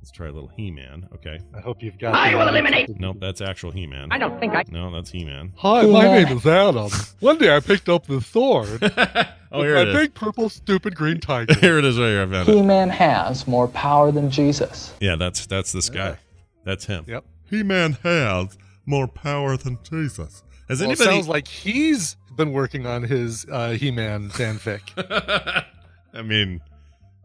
Let's 0.00 0.10
try 0.12 0.28
a 0.28 0.32
little 0.32 0.50
He-Man. 0.56 1.08
Okay. 1.14 1.38
I 1.54 1.60
hope 1.60 1.82
you've 1.82 1.98
got. 1.98 2.14
I 2.14 2.30
the- 2.30 2.38
will 2.38 2.48
eliminate- 2.48 2.88
Nope, 3.00 3.16
that's 3.20 3.40
actual 3.40 3.70
He-Man. 3.72 4.08
I 4.12 4.18
don't 4.18 4.38
think 4.38 4.54
I- 4.54 4.64
No, 4.70 4.90
that's 4.92 5.10
He-Man. 5.10 5.52
Hi, 5.56 5.84
my 5.86 6.02
name 6.04 6.28
is 6.38 6.46
Adam. 6.46 6.90
One 7.20 7.38
day 7.38 7.54
I 7.54 7.60
picked 7.60 7.88
up 7.88 8.06
the 8.06 8.20
sword. 8.20 8.80
Oh, 9.50 9.60
with 9.60 9.66
here 9.68 9.76
my 9.76 9.80
it 9.80 9.88
is. 9.88 9.94
big 9.94 10.12
purple 10.14 10.50
stupid 10.50 10.94
green 10.94 11.20
tiger. 11.20 11.54
Here 11.58 11.78
it 11.78 11.84
is 11.86 11.98
right 11.98 12.08
here. 12.08 12.22
I 12.24 12.26
found. 12.26 12.48
He-Man 12.50 12.90
has 12.90 13.46
more 13.46 13.66
power 13.66 14.12
than 14.12 14.30
Jesus. 14.30 14.92
Yeah, 15.00 15.16
that's 15.16 15.46
that's 15.46 15.72
this 15.72 15.88
guy. 15.88 16.18
That's 16.66 16.84
him. 16.84 17.06
Yep. 17.08 17.24
He-Man 17.48 17.96
has 18.02 18.58
more 18.84 19.08
power 19.08 19.56
than 19.56 19.78
Jesus. 19.82 20.42
Has 20.68 20.80
Well, 20.82 20.90
it 20.90 21.00
anybody? 21.00 21.16
sounds 21.16 21.28
like 21.28 21.48
he's 21.48 22.16
been 22.36 22.52
working 22.52 22.84
on 22.84 23.04
his 23.04 23.46
uh, 23.50 23.70
He-Man 23.70 24.28
fanfic. 24.28 24.82
I 26.12 26.20
mean, 26.20 26.60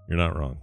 you're 0.07 0.17
not 0.17 0.37
wrong. 0.37 0.57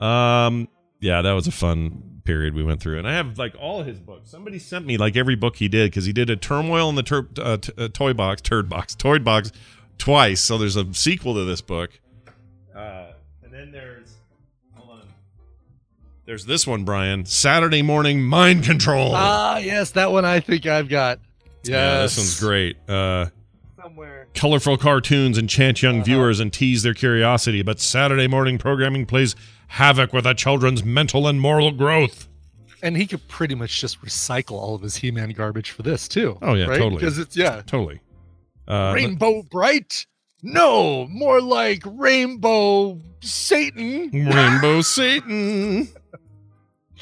Um, 0.00 0.68
yeah, 1.00 1.22
that 1.22 1.32
was 1.32 1.46
a 1.46 1.52
fun 1.52 2.20
period 2.24 2.54
we 2.54 2.62
went 2.62 2.80
through, 2.80 2.98
and 2.98 3.08
I 3.08 3.12
have 3.14 3.38
like 3.38 3.54
all 3.58 3.82
his 3.82 3.98
books. 4.00 4.30
Somebody 4.30 4.58
sent 4.58 4.86
me 4.86 4.96
like 4.96 5.16
every 5.16 5.34
book 5.34 5.56
he 5.56 5.68
did 5.68 5.90
because 5.90 6.04
he 6.06 6.12
did 6.12 6.30
a 6.30 6.36
turmoil 6.36 6.88
in 6.88 6.94
the 6.94 7.02
tur- 7.02 7.28
uh, 7.38 7.56
t- 7.58 7.72
uh, 7.76 7.88
toy 7.88 8.12
box, 8.14 8.40
turd 8.42 8.68
box, 8.68 8.94
toy 8.94 9.18
box 9.18 9.52
twice. 9.98 10.40
So 10.40 10.56
there's 10.58 10.76
a 10.76 10.92
sequel 10.94 11.34
to 11.34 11.44
this 11.44 11.60
book. 11.60 11.90
Uh, 12.74 13.12
and 13.42 13.52
then 13.52 13.72
there's 13.72 14.14
hold 14.74 15.00
on. 15.00 15.08
There's 16.24 16.46
this 16.46 16.66
one, 16.66 16.84
Brian. 16.84 17.26
Saturday 17.26 17.82
morning 17.82 18.22
mind 18.22 18.64
control. 18.64 19.12
ah, 19.14 19.58
yes, 19.58 19.90
that 19.92 20.12
one 20.12 20.24
I 20.24 20.40
think 20.40 20.66
I've 20.66 20.88
got. 20.88 21.18
Yes. 21.62 21.68
Yeah, 21.68 22.02
this 22.02 22.16
one's 22.16 22.40
great. 22.40 22.76
Uh, 22.88 23.26
Somewhere. 23.90 24.28
colorful 24.34 24.76
cartoons 24.76 25.36
enchant 25.36 25.82
young 25.82 26.04
viewers 26.04 26.38
and 26.38 26.52
tease 26.52 26.82
their 26.84 26.94
curiosity, 26.94 27.62
but 27.62 27.80
Saturday 27.80 28.28
morning 28.28 28.56
programming 28.56 29.04
plays 29.04 29.34
havoc 29.68 30.12
with 30.12 30.26
a 30.26 30.34
children's 30.34 30.84
mental 30.84 31.26
and 31.26 31.40
moral 31.40 31.72
growth. 31.72 32.28
And 32.82 32.96
he 32.96 33.06
could 33.06 33.26
pretty 33.26 33.54
much 33.56 33.80
just 33.80 34.00
recycle 34.00 34.52
all 34.52 34.74
of 34.76 34.82
his 34.82 34.96
He-Man 34.96 35.30
garbage 35.30 35.72
for 35.72 35.82
this 35.82 36.06
too. 36.06 36.38
Oh 36.40 36.54
yeah, 36.54 36.66
right? 36.66 36.78
totally. 36.78 37.00
Because 37.00 37.18
it's 37.18 37.36
yeah, 37.36 37.62
totally. 37.66 37.96
Uh, 38.68 38.90
but- 38.90 38.94
Rainbow 38.94 39.42
Brite. 39.50 40.06
No, 40.42 41.06
more 41.08 41.40
like 41.42 41.82
Rainbow 41.84 42.98
Satan. 43.20 44.10
Rainbow 44.12 44.80
Satan. 44.82 45.88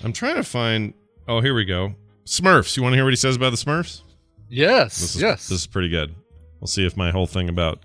I'm 0.03 0.13
trying 0.13 0.37
to 0.37 0.43
find. 0.43 0.95
Oh, 1.29 1.41
here 1.41 1.55
we 1.55 1.65
go. 1.65 1.95
Smurfs. 2.25 2.77
You 2.77 2.83
want 2.83 2.95
to 2.95 2.97
hear 2.97 3.05
what 3.05 3.13
he 3.13 3.17
says 3.17 3.37
about 3.37 3.51
the 3.51 3.57
Smurfs? 3.57 4.03
Yes, 4.49 4.99
This 4.99 5.15
is, 5.17 5.23
yes. 5.23 5.49
This 5.49 5.61
is 5.61 5.67
pretty 5.67 5.91
good. 5.91 6.15
We'll 6.61 6.69
see 6.69 6.87
if 6.87 6.97
my 6.97 7.11
whole 7.11 7.27
thing 7.27 7.49
about 7.49 7.81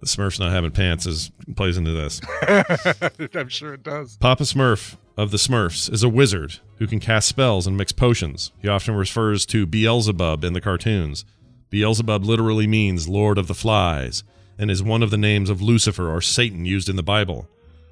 the 0.00 0.06
Smurfs 0.06 0.38
not 0.38 0.52
having 0.52 0.70
pants 0.70 1.06
is 1.06 1.30
plays 1.56 1.76
into 1.76 1.92
this. 1.92 2.20
I'm 3.34 3.48
sure 3.48 3.74
it 3.74 3.82
does. 3.82 4.16
Papa 4.18 4.44
Smurf 4.44 4.96
of 5.16 5.30
the 5.30 5.36
Smurfs 5.36 5.92
is 5.92 6.02
a 6.02 6.08
wizard 6.08 6.60
who 6.78 6.86
can 6.86 7.00
cast 7.00 7.28
spells 7.28 7.66
and 7.66 7.76
mix 7.76 7.92
potions. 7.92 8.52
He 8.60 8.68
often 8.68 8.94
refers 8.94 9.46
to 9.46 9.66
Beelzebub 9.66 10.44
in 10.44 10.52
the 10.52 10.60
cartoons. 10.60 11.24
Beelzebub 11.70 12.24
literally 12.24 12.66
means 12.66 13.08
Lord 13.08 13.38
of 13.38 13.48
the 13.48 13.54
Flies 13.54 14.22
and 14.58 14.70
is 14.70 14.82
one 14.82 15.02
of 15.02 15.10
the 15.10 15.16
names 15.16 15.50
of 15.50 15.62
Lucifer 15.62 16.10
or 16.10 16.20
Satan 16.20 16.64
used 16.64 16.88
in 16.88 16.96
the 16.96 17.02
Bible. 17.02 17.48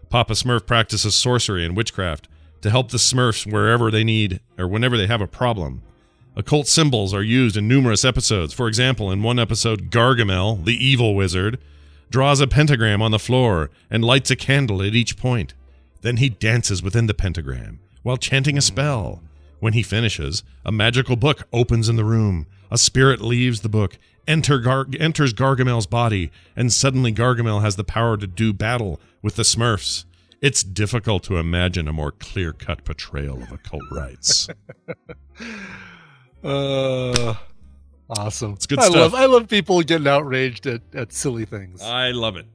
Papa 0.09 0.35
Smurf 0.35 0.66
practices 0.66 1.14
sorcery 1.14 1.64
and 1.64 1.76
witchcraft 1.76 2.28
to 2.61 2.70
help 2.70 2.91
the 2.91 2.99
Smurfs 2.99 3.51
wherever 3.51 3.91
they 3.91 4.05
need 4.05 4.41
or 4.59 4.68
whenever 4.68 4.97
they 4.97 5.07
have 5.07 5.20
a 5.20 5.26
problem. 5.26 5.82
Occult 6.37 6.66
symbols 6.66 7.14
are 7.14 7.22
used 7.22 7.57
in 7.57 7.68
numerous 7.68 8.05
episodes. 8.05 8.53
For 8.53 8.66
example, 8.66 9.12
in 9.12 9.22
one 9.22 9.39
episode, 9.39 9.91
Gargamel, 9.91 10.64
the 10.64 10.74
evil 10.85 11.14
wizard, 11.14 11.61
draws 12.11 12.41
a 12.41 12.47
pentagram 12.49 13.01
on 13.01 13.12
the 13.12 13.18
floor 13.18 13.70
and 13.89 14.05
lights 14.05 14.30
a 14.30 14.37
candle 14.37 14.82
at 14.82 14.95
each 14.95 15.16
point. 15.16 15.55
Then 16.03 16.16
he 16.16 16.28
dances 16.28 16.82
within 16.82 17.07
the 17.07 17.14
pentagram 17.14 17.80
while 18.03 18.16
chanting 18.16 18.59
a 18.59 18.62
spell. 18.62 19.22
When 19.61 19.72
he 19.72 19.82
finishes, 19.82 20.43
a 20.64 20.72
magical 20.72 21.16
book 21.16 21.49
opens 21.53 21.89
in 21.89 21.97
the 21.97 22.05
room. 22.05 22.47
A 22.70 22.78
spirit 22.78 23.20
leaves 23.20 23.61
the 23.61 23.68
book, 23.68 23.99
enter 24.26 24.59
Gar- 24.59 24.87
enters 24.99 25.32
Gargamel's 25.32 25.87
body, 25.87 26.30
and 26.57 26.72
suddenly 26.72 27.12
Gargamel 27.12 27.62
has 27.62 27.76
the 27.76 27.85
power 27.85 28.16
to 28.16 28.26
do 28.26 28.53
battle 28.53 29.01
with 29.22 29.37
the 29.37 29.43
Smurfs. 29.43 30.05
It's 30.43 30.62
difficult 30.62 31.22
to 31.24 31.39
imagine 31.39 31.89
a 31.89 31.93
more 31.93 32.12
clear 32.12 32.53
cut 32.53 32.85
portrayal 32.85 33.43
of 33.43 33.53
occult 33.53 33.85
rites. 33.91 34.49
Uh, 36.45 37.35
awesome. 38.11 38.53
It's 38.53 38.67
good 38.67 38.79
I 38.79 38.83
stuff. 38.85 38.97
Love, 38.97 39.15
I 39.15 39.27
love 39.27 39.49
people 39.49 39.83
getting 39.83 40.07
outraged 40.07 40.67
at, 40.67 40.83
at 40.95 41.13
silly 41.13 41.45
things. 41.45 41.83
I 41.83 42.11
love 42.11 42.37
it. 42.37 42.47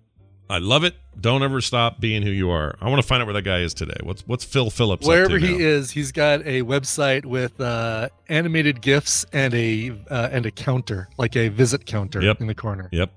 I 0.52 0.58
love 0.58 0.84
it. 0.84 0.96
Don't 1.20 1.44
ever 1.44 1.62
stop 1.62 2.00
being 2.00 2.24
who 2.24 2.32
you 2.32 2.50
are. 2.50 2.76
I 2.82 2.90
want 2.90 3.02
to 3.02 3.08
find 3.08 3.22
out 3.22 3.26
where 3.28 3.34
that 3.34 3.44
guy 3.44 3.60
is 3.60 3.74
today. 3.74 3.98
What's 4.02 4.24
what's 4.26 4.44
Phil 4.44 4.70
Phillips 4.72 5.06
Wherever 5.06 5.38
he 5.38 5.52
now? 5.52 5.58
is, 5.60 5.92
he's 5.92 6.12
got 6.12 6.42
a 6.42 6.64
website 6.64 7.24
with 7.26 7.60
uh, 7.62 8.10
animated 8.30 8.82
gifs 8.82 9.26
and 9.32 9.54
a 9.54 9.92
uh, 10.10 10.30
and 10.32 10.46
a 10.48 10.52
counter, 10.52 11.08
like 11.20 11.36
a 11.36 11.50
visit 11.50 11.86
counter 11.86 12.22
Yep. 12.22 12.42
in 12.42 12.48
the 12.48 12.56
corner. 12.56 12.90
Yep. 12.92 13.12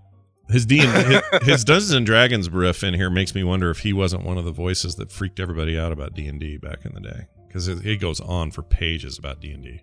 His 0.51 0.66
D 0.66 0.79
his, 0.87 1.23
his 1.43 1.64
Dungeons 1.64 1.93
and 1.93 2.05
Dragons 2.05 2.51
riff 2.51 2.83
in 2.85 2.93
here 2.93 3.09
makes 3.09 3.35
me 3.35 3.45
wonder 3.45 3.70
if 3.70 3.79
he 3.79 3.95
wasn't 3.95 4.25
one 4.25 4.37
of 4.37 4.45
the 4.45 4.53
voices 4.53 4.97
that 4.97 5.11
freaked 5.11 5.41
everybody 5.41 5.79
out 5.79 5.91
about 5.93 6.12
D 6.14 6.27
and 6.27 6.39
D 6.39 6.59
back 6.59 6.85
in 6.85 6.93
the 6.93 7.01
day 7.01 7.29
because 7.49 7.66
it, 7.68 7.87
it 7.87 7.97
goes 7.97 8.20
on 8.20 8.51
for 8.51 8.62
pages 8.62 9.16
about 9.16 9.41
D 9.41 9.53
and 9.53 9.62
D, 9.62 9.81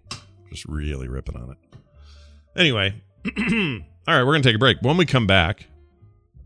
just 0.50 0.66
really 0.66 1.08
ripping 1.08 1.36
on 1.36 1.52
it. 1.52 1.58
Anyway, 2.56 2.94
all 3.26 3.82
right, 4.08 4.24
we're 4.24 4.34
gonna 4.34 4.44
take 4.44 4.56
a 4.56 4.60
break. 4.60 4.78
When 4.82 4.98
we 4.98 5.06
come 5.06 5.28
back, 5.28 5.68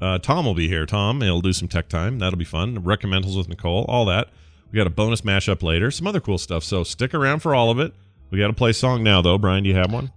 uh, 0.01 0.19
Tom 0.19 0.45
will 0.45 0.53
be 0.53 0.67
here. 0.67 0.85
Tom, 0.85 1.21
he'll 1.21 1.41
do 1.41 1.53
some 1.53 1.67
tech 1.67 1.87
time. 1.87 2.19
That'll 2.19 2.37
be 2.37 2.45
fun. 2.45 2.83
Recommendals 2.83 3.37
with 3.37 3.47
Nicole, 3.47 3.85
all 3.87 4.05
that. 4.05 4.29
We 4.71 4.77
got 4.77 4.87
a 4.87 4.89
bonus 4.89 5.21
mashup 5.21 5.61
later, 5.63 5.91
some 5.91 6.07
other 6.07 6.19
cool 6.19 6.37
stuff. 6.37 6.63
So 6.63 6.83
stick 6.83 7.13
around 7.13 7.39
for 7.39 7.55
all 7.55 7.69
of 7.69 7.79
it. 7.79 7.93
We 8.31 8.39
got 8.39 8.47
to 8.47 8.53
play 8.53 8.73
song 8.73 9.03
now, 9.03 9.21
though. 9.21 9.37
Brian, 9.37 9.63
do 9.63 9.69
you 9.69 9.75
have 9.75 9.93
one? 9.93 10.11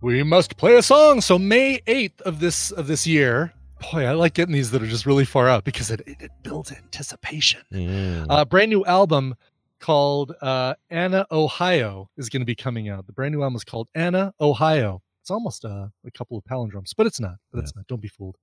We 0.00 0.22
must 0.22 0.56
play 0.56 0.76
a 0.76 0.82
song. 0.82 1.20
So 1.20 1.38
May 1.38 1.80
eighth 1.86 2.20
of 2.22 2.40
this 2.40 2.70
of 2.70 2.86
this 2.86 3.06
year, 3.06 3.52
boy, 3.92 4.04
I 4.04 4.12
like 4.12 4.34
getting 4.34 4.54
these 4.54 4.70
that 4.70 4.82
are 4.82 4.86
just 4.86 5.06
really 5.06 5.24
far 5.24 5.48
out 5.48 5.64
because 5.64 5.90
it, 5.90 6.00
it, 6.06 6.16
it 6.20 6.30
builds 6.42 6.72
anticipation. 6.72 7.60
Mm. 7.72 8.26
A 8.30 8.44
brand 8.44 8.70
new 8.70 8.84
album 8.84 9.34
called 9.80 10.34
uh, 10.40 10.74
Anna 10.90 11.26
Ohio 11.30 12.08
is 12.16 12.28
going 12.28 12.42
to 12.42 12.46
be 12.46 12.54
coming 12.54 12.88
out. 12.88 13.06
The 13.06 13.12
brand 13.12 13.34
new 13.34 13.42
album 13.42 13.56
is 13.56 13.64
called 13.64 13.88
Anna 13.94 14.32
Ohio. 14.40 15.02
It's 15.22 15.30
almost 15.30 15.64
uh, 15.64 15.86
a 16.06 16.10
couple 16.10 16.36
of 16.36 16.44
palindromes, 16.44 16.90
but 16.96 17.06
it's 17.06 17.20
not. 17.20 17.36
But 17.50 17.60
it's 17.60 17.74
not. 17.74 17.86
Don't 17.86 18.02
be 18.02 18.08
fooled. 18.08 18.36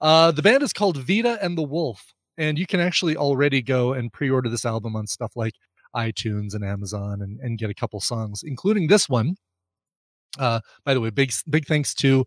Uh, 0.00 0.32
the 0.32 0.42
band 0.42 0.62
is 0.62 0.72
called 0.72 0.98
Vita 0.98 1.38
and 1.42 1.56
the 1.56 1.62
Wolf, 1.62 2.12
and 2.36 2.58
you 2.58 2.66
can 2.66 2.80
actually 2.80 3.16
already 3.16 3.62
go 3.62 3.94
and 3.94 4.12
pre-order 4.12 4.50
this 4.50 4.66
album 4.66 4.96
on 4.96 5.06
stuff 5.06 5.32
like 5.34 5.54
iTunes 5.94 6.54
and 6.54 6.62
Amazon 6.62 7.22
and, 7.22 7.40
and 7.40 7.58
get 7.58 7.70
a 7.70 7.74
couple 7.74 8.00
songs, 8.00 8.42
including 8.42 8.88
this 8.88 9.08
one. 9.08 9.36
Uh, 10.38 10.60
by 10.84 10.92
the 10.92 11.00
way, 11.00 11.08
big 11.08 11.32
big 11.48 11.64
thanks 11.64 11.94
to 11.94 12.26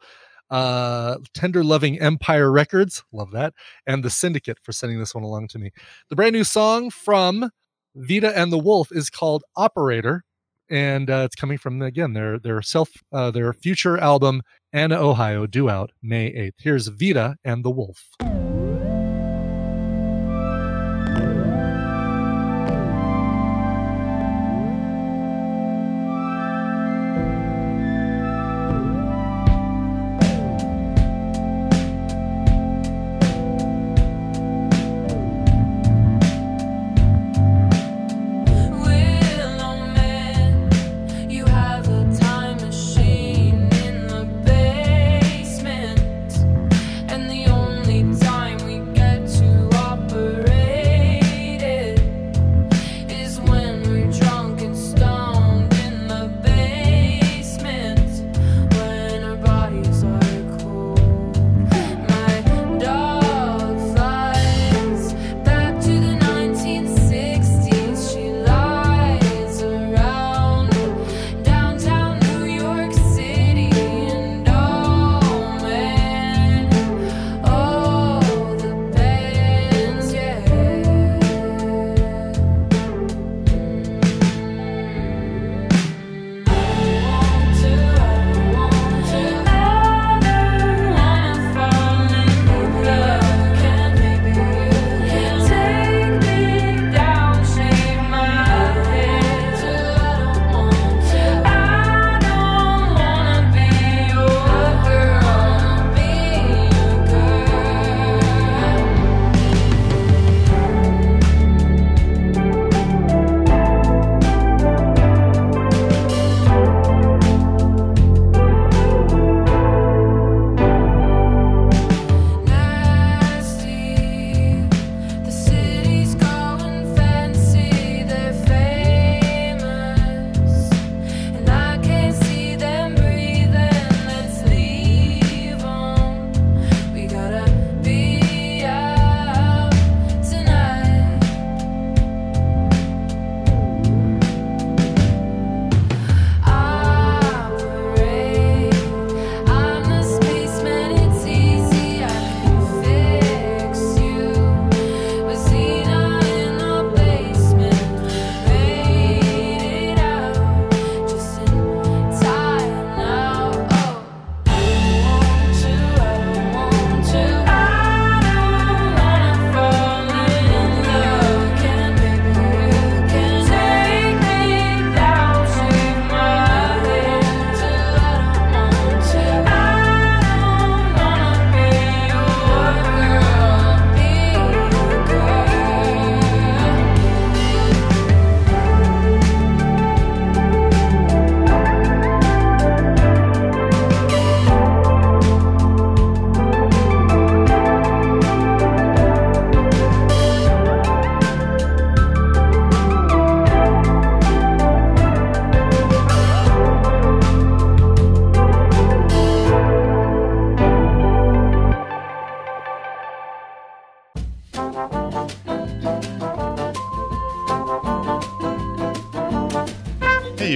uh, 0.49 1.17
Tender 1.33 1.63
Loving 1.63 1.99
Empire 1.99 2.51
Records, 2.51 3.03
love 3.11 3.31
that, 3.31 3.53
and 3.85 4.03
the 4.03 4.09
Syndicate 4.09 4.57
for 4.59 4.71
sending 4.71 4.99
this 4.99 5.13
one 5.13 5.23
along 5.23 5.49
to 5.49 5.59
me. 5.59 5.71
The 6.09 6.15
brand 6.15 6.33
new 6.33 6.43
song 6.43 6.89
from 6.89 7.51
Vita 7.99 8.31
and 8.37 8.51
the 8.51 8.57
Wolf 8.57 8.87
is 8.91 9.09
called 9.09 9.43
Operator, 9.57 10.23
and 10.69 11.09
uh, 11.09 11.23
it's 11.25 11.35
coming 11.35 11.57
from 11.57 11.81
again 11.81 12.13
their 12.13 12.39
their 12.39 12.61
self 12.61 12.89
uh, 13.11 13.29
their 13.29 13.51
future 13.51 13.97
album 13.97 14.41
Anna 14.71 14.95
Ohio 14.95 15.45
due 15.45 15.69
out 15.69 15.91
May 16.01 16.27
eighth. 16.27 16.55
Here's 16.59 16.87
Vita 16.87 17.35
and 17.43 17.65
the 17.65 17.69
Wolf. 17.69 18.07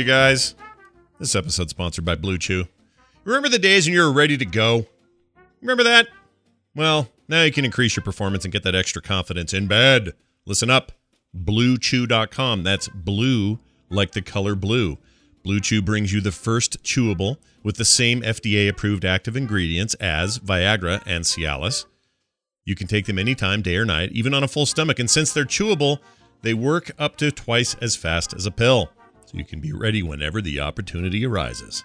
You 0.03 0.09
guys. 0.09 0.55
This 1.17 1.33
episode 1.33 1.69
sponsored 1.69 2.03
by 2.03 2.15
Blue 2.15 2.37
Chew. 2.37 2.67
Remember 3.23 3.47
the 3.47 3.57
days 3.57 3.85
when 3.85 3.93
you 3.93 4.01
were 4.01 4.11
ready 4.11 4.37
to 4.37 4.45
go? 4.45 4.85
Remember 5.61 5.83
that? 5.83 6.09
Well, 6.75 7.07
now 7.29 7.43
you 7.43 7.53
can 7.53 7.63
increase 7.63 7.95
your 7.95 8.03
performance 8.03 8.43
and 8.43 8.51
get 8.51 8.63
that 8.63 8.75
extra 8.75 9.01
confidence 9.01 9.53
in 9.53 9.67
bed. 9.67 10.11
Listen 10.45 10.69
up. 10.69 10.91
BlueChew.com. 11.33 12.63
That's 12.63 12.89
blue 12.89 13.59
like 13.89 14.11
the 14.11 14.21
color 14.21 14.55
blue. 14.55 14.97
Blue 15.41 15.61
Chew 15.61 15.81
brings 15.81 16.11
you 16.11 16.19
the 16.19 16.33
first 16.33 16.83
chewable 16.83 17.37
with 17.63 17.77
the 17.77 17.85
same 17.85 18.21
FDA 18.21 18.67
approved 18.67 19.05
active 19.05 19.37
ingredients 19.37 19.93
as 19.95 20.37
Viagra 20.39 21.01
and 21.05 21.23
Cialis. 21.23 21.85
You 22.65 22.75
can 22.75 22.87
take 22.87 23.05
them 23.05 23.19
anytime, 23.19 23.61
day 23.61 23.77
or 23.77 23.85
night, 23.85 24.11
even 24.11 24.33
on 24.33 24.43
a 24.43 24.49
full 24.49 24.65
stomach. 24.65 24.99
And 24.99 25.09
since 25.09 25.31
they're 25.31 25.45
chewable, 25.45 25.99
they 26.41 26.53
work 26.53 26.91
up 26.99 27.15
to 27.17 27.31
twice 27.31 27.75
as 27.75 27.95
fast 27.95 28.33
as 28.33 28.45
a 28.45 28.51
pill. 28.51 28.89
So 29.33 29.39
you 29.39 29.45
can 29.45 29.59
be 29.59 29.73
ready 29.73 30.03
whenever 30.03 30.41
the 30.41 30.59
opportunity 30.59 31.25
arises. 31.25 31.83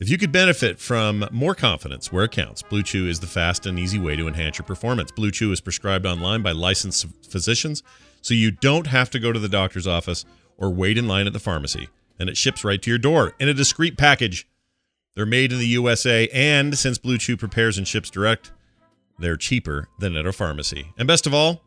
If 0.00 0.08
you 0.08 0.18
could 0.18 0.32
benefit 0.32 0.80
from 0.80 1.28
more 1.30 1.54
confidence 1.54 2.10
where 2.10 2.24
it 2.24 2.32
counts, 2.32 2.60
Blue 2.60 2.82
Chew 2.82 3.06
is 3.06 3.20
the 3.20 3.28
fast 3.28 3.66
and 3.66 3.78
easy 3.78 4.00
way 4.00 4.16
to 4.16 4.26
enhance 4.26 4.58
your 4.58 4.66
performance. 4.66 5.12
Blue 5.12 5.30
Chew 5.30 5.52
is 5.52 5.60
prescribed 5.60 6.04
online 6.04 6.42
by 6.42 6.50
licensed 6.50 7.06
physicians, 7.28 7.84
so 8.20 8.34
you 8.34 8.50
don't 8.50 8.88
have 8.88 9.10
to 9.10 9.20
go 9.20 9.32
to 9.32 9.38
the 9.38 9.48
doctor's 9.48 9.86
office 9.86 10.24
or 10.58 10.70
wait 10.70 10.98
in 10.98 11.06
line 11.06 11.28
at 11.28 11.32
the 11.32 11.38
pharmacy, 11.38 11.88
and 12.18 12.28
it 12.28 12.36
ships 12.36 12.64
right 12.64 12.82
to 12.82 12.90
your 12.90 12.98
door 12.98 13.34
in 13.38 13.48
a 13.48 13.54
discreet 13.54 13.96
package. 13.96 14.48
They're 15.14 15.26
made 15.26 15.52
in 15.52 15.60
the 15.60 15.66
USA, 15.68 16.26
and 16.32 16.76
since 16.76 16.98
Blue 16.98 17.18
Chew 17.18 17.36
prepares 17.36 17.78
and 17.78 17.86
ships 17.86 18.10
direct, 18.10 18.50
they're 19.20 19.36
cheaper 19.36 19.88
than 20.00 20.16
at 20.16 20.26
a 20.26 20.32
pharmacy. 20.32 20.92
And 20.98 21.06
best 21.06 21.28
of 21.28 21.34
all, 21.34 21.62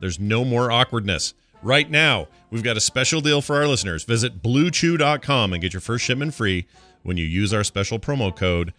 there's 0.00 0.18
no 0.18 0.44
more 0.44 0.72
awkwardness. 0.72 1.34
Right 1.62 1.88
now, 1.88 2.26
we've 2.50 2.62
got 2.62 2.76
a 2.76 2.80
special 2.80 3.20
deal 3.20 3.40
for 3.40 3.56
our 3.56 3.66
listeners. 3.66 4.04
Visit 4.04 4.42
bluechew.com 4.42 5.52
and 5.52 5.62
get 5.62 5.72
your 5.72 5.80
first 5.80 6.04
shipment 6.04 6.34
free 6.34 6.66
when 7.02 7.16
you 7.16 7.24
use 7.24 7.52
our 7.54 7.64
special 7.64 7.98
promo 7.98 8.34
code 8.34 8.72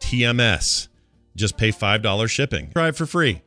TMS. 0.00 0.88
Just 1.34 1.56
pay 1.56 1.70
$5 1.70 2.30
shipping. 2.30 2.70
Try 2.72 2.88
it 2.88 2.96
for 2.96 3.06
free. 3.06 3.42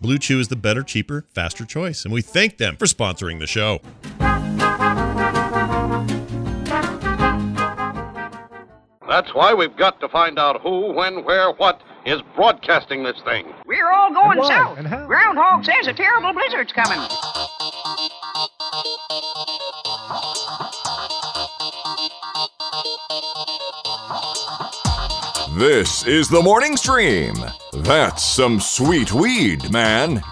Blue 0.00 0.18
Chew 0.18 0.38
is 0.38 0.48
the 0.48 0.56
better, 0.56 0.82
cheaper, 0.82 1.26
faster 1.34 1.64
choice, 1.64 2.04
and 2.04 2.14
we 2.14 2.22
thank 2.22 2.58
them 2.58 2.76
for 2.76 2.86
sponsoring 2.86 3.40
the 3.40 3.46
show. 3.48 3.80
That's 9.08 9.32
why 9.34 9.54
we've 9.54 9.74
got 9.76 10.00
to 10.00 10.08
find 10.08 10.38
out 10.38 10.60
who, 10.60 10.92
when, 10.92 11.24
where, 11.24 11.50
what 11.52 11.80
is 12.04 12.20
broadcasting 12.36 13.02
this 13.02 13.16
thing. 13.24 13.52
We're 13.66 13.90
all 13.90 14.12
going 14.12 14.32
And 14.32 14.40
why? 14.40 14.48
south. 14.48 14.78
And? 14.78 15.06
Groundhog 15.06 15.64
says 15.64 15.86
a 15.88 15.94
terrible 15.94 16.32
blizzard's 16.34 16.72
coming. 16.72 17.00
This 25.58 26.06
is 26.06 26.28
the 26.28 26.40
morning 26.40 26.76
stream. 26.76 27.34
That's 27.72 28.22
some 28.22 28.60
sweet 28.60 29.12
weed, 29.12 29.72
man. 29.72 30.22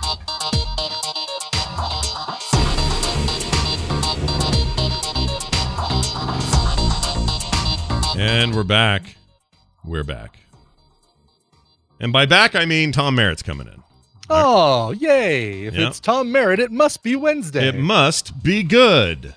And 8.17 8.55
we're 8.55 8.63
back. 8.63 9.17
We're 9.85 10.05
back. 10.05 10.39
And 11.99 12.13
by 12.13 12.27
back, 12.27 12.55
I 12.55 12.65
mean 12.65 12.93
Tom 12.93 13.17
Merritt's 13.17 13.43
coming 13.43 13.67
in. 13.67 13.86
Oh, 14.31 14.91
yay. 14.93 15.65
If 15.65 15.75
Yeah. 15.75 15.89
it's 15.89 16.01
Tom 16.01 16.33
Merritt, 16.33 16.61
it 16.61 16.73
must 16.73 17.03
be 17.03 17.17
Wednesday. 17.17 17.69
It 17.69 17.77
must 17.77 18.43
be 18.43 18.63
good. 18.63 19.35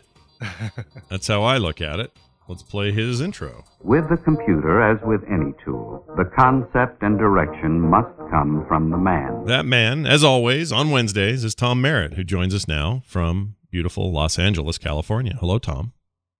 That's 1.09 1.27
how 1.27 1.43
I 1.43 1.57
look 1.57 1.81
at 1.81 1.99
it. 1.99 2.11
Let's 2.47 2.63
play 2.63 2.91
his 2.91 3.21
intro. 3.21 3.63
With 3.83 4.09
the 4.09 4.17
computer, 4.17 4.81
as 4.81 4.97
with 5.05 5.21
any 5.31 5.53
tool, 5.63 6.03
the 6.17 6.25
concept 6.25 7.03
and 7.03 7.17
direction 7.19 7.79
must 7.79 8.09
come 8.31 8.65
from 8.67 8.89
the 8.89 8.97
man. 8.97 9.45
That 9.45 9.65
man, 9.67 10.07
as 10.07 10.23
always, 10.23 10.71
on 10.71 10.89
Wednesdays, 10.89 11.43
is 11.43 11.53
Tom 11.53 11.79
Merritt, 11.79 12.15
who 12.15 12.23
joins 12.23 12.55
us 12.55 12.67
now 12.67 13.03
from 13.05 13.55
beautiful 13.69 14.11
Los 14.11 14.39
Angeles, 14.39 14.79
California. 14.79 15.35
Hello, 15.39 15.59
Tom. 15.59 15.93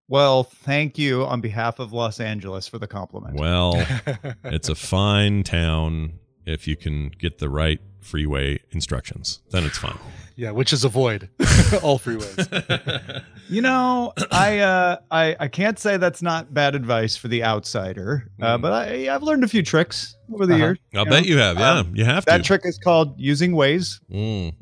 Well, 0.07 0.43
thank 0.43 0.97
you 0.97 1.23
on 1.25 1.41
behalf 1.41 1.77
of 1.77 1.93
Los 1.93 2.19
Angeles 2.19 2.67
for 2.67 2.79
the 2.79 2.87
compliment. 2.87 3.39
Well, 3.39 3.75
it's 4.45 4.67
a 4.67 4.73
fine 4.75 5.43
town 5.43 6.13
if 6.47 6.67
you 6.67 6.75
can 6.75 7.09
get 7.09 7.37
the 7.37 7.49
right 7.49 7.79
freeway 8.01 8.59
instructions. 8.71 9.39
Then 9.51 9.63
it's 9.65 9.77
fine. 9.77 9.97
Yeah, 10.39 10.51
which 10.51 10.71
is 10.71 10.85
avoid 10.85 11.27
all 11.83 11.99
freeways. 11.99 13.23
You 13.49 13.63
know, 13.63 14.13
I 14.31 14.59
uh, 14.59 14.97
I 15.09 15.35
I 15.39 15.47
can't 15.47 15.79
say 15.79 15.97
that's 15.97 16.21
not 16.21 16.53
bad 16.53 16.75
advice 16.75 17.15
for 17.17 17.27
the 17.29 17.43
outsider, 17.43 18.29
uh, 18.39 18.59
but 18.59 18.71
I 18.71 19.13
I've 19.13 19.23
learned 19.23 19.43
a 19.43 19.47
few 19.47 19.63
tricks 19.63 20.15
over 20.31 20.45
the 20.45 20.53
Mm. 20.53 20.57
Uh-huh. 20.57 20.65
years. 20.65 20.77
I'll 20.95 21.05
bet 21.05 21.25
you 21.25 21.37
have. 21.39 21.57
Yeah, 21.57 21.83
you 21.93 22.05
have 22.05 22.25
to 22.25 22.31
That 22.31 22.37
to. 22.37 22.43
trick 22.43 22.61
is 22.63 22.77
called 22.77 23.19
using 23.19 23.53
Waze. 23.53 23.99
Mm. 24.11 24.53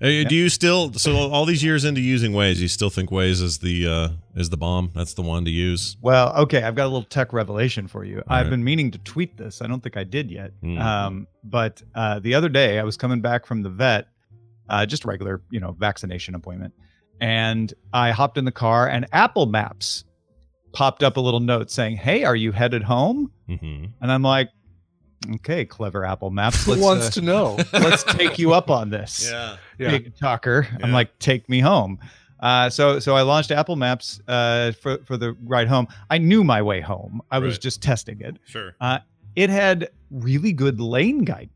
Uh, 0.00 0.28
Do 0.28 0.34
you 0.34 0.48
still 0.48 0.94
so 0.94 1.14
all 1.14 1.44
these 1.44 1.62
years 1.62 1.84
into 1.84 2.00
using 2.00 2.32
Waze, 2.32 2.56
you 2.56 2.68
still 2.68 2.88
think 2.88 3.10
Waze 3.10 3.42
is 3.42 3.58
the 3.58 3.86
uh, 3.86 4.08
is 4.34 4.48
the 4.48 4.56
bomb? 4.56 4.90
That's 4.94 5.12
the 5.12 5.22
one 5.22 5.44
to 5.44 5.50
use. 5.50 5.98
Well, 6.00 6.34
okay, 6.44 6.62
I've 6.62 6.74
got 6.74 6.84
a 6.86 6.88
little 6.94 7.02
tech 7.04 7.34
revelation 7.34 7.86
for 7.88 8.04
you. 8.06 8.22
I've 8.26 8.46
right. 8.46 8.50
been 8.50 8.64
meaning 8.64 8.90
to 8.92 8.98
tweet 8.98 9.36
this. 9.36 9.60
I 9.60 9.66
don't 9.66 9.82
think 9.82 9.98
I 9.98 10.04
did 10.04 10.30
yet. 10.30 10.52
Mm. 10.62 10.80
Um, 10.80 11.26
but 11.44 11.82
uh, 11.94 12.18
the 12.20 12.34
other 12.34 12.48
day, 12.48 12.78
I 12.78 12.84
was 12.84 12.96
coming 12.96 13.20
back 13.20 13.46
from 13.46 13.62
the 13.62 13.70
vet, 13.70 14.08
uh, 14.68 14.86
just 14.86 15.04
a 15.04 15.08
regular, 15.08 15.42
you 15.50 15.60
know, 15.60 15.72
vaccination 15.72 16.34
appointment, 16.34 16.74
and 17.20 17.72
I 17.92 18.10
hopped 18.10 18.38
in 18.38 18.44
the 18.44 18.52
car, 18.52 18.88
and 18.88 19.06
Apple 19.12 19.46
Maps 19.46 20.04
popped 20.72 21.02
up 21.02 21.16
a 21.16 21.20
little 21.20 21.40
note 21.40 21.70
saying, 21.70 21.96
"Hey, 21.96 22.24
are 22.24 22.36
you 22.36 22.52
headed 22.52 22.82
home?" 22.82 23.32
Mm-hmm. 23.48 23.86
And 24.00 24.12
I'm 24.12 24.22
like, 24.22 24.50
"Okay, 25.36 25.64
clever 25.64 26.04
Apple 26.04 26.30
Maps. 26.30 26.64
Who 26.64 26.72
let's, 26.72 26.82
wants 26.82 27.06
uh, 27.08 27.10
to 27.12 27.20
know? 27.22 27.58
let's 27.72 28.04
take 28.04 28.38
you 28.38 28.52
up 28.52 28.70
on 28.70 28.90
this." 28.90 29.30
Yeah. 29.40 29.56
Yeah. 29.78 29.90
big 29.92 30.16
talker. 30.16 30.68
I'm 30.82 30.92
like, 30.92 31.18
take 31.18 31.48
me 31.48 31.60
home. 31.60 32.00
Uh, 32.40 32.68
so 32.68 32.98
so 32.98 33.16
I 33.16 33.22
launched 33.22 33.50
Apple 33.50 33.76
Maps 33.76 34.20
uh, 34.28 34.72
for 34.72 34.98
for 35.04 35.16
the 35.16 35.36
ride 35.44 35.68
home. 35.68 35.88
I 36.10 36.18
knew 36.18 36.42
my 36.42 36.62
way 36.62 36.80
home. 36.80 37.22
I 37.30 37.38
was 37.38 37.58
just 37.58 37.82
testing 37.82 38.20
it. 38.20 38.38
Sure. 38.44 38.74
Uh, 38.80 38.98
it 39.36 39.50
had 39.50 39.90
really 40.10 40.52
good 40.52 40.80
lane 40.80 41.24
guidance. 41.24 41.54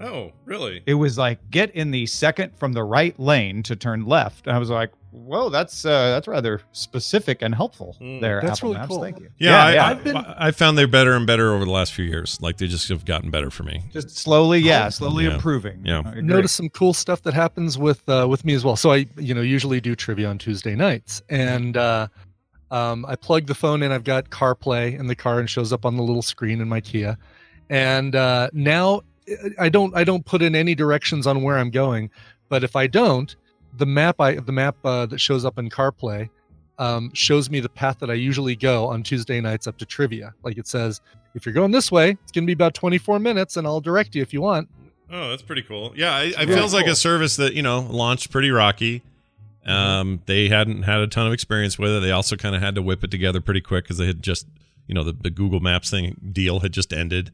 Oh, 0.00 0.32
really? 0.44 0.82
It 0.86 0.94
was 0.94 1.16
like 1.16 1.50
get 1.50 1.70
in 1.74 1.90
the 1.90 2.04
second 2.06 2.56
from 2.58 2.74
the 2.74 2.84
right 2.84 3.18
lane 3.18 3.62
to 3.62 3.74
turn 3.76 4.04
left. 4.04 4.46
And 4.46 4.54
I 4.54 4.58
was 4.58 4.68
like, 4.68 4.90
whoa, 5.10 5.48
that's 5.48 5.86
uh, 5.86 6.10
that's 6.10 6.28
rather 6.28 6.60
specific 6.72 7.40
and 7.40 7.54
helpful 7.54 7.96
there. 8.20 8.42
That's 8.42 8.58
Apple 8.58 8.68
really 8.70 8.78
Maps. 8.80 8.88
cool. 8.90 9.00
Thank 9.02 9.20
you. 9.20 9.30
Yeah, 9.38 9.64
I, 9.64 9.72
yeah. 9.72 9.84
I, 9.86 9.90
I've 9.92 10.04
been- 10.04 10.16
I 10.16 10.50
found 10.50 10.76
they're 10.76 10.86
better 10.86 11.14
and 11.14 11.26
better 11.26 11.54
over 11.54 11.64
the 11.64 11.70
last 11.70 11.94
few 11.94 12.04
years. 12.04 12.38
Like 12.42 12.58
they 12.58 12.66
just 12.66 12.90
have 12.90 13.06
gotten 13.06 13.30
better 13.30 13.50
for 13.50 13.62
me. 13.62 13.84
just 13.90 14.10
slowly, 14.10 14.58
yeah, 14.58 14.90
slowly 14.90 15.24
Yeah. 15.24 15.36
improving. 15.36 15.80
Yeah. 15.82 16.02
I 16.04 16.20
notice 16.20 16.52
some 16.52 16.68
cool 16.68 16.92
stuff 16.92 17.22
that 17.22 17.32
happens 17.32 17.78
with 17.78 18.06
uh, 18.06 18.26
with 18.28 18.44
me 18.44 18.52
as 18.52 18.66
well. 18.66 18.76
So 18.76 18.92
I, 18.92 19.06
you 19.16 19.32
know, 19.32 19.40
usually 19.40 19.80
do 19.80 19.96
trivia 19.96 20.28
on 20.28 20.36
Tuesday 20.36 20.74
nights, 20.74 21.22
and 21.30 21.74
uh, 21.78 22.08
um, 22.70 23.06
I 23.06 23.16
plug 23.16 23.46
the 23.46 23.54
phone 23.54 23.82
in. 23.82 23.92
I've 23.92 24.04
got 24.04 24.28
CarPlay 24.28 24.98
in 25.00 25.06
the 25.06 25.16
car, 25.16 25.40
and 25.40 25.48
shows 25.48 25.72
up 25.72 25.86
on 25.86 25.96
the 25.96 26.02
little 26.02 26.20
screen 26.20 26.60
in 26.60 26.68
my 26.68 26.82
Kia. 26.82 27.16
And 27.68 28.14
uh, 28.14 28.50
now 28.52 29.02
I 29.58 29.68
don't 29.68 29.96
I 29.96 30.04
don't 30.04 30.24
put 30.24 30.42
in 30.42 30.54
any 30.54 30.74
directions 30.74 31.26
on 31.26 31.42
where 31.42 31.58
I'm 31.58 31.70
going, 31.70 32.10
but 32.48 32.62
if 32.64 32.76
I 32.76 32.86
don't, 32.86 33.34
the 33.76 33.86
map 33.86 34.20
I 34.20 34.36
the 34.36 34.52
map 34.52 34.76
uh, 34.84 35.06
that 35.06 35.18
shows 35.20 35.44
up 35.44 35.58
in 35.58 35.68
CarPlay 35.68 36.28
um, 36.78 37.10
shows 37.14 37.50
me 37.50 37.60
the 37.60 37.68
path 37.68 37.98
that 38.00 38.10
I 38.10 38.14
usually 38.14 38.54
go 38.54 38.86
on 38.86 39.02
Tuesday 39.02 39.40
nights 39.40 39.66
up 39.66 39.78
to 39.78 39.86
trivia. 39.86 40.34
Like 40.42 40.58
it 40.58 40.66
says, 40.66 41.00
if 41.34 41.46
you're 41.46 41.54
going 41.54 41.72
this 41.72 41.90
way, 41.90 42.10
it's 42.10 42.32
going 42.32 42.44
to 42.44 42.46
be 42.46 42.52
about 42.52 42.74
24 42.74 43.18
minutes, 43.18 43.56
and 43.56 43.66
I'll 43.66 43.80
direct 43.80 44.14
you 44.14 44.22
if 44.22 44.32
you 44.32 44.40
want. 44.42 44.68
Oh, 45.10 45.30
that's 45.30 45.42
pretty 45.42 45.62
cool. 45.62 45.92
Yeah, 45.96 46.14
I, 46.14 46.22
it 46.24 46.36
Really 46.38 46.54
feels 46.54 46.74
like 46.74 46.86
a 46.86 46.96
service 46.96 47.36
that 47.36 47.54
you 47.54 47.62
know 47.62 47.80
launched 47.80 48.30
pretty 48.30 48.50
rocky. 48.50 49.02
Um, 49.66 50.22
they 50.26 50.48
hadn't 50.48 50.84
had 50.84 51.00
a 51.00 51.08
ton 51.08 51.26
of 51.26 51.32
experience 51.32 51.78
with 51.78 51.90
it. 51.90 52.00
They 52.00 52.12
also 52.12 52.36
kind 52.36 52.54
of 52.54 52.62
had 52.62 52.76
to 52.76 52.82
whip 52.82 53.02
it 53.02 53.10
together 53.10 53.40
pretty 53.40 53.60
quick 53.60 53.84
because 53.84 53.98
they 53.98 54.06
had 54.06 54.22
just, 54.22 54.46
you 54.86 54.94
know, 54.94 55.02
the, 55.02 55.12
the 55.12 55.30
Google 55.30 55.58
Maps 55.58 55.90
thing 55.90 56.16
deal 56.32 56.60
had 56.60 56.72
just 56.72 56.92
ended, 56.92 57.32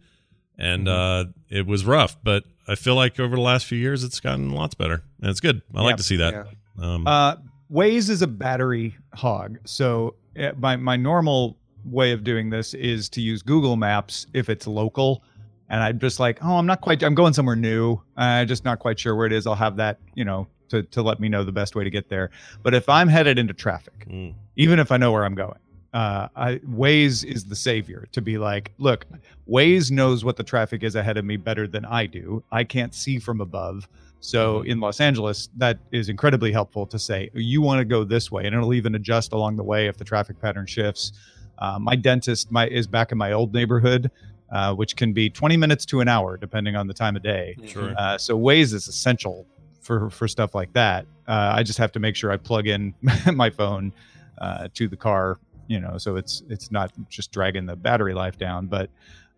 and 0.58 0.88
uh, 0.88 1.24
it 1.48 1.66
was 1.66 1.84
rough. 1.84 2.16
But 2.22 2.44
I 2.68 2.74
feel 2.74 2.94
like 2.94 3.18
over 3.18 3.34
the 3.34 3.42
last 3.42 3.66
few 3.66 3.78
years, 3.78 4.04
it's 4.04 4.20
gotten 4.20 4.50
lots 4.50 4.74
better, 4.74 5.02
and 5.20 5.30
it's 5.30 5.40
good. 5.40 5.62
I 5.74 5.82
like 5.82 5.96
to 5.96 6.02
see 6.02 6.16
that. 6.16 6.48
Um, 6.80 7.06
Uh, 7.06 7.36
Waze 7.72 8.10
is 8.10 8.22
a 8.22 8.26
battery 8.26 8.96
hog. 9.14 9.58
So 9.64 10.14
uh, 10.38 10.52
my 10.58 10.76
my 10.76 10.96
normal 10.96 11.56
way 11.84 12.12
of 12.12 12.22
doing 12.22 12.50
this 12.50 12.74
is 12.74 13.08
to 13.10 13.20
use 13.20 13.42
Google 13.42 13.76
Maps 13.76 14.26
if 14.34 14.48
it's 14.48 14.66
local, 14.66 15.22
and 15.68 15.82
I'm 15.82 15.98
just 15.98 16.20
like, 16.20 16.38
oh, 16.42 16.56
I'm 16.58 16.66
not 16.66 16.80
quite. 16.80 17.02
I'm 17.02 17.14
going 17.14 17.32
somewhere 17.32 17.56
new. 17.56 18.00
I'm 18.16 18.46
just 18.46 18.64
not 18.64 18.78
quite 18.78 18.98
sure 18.98 19.16
where 19.16 19.26
it 19.26 19.32
is. 19.32 19.46
I'll 19.46 19.54
have 19.54 19.76
that, 19.76 19.98
you 20.14 20.24
know, 20.24 20.46
to 20.68 20.82
to 20.82 21.02
let 21.02 21.18
me 21.18 21.28
know 21.28 21.44
the 21.44 21.52
best 21.52 21.74
way 21.74 21.84
to 21.84 21.90
get 21.90 22.08
there. 22.08 22.30
But 22.62 22.74
if 22.74 22.88
I'm 22.88 23.08
headed 23.08 23.38
into 23.38 23.54
traffic, 23.54 24.06
mm. 24.08 24.34
even 24.56 24.78
if 24.78 24.92
I 24.92 24.96
know 24.96 25.12
where 25.12 25.24
I'm 25.24 25.34
going. 25.34 25.58
Uh, 25.92 26.28
I, 26.34 26.54
Waze 26.68 27.24
is 27.24 27.44
the 27.44 27.56
savior 27.56 28.08
to 28.12 28.22
be 28.22 28.38
like, 28.38 28.72
look, 28.78 29.06
Waze 29.48 29.90
knows 29.90 30.24
what 30.24 30.36
the 30.36 30.42
traffic 30.42 30.82
is 30.82 30.94
ahead 30.94 31.18
of 31.18 31.24
me 31.24 31.36
better 31.36 31.66
than 31.66 31.84
I 31.84 32.06
do. 32.06 32.42
I 32.50 32.64
can't 32.64 32.94
see 32.94 33.18
from 33.18 33.40
above. 33.40 33.88
So 34.20 34.62
in 34.62 34.78
Los 34.78 35.00
Angeles, 35.00 35.48
that 35.56 35.78
is 35.90 36.08
incredibly 36.08 36.52
helpful 36.52 36.86
to 36.86 36.98
say, 36.98 37.28
you 37.34 37.60
want 37.60 37.80
to 37.80 37.84
go 37.84 38.04
this 38.04 38.30
way, 38.30 38.46
and 38.46 38.54
it'll 38.54 38.72
even 38.72 38.94
adjust 38.94 39.32
along 39.32 39.56
the 39.56 39.64
way 39.64 39.88
if 39.88 39.96
the 39.96 40.04
traffic 40.04 40.40
pattern 40.40 40.64
shifts. 40.64 41.12
Uh, 41.58 41.78
my 41.78 41.96
dentist 41.96 42.50
my, 42.50 42.68
is 42.68 42.86
back 42.86 43.12
in 43.12 43.18
my 43.18 43.32
old 43.32 43.52
neighborhood, 43.52 44.10
uh, 44.52 44.72
which 44.74 44.94
can 44.96 45.12
be 45.12 45.28
20 45.28 45.56
minutes 45.56 45.84
to 45.86 46.00
an 46.00 46.08
hour, 46.08 46.36
depending 46.36 46.76
on 46.76 46.86
the 46.86 46.94
time 46.94 47.16
of 47.16 47.22
day. 47.22 47.56
Sure. 47.66 47.94
Uh, 47.98 48.16
so 48.16 48.38
Waze 48.38 48.72
is 48.72 48.86
essential 48.86 49.44
for, 49.80 50.08
for 50.08 50.28
stuff 50.28 50.54
like 50.54 50.72
that. 50.72 51.04
Uh, 51.26 51.52
I 51.56 51.64
just 51.64 51.78
have 51.78 51.90
to 51.92 52.00
make 52.00 52.14
sure 52.14 52.30
I 52.30 52.36
plug 52.36 52.68
in 52.68 52.94
my 53.34 53.50
phone 53.50 53.92
uh, 54.38 54.68
to 54.74 54.86
the 54.86 54.96
car, 54.96 55.38
you 55.66 55.80
know, 55.80 55.98
so 55.98 56.16
it's 56.16 56.42
it's 56.48 56.70
not 56.70 56.92
just 57.08 57.32
dragging 57.32 57.66
the 57.66 57.76
battery 57.76 58.14
life 58.14 58.38
down. 58.38 58.66
But 58.66 58.90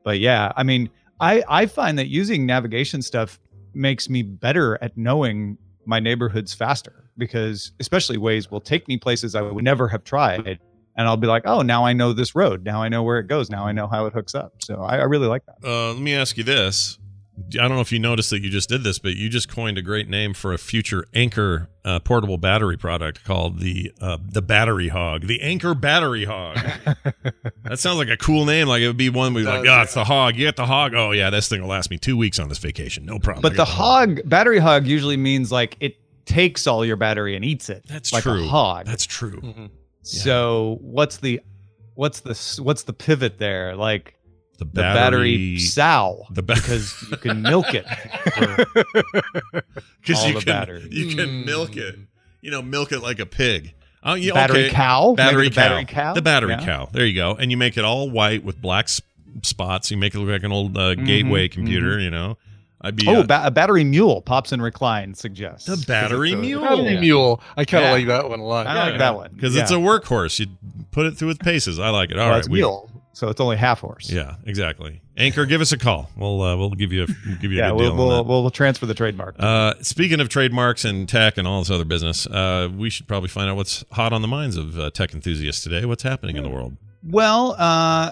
but 0.02 0.18
yeah, 0.18 0.52
I 0.56 0.62
mean, 0.62 0.90
I 1.20 1.42
I 1.48 1.66
find 1.66 1.98
that 1.98 2.08
using 2.08 2.46
navigation 2.46 3.02
stuff 3.02 3.38
makes 3.74 4.08
me 4.08 4.22
better 4.22 4.78
at 4.82 4.96
knowing 4.96 5.58
my 5.86 6.00
neighborhoods 6.00 6.54
faster 6.54 7.04
because 7.18 7.72
especially 7.80 8.16
Waze 8.16 8.50
will 8.50 8.60
take 8.60 8.88
me 8.88 8.96
places 8.96 9.34
I 9.34 9.42
would 9.42 9.64
never 9.64 9.88
have 9.88 10.04
tried. 10.04 10.58
And 10.96 11.08
I'll 11.08 11.16
be 11.16 11.26
like, 11.26 11.42
oh, 11.44 11.62
now 11.62 11.84
I 11.84 11.92
know 11.92 12.12
this 12.12 12.36
road. 12.36 12.64
Now 12.64 12.80
I 12.80 12.88
know 12.88 13.02
where 13.02 13.18
it 13.18 13.26
goes. 13.26 13.50
Now 13.50 13.66
I 13.66 13.72
know 13.72 13.88
how 13.88 14.06
it 14.06 14.12
hooks 14.12 14.32
up. 14.32 14.54
So 14.60 14.80
I, 14.80 14.98
I 14.98 15.02
really 15.02 15.26
like 15.26 15.42
that. 15.46 15.56
Uh, 15.64 15.92
let 15.92 16.00
me 16.00 16.14
ask 16.14 16.36
you 16.36 16.44
this: 16.44 16.98
I 17.36 17.62
don't 17.66 17.70
know 17.70 17.80
if 17.80 17.90
you 17.90 17.98
noticed 17.98 18.30
that 18.30 18.42
you 18.42 18.50
just 18.50 18.68
did 18.68 18.84
this, 18.84 18.98
but 18.98 19.16
you 19.16 19.28
just 19.28 19.48
coined 19.48 19.76
a 19.76 19.82
great 19.82 20.08
name 20.08 20.34
for 20.34 20.52
a 20.52 20.58
future 20.58 21.06
Anker 21.14 21.68
uh, 21.84 21.98
portable 21.98 22.38
battery 22.38 22.76
product 22.76 23.24
called 23.24 23.58
the 23.58 23.92
uh, 24.00 24.18
the 24.24 24.40
Battery 24.40 24.88
Hog, 24.88 25.26
the 25.26 25.42
Anker 25.42 25.74
Battery 25.74 26.24
Hog. 26.24 26.56
that 27.64 27.78
sounds 27.78 27.98
like 27.98 28.08
a 28.08 28.16
cool 28.16 28.44
name. 28.44 28.68
Like 28.68 28.82
it 28.82 28.86
would 28.86 28.96
be 28.96 29.10
one 29.10 29.34
where 29.34 29.44
like, 29.44 29.66
oh, 29.66 29.82
it's 29.82 29.94
the 29.94 30.04
Hog. 30.04 30.36
You 30.36 30.46
get 30.46 30.56
the 30.56 30.66
Hog. 30.66 30.94
Oh 30.94 31.10
yeah, 31.10 31.30
this 31.30 31.48
thing 31.48 31.60
will 31.60 31.68
last 31.68 31.90
me 31.90 31.98
two 31.98 32.16
weeks 32.16 32.38
on 32.38 32.48
this 32.48 32.58
vacation. 32.58 33.04
No 33.04 33.18
problem. 33.18 33.42
But 33.42 33.56
the 33.56 33.64
hog 33.64 34.20
battery 34.28 34.58
hog 34.58 34.86
usually 34.86 35.16
means 35.16 35.50
like 35.50 35.76
it 35.80 35.96
takes 36.26 36.66
all 36.66 36.84
your 36.84 36.96
battery 36.96 37.34
and 37.34 37.44
eats 37.44 37.68
it. 37.68 37.84
That's 37.86 38.12
like 38.12 38.22
true. 38.22 38.44
A 38.44 38.46
hog. 38.46 38.86
That's 38.86 39.06
true. 39.06 39.70
So 40.02 40.78
what's 40.80 41.16
the 41.16 41.40
what's 41.94 42.20
the 42.20 42.62
what's 42.62 42.84
the 42.84 42.92
pivot 42.92 43.38
there? 43.38 43.74
Like 43.74 44.14
the 44.58 44.64
battery, 44.64 45.36
battery- 45.54 45.58
sow 45.58 46.26
the 46.30 46.42
ba- 46.42 46.54
because 46.54 46.94
you 47.10 47.16
can 47.16 47.42
milk 47.42 47.74
it 47.74 47.84
because 50.00 50.18
all 50.22 50.28
you 50.28 50.34
the 50.34 50.40
can 50.40 50.44
battery. 50.46 50.88
you 50.90 51.14
can 51.16 51.44
milk 51.44 51.76
it. 51.76 51.96
You 52.40 52.50
know, 52.50 52.62
milk 52.62 52.92
it 52.92 53.00
like 53.00 53.18
a 53.20 53.26
pig. 53.26 53.74
Oh, 54.06 54.14
yeah, 54.14 54.34
Battery 54.34 54.66
okay. 54.66 54.74
cow? 54.74 55.14
Battery 55.16 55.48
cow. 55.48 55.54
battery 55.54 55.84
cow? 55.86 56.12
The 56.12 56.20
battery 56.20 56.50
Yeah. 56.50 56.64
cow. 56.64 56.88
There 56.92 57.06
you 57.06 57.14
go. 57.14 57.34
And 57.36 57.50
you 57.50 57.56
make 57.56 57.78
it 57.78 57.84
all 57.86 58.10
white 58.10 58.44
with 58.44 58.60
black 58.60 58.84
s- 58.84 59.00
spots. 59.42 59.90
You 59.90 59.96
make 59.96 60.14
it 60.14 60.18
look 60.18 60.28
like 60.28 60.42
an 60.42 60.52
old 60.52 60.76
uh, 60.76 60.94
gateway 60.94 61.48
computer. 61.48 61.98
You 61.98 62.10
know, 62.10 62.36
I'd 62.82 62.96
be 62.96 63.04
Mm-hmm, 63.04 63.16
Oh, 63.16 63.20
uh, 63.20 63.26
ba- 63.26 63.46
a 63.46 63.50
battery 63.50 63.82
mule 63.82 64.20
pops 64.20 64.52
and 64.52 64.62
recline 64.62 65.14
suggests 65.14 65.64
the 65.66 65.82
battery 65.86 66.32
It's 66.32 66.38
a- 66.38 66.40
mule. 66.42 66.60
Battery 66.62 67.00
mule. 67.00 67.40
I 67.56 67.64
kind 67.64 67.82
of 67.84 67.88
Yeah. 67.88 67.92
like 67.94 68.06
that 68.08 68.28
one 68.28 68.40
a 68.40 68.44
lot. 68.44 68.66
I 68.66 68.90
like 68.90 68.98
that 68.98 69.16
one 69.16 69.30
because 69.34 69.56
it's 69.56 69.70
a 69.70 69.76
workhorse. 69.76 70.38
You 70.38 70.48
put 70.90 71.06
it 71.06 71.16
through 71.16 71.30
its 71.30 71.38
paces. 71.38 71.78
I 71.78 71.88
like 71.88 72.10
it. 72.10 72.18
All 72.18 72.24
Well, 72.26 72.30
right, 72.32 72.38
it's 72.40 72.48
we- 72.48 72.58
mule, 72.58 72.90
so 73.14 73.28
it's 73.28 73.40
only 73.40 73.56
half 73.56 73.80
horse. 73.80 74.10
Yeah, 74.10 74.36
exactly. 74.44 75.00
Anker, 75.16 75.46
give 75.46 75.60
us 75.60 75.72
a 75.72 75.78
call. 75.78 76.10
We'll 76.16 76.42
uh, 76.42 76.56
we'll 76.56 76.70
give 76.70 76.92
you 76.92 77.04
a 77.04 77.06
we'll 77.26 77.36
give 77.38 77.50
you 77.52 77.58
Yeah, 77.58 77.68
a 77.68 77.70
good 77.70 77.76
we'll, 77.76 77.90
deal 77.96 78.00
on 78.02 78.08
that. 78.18 78.22
we'll, 78.28 78.42
we'll 78.42 78.50
transfer 78.50 78.84
the 78.86 78.94
trademark. 78.94 79.36
Uh, 79.38 79.74
speaking 79.80 80.20
of 80.20 80.28
trademarks 80.28 80.84
and 80.84 81.08
tech 81.08 81.38
and 81.38 81.48
all 81.48 81.60
this 81.60 81.70
other 81.70 81.84
business, 81.84 82.26
uh, 82.26 82.68
we 82.76 82.90
should 82.90 83.06
probably 83.08 83.28
find 83.28 83.48
out 83.48 83.56
what's 83.56 83.84
hot 83.92 84.12
on 84.12 84.20
the 84.22 84.28
minds 84.28 84.56
of 84.56 84.78
uh, 84.78 84.90
tech 84.90 85.14
enthusiasts 85.14 85.62
today. 85.62 85.84
What's 85.86 86.02
happening 86.02 86.36
in 86.36 86.42
the 86.42 86.50
world? 86.50 86.76
Well, 87.02 87.54
uh, 87.58 88.10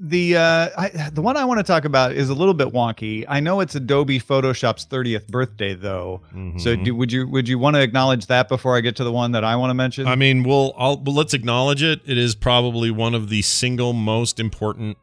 the 0.00 0.36
uh, 0.36 0.68
I, 0.78 1.10
the 1.12 1.20
one 1.22 1.36
I 1.36 1.44
want 1.44 1.58
to 1.58 1.64
talk 1.64 1.84
about 1.84 2.12
is 2.12 2.28
a 2.30 2.34
little 2.34 2.54
bit 2.54 2.68
wonky. 2.68 3.24
I 3.28 3.40
know 3.40 3.58
it's 3.60 3.74
Adobe 3.74 4.20
Photoshop's 4.20 4.86
30th 4.86 5.26
birthday, 5.26 5.74
though. 5.74 6.20
So, 6.58 6.76
Mhm. 6.76 6.84
do, 6.84 6.94
would 6.94 7.10
you 7.12 7.26
would 7.26 7.48
you 7.48 7.58
want 7.58 7.74
to 7.74 7.82
acknowledge 7.82 8.26
that 8.26 8.48
before 8.48 8.76
I 8.76 8.80
get 8.80 8.94
to 8.96 9.04
the 9.04 9.10
one 9.12 9.32
that 9.32 9.42
I 9.42 9.56
want 9.56 9.70
to 9.70 9.74
mention? 9.74 10.06
I 10.06 10.14
mean, 10.14 10.44
we'll, 10.44 10.72
I'll, 10.78 10.98
well, 10.98 11.14
let's 11.16 11.34
acknowledge 11.34 11.82
it. 11.82 12.00
It 12.06 12.16
is 12.16 12.34
probably 12.36 12.90
one 12.92 13.14
of 13.14 13.28
the 13.28 13.42
single 13.42 13.92
most 13.92 14.38
important 14.38 14.96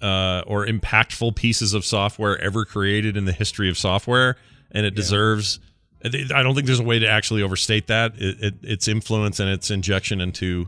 uh, 0.00 0.42
or 0.46 0.66
impactful 0.66 1.36
pieces 1.36 1.74
of 1.74 1.84
software 1.84 2.40
ever 2.40 2.64
created 2.64 3.16
in 3.16 3.24
the 3.26 3.32
history 3.32 3.68
of 3.68 3.76
software, 3.76 4.36
and 4.70 4.86
it 4.86 4.94
deserves. 4.94 5.60
I 6.04 6.42
don't 6.42 6.54
think 6.56 6.66
there's 6.66 6.80
a 6.80 6.84
way 6.84 6.98
to 6.98 7.08
actually 7.08 7.42
overstate 7.42 7.86
that. 7.86 8.14
It, 8.16 8.42
it, 8.42 8.54
its 8.62 8.88
influence 8.88 9.38
and 9.38 9.48
its 9.48 9.70
injection 9.70 10.20
into 10.20 10.66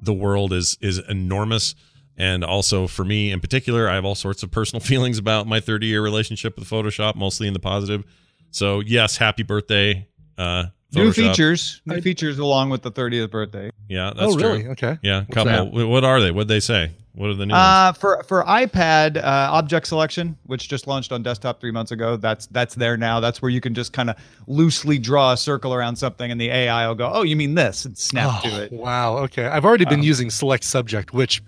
the 0.00 0.12
world 0.12 0.52
is 0.52 0.76
is 0.82 0.98
enormous. 1.08 1.74
And 2.16 2.44
also 2.44 2.86
for 2.86 3.04
me 3.04 3.32
in 3.32 3.40
particular, 3.40 3.88
I 3.88 3.94
have 3.94 4.04
all 4.04 4.14
sorts 4.14 4.42
of 4.42 4.50
personal 4.50 4.80
feelings 4.84 5.18
about 5.18 5.46
my 5.46 5.60
30 5.60 5.86
year 5.86 6.02
relationship 6.02 6.58
with 6.58 6.68
Photoshop, 6.68 7.16
mostly 7.16 7.46
in 7.48 7.52
the 7.52 7.58
positive. 7.60 8.04
So 8.50 8.80
yes, 8.80 9.16
happy 9.16 9.42
birthday, 9.42 10.06
uh, 10.38 10.66
new 10.94 11.12
features, 11.12 11.82
new 11.86 12.00
features 12.00 12.38
along 12.38 12.70
with 12.70 12.82
the 12.82 12.92
30th 12.92 13.30
birthday. 13.30 13.70
Yeah, 13.88 14.12
that's 14.16 14.32
Oh, 14.32 14.36
really? 14.36 14.62
true. 14.62 14.70
Okay. 14.72 14.98
Yeah, 15.02 15.24
What's 15.26 15.34
couple. 15.34 15.70
Wh- 15.70 15.88
What 15.90 16.04
are 16.04 16.20
they? 16.20 16.30
What'd 16.30 16.46
they 16.48 16.60
say? 16.60 16.92
What 17.16 17.30
are 17.30 17.34
the 17.34 17.46
new 17.46 17.52
ones? 17.54 17.62
Uh, 17.62 17.92
for 17.92 18.24
for 18.26 18.42
iPad, 18.44 19.16
uh, 19.18 19.20
object 19.52 19.86
selection, 19.86 20.36
which 20.46 20.68
just 20.68 20.88
launched 20.88 21.12
on 21.12 21.22
desktop 21.22 21.60
three 21.60 21.70
months 21.70 21.92
ago, 21.92 22.16
that's 22.16 22.46
that's 22.48 22.74
there 22.74 22.96
now. 22.96 23.20
That's 23.20 23.40
where 23.40 23.50
you 23.52 23.60
can 23.60 23.72
just 23.72 23.92
kind 23.92 24.10
of 24.10 24.16
loosely 24.48 24.98
draw 24.98 25.32
a 25.32 25.36
circle 25.36 25.72
around 25.74 25.94
something, 25.94 26.28
and 26.32 26.40
the 26.40 26.48
AI 26.50 26.88
will 26.88 26.96
go, 26.96 27.08
"Oh, 27.14 27.22
you 27.22 27.36
mean 27.36 27.54
this?" 27.54 27.84
and 27.84 27.96
snap 27.96 28.42
Oh, 28.44 28.48
to 28.48 28.62
it. 28.64 28.72
Wow. 28.72 29.18
Okay. 29.18 29.46
I've 29.46 29.64
already 29.64 29.84
been 29.84 30.00
Um, 30.00 30.04
using 30.06 30.28
Select 30.28 30.64
Subject, 30.64 31.14
which 31.14 31.40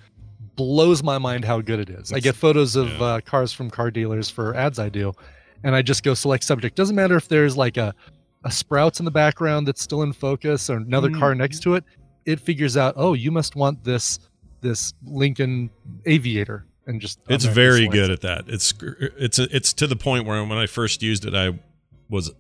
blows 0.57 1.03
my 1.03 1.19
mind 1.19 1.45
how 1.45 1.61
good 1.61 1.79
it 1.79 1.91
is. 1.91 2.13
I 2.13 2.21
get 2.21 2.35
photos 2.35 2.77
of 2.77 3.01
uh, 3.01 3.21
cars 3.23 3.53
from 3.53 3.71
car 3.71 3.91
dealers 3.91 4.29
for 4.31 4.55
ads 4.55 4.79
I 4.79 4.89
do, 4.89 5.13
and 5.63 5.75
I 5.75 5.83
just 5.83 6.03
go 6.03 6.15
Select 6.15 6.43
Subject. 6.45 6.75
Doesn't 6.77 6.97
matter 6.97 7.17
if 7.17 7.29
there's 7.29 7.57
like 7.57 7.77
a, 7.77 7.95
a 8.45 8.51
Sprouts 8.51 8.99
in 8.99 9.05
the 9.05 9.11
background 9.11 9.69
that's 9.69 9.83
still 9.83 10.03
in 10.03 10.13
focus 10.13 10.69
or 10.71 10.77
another 10.79 11.11
car 11.11 11.35
Mm. 11.35 11.39
next 11.39 11.61
to 11.61 11.75
it. 11.75 11.85
It 12.25 12.41
figures 12.41 12.77
out, 12.77 12.95
oh, 12.97 13.15
you 13.15 13.31
must 13.31 13.55
want 13.57 13.85
this 13.85 14.19
this 14.63 14.95
Lincoln 15.05 15.71
Aviator, 16.07 16.67
and 16.87 17.01
just 17.01 17.21
it's 17.29 17.45
very 17.45 17.87
good 17.89 18.11
it. 18.11 18.15
at 18.15 18.21
that. 18.23 18.45
It's 18.49 18.75
it's 19.19 19.39
it's 19.39 19.73
to 19.75 19.87
the 19.87 19.97
point 19.97 20.27
where 20.27 20.43
when 20.43 20.59
I 20.59 20.67
first 20.67 21.03
used 21.03 21.25
it, 21.25 21.35
I 21.35 21.59
was 22.09 22.33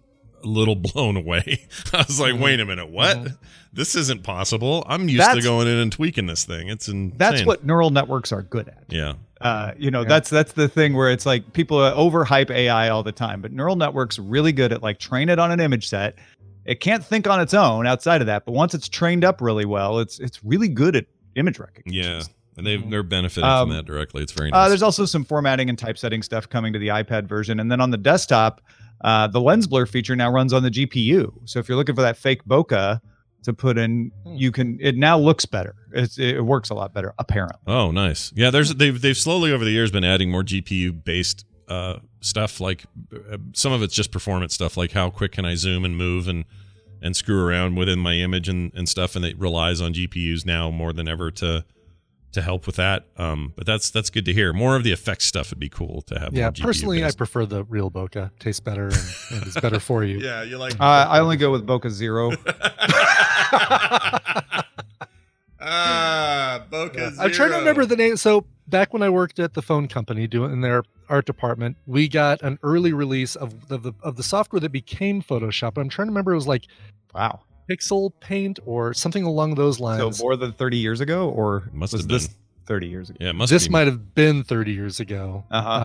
a 0.43 0.47
little 0.47 0.74
blown 0.76 1.16
away. 1.16 1.66
I 1.93 1.99
was 2.07 2.20
like, 2.20 2.39
"Wait 2.39 2.61
a 2.61 2.64
minute, 2.64 2.91
what? 2.91 3.28
This 3.72 3.95
isn't 3.95 4.22
possible." 4.22 4.84
I'm 4.89 5.09
used 5.09 5.22
to 5.24 5.30
Mm-hmm. 5.37 5.41
Going 5.47 5.68
in 5.68 5.76
and 5.78 5.93
tweaking 5.93 6.26
this 6.26 6.45
thing. 6.45 6.68
It's 6.68 6.89
insane. 6.89 7.14
That's 7.16 7.45
what 7.45 7.64
neural 7.64 7.91
networks 7.91 8.32
are 8.32 8.43
good 8.43 8.68
at. 8.68 8.84
Yeah. 8.89 9.14
Uh, 9.41 9.72
you 9.76 9.91
know, 9.91 10.03
that's 10.05 10.30
that's 10.30 10.53
the 10.55 10.66
thing 10.68 10.95
where 10.95 11.11
it's 11.11 11.26
like 11.26 11.53
people 11.53 11.78
uh, 11.78 11.95
overhype 11.95 12.51
AI 12.51 12.89
all 12.89 13.03
the 13.03 13.12
time, 13.12 13.43
but 13.43 13.53
neural 13.53 13.76
networks 13.76 14.18
really 14.18 14.53
good 14.53 14.72
at 14.72 14.82
like 14.82 14.99
train 14.99 15.28
it 15.28 15.39
on 15.39 15.51
an 15.51 15.61
image 15.61 15.89
set. 15.89 16.14
It 16.64 16.80
can't 16.80 17.05
think 17.05 17.28
on 17.28 17.41
its 17.41 17.53
own 17.55 17.87
outside 17.87 18.20
of 18.22 18.26
that, 18.28 18.45
but 18.47 18.53
once 18.53 18.74
it's 18.74 18.89
trained 18.89 19.24
up 19.24 19.41
really 19.43 19.66
well, 19.66 19.99
it's 19.99 20.18
it's 20.20 20.43
really 20.43 20.68
good 20.68 20.97
at 20.97 21.05
image 21.34 21.59
recognition. 21.59 22.03
Yeah, 22.03 22.22
and 22.57 22.66
they 22.66 22.78
they're 22.78 23.03
benefiting 23.03 23.45
Um, 23.49 23.68
from 23.68 23.76
that 23.76 23.84
directly. 23.84 24.22
It's 24.22 24.32
very 24.32 24.51
Uh, 24.51 24.57
nice. 24.62 24.68
there's 24.70 24.82
also 24.82 25.05
some 25.05 25.22
formatting 25.24 25.68
and 25.68 25.78
typesetting 25.78 26.22
stuff 26.22 26.49
coming 26.49 26.72
to 26.72 26.78
the 26.78 26.89
iPad 26.89 27.28
version, 27.28 27.61
and 27.61 27.70
then 27.70 27.80
on 27.82 27.91
the 27.91 27.99
desktop, 27.99 28.62
uh, 29.03 29.26
the 29.26 29.40
lens 29.40 29.66
blur 29.66 29.86
feature 29.86 30.16
now 30.16 30.30
runs 30.30 30.53
on 30.53 30.62
the 30.62 30.70
GPU. 30.70 31.32
So 31.44 31.59
if 31.59 31.68
you're 31.68 31.76
looking 31.76 31.94
for 31.94 32.03
that 32.03 32.16
fake 32.16 32.44
bokeh 32.44 33.01
to 33.42 33.53
put 33.53 33.78
in, 33.78 34.11
you 34.24 34.51
can. 34.51 34.78
It 34.80 34.97
now 34.97 35.18
looks 35.18 35.47
better. 35.47 35.74
It's, 35.92 36.18
it 36.18 36.44
works 36.44 36.70
a 36.70 36.74
lot 36.74 36.92
better, 36.92 37.14
apparently. 37.18 37.61
Oh, 37.66 37.90
nice. 37.90 38.32
Yeah, 38.34 38.51
there's 38.51 38.74
they've 38.74 39.01
they've 39.01 39.16
slowly 39.16 39.53
over 39.53 39.64
the 39.64 39.70
years 39.70 39.90
been 39.90 40.05
adding 40.05 40.30
more 40.30 40.42
GPU 40.42 41.05
based 41.05 41.47
uh, 41.68 41.99
stuff. 42.20 42.61
Like 42.61 42.84
uh, 43.14 43.38
some 43.53 43.72
of 43.72 43.82
it's 43.82 43.94
just 43.94 44.11
performance 44.11 44.55
stuff, 44.55 44.76
like 44.76 44.92
how 44.92 45.11
quick 45.11 45.32
can 45.32 45.44
I 45.44 45.55
zoom 45.55 45.84
and 45.84 45.97
move 45.97 46.28
and 46.28 46.44
and 47.03 47.14
screw 47.14 47.44
around 47.44 47.76
within 47.76 47.99
my 47.99 48.14
image 48.14 48.49
and, 48.49 48.72
and 48.74 48.88
stuff. 48.88 49.16
And 49.16 49.24
it 49.24 49.38
relies 49.38 49.80
on 49.80 49.92
GPUs 49.92 50.47
now 50.47 50.70
more 50.70 50.92
than 50.92 51.07
ever 51.07 51.30
to 51.32 51.64
to 52.33 52.43
help 52.43 52.66
with 52.66 52.77
that. 52.77 53.07
Um, 53.16 53.53
but 53.57 53.66
that's 53.66 53.91
that's 53.91 54.11
good 54.11 54.24
to 54.27 54.33
hear. 54.33 54.53
More 54.53 54.77
of 54.77 54.85
the 54.85 54.93
effects 54.93 55.24
stuff 55.24 55.51
would 55.51 55.59
be 55.59 55.68
cool 55.68 56.03
to 56.03 56.18
have. 56.18 56.35
Yeah, 56.35 56.45
more 56.45 56.53
GPU 56.53 56.62
personally, 56.62 57.05
I 57.05 57.11
prefer 57.12 57.47
the 57.47 57.64
real 57.64 57.91
bokeh. 57.91 58.31
Tastes 58.39 58.61
better 58.61 58.85
and, 58.85 59.14
and 59.33 59.47
is 59.47 59.55
better 59.55 59.81
for 59.81 60.05
you. 60.05 60.18
Yeah, 60.27 60.43
you 60.43 60.59
like. 60.59 60.81
Uh, 60.81 61.07
I 61.09 61.20
only 61.20 61.37
go 61.37 61.51
with 61.53 61.66
bokeh 61.66 61.91
zero. 61.91 62.33
Ah, 65.59 66.64
Boca 66.70 67.12
I'm 67.18 67.33
trying 67.33 67.51
to 67.51 67.57
remember 67.59 67.85
the 67.87 67.97
name. 67.97 68.16
So 68.16 68.47
back 68.68 68.93
when 68.93 69.03
I 69.03 69.09
worked 69.09 69.41
at 69.41 69.55
the 69.55 69.62
phone 69.62 69.89
company 69.89 70.27
doing 70.29 70.53
in 70.53 70.61
their 70.61 70.85
art 71.09 71.27
department, 71.27 71.77
we 71.87 72.09
got 72.09 72.41
an 72.43 72.59
early 72.62 72.93
release 72.93 73.35
of 73.35 73.68
the, 73.68 73.79
the 73.79 73.93
of 74.03 74.16
the 74.16 74.22
software 74.22 74.61
that 74.61 74.70
became 74.70 75.22
Photoshop. 75.22 75.77
I'm 75.77 75.89
trying 75.89 76.07
to 76.07 76.11
remember. 76.12 76.33
It 76.33 76.37
was 76.37 76.47
like 76.47 76.66
wow, 77.14 77.41
Pixel 77.69 78.12
Paint 78.21 78.59
or 78.67 78.95
something 78.95 79.25
along 79.25 79.55
those 79.57 79.81
lines. 79.81 80.17
So 80.19 80.25
more 80.25 80.37
than 80.37 80.53
30 80.53 80.77
years 80.77 81.01
ago, 81.01 81.29
or 81.31 81.69
Must 81.73 81.93
was 81.93 82.03
have 82.03 82.09
this 82.09 82.29
been. 82.29 82.37
30 82.67 82.87
years 82.89 83.11
ago? 83.11 83.19
Yeah, 83.21 83.31
it 83.31 83.35
must 83.35 83.53
this 83.53 83.67
be. 83.69 83.73
might 83.73 83.87
have 83.87 84.14
been 84.14 84.43
30 84.45 84.73
years 84.73 85.01
ago. 85.01 85.45
Uh-huh. 85.51 85.85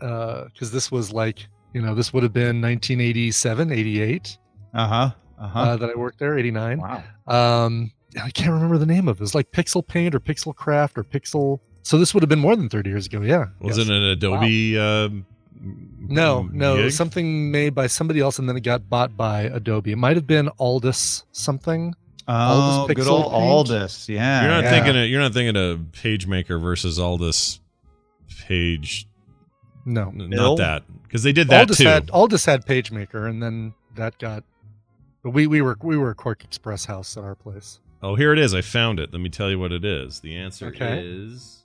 Um, 0.00 0.48
because 0.52 0.70
this 0.70 0.90
was 0.92 1.12
like 1.12 1.46
you 1.72 1.80
know 1.82 1.94
this 1.94 2.12
would 2.12 2.22
have 2.22 2.32
been 2.32 2.60
1987, 2.60 3.72
88. 3.72 4.38
Uh-huh. 4.74 5.10
Uh-huh. 5.38 5.58
Uh, 5.60 5.76
that 5.76 5.90
I 5.90 5.94
worked 5.98 6.18
there, 6.18 6.38
89. 6.38 6.78
Wow. 6.80 7.02
Um, 7.26 7.90
I 8.22 8.30
can't 8.30 8.50
remember 8.52 8.78
the 8.78 8.86
name 8.86 9.08
of 9.08 9.16
it. 9.16 9.20
It 9.20 9.22
was 9.22 9.34
like 9.34 9.50
Pixel 9.50 9.86
Paint 9.86 10.14
or 10.14 10.20
Pixel 10.20 10.54
Craft 10.54 10.98
or 10.98 11.04
Pixel. 11.04 11.58
So 11.82 11.98
this 11.98 12.14
would 12.14 12.22
have 12.22 12.28
been 12.28 12.38
more 12.38 12.54
than 12.56 12.68
30 12.68 12.88
years 12.90 13.06
ago. 13.06 13.20
Yeah. 13.22 13.46
Was 13.60 13.76
Yes. 13.78 13.88
it 13.88 13.92
an 13.94 14.02
Adobe? 14.04 14.78
um, 14.78 15.26
No, 16.06 16.48
no, 16.52 16.76
gig? 16.76 16.92
something 16.92 17.50
made 17.50 17.74
by 17.74 17.86
somebody 17.86 18.20
else, 18.20 18.38
and 18.38 18.48
then 18.48 18.56
it 18.56 18.60
got 18.62 18.88
bought 18.90 19.16
by 19.16 19.42
Adobe. 19.42 19.92
It 19.92 19.96
might 19.98 20.16
have 20.16 20.26
been 20.26 20.48
Aldus 20.58 21.24
something. 21.32 21.94
Oh, 22.28 22.86
good 22.88 23.06
old 23.06 23.24
Paint. 23.32 23.34
Aldus. 23.34 24.08
Yeah. 24.08 24.42
You're 24.42 24.50
not 24.50 24.64
Yeah. 24.64 24.70
thinking. 24.70 24.96
Of, 25.02 25.08
you're 25.08 25.20
not 25.20 25.32
thinking 25.34 25.56
of 25.56 25.78
PageMaker 25.92 26.60
versus 26.60 26.98
Aldus 26.98 27.60
page. 28.46 29.06
No, 29.86 30.08
n- 30.08 30.30
not 30.30 30.56
that 30.58 30.82
because 31.02 31.22
they 31.22 31.32
did 31.32 31.48
that 31.48 31.68
Aldus 31.68 31.78
too. 31.78 31.84
had 31.84 32.08
Aldus 32.10 32.46
had 32.46 32.64
PageMaker, 32.66 33.28
and 33.28 33.42
then 33.42 33.74
that 33.96 34.18
got. 34.18 34.44
But 35.22 35.30
we 35.30 35.46
we 35.46 35.60
were 35.62 35.76
we 35.82 35.96
were 35.96 36.10
a 36.10 36.14
QuarkXPress 36.14 36.86
house 36.86 37.16
at 37.16 37.24
our 37.24 37.34
place. 37.34 37.80
oh, 38.02 38.14
here 38.14 38.32
it 38.32 38.38
is. 38.38 38.54
I 38.54 38.60
found 38.60 38.98
it. 39.00 39.12
Let 39.12 39.20
me 39.22 39.28
tell 39.30 39.50
you 39.50 39.58
what 39.58 39.72
it 39.72 39.84
is. 39.84 40.20
The 40.20 40.36
answer 40.36 40.66
Okay. 40.68 41.02
is. 41.04 41.63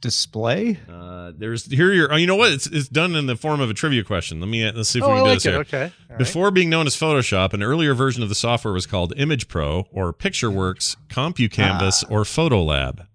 Display? 0.00 0.78
Uh, 0.88 1.32
there's 1.36 1.64
here. 1.66 1.92
You're. 1.92 2.12
Oh, 2.12 2.16
you 2.16 2.26
know 2.26 2.36
what? 2.36 2.52
It's, 2.52 2.66
it's 2.66 2.88
done 2.88 3.16
in 3.16 3.26
the 3.26 3.34
form 3.36 3.60
of 3.60 3.70
a 3.70 3.74
trivia 3.74 4.04
question. 4.04 4.40
Let 4.40 4.48
me 4.48 4.70
let's 4.70 4.90
see 4.90 4.98
if 4.98 5.04
Oh, 5.04 5.08
we 5.08 5.14
I 5.14 5.16
can 5.16 5.24
do 5.24 5.28
like 5.30 5.36
this 5.36 5.46
it. 5.46 5.50
here. 5.50 5.60
Okay. 5.60 5.82
All 5.84 5.90
right. 6.10 6.18
Before 6.18 6.50
being 6.50 6.68
known 6.70 6.86
as 6.86 6.94
Photoshop, 6.94 7.54
an 7.54 7.62
earlier 7.62 7.94
version 7.94 8.22
of 8.22 8.28
the 8.28 8.34
software 8.34 8.74
was 8.74 8.86
called 8.86 9.14
Image 9.16 9.48
Pro 9.48 9.86
or 9.90 10.12
PictureWorks, 10.12 10.96
CompuCanvas, 11.08 12.04
Ah. 12.06 12.12
or 12.12 12.22
PhotoLab. 12.24 13.06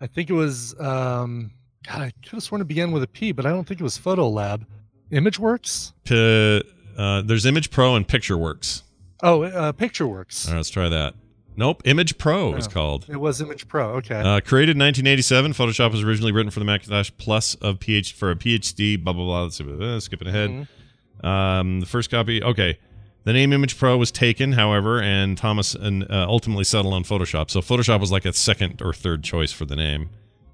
I 0.00 0.06
think 0.06 0.28
it 0.30 0.34
was 0.34 0.78
um, 0.78 1.52
God, 1.88 2.02
I 2.02 2.10
could 2.22 2.32
have 2.32 2.42
sworn 2.42 2.60
it 2.60 2.68
began 2.68 2.92
with 2.92 3.02
a 3.02 3.08
P, 3.08 3.32
but 3.32 3.46
I 3.46 3.48
don't 3.50 3.66
think 3.66 3.80
it 3.80 3.84
was 3.84 3.96
Photo 3.96 4.28
Lab. 4.28 4.66
ImageWorks? 5.10 5.92
P- 6.04 6.62
uh, 6.96 7.22
there's 7.22 7.46
Image 7.46 7.70
Pro 7.70 7.96
and 7.96 8.06
PictureWorks. 8.06 8.82
Oh, 9.22 9.44
uh, 9.44 9.72
PictureWorks. 9.72 10.46
All 10.46 10.52
right, 10.52 10.58
let's 10.58 10.70
try 10.70 10.88
that. 10.88 11.14
Nope, 11.56 11.82
Image 11.84 12.16
Pro 12.18 12.54
is 12.54 12.66
Oh, 12.66 12.70
called. 12.70 13.06
It 13.08 13.18
was 13.20 13.40
Image 13.40 13.68
Pro. 13.68 13.90
Okay. 13.96 14.14
Uh, 14.14 14.40
created 14.40 14.76
in 14.76 14.80
1987, 14.80 15.52
Photoshop 15.52 15.92
was 15.92 16.02
originally 16.02 16.32
written 16.32 16.50
for 16.50 16.60
the 16.60 16.64
Macintosh 16.64 17.10
Plus 17.18 17.54
of 17.56 17.78
PH 17.78 18.14
for 18.14 18.30
a 18.30 18.36
PhD. 18.36 19.02
Blah 19.02 19.12
blah 19.12 19.24
blah. 19.24 19.42
Let's 19.42 19.58
see, 19.58 19.64
uh, 19.80 20.00
skipping 20.00 20.28
ahead. 20.28 20.50
Mm-hmm. 20.50 21.26
Um, 21.26 21.80
the 21.80 21.86
first 21.86 22.10
copy. 22.10 22.42
Okay, 22.42 22.78
the 23.24 23.32
name 23.32 23.52
Image 23.52 23.78
Pro 23.78 23.96
was 23.96 24.10
taken, 24.10 24.52
however, 24.52 25.00
and 25.00 25.36
Thomas 25.36 25.74
and 25.74 26.04
uh, 26.10 26.26
ultimately 26.28 26.64
settled 26.64 26.94
on 26.94 27.04
Photoshop. 27.04 27.50
So 27.50 27.60
Photoshop 27.60 28.00
was 28.00 28.10
like 28.10 28.24
a 28.24 28.32
second 28.32 28.80
or 28.82 28.92
third 28.92 29.22
choice 29.22 29.52
for 29.52 29.64
the 29.64 29.76
name. 29.76 30.08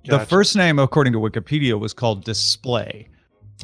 The 0.04 0.20
first 0.20 0.56
name, 0.56 0.78
according 0.78 1.12
to 1.12 1.18
Wikipedia, 1.20 1.78
was 1.78 1.92
called 1.92 2.24
Display. 2.24 3.08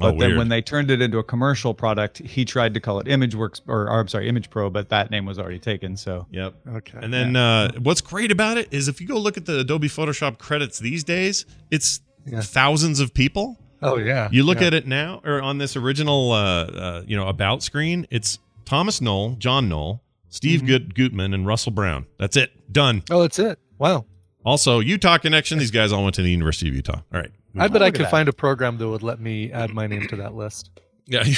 Oh, 0.01 0.11
But 0.11 0.19
then 0.19 0.29
weird. 0.31 0.39
when 0.39 0.49
they 0.49 0.61
turned 0.61 0.91
it 0.91 1.01
into 1.01 1.19
a 1.19 1.23
commercial 1.23 1.73
product, 1.75 2.19
he 2.19 2.45
tried 2.45 2.75
to 2.75 2.81
call 2.81 2.99
it 3.01 3.07
ImageWorks, 3.07 3.61
or, 3.69 3.83
or 3.89 4.01
I'm 4.01 4.09
sorry, 4.09 4.29
Image 4.29 4.51
Pro, 4.51 4.69
but 4.71 4.89
that 4.89 5.11
name 5.11 5.25
was 5.25 5.39
already 5.39 5.59
taken. 5.61 5.97
So 5.97 6.27
Yep. 6.31 6.55
Okay. 6.69 6.99
And 7.01 7.13
then 7.13 7.37
uh, 7.37 7.71
what's 7.81 8.01
great 8.01 8.33
about 8.33 8.59
it 8.59 8.69
is 8.73 8.89
if 8.89 9.01
you 9.01 9.07
go 9.07 9.19
look 9.19 9.37
at 9.37 9.47
the 9.47 9.61
Adobe 9.61 9.89
Photoshop 9.89 10.39
credits 10.39 10.79
these 10.81 11.05
days, 11.05 11.47
it's 11.71 12.01
thousands 12.43 12.99
of 13.01 13.15
people. 13.15 13.59
Oh 13.83 13.97
yeah. 13.99 14.29
You 14.33 14.43
look 14.45 14.61
Yeah. 14.61 14.69
at 14.69 14.75
it 14.75 14.87
now, 14.87 15.21
or 15.25 15.43
on 15.43 15.59
this 15.59 15.77
original, 15.77 16.33
uh, 16.33 16.65
uh, 16.65 17.03
you 17.07 17.17
know, 17.17 17.29
about 17.29 17.63
screen. 17.63 18.07
It's 18.11 18.39
Thomas 18.65 19.01
Knoll, 19.01 19.33
John 19.39 19.69
Knoll, 19.69 20.03
Steve 20.31 20.63
Mm-hmm. 20.63 20.89
Gut- 20.89 20.95
Guttman, 21.13 21.35
and 21.35 21.47
Russell 21.47 21.73
Brown. 21.73 22.07
That's 22.19 22.37
it. 22.37 22.51
Done. 22.73 23.03
Oh, 23.11 23.21
that's 23.23 23.39
it. 23.39 23.59
Wow. 23.79 24.07
Also, 24.45 24.81
Utah 24.81 25.19
connection. 25.19 25.59
These 25.59 25.71
guys 25.71 25.93
all 25.93 26.03
went 26.05 26.15
to 26.17 26.23
the 26.23 26.31
University 26.31 26.69
of 26.69 26.75
Utah. 26.75 27.01
All 27.13 27.21
right. 27.21 27.31
I 27.57 27.69
bet 27.69 27.83
I 27.83 27.91
could 27.91 28.09
find 28.09 28.29
a 28.29 28.33
program 28.33 28.79
that 28.79 28.89
would 28.89 29.03
let 29.03 29.21
me 29.21 29.51
add 29.53 29.71
my 29.73 29.87
name 29.87 30.07
to 30.09 30.17
that 30.17 30.35
list. 30.35 30.71
Yeah. 31.07 31.23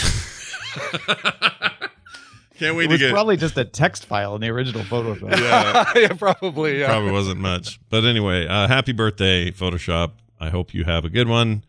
Can't 2.59 2.75
wait 2.75 2.85
it 2.85 2.89
to 2.89 2.93
was 2.95 3.01
get. 3.01 3.13
probably 3.13 3.37
just 3.37 3.59
a 3.59 3.65
text 3.67 4.07
file 4.07 4.35
in 4.35 4.41
the 4.41 4.49
original 4.49 4.83
Photoshop. 4.83 5.37
Yeah. 5.39 5.93
yeah, 5.97 6.09
probably. 6.15 6.81
Yeah. 6.81 6.87
Probably 6.87 7.13
wasn't 7.13 7.41
much. 7.41 7.79
But 7.91 8.05
anyway, 8.05 8.47
uh, 8.47 8.67
happy 8.67 8.93
birthday, 8.93 9.51
Photoshop. 9.51 10.13
I 10.41 10.49
hope 10.49 10.73
you 10.73 10.85
have 10.85 11.05
a 11.05 11.11
good 11.11 11.29
one, 11.29 11.65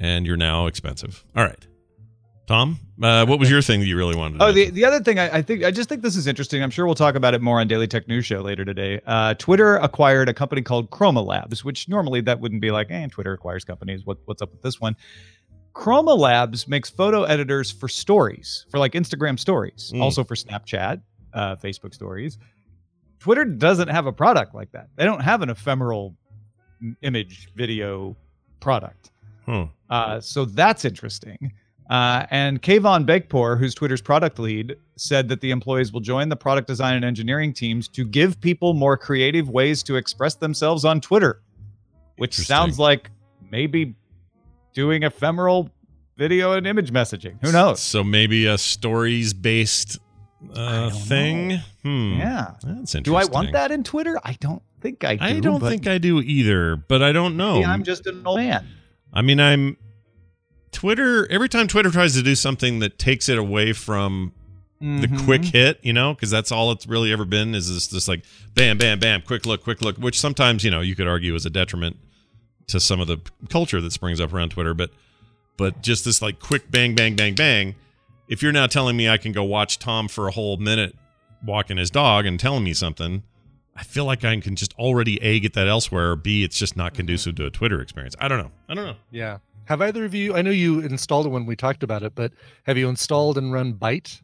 and 0.00 0.26
you're 0.26 0.36
now 0.38 0.66
expensive. 0.66 1.24
All 1.36 1.44
right. 1.44 1.66
Tom, 2.46 2.78
uh, 3.02 3.24
what 3.24 3.38
was 3.38 3.50
your 3.50 3.62
thing 3.62 3.80
that 3.80 3.86
you 3.86 3.96
really 3.96 4.14
wanted 4.14 4.38
to 4.38 4.44
Oh, 4.44 4.52
the, 4.52 4.68
the 4.68 4.84
other 4.84 5.00
thing 5.00 5.18
I, 5.18 5.38
I 5.38 5.42
think 5.42 5.64
I 5.64 5.70
just 5.70 5.88
think 5.88 6.02
this 6.02 6.14
is 6.14 6.26
interesting. 6.26 6.62
I'm 6.62 6.70
sure 6.70 6.84
we'll 6.84 6.94
talk 6.94 7.14
about 7.14 7.32
it 7.32 7.40
more 7.40 7.58
on 7.58 7.68
Daily 7.68 7.86
Tech 7.86 8.06
News 8.06 8.26
Show 8.26 8.40
later 8.42 8.64
today. 8.66 9.00
Uh, 9.06 9.32
Twitter 9.34 9.76
acquired 9.76 10.28
a 10.28 10.34
company 10.34 10.60
called 10.60 10.90
Chroma 10.90 11.24
Labs, 11.24 11.64
which 11.64 11.88
normally 11.88 12.20
that 12.22 12.40
wouldn't 12.40 12.60
be 12.60 12.70
like, 12.70 12.90
eh, 12.90 13.06
Twitter 13.10 13.32
acquires 13.32 13.64
companies. 13.64 14.04
What, 14.04 14.18
what's 14.26 14.42
up 14.42 14.52
with 14.52 14.60
this 14.60 14.78
one? 14.80 14.94
Chroma 15.74 16.16
Labs 16.16 16.68
makes 16.68 16.90
photo 16.90 17.24
editors 17.24 17.70
for 17.72 17.88
stories, 17.88 18.66
for 18.70 18.78
like 18.78 18.92
Instagram 18.92 19.38
stories, 19.40 19.90
Mm. 19.94 20.02
also 20.02 20.22
for 20.22 20.34
Snapchat, 20.34 21.00
uh, 21.32 21.56
Facebook 21.56 21.94
stories. 21.94 22.38
Twitter 23.20 23.44
doesn't 23.46 23.88
have 23.88 24.06
a 24.06 24.12
product 24.12 24.54
like 24.54 24.70
that. 24.72 24.88
They 24.96 25.04
don't 25.04 25.20
have 25.22 25.40
an 25.40 25.48
ephemeral 25.48 26.14
image 27.00 27.48
video 27.56 28.16
product. 28.60 29.10
Hmm. 29.46 29.62
Uh, 29.88 30.20
so 30.20 30.44
that's 30.44 30.84
interesting. 30.84 31.52
Uh, 31.90 32.24
and 32.30 32.62
Kayvon 32.62 33.06
Beykpour, 33.06 33.58
who's 33.58 33.74
Twitter's 33.74 34.00
product 34.00 34.38
lead, 34.38 34.76
said 34.96 35.28
that 35.28 35.40
the 35.40 35.50
employees 35.50 35.92
will 35.92 36.00
join 36.00 36.28
the 36.28 36.36
product 36.36 36.66
design 36.66 36.96
and 36.96 37.04
engineering 37.04 37.52
teams 37.52 37.88
to 37.88 38.06
give 38.06 38.40
people 38.40 38.72
more 38.72 38.96
creative 38.96 39.50
ways 39.50 39.82
to 39.82 39.96
express 39.96 40.34
themselves 40.34 40.84
on 40.84 41.00
Twitter, 41.00 41.42
which 42.16 42.34
sounds 42.34 42.78
like 42.78 43.10
maybe 43.50 43.94
doing 44.72 45.02
ephemeral 45.02 45.70
video 46.16 46.52
and 46.52 46.66
image 46.66 46.92
messaging. 46.92 47.36
Who 47.42 47.52
knows? 47.52 47.80
So 47.80 48.02
maybe 48.02 48.46
a 48.46 48.56
stories 48.56 49.34
based 49.34 49.98
uh, 50.54 50.90
thing. 50.90 51.60
Hmm. 51.82 52.14
Yeah. 52.18 52.52
That's 52.62 52.94
interesting. 52.94 53.02
Do 53.02 53.16
I 53.16 53.24
want 53.26 53.52
that 53.52 53.70
in 53.70 53.84
Twitter? 53.84 54.18
I 54.24 54.36
don't 54.40 54.62
think 54.80 55.04
I 55.04 55.16
do. 55.16 55.24
I 55.24 55.40
don't 55.40 55.60
think 55.60 55.86
I 55.86 55.98
do 55.98 56.20
either, 56.20 56.76
but 56.76 57.02
I 57.02 57.12
don't 57.12 57.36
know. 57.36 57.54
maybe 57.54 57.66
I'm 57.66 57.84
just 57.84 58.06
an 58.06 58.26
old 58.26 58.38
man. 58.38 58.66
I 59.12 59.22
mean, 59.22 59.40
I'm 59.40 59.76
Twitter. 60.74 61.26
Every 61.30 61.48
time 61.48 61.66
Twitter 61.68 61.90
tries 61.90 62.12
to 62.14 62.22
do 62.22 62.34
something 62.34 62.80
that 62.80 62.98
takes 62.98 63.28
it 63.30 63.38
away 63.38 63.72
from 63.72 64.32
the 64.80 65.06
Mhm. 65.06 65.24
quick 65.24 65.44
hit, 65.46 65.80
you 65.82 65.94
know, 65.94 66.12
because 66.12 66.30
that's 66.30 66.52
all 66.52 66.70
it's 66.70 66.86
really 66.86 67.10
ever 67.10 67.24
been 67.24 67.54
is 67.54 67.72
this, 67.72 67.86
this 67.86 68.06
like 68.08 68.22
bam, 68.54 68.76
bam, 68.76 68.98
bam, 68.98 69.22
quick 69.22 69.46
look, 69.46 69.62
quick 69.64 69.80
look, 69.80 69.96
which 69.96 70.20
sometimes 70.20 70.62
you 70.62 70.70
know 70.70 70.82
you 70.82 70.94
could 70.94 71.06
argue 71.06 71.34
is 71.34 71.46
a 71.46 71.50
detriment 71.50 71.96
to 72.66 72.78
some 72.80 73.00
of 73.00 73.06
the 73.06 73.18
culture 73.48 73.80
that 73.80 73.92
springs 73.92 74.20
up 74.20 74.34
around 74.34 74.50
Twitter, 74.50 74.74
but 74.74 74.90
but 75.56 75.80
just 75.82 76.04
this 76.04 76.20
like 76.20 76.38
quick 76.40 76.70
bang, 76.70 76.94
bang, 76.94 77.14
bang, 77.16 77.34
bang. 77.34 77.76
If 78.28 78.42
you're 78.42 78.52
now 78.52 78.66
telling 78.66 78.96
me 78.96 79.08
I 79.08 79.16
can 79.16 79.32
go 79.32 79.44
watch 79.44 79.78
Tom 79.78 80.08
for 80.08 80.28
a 80.28 80.32
whole 80.32 80.56
minute 80.58 80.94
walking 81.46 81.76
his 81.78 81.90
dog 81.90 82.26
and 82.26 82.38
telling 82.38 82.64
me 82.64 82.74
something, 82.74 83.22
I 83.76 83.84
feel 83.84 84.04
like 84.04 84.24
I 84.24 84.38
can 84.40 84.56
just 84.56 84.74
already 84.74 85.22
a 85.22 85.40
get 85.40 85.54
that 85.54 85.68
elsewhere, 85.68 86.10
or 86.10 86.16
b 86.16 86.42
it's 86.44 86.58
just 86.58 86.76
not 86.76 86.92
conducive 86.94 87.36
to 87.36 87.46
a 87.46 87.50
Twitter 87.50 87.80
experience. 87.80 88.16
I 88.18 88.28
don't 88.28 88.38
know. 88.38 88.50
I 88.68 88.74
don't 88.74 88.84
know. 88.84 88.96
Yeah. 89.10 89.38
Have 89.66 89.80
either 89.82 90.04
of 90.04 90.14
you? 90.14 90.34
I 90.34 90.42
know 90.42 90.50
you 90.50 90.80
installed 90.80 91.26
it 91.26 91.30
when 91.30 91.46
we 91.46 91.56
talked 91.56 91.82
about 91.82 92.02
it, 92.02 92.14
but 92.14 92.32
have 92.64 92.76
you 92.78 92.88
installed 92.88 93.38
and 93.38 93.52
run 93.52 93.74
Byte, 93.74 94.20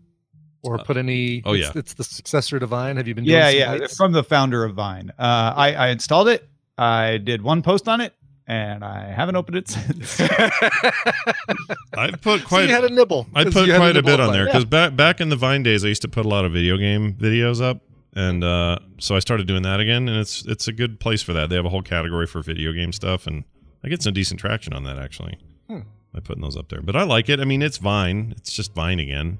or 0.62 0.78
put 0.78 0.96
any? 0.96 1.42
oh, 1.44 1.54
it's, 1.54 1.66
yeah. 1.66 1.72
it's 1.78 1.94
the 1.94 2.04
successor 2.04 2.58
to 2.58 2.66
Vine. 2.66 2.96
Have 2.96 3.08
you 3.08 3.14
been? 3.14 3.24
Doing 3.24 3.36
Yeah, 3.36 3.48
some 3.50 3.58
yeah. 3.58 3.76
Bytes? 3.78 3.96
From 3.96 4.12
the 4.12 4.24
founder 4.24 4.64
of 4.64 4.74
Vine. 4.74 5.10
Uh, 5.18 5.54
I, 5.56 5.74
I 5.74 5.88
installed 5.88 6.28
it. 6.28 6.48
I 6.78 7.18
did 7.18 7.42
one 7.42 7.62
post 7.62 7.88
on 7.88 8.00
it, 8.00 8.14
and 8.46 8.84
I 8.84 9.04
haven't 9.10 9.36
opened 9.36 9.56
it 9.58 9.68
since. 9.70 10.20
I've 11.96 12.20
put 12.20 12.40
So 12.42 12.46
quite. 12.46 12.68
you 12.68 12.74
had 12.74 12.84
a 12.84 12.90
nibble. 12.90 13.26
I 13.34 13.44
'cause 13.44 13.54
put 13.54 13.66
quite 13.68 13.90
a 13.90 13.94
nibble 13.94 14.06
bit 14.10 14.20
on 14.20 14.28
Byte. 14.28 14.32
there 14.32 14.42
Yeah. 14.46 14.52
because 14.52 14.64
back 14.64 14.96
back 14.96 15.20
in 15.20 15.28
the 15.28 15.36
Vine 15.36 15.62
days, 15.62 15.84
I 15.84 15.88
used 15.88 16.02
to 16.02 16.08
put 16.08 16.24
a 16.24 16.28
lot 16.28 16.44
of 16.44 16.52
video 16.52 16.76
game 16.76 17.14
videos 17.14 17.62
up, 17.62 17.80
and 18.14 18.42
uh, 18.44 18.78
so 18.98 19.16
I 19.16 19.18
started 19.20 19.46
doing 19.46 19.62
that 19.62 19.80
again, 19.80 20.08
and 20.08 20.18
it's 20.18 20.44
it's 20.46 20.68
a 20.68 20.72
good 20.72 21.00
place 21.00 21.22
for 21.22 21.32
that. 21.32 21.48
They 21.50 21.56
have 21.56 21.66
a 21.66 21.70
whole 21.70 21.82
category 21.82 22.26
for 22.26 22.42
video 22.42 22.72
game 22.72 22.92
stuff, 22.92 23.26
and 23.26 23.44
I 23.82 23.88
get 23.88 24.02
some 24.02 24.12
decent 24.12 24.40
traction 24.40 24.72
on 24.72 24.84
that 24.84 24.98
actually. 24.98 25.38
Hmm. 25.68 25.80
By 26.12 26.20
putting 26.20 26.42
those 26.42 26.56
up 26.56 26.68
there, 26.68 26.82
but 26.82 26.96
I 26.96 27.04
like 27.04 27.28
it. 27.28 27.38
I 27.38 27.44
mean, 27.44 27.62
it's 27.62 27.78
Vine. 27.78 28.34
It's 28.36 28.52
just 28.52 28.74
Vine 28.74 28.98
again. 28.98 29.38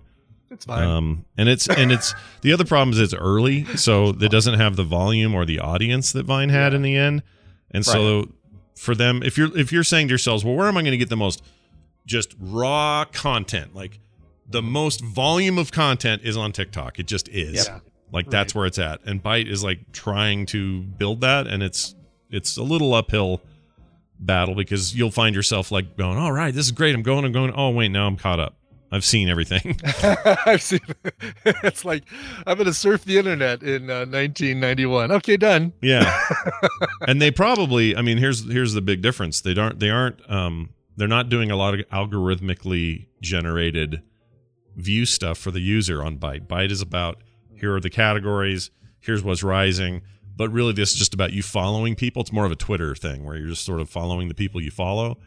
It's 0.51 0.65
fine. 0.65 0.85
Um, 0.85 1.25
and 1.37 1.49
it's 1.49 1.69
and 1.69 1.91
it's 1.93 2.15
the 2.43 2.53
other 2.53 2.65
problem 2.65 2.93
is 2.93 3.01
it's 3.01 3.15
early, 3.15 3.65
so 3.77 4.11
it 4.11 4.31
doesn't 4.31 4.55
have 4.55 4.77
the 4.77 4.85
volume 4.85 5.35
or 5.35 5.45
the 5.45 5.59
audience 5.61 6.13
that 6.13 6.27
Vine 6.27 6.49
had 6.49 6.75
in 6.75 6.83
the 6.83 6.97
end. 6.97 7.23
And 7.71 7.85
so 7.87 8.29
for 8.77 8.95
them, 8.95 9.23
if 9.23 9.39
you're 9.39 9.57
if 9.57 9.73
you're 9.73 9.85
saying 9.85 10.09
to 10.09 10.13
yourselves, 10.13 10.45
well, 10.45 10.55
where 10.55 10.67
am 10.67 10.77
I 10.77 10.83
going 10.83 10.93
to 10.93 10.99
get 10.99 11.09
the 11.09 11.17
most 11.17 11.43
just 12.07 12.35
raw 12.41 13.05
content? 13.05 13.75
Like 13.75 14.01
the 14.49 14.63
most 14.63 15.03
volume 15.03 15.59
of 15.59 15.71
content 15.71 16.23
is 16.25 16.37
on 16.37 16.51
TikTok. 16.53 16.99
It 16.99 17.07
just 17.07 17.29
is. 17.29 17.69
Yep. 17.69 17.83
Like 18.13 18.31
that's 18.31 18.55
where 18.55 18.67
it's 18.67 18.79
at. 18.79 19.01
And 19.05 19.23
Byte 19.23 19.49
is 19.49 19.63
like 19.63 19.93
trying 19.93 20.47
to 20.47 20.83
build 20.83 21.21
that, 21.21 21.47
and 21.47 21.63
it's 21.63 21.95
it's 22.29 22.57
a 22.57 22.63
little 22.63 22.95
uphill 22.95 23.41
battle 24.21 24.55
because 24.55 24.95
you'll 24.95 25.11
find 25.11 25.35
yourself 25.35 25.73
like 25.73 25.97
going, 25.97 26.19
all 26.19 26.33
right, 26.33 26.55
this 26.55 26.67
is 26.67 26.73
great. 26.73 26.95
I'm 26.95 27.03
going, 27.03 27.25
I'm 27.25 27.33
going. 27.33 27.53
Oh 27.57 27.71
wait, 27.71 27.89
now 27.89 28.07
I'm 28.07 28.17
caught 28.17 28.39
up. 28.41 28.57
I've 28.93 29.05
seen 29.05 29.29
everything. 29.29 29.79
I've 30.47 30.63
seen. 30.63 30.81
it's 31.45 31.85
like 31.85 32.05
I'm 32.47 32.57
going 32.57 32.67
to 32.67 32.75
surf 32.75 33.05
the 33.05 33.19
internet 33.19 33.63
in 33.63 33.89
uh, 33.89 34.07
1991. 34.07 35.13
Okay, 35.13 35.37
done. 35.37 35.73
Yeah. 35.81 36.21
and 37.09 37.23
they 37.23 37.31
probably 37.31 37.97
I 37.97 38.03
mean 38.03 38.19
here's 38.19 38.51
here's 38.51 38.75
the 38.75 38.83
big 38.83 39.01
difference. 39.01 39.41
They 39.41 39.57
aren't 39.57 39.79
they 39.79 39.91
aren't 39.91 40.29
um 40.29 40.71
they're 40.97 41.09
not 41.09 41.29
doing 41.29 41.51
a 41.51 41.57
lot 41.57 41.75
of 41.75 41.81
algorithmically 41.91 43.07
generated 43.23 44.03
view 44.77 45.07
stuff 45.07 45.39
for 45.39 45.51
the 45.51 45.61
user 45.61 46.03
on 46.03 46.19
Byte. 46.19 46.47
Byte 46.47 46.71
is 46.71 46.83
about 46.83 47.23
here 47.55 47.77
are 47.77 47.81
the 47.81 47.91
categories, 47.91 48.71
here's 48.99 49.23
what's 49.23 49.43
rising, 49.43 50.03
but 50.41 50.51
really 50.51 50.73
this 50.73 50.93
is 50.93 50.97
just 50.97 51.13
about 51.13 51.35
you 51.35 51.43
following 51.43 51.95
people. 51.95 52.23
It's 52.23 52.33
more 52.33 52.47
of 52.47 52.51
a 52.51 52.57
Twitter 52.57 52.95
thing 52.95 53.25
where 53.25 53.37
you're 53.37 53.49
just 53.49 53.63
sort 53.63 53.79
of 53.79 53.91
following 53.91 54.29
the 54.29 54.35
people 54.35 54.59
you 54.59 54.71
follow. 54.71 55.19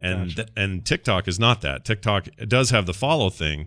And 0.00 0.36
th- 0.36 0.50
and 0.56 0.86
TikTok 0.86 1.26
is 1.26 1.40
not 1.40 1.62
that. 1.62 1.84
TikTok 1.84 2.28
does 2.46 2.70
have 2.70 2.86
the 2.86 2.94
follow 2.94 3.28
thing, 3.28 3.66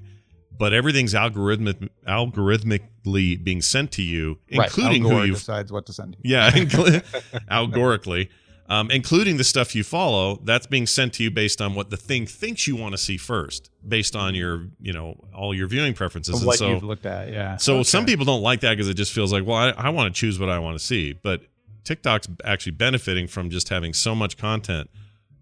but 0.58 0.72
everything's 0.72 1.14
algorithmic 1.14 1.90
algorithmically 2.08 3.44
being 3.44 3.62
sent 3.62 3.92
to 3.92 4.02
you, 4.04 4.38
including 4.48 5.04
right. 5.04 5.12
Who 5.12 5.24
you 5.26 5.34
decides 5.34 5.70
what 5.70 5.86
to 5.88 5.92
send 5.92 6.16
you. 6.24 6.32
yeah, 6.32 7.02
algorically, 7.50 8.30
um, 8.68 8.90
including 8.92 9.38
the 9.38 9.44
stuff 9.44 9.76
you 9.76 9.84
follow. 9.84 10.40
That's 10.44 10.68
being 10.68 10.88
sent 10.88 11.14
to 11.16 11.24
you 11.24 11.32
based 11.32 11.62
on 11.62 11.76
what 11.76 11.90
the 11.90 11.98
thing 11.98 12.26
thinks 12.26 12.68
you 12.68 12.76
want 12.76 12.94
to 12.94 12.98
see 12.98 13.18
first, 13.18 13.70
based 13.88 14.16
on 14.16 14.36
your, 14.36 14.68
you 14.82 14.94
know, 14.94 15.20
all 15.34 15.54
your 15.54 15.68
viewing 15.68 15.94
preferences. 15.94 16.38
And 16.38 16.48
what 16.48 16.58
so, 16.58 16.70
you've 16.70 16.84
looked 16.84 17.06
at, 17.06 17.32
yeah. 17.32 17.58
so 17.58 17.84
some 17.84 18.06
people 18.06 18.26
don't 18.26 18.42
like 18.42 18.62
that 18.62 18.72
because 18.72 18.90
it 18.90 18.96
just 18.96 19.14
feels 19.14 19.32
like, 19.32 19.46
well, 19.46 19.58
I, 19.58 19.70
I 19.70 19.90
want 19.90 20.14
to 20.14 20.20
choose 20.20 20.40
what 20.40 20.50
I 20.50 20.60
want 20.60 20.78
to 20.78 20.84
see. 20.84 21.14
But 21.14 21.42
TikTok's 21.84 22.28
actually 22.44 22.74
benefiting 22.74 23.28
from 23.28 23.50
just 23.50 23.70
having 23.70 23.94
so 23.94 24.16
much 24.16 24.38
content 24.38 24.90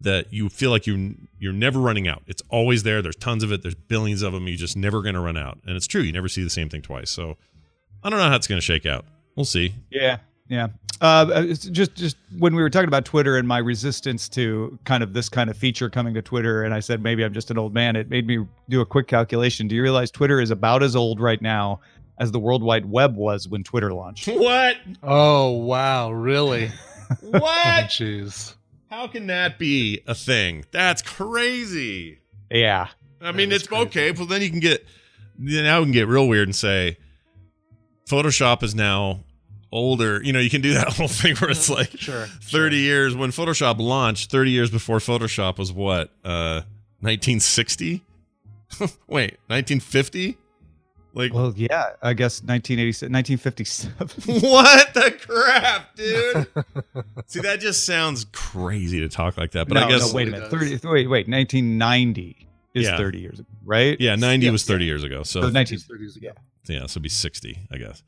that 0.01 0.33
you 0.33 0.49
feel 0.49 0.69
like 0.69 0.85
you 0.85 1.15
you're 1.39 1.53
never 1.53 1.79
running 1.79 2.07
out. 2.07 2.23
It's 2.27 2.43
always 2.49 2.83
there. 2.83 3.01
There's 3.01 3.15
tons 3.15 3.41
of 3.41 3.51
it. 3.51 3.61
There's 3.61 3.75
billions 3.75 4.21
of 4.21 4.33
them. 4.33 4.47
You're 4.47 4.57
just 4.57 4.75
never 4.75 5.01
going 5.01 5.15
to 5.15 5.21
run 5.21 5.37
out. 5.37 5.59
And 5.65 5.77
it's 5.77 5.87
true. 5.87 6.01
You 6.01 6.11
never 6.11 6.27
see 6.27 6.43
the 6.43 6.49
same 6.49 6.67
thing 6.69 6.81
twice. 6.81 7.09
So 7.09 7.37
I 8.03 8.09
don't 8.09 8.19
know 8.19 8.29
how 8.29 8.35
it's 8.35 8.47
going 8.47 8.59
to 8.59 8.65
shake 8.65 8.85
out. 8.85 9.05
We'll 9.35 9.45
see. 9.45 9.73
Yeah, 9.89 10.17
yeah. 10.49 10.67
Uh, 11.01 11.43
just 11.53 11.95
just 11.95 12.17
when 12.37 12.55
we 12.55 12.61
were 12.61 12.69
talking 12.69 12.87
about 12.87 13.05
Twitter 13.05 13.37
and 13.37 13.47
my 13.47 13.57
resistance 13.57 14.29
to 14.29 14.77
kind 14.85 15.03
of 15.03 15.13
this 15.13 15.27
kind 15.29 15.49
of 15.49 15.57
feature 15.57 15.89
coming 15.89 16.13
to 16.13 16.21
Twitter, 16.21 16.63
and 16.63 16.73
I 16.73 16.79
said 16.79 17.01
maybe 17.01 17.23
I'm 17.23 17.33
just 17.33 17.51
an 17.51 17.57
old 17.57 17.73
man. 17.73 17.95
It 17.95 18.09
made 18.09 18.27
me 18.27 18.45
do 18.69 18.81
a 18.81 18.85
quick 18.85 19.07
calculation. 19.07 19.67
Do 19.67 19.75
you 19.75 19.81
realize 19.81 20.11
Twitter 20.11 20.39
is 20.39 20.51
about 20.51 20.83
as 20.83 20.95
old 20.95 21.19
right 21.19 21.41
now 21.41 21.81
as 22.19 22.31
the 22.31 22.39
World 22.39 22.63
Wide 22.63 22.85
Web 22.85 23.15
was 23.15 23.47
when 23.47 23.63
Twitter 23.63 23.93
launched? 23.93 24.27
What? 24.33 24.77
Oh 25.01 25.51
wow, 25.51 26.11
really? 26.11 26.71
What? 27.21 27.43
Jeez. 27.89 28.55
How 28.89 29.07
can 29.07 29.27
that 29.27 29.59
be 29.59 30.01
a 30.07 30.15
thing? 30.15 30.65
That's 30.71 31.01
crazy. 31.01 32.19
Yeah. 32.49 32.87
I 33.21 33.31
mean, 33.31 33.51
it's 33.51 33.71
okay. 33.71 34.11
Well, 34.11 34.25
then 34.25 34.41
you 34.41 34.49
can 34.49 34.59
get 34.59 34.85
now 35.37 35.79
we 35.79 35.85
can 35.85 35.91
get 35.91 36.07
real 36.07 36.27
weird 36.27 36.47
and 36.47 36.55
say 36.55 36.97
Photoshop 38.07 38.63
is 38.63 38.75
now 38.75 39.23
older. 39.73 40.21
You 40.23 40.31
know, 40.31 40.39
you 40.39 40.49
can 40.49 40.61
do 40.61 40.73
that 40.75 40.87
whole 40.93 41.07
thing 41.09 41.35
where 41.37 41.49
it's 41.49 41.69
like 41.69 41.91
Sure. 41.99 42.27
30 42.43 42.77
years 42.77 43.15
when 43.15 43.31
Photoshop 43.31 43.79
launched, 43.79 44.31
30 44.31 44.51
years 44.51 44.69
before 44.69 44.99
Photoshop 44.99 45.57
was 45.57 45.71
what? 45.73 46.09
Uh 46.23 46.61
1960? 47.01 48.01
Wait, 49.07 49.37
1950? 49.47 50.37
Like 51.15 51.31
Well, 51.33 51.53
yeah, 51.55 51.91
I 52.01 52.13
guess 52.13 52.41
1987, 52.41 53.11
1957. 53.13 54.41
what 54.49 54.93
the 54.95 55.11
crap, 55.11 55.95
dude? 55.95 56.47
See, 57.27 57.39
that 57.41 57.59
just 57.59 57.85
sounds 57.85 58.25
crazy 58.31 58.99
to 59.01 59.09
talk 59.09 59.37
like 59.37 59.51
that. 59.51 59.67
But 59.67 59.75
no, 59.75 59.85
I 59.85 59.89
guess 59.89 60.09
no, 60.09 60.15
wait 60.15 60.27
a 60.29 60.31
minute. 60.31 60.49
30, 60.49 60.79
wait, 60.87 61.07
wait. 61.07 61.27
1990 61.29 62.47
is 62.73 62.85
Yeah. 62.87 62.97
30 62.97 63.19
years 63.19 63.39
ago, 63.39 63.47
right? 63.63 63.99
Yeah, 64.01 64.15
90 64.15 64.45
Yeah. 64.47 64.51
was 64.53 64.63
30 64.63 64.85
years 64.85 65.03
ago. 65.03 65.21
So 65.21 65.41
So 65.41 65.49
19 65.49 65.79
yeah. 66.19 66.31
yeah, 66.67 66.79
so 66.87 66.93
it'd 66.93 67.03
be 67.03 67.09
60, 67.09 67.59
I 67.71 67.77
guess. 67.77 68.01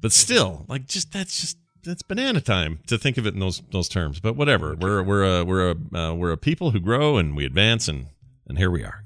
But 0.00 0.12
still, 0.12 0.64
like 0.68 0.86
just 0.86 1.12
that's 1.12 1.40
just 1.40 1.58
that's 1.84 2.02
banana 2.02 2.40
time 2.40 2.80
to 2.86 2.98
think 2.98 3.18
of 3.18 3.26
it 3.26 3.34
in 3.34 3.40
those 3.40 3.62
those 3.72 3.88
terms. 3.88 4.20
But 4.20 4.34
whatever. 4.36 4.74
We're 4.76 5.02
we're 5.02 5.24
a 5.40 5.44
we're 5.44 5.70
a 5.70 5.96
uh, 5.96 6.14
we're 6.14 6.32
a 6.32 6.36
people 6.36 6.70
who 6.72 6.80
grow 6.80 7.16
and 7.16 7.34
we 7.36 7.44
advance 7.44 7.88
and 7.88 8.06
and 8.46 8.58
here 8.58 8.70
we 8.70 8.82
are. 8.84 9.04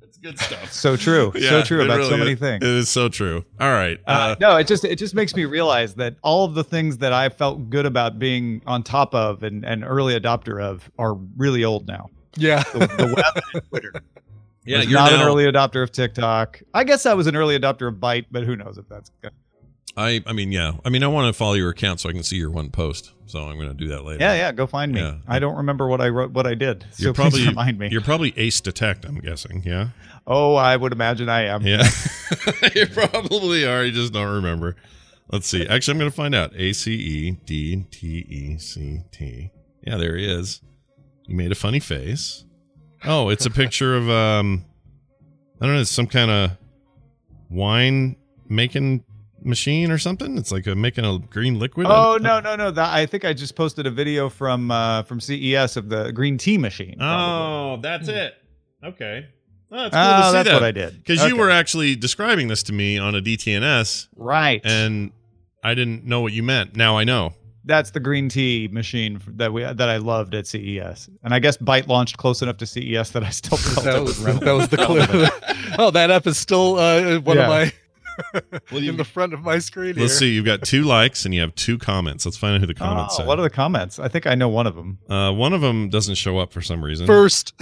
That's 0.00 0.18
good 0.18 0.38
stuff. 0.38 0.72
So 0.72 0.96
true. 0.96 1.32
Yeah, 1.34 1.50
so 1.50 1.62
true 1.62 1.80
it 1.80 1.86
about 1.86 2.08
so 2.08 2.16
many 2.16 2.32
is. 2.32 2.38
things. 2.38 2.62
It 2.64 2.70
is 2.70 2.88
so 2.88 3.08
true. 3.08 3.44
All 3.60 3.68
right. 3.72 3.98
Uh, 4.06 4.10
Uh, 4.10 4.36
no, 4.40 4.56
it 4.56 4.66
just 4.66 4.84
it 4.84 4.96
just 4.96 5.14
makes 5.14 5.34
me 5.34 5.44
realize 5.44 5.94
that 5.94 6.16
all 6.22 6.44
of 6.44 6.54
the 6.54 6.64
things 6.64 6.98
that 6.98 7.12
I 7.12 7.28
felt 7.28 7.70
good 7.70 7.86
about 7.86 8.18
being 8.18 8.62
on 8.66 8.82
top 8.82 9.14
of 9.14 9.42
and 9.42 9.64
an 9.64 9.84
early 9.84 10.18
adopter 10.18 10.62
of 10.62 10.90
are 10.98 11.14
really 11.14 11.64
old 11.64 11.86
now. 11.88 12.10
Yeah. 12.36 12.62
The, 12.72 12.78
the 12.80 13.14
web 13.16 13.44
and 13.54 13.68
Twitter. 13.68 13.92
yeah, 14.64 14.78
was 14.78 14.86
you're 14.86 14.98
not 14.98 15.12
an 15.12 15.20
early 15.20 15.44
adopter 15.44 15.82
of 15.82 15.92
TikTok. 15.92 16.62
I 16.72 16.84
guess 16.84 17.06
I 17.06 17.14
was 17.14 17.26
an 17.26 17.36
early 17.36 17.58
adopter 17.58 17.88
of 17.88 17.94
Byte, 17.96 18.26
but 18.30 18.44
who 18.44 18.56
knows 18.56 18.78
if 18.78 18.88
that's 18.88 19.10
good. 19.22 19.32
I 19.96 20.22
I 20.26 20.32
mean, 20.32 20.52
yeah. 20.52 20.72
I 20.84 20.88
mean, 20.88 21.02
I 21.02 21.06
want 21.06 21.32
to 21.32 21.38
follow 21.38 21.54
your 21.54 21.70
account 21.70 22.00
so 22.00 22.08
I 22.08 22.12
can 22.12 22.22
see 22.22 22.36
your 22.36 22.50
one 22.50 22.70
post. 22.70 23.12
So 23.26 23.40
I'm 23.40 23.56
going 23.56 23.68
to 23.68 23.74
do 23.74 23.88
that 23.88 24.04
later. 24.04 24.22
Yeah, 24.22 24.34
yeah. 24.34 24.52
Go 24.52 24.66
find 24.66 24.92
me. 24.92 25.00
Yeah. 25.00 25.16
I 25.26 25.38
don't 25.38 25.56
remember 25.56 25.86
what 25.86 26.00
I 26.00 26.08
wrote, 26.08 26.32
what 26.32 26.46
I 26.46 26.54
did. 26.54 26.84
So 26.92 27.04
You're 27.04 27.14
please 27.14 27.22
probably 27.22 27.46
remind 27.46 27.78
me. 27.78 27.88
You're 27.90 28.00
probably 28.00 28.34
ace 28.36 28.60
detect. 28.60 29.04
I'm 29.04 29.18
guessing. 29.20 29.62
Yeah. 29.64 29.88
Oh, 30.26 30.54
I 30.54 30.76
would 30.76 30.92
imagine 30.92 31.28
I 31.28 31.42
am. 31.44 31.62
Yeah. 31.62 31.88
you 32.74 32.86
probably 32.86 33.66
are. 33.66 33.84
You 33.84 33.92
just 33.92 34.12
don't 34.12 34.34
remember. 34.34 34.76
Let's 35.30 35.48
see. 35.48 35.66
Actually, 35.66 35.92
I'm 35.92 35.98
going 35.98 36.10
to 36.10 36.16
find 36.16 36.34
out. 36.34 36.52
A 36.56 36.72
C 36.72 36.92
E 36.94 37.30
D 37.44 37.86
T 37.90 38.26
E 38.28 38.58
C 38.58 39.00
T. 39.10 39.50
Yeah, 39.86 39.96
there 39.96 40.16
he 40.16 40.26
is. 40.26 40.60
He 41.26 41.34
made 41.34 41.52
a 41.52 41.54
funny 41.56 41.80
face. 41.80 42.44
Oh, 43.06 43.28
it's 43.28 43.46
a 43.46 43.50
picture 43.50 43.96
of 43.96 44.08
um, 44.08 44.64
I 45.60 45.66
don't 45.66 45.74
know, 45.74 45.80
it's 45.80 45.90
some 45.90 46.06
kind 46.06 46.30
of 46.30 46.50
wine 47.50 48.16
making 48.48 49.04
machine 49.42 49.90
or 49.90 49.98
something. 49.98 50.38
It's 50.38 50.50
like 50.50 50.66
a 50.66 50.74
making 50.74 51.04
a 51.04 51.18
green 51.18 51.58
liquid. 51.58 51.86
Oh 51.88 52.18
no 52.20 52.40
no 52.40 52.56
no! 52.56 52.70
That, 52.70 52.92
I 52.94 53.06
think 53.06 53.24
I 53.24 53.32
just 53.32 53.54
posted 53.56 53.86
a 53.86 53.90
video 53.90 54.28
from 54.28 54.70
uh, 54.70 55.02
from 55.02 55.20
CES 55.20 55.76
of 55.76 55.88
the 55.88 56.12
green 56.12 56.38
tea 56.38 56.58
machine. 56.58 56.96
Oh, 57.00 57.78
that's 57.82 58.08
it. 58.08 58.34
Okay. 58.82 59.26
Oh, 59.70 59.76
that's 59.88 59.94
cool 59.94 60.02
Oh, 60.02 60.16
to 60.20 60.26
see 60.28 60.32
that's 60.32 60.48
that. 60.48 60.54
what 60.54 60.62
I 60.62 60.70
did. 60.70 60.96
Because 61.02 61.26
you 61.26 61.36
were 61.36 61.50
actually 61.50 61.96
describing 61.96 62.48
this 62.48 62.62
to 62.64 62.72
me 62.72 62.96
on 62.98 63.14
a 63.14 63.20
DTNS, 63.20 64.08
right? 64.16 64.60
and 64.64 65.10
I 65.64 65.74
didn't 65.74 66.04
know 66.04 66.20
what 66.20 66.32
you 66.32 66.42
meant. 66.42 66.76
Now 66.76 66.96
I 66.96 67.04
know. 67.04 67.32
That's 67.66 67.90
the 67.92 68.00
green 68.00 68.28
tea 68.28 68.68
machine 68.70 69.20
that 69.36 69.52
we 69.52 69.62
that 69.62 69.80
I 69.88 69.96
loved 69.96 70.34
at 70.34 70.46
CES, 70.46 71.08
and 71.22 71.32
I 71.32 71.38
guess 71.38 71.56
Byte 71.56 71.86
launched 71.88 72.18
close 72.18 72.42
enough 72.42 72.58
to 72.58 72.66
CES 72.66 73.10
that 73.12 73.24
I 73.24 73.30
still 73.30 73.56
felt 73.58 73.84
That 73.84 73.96
it 73.96 74.00
was, 74.02 74.20
was 74.20 74.40
that 74.40 74.52
was 74.52 74.68
the 74.68 74.76
clue. 75.74 75.74
oh, 75.78 75.90
that 75.90 76.10
app 76.10 76.26
is 76.26 76.36
still 76.36 76.76
uh, 76.78 77.18
one 77.20 77.36
Yeah. 77.38 77.42
of 77.44 77.48
my 77.48 77.72
Well, 78.70 78.80
you- 78.82 78.90
in 78.90 78.96
the 78.96 79.04
front 79.04 79.32
of 79.32 79.42
my 79.42 79.58
screen. 79.58 79.94
Let's 79.96 80.12
here. 80.12 80.28
see. 80.28 80.32
You've 80.34 80.44
got 80.44 80.62
two 80.62 80.82
likes 80.84 81.24
and 81.24 81.34
you 81.34 81.40
have 81.40 81.54
two 81.54 81.78
comments. 81.78 82.24
Let's 82.24 82.36
find 82.36 82.54
out 82.54 82.60
who 82.60 82.66
the 82.66 82.74
comments 82.74 83.14
Oh, 83.16 83.22
say. 83.22 83.26
what 83.26 83.38
are 83.38 83.42
the 83.42 83.50
comments? 83.50 83.98
I 83.98 84.08
think 84.08 84.26
I 84.26 84.34
know 84.34 84.48
one 84.48 84.66
of 84.66 84.74
them. 84.76 84.98
uh, 85.08 85.32
one 85.32 85.52
of 85.52 85.60
them 85.60 85.88
doesn't 85.88 86.14
show 86.16 86.38
up 86.38 86.52
for 86.52 86.60
some 86.62 86.84
reason. 86.84 87.06
First. 87.06 87.54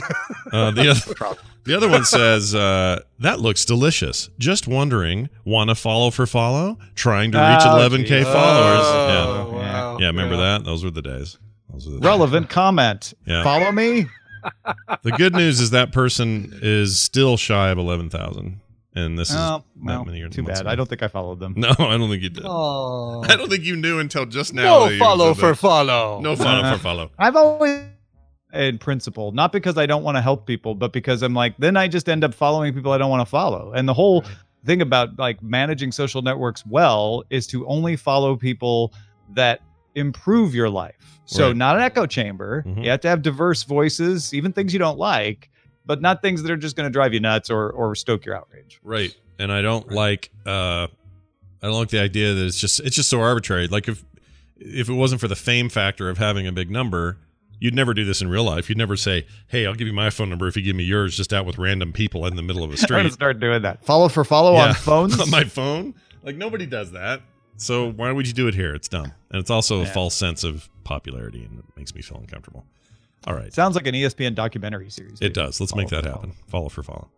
Uh, 0.52 0.70
the 0.70 0.90
other, 0.90 1.36
the 1.64 1.76
other 1.76 1.88
one 1.88 2.04
says, 2.04 2.54
uh, 2.54 3.00
"That 3.20 3.40
looks 3.40 3.64
delicious. 3.64 4.28
Just 4.38 4.66
wondering, 4.68 5.28
want 5.44 5.70
to 5.70 5.74
follow 5.74 6.10
for 6.10 6.26
follow? 6.26 6.76
Trying 6.94 7.32
to 7.32 7.38
reach 7.38 7.60
Oh, 7.62 7.76
11k 7.88 8.06
geez. 8.06 8.24
followers. 8.24 8.80
Oh, 8.84 9.06
yeah, 9.08 9.54
wow. 9.72 9.98
yeah. 10.00 10.06
Remember 10.08 10.34
Yeah. 10.34 10.58
that? 10.58 10.64
Those 10.64 10.84
were 10.84 10.90
the 10.90 11.02
days. 11.02 11.38
Those 11.72 11.86
were 11.86 11.92
the 11.94 11.98
Relevant 12.00 12.50
comment. 12.50 13.14
Yeah. 13.26 13.42
Follow 13.44 13.72
me. 13.72 14.06
The 15.02 15.12
good 15.12 15.34
news 15.34 15.60
is 15.60 15.70
that 15.70 15.92
person 15.92 16.58
is 16.62 17.00
still 17.00 17.36
shy 17.36 17.68
of 17.70 17.78
11,000, 17.78 18.60
and 18.94 19.18
this 19.18 19.30
is 19.30 19.36
Oh, 19.36 19.64
that 19.76 19.84
well, 19.84 20.04
many 20.04 20.18
years. 20.18 20.34
too 20.34 20.42
bad. 20.42 20.60
ago. 20.60 20.70
I 20.70 20.74
don't 20.74 20.88
think 20.88 21.02
I 21.02 21.08
followed 21.08 21.40
them. 21.40 21.54
No, 21.56 21.70
I 21.78 21.96
don't 21.96 22.10
think 22.10 22.22
you 22.22 22.28
did. 22.30 22.44
Oh. 22.46 23.22
I 23.28 23.36
don't 23.36 23.48
think 23.50 23.64
you 23.64 23.76
knew 23.76 23.98
until 23.98 24.26
just 24.26 24.52
now. 24.54 24.86
No 24.88 24.98
follow 24.98 25.34
for 25.34 25.48
that. 25.48 25.56
follow. 25.56 26.20
No 26.20 26.36
follow 26.36 26.72
for 26.72 26.78
follow. 26.78 27.10
I've 27.18 27.36
always 27.36 27.84
in 28.52 28.76
principle, 28.76 29.32
not 29.32 29.50
because 29.50 29.78
I 29.78 29.86
don't 29.86 30.02
want 30.02 30.16
to 30.18 30.20
help 30.20 30.46
people, 30.46 30.74
but 30.74 30.92
because 30.92 31.22
I'm 31.22 31.32
like, 31.32 31.56
then 31.56 31.74
I 31.76 31.88
just 31.88 32.06
end 32.08 32.22
up 32.22 32.34
following 32.34 32.74
people 32.74 32.92
I 32.92 32.98
don't 32.98 33.08
want 33.08 33.22
to 33.26 33.30
follow. 33.30 33.72
And 33.72 33.88
the 33.88 33.94
whole 33.94 34.24
thing 34.66 34.82
about 34.82 35.18
like 35.18 35.42
managing 35.42 35.90
social 35.90 36.20
networks 36.20 36.64
well 36.66 37.24
is 37.30 37.46
to 37.46 37.66
only 37.66 37.96
follow 37.96 38.36
people 38.36 38.92
that 39.30 39.60
improve 39.94 40.54
your 40.54 40.68
life. 40.68 41.18
So 41.24 41.46
Right. 41.48 41.56
not 41.56 41.76
an 41.76 41.82
echo 41.82 42.04
chamber. 42.04 42.62
Mhm. 42.66 42.84
You 42.84 42.90
have 42.90 43.00
to 43.00 43.08
have 43.08 43.22
diverse 43.22 43.62
voices, 43.62 44.34
even 44.34 44.52
things 44.52 44.72
you 44.74 44.78
don't 44.78 44.98
like, 44.98 45.48
but 45.86 46.00
not 46.00 46.22
things 46.22 46.42
that 46.42 46.50
are 46.50 46.56
just 46.56 46.76
going 46.76 46.86
to 46.86 46.92
drive 46.92 47.12
you 47.14 47.20
nuts 47.20 47.50
or 47.50 47.70
or 47.70 47.94
stoke 47.94 48.24
your 48.24 48.36
outrage. 48.36 48.80
Right. 48.82 49.14
And 49.38 49.50
I 49.52 49.62
don't 49.62 49.90
like 49.92 50.30
uh 50.46 50.86
I 51.64 51.66
don't 51.66 51.78
like 51.78 51.88
the 51.90 52.00
idea 52.00 52.34
that 52.34 52.44
it's 52.46 52.58
just 52.58 52.80
it's 52.80 52.96
just 52.96 53.08
so 53.10 53.20
arbitrary. 53.20 53.68
Like 53.68 53.88
if 53.88 54.04
if 54.56 54.88
it 54.88 54.94
wasn't 54.94 55.20
for 55.20 55.28
the 55.28 55.36
fame 55.36 55.68
factor 55.68 56.08
of 56.08 56.18
having 56.18 56.46
a 56.46 56.52
big 56.52 56.70
number, 56.70 57.18
you'd 57.58 57.74
never 57.74 57.94
do 57.94 58.04
this 58.04 58.20
in 58.22 58.28
real 58.28 58.44
life. 58.44 58.68
You'd 58.68 58.78
never 58.78 58.96
say, 58.96 59.26
"Hey, 59.48 59.66
I'll 59.66 59.74
give 59.74 59.86
you 59.88 59.92
my 59.92 60.10
phone 60.10 60.28
number 60.30 60.46
if 60.48 60.56
you 60.56 60.62
give 60.62 60.76
me 60.76 60.84
yours," 60.84 61.16
just 61.16 61.32
out 61.32 61.46
with 61.46 61.58
random 61.58 61.92
people 61.92 62.26
in 62.26 62.36
the 62.36 62.42
middle 62.42 62.62
of 62.62 62.70
a 62.70 62.74
I'm 62.74 62.86
going 62.88 63.04
to 63.04 63.10
street 63.10 63.12
start 63.14 63.40
doing 63.40 63.62
that. 63.62 63.84
Follow 63.84 64.08
for 64.08 64.24
follow 64.24 64.52
Yeah. 64.54 64.68
on 64.68 64.74
phones. 64.74 65.18
on 65.20 65.30
my 65.30 65.44
phone. 65.44 65.94
Like 66.22 66.36
nobody 66.36 66.66
does 66.66 66.92
that. 66.92 67.22
So 67.56 67.90
why 67.92 68.10
would 68.12 68.26
you 68.26 68.32
do 68.32 68.46
it 68.48 68.54
here? 68.54 68.74
It's 68.74 68.88
dumb, 68.88 69.12
and 69.30 69.40
it's 69.40 69.50
also 69.50 69.80
a 69.80 69.86
false 69.86 70.14
sense 70.14 70.42
of 70.44 70.68
popularity, 70.84 71.44
and 71.44 71.58
it 71.60 71.64
makes 71.76 71.94
me 71.94 72.02
feel 72.02 72.18
uncomfortable. 72.18 72.64
All 73.26 73.34
right, 73.34 73.52
Sounds 73.54 73.76
like 73.76 73.86
an 73.86 73.94
ESPN 73.94 74.34
documentary 74.34 74.90
series. 74.90 75.18
it 75.20 75.32
does. 75.34 75.60
Let's 75.60 75.74
make 75.74 75.88
that 75.88 76.04
happen. 76.04 76.32
Follow 76.48 76.68
for 76.68 76.82
follow. 76.82 77.08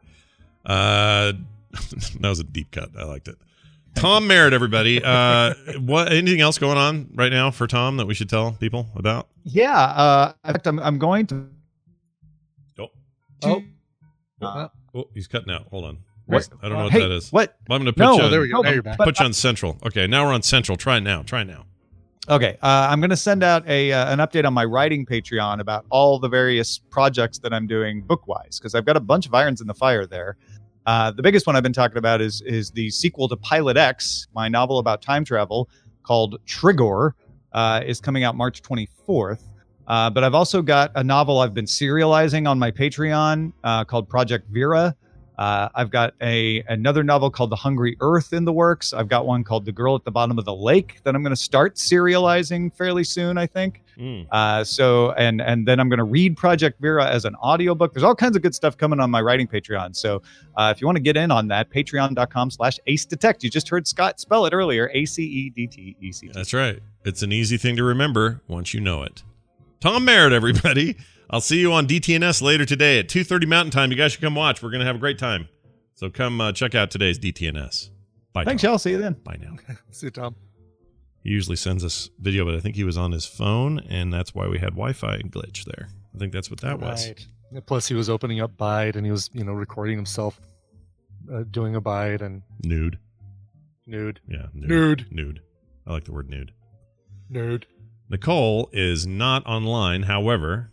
Uh, 0.67 1.33
that 2.21 2.29
was 2.29 2.41
a 2.41 2.45
deep 2.45 2.71
cut. 2.71 2.91
I 2.99 3.05
liked 3.05 3.29
it. 3.29 3.37
Tom 3.95 4.27
Merritt, 4.27 4.53
everybody. 4.53 5.03
Uh, 5.03 5.55
what? 5.81 6.13
Anything 6.13 6.41
else 6.41 6.59
going 6.59 6.77
on 6.77 7.11
right 7.15 7.31
now 7.33 7.51
for 7.51 7.67
Tom 7.67 7.97
that 7.99 8.07
we 8.07 8.15
should 8.15 8.29
tell 8.29 8.53
people 8.53 8.89
about? 8.97 9.29
Yeah. 9.45 9.73
Uh, 9.81 10.33
in 10.45 10.53
fact, 10.53 10.67
I'm, 10.67 10.79
I'm 10.81 10.99
going 10.99 11.27
to. 11.29 11.49
Oh, 12.79 12.89
Oh. 13.45 13.63
Uh, 14.43 14.69
oh, 14.95 15.09
he's 15.15 15.27
cutting 15.29 15.53
out. 15.53 15.69
Hold 15.71 15.85
on. 15.85 15.99
What? 16.27 16.49
I 16.63 16.69
don't 16.69 16.79
know 16.79 16.85
what 16.85 16.93
Hey, 16.93 17.01
that 17.01 17.11
is. 17.13 17.31
what? 17.31 17.57
I'm 17.71 17.79
going 17.83 17.85
to 17.87 17.93
put 17.93 18.01
No, 18.01 18.15
you. 18.17 18.23
oh, 18.23 18.25
on, 18.27 18.31
there 18.31 18.41
we 18.41 18.49
go. 18.49 18.61
Now. 18.63 18.97
Put 18.97 19.21
you 19.21 19.27
on 19.27 19.33
Central. 19.33 19.79
Okay, 19.87 20.07
now 20.07 20.27
we're 20.27 20.33
on 20.33 20.43
Central. 20.43 20.77
Try 20.77 20.97
it 20.97 21.01
now. 21.03 21.23
Try 21.23 21.43
it 21.43 21.47
now. 21.47 21.65
Okay, 22.27 22.57
uh, 22.63 22.89
I'm 22.91 23.01
going 23.01 23.11
to 23.11 23.19
send 23.19 23.43
out 23.43 23.69
a 23.69 23.93
uh, 23.93 24.11
an 24.11 24.19
update 24.19 24.47
on 24.47 24.55
my 24.55 24.65
writing 24.65 25.05
Patreon 25.05 25.61
about 25.61 25.85
all 25.91 26.19
the 26.19 26.29
various 26.29 26.79
projects 26.79 27.39
that 27.41 27.53
I'm 27.53 27.67
doing 27.67 28.03
bookwise 28.03 28.59
because 28.59 28.75
I've 28.75 28.87
got 28.87 28.97
a 28.97 29.01
bunch 29.01 29.27
of 29.27 29.35
irons 29.35 29.61
in 29.61 29.67
the 29.67 29.75
fire 29.75 30.07
there. 30.07 30.39
Uh, 30.87 31.11
the 31.11 31.23
biggest 31.23 31.47
one 31.47 31.55
I've 31.55 31.63
been 31.63 31.75
talking 31.75 31.99
about 31.99 32.23
is 32.23 32.41
is 32.47 32.71
the 32.71 32.89
sequel 32.89 33.29
to 33.29 33.37
Pilot 33.37 33.77
X, 33.77 34.27
my 34.35 34.49
novel 34.49 34.79
about 34.79 35.03
time 35.03 35.23
travel 35.23 35.69
called 36.03 36.39
Trigor, 36.47 37.15
uh, 37.53 37.83
is 37.85 38.01
coming 38.01 38.25
out 38.25 38.37
March 38.37 38.63
24th. 38.63 39.43
Uh, 39.87 40.09
but 40.09 40.25
I've 40.25 40.35
also 40.35 40.63
got 40.63 40.93
a 40.95 41.05
novel 41.05 41.41
I've 41.41 41.53
been 41.53 41.67
serializing 41.67 42.49
on 42.49 42.59
my 42.59 42.71
Patreon 42.71 43.53
uh, 43.65 43.85
called 43.85 44.09
Project 44.09 44.49
Vera. 44.51 44.97
Uh, 45.39 45.69
I've 45.75 45.91
got 45.91 46.15
a 46.21 46.63
another 46.69 47.03
novel 47.03 47.31
called 47.31 47.51
The 47.51 47.57
Hungry 47.57 47.97
Earth 48.01 48.33
in 48.33 48.45
the 48.45 48.53
works. 48.53 48.93
I've 48.93 49.09
got 49.09 49.27
one 49.27 49.45
called 49.45 49.65
The 49.65 49.73
Girl 49.73 49.95
at 49.97 50.05
the 50.05 50.11
Bottom 50.11 50.39
of 50.39 50.45
the 50.45 50.55
Lake 50.55 51.01
that 51.05 51.15
I'm 51.15 51.23
going 51.23 51.35
to 51.35 51.41
start 51.41 51.77
serializing 51.77 52.75
fairly 52.75 53.05
soon, 53.05 53.37
I 53.37 53.47
think. 53.47 53.83
Mm. 53.99 54.27
Uh, 54.31 54.65
so 54.65 55.13
and 55.13 55.41
and 55.41 55.67
then 55.67 55.81
I'm 55.81 55.89
going 55.89 55.99
to 55.99 56.05
read 56.05 56.37
Project 56.37 56.81
Vera 56.81 57.07
as 57.09 57.25
an 57.25 57.35
audiobook. 57.37 57.93
There's 57.93 58.05
all 58.05 58.15
kinds 58.15 58.37
of 58.37 58.43
good 58.43 58.55
stuff 58.55 58.77
coming 58.77 59.01
on 59.01 59.11
my 59.11 59.21
writing 59.21 59.47
Patreon. 59.47 59.97
So 59.97 60.23
uh, 60.57 60.73
if 60.75 60.81
you 60.81 60.87
want 60.87 60.97
to 60.97 61.03
get 61.03 61.17
in 61.17 61.31
on 61.31 61.49
that, 61.49 61.71
Patreon.com/slash 61.71 62.79
Ace 62.87 63.05
Detect. 63.05 63.43
You 63.43 63.51
just 63.51 63.69
heard 63.69 63.87
Scott 63.87 64.21
spell 64.21 64.47
it 64.47 64.53
earlier. 64.53 64.91
A 64.95 65.05
C 65.05 65.25
E 65.25 65.51
D 65.51 65.67
T 65.67 65.97
E 66.01 66.13
C 66.13 66.29
T. 66.29 66.33
That's 66.33 66.53
right. 66.53 66.81
It's 67.05 67.23
an 67.23 67.33
easy 67.33 67.57
thing 67.57 67.77
to 67.77 67.85
remember 67.85 68.41
once 68.49 68.73
you 68.73 68.81
know 68.81 69.03
it. 69.03 69.23
Tom 69.81 70.05
Merritt, 70.05 70.33
everybody. 70.33 70.97
I'll 71.31 71.41
see 71.41 71.59
you 71.59 71.73
on 71.73 71.87
DTNS 71.87 72.43
later 72.43 72.65
today 72.65 72.99
at 72.99 73.09
2.30 73.09 73.47
Mountain 73.49 73.71
Time. 73.73 73.91
You 73.91 73.97
guys 73.97 74.13
should 74.13 74.21
come 74.21 74.35
watch. 74.35 74.63
We're 74.63 74.71
going 74.71 74.81
to 74.81 74.87
have 74.87 74.97
a 74.97 75.01
great 75.01 75.19
time. 75.19 75.49
So 75.95 76.11
come 76.11 76.41
uh, 76.41 76.53
check 76.53 76.75
out 76.75 76.91
today's 76.91 77.19
DTNS. 77.19 77.91
Bye, 78.33 78.45
Thanks, 78.45 78.63
Tom. 78.63 78.71
y'all. 78.73 78.79
See 78.79 78.91
you 78.91 78.99
then. 78.99 79.15
Bye 79.25 79.39
now. 79.41 79.57
See 79.91 80.07
you, 80.07 80.11
Tom. 80.11 80.35
He 81.23 81.31
usually 81.31 81.57
sends 81.57 81.85
us 81.85 82.11
video, 82.19 82.45
but 82.45 82.55
I 82.55 82.61
think 82.61 82.77
he 82.77 82.85
was 82.85 82.99
on 82.99 83.13
his 83.13 83.25
phone, 83.25 83.79
and 83.89 84.13
that's 84.13 84.35
why 84.35 84.47
we 84.47 84.59
had 84.59 84.71
Wi-Fi 84.71 85.19
glitch 85.31 85.65
there. 85.65 85.89
I 86.15 86.19
think 86.19 86.33
that's 86.33 86.51
what 86.51 86.61
that 86.61 86.79
was. 86.81 87.07
Right. 87.07 87.27
Yeah, 87.53 87.61
Plus, 87.65 87.89
he 87.89 87.95
was 87.95 88.11
opening 88.11 88.41
up 88.41 88.57
Byte, 88.59 88.97
and 88.97 89.07
he 89.07 89.13
was, 89.13 89.31
you 89.33 89.45
know, 89.45 89.53
recording 89.53 89.97
himself 89.97 90.39
uh, 91.33 91.45
doing 91.51 91.77
a 91.77 91.81
Byte 91.81 92.21
and 92.21 92.43
Nude. 92.63 92.99
nude. 93.87 94.21
Yeah. 94.29 94.47
Nude. 94.53 95.07
Nude. 95.11 95.41
I 95.87 95.93
like 95.93 96.05
the 96.05 96.13
word 96.13 96.29
nude. 96.29 96.53
Nude. 97.31 97.67
Nicole 98.11 98.69
is 98.73 99.07
not 99.07 99.47
online. 99.47 100.03
However, 100.03 100.73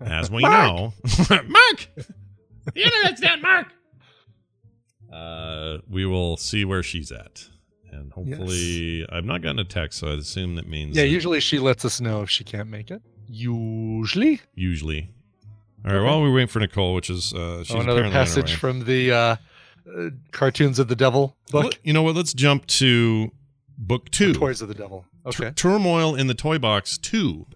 as 0.00 0.30
we 0.30 0.42
Mark! 0.42 0.52
know, 0.76 0.92
Mark, 1.48 1.88
the 2.72 2.82
internet's 2.82 3.20
dead, 3.20 3.40
Mark. 3.42 3.68
Uh, 5.12 5.78
we 5.88 6.04
will 6.06 6.36
see 6.36 6.64
where 6.64 6.82
she's 6.82 7.12
at, 7.12 7.44
and 7.92 8.12
hopefully, 8.12 9.06
I've 9.10 9.24
not 9.24 9.42
gotten 9.42 9.58
a 9.60 9.64
text, 9.64 10.00
so 10.00 10.08
I 10.08 10.14
assume 10.14 10.56
that 10.56 10.66
means 10.68 10.96
Yeah, 10.96 11.02
that 11.04 11.08
usually 11.08 11.40
she 11.40 11.58
lets 11.58 11.84
us 11.84 12.00
know 12.00 12.22
if 12.22 12.30
she 12.30 12.42
can't 12.42 12.68
make 12.68 12.90
it. 12.90 13.00
Usually. 13.28 14.40
usually. 14.54 15.10
All 15.84 15.90
right. 15.92 15.96
Okay. 15.98 16.04
While 16.06 16.22
we 16.22 16.32
wait 16.32 16.50
for 16.50 16.58
Nicole, 16.60 16.94
which 16.94 17.10
is 17.10 17.32
uh, 17.32 17.62
she's 17.62 17.76
Oh, 17.76 17.80
another 17.80 18.00
apparently 18.00 18.06
on 18.06 18.12
her 18.12 18.18
passage 18.18 18.50
way. 18.52 18.56
from 18.56 18.84
the 18.84 19.12
uh, 19.12 19.36
uh, 19.96 20.10
Cartoons 20.32 20.78
of 20.78 20.88
the 20.88 20.96
Devil 20.96 21.36
book. 21.50 21.64
Let- 21.64 21.78
You 21.86 21.92
know 21.92 22.02
what? 22.02 22.16
Let's 22.16 22.32
jump 22.34 22.66
to 22.66 23.30
book 23.78 24.10
two. 24.10 24.32
Toys 24.34 24.62
of 24.62 24.68
the 24.68 24.74
Devil. 24.74 25.04
Tur- 25.30 25.44
Okay. 25.46 25.50
Turmoil 25.54 26.14
in 26.14 26.26
the 26.26 26.34
Toy 26.34 26.58
Box 26.58 26.98
two. 26.98 27.46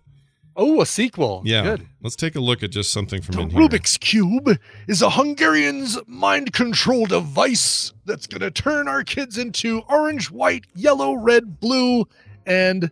Oh, 0.60 0.80
a 0.80 0.86
sequel. 0.86 1.40
Yeah. 1.44 1.62
Good. 1.62 1.86
Let's 2.02 2.16
take 2.16 2.34
a 2.34 2.40
look 2.40 2.64
at 2.64 2.70
just 2.70 2.92
something 2.92 3.22
from 3.22 3.36
The 3.36 3.42
in 3.42 3.50
here. 3.50 3.60
Rubik's 3.60 3.96
Cube 3.96 4.58
is 4.88 5.02
a 5.02 5.10
Hungarian's 5.10 5.96
mind 6.08 6.52
control 6.52 7.06
device 7.06 7.92
that's 8.04 8.26
going 8.26 8.40
to 8.40 8.50
turn 8.50 8.88
our 8.88 9.04
kids 9.04 9.38
into 9.38 9.82
orange, 9.88 10.32
white, 10.32 10.64
yellow, 10.74 11.14
red, 11.14 11.60
blue, 11.60 12.08
and 12.44 12.90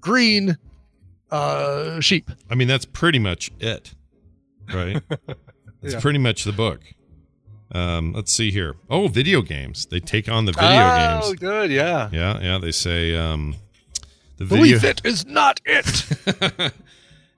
green 0.00 0.56
uh, 1.32 1.98
sheep. 1.98 2.30
I 2.48 2.54
mean, 2.54 2.68
that's 2.68 2.84
pretty 2.84 3.18
much 3.18 3.50
it, 3.58 3.94
right? 4.72 5.02
That's 5.80 5.94
Yeah. 5.94 6.00
pretty 6.00 6.18
much 6.18 6.42
the 6.42 6.52
book. 6.52 6.80
Um, 7.70 8.12
let's 8.12 8.32
see 8.32 8.50
here. 8.50 8.74
Oh, 8.90 9.06
video 9.08 9.42
games. 9.42 9.86
They 9.86 10.00
take 10.00 10.28
on 10.28 10.44
the 10.44 10.52
video 10.52 10.70
oh, 10.70 10.96
games. 11.20 11.24
Oh, 11.26 11.34
good. 11.34 11.70
Yeah. 11.70 12.08
Yeah, 12.12 12.40
yeah. 12.40 12.58
They 12.58 12.72
say 12.72 13.14
um, 13.14 13.54
the 14.38 14.44
video. 14.44 14.64
Believe 14.64 14.84
it 14.84 15.02
is 15.04 15.24
not 15.26 15.60
it. 15.64 16.72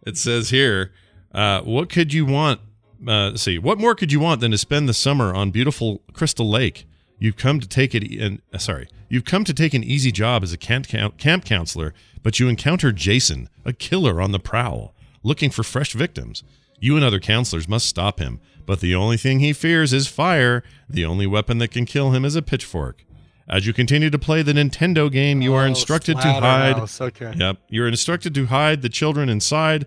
it 0.06 0.16
says 0.16 0.50
here, 0.50 0.92
uh, 1.32 1.60
what 1.62 1.88
could 1.88 2.12
you 2.12 2.26
want? 2.26 2.60
Uh, 3.06 3.36
see, 3.36 3.58
what 3.58 3.78
more 3.78 3.94
could 3.94 4.12
you 4.12 4.20
want 4.20 4.40
than 4.40 4.50
to 4.50 4.58
spend 4.58 4.88
the 4.88 4.94
summer 4.94 5.34
on 5.34 5.50
beautiful 5.50 6.02
Crystal 6.12 6.48
Lake? 6.48 6.86
You've 7.18 7.36
come 7.36 7.60
to 7.60 7.68
take 7.68 7.94
it. 7.94 8.02
In, 8.02 8.42
uh, 8.52 8.58
sorry, 8.58 8.88
you've 9.08 9.24
come 9.24 9.44
to 9.44 9.54
take 9.54 9.74
an 9.74 9.84
easy 9.84 10.10
job 10.10 10.42
as 10.42 10.52
a 10.52 10.58
camp, 10.58 10.88
camp 10.88 11.44
counselor, 11.44 11.94
but 12.22 12.40
you 12.40 12.48
encounter 12.48 12.92
Jason, 12.92 13.48
a 13.64 13.72
killer 13.72 14.20
on 14.20 14.32
the 14.32 14.38
prowl, 14.38 14.94
looking 15.22 15.50
for 15.50 15.62
fresh 15.62 15.92
victims. 15.92 16.42
You 16.78 16.96
and 16.96 17.04
other 17.04 17.20
counselors 17.20 17.68
must 17.68 17.86
stop 17.86 18.18
him, 18.18 18.40
but 18.64 18.80
the 18.80 18.94
only 18.94 19.18
thing 19.18 19.40
he 19.40 19.52
fears 19.52 19.92
is 19.92 20.06
fire. 20.08 20.62
The 20.88 21.04
only 21.04 21.26
weapon 21.26 21.58
that 21.58 21.68
can 21.68 21.84
kill 21.84 22.12
him 22.12 22.24
is 22.24 22.36
a 22.36 22.42
pitchfork. 22.42 23.04
As 23.50 23.66
you 23.66 23.72
continue 23.72 24.10
to 24.10 24.18
play 24.18 24.42
the 24.42 24.52
Nintendo 24.52 25.10
game, 25.10 25.42
you 25.42 25.52
are 25.54 25.64
Oh, 25.64 25.68
instructed 25.68 26.16
to 26.20 26.32
hide. 26.32 26.76
Okay. 27.00 27.34
Yep. 27.36 27.58
You're 27.68 27.88
instructed 27.88 28.32
to 28.36 28.46
hide 28.46 28.80
the 28.82 28.88
children 28.88 29.28
inside 29.28 29.86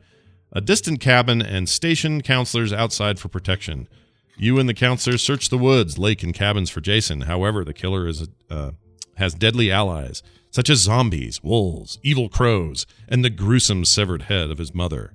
a 0.51 0.59
distant 0.61 0.99
cabin 0.99 1.41
and 1.41 1.67
station 1.69 2.21
counselors 2.21 2.73
outside 2.73 3.19
for 3.19 3.29
protection. 3.29 3.87
You 4.37 4.59
and 4.59 4.67
the 4.67 4.73
counselors 4.73 5.23
search 5.23 5.47
the 5.49 5.57
woods, 5.57 5.97
lake, 5.97 6.23
and 6.23 6.33
cabins 6.33 6.69
for 6.69 6.81
Jason. 6.81 7.21
However, 7.21 7.63
the 7.63 7.73
killer 7.73 8.05
is 8.07 8.27
uh, 8.49 8.71
has 9.15 9.33
deadly 9.33 9.71
allies 9.71 10.21
such 10.51 10.69
as 10.69 10.79
zombies, 10.79 11.41
wolves, 11.41 11.97
evil 12.03 12.29
crows, 12.29 12.85
and 13.07 13.23
the 13.25 13.29
gruesome 13.31 13.85
severed 13.85 14.23
head 14.23 14.51
of 14.51 14.59
his 14.59 14.71
mother. 14.73 15.13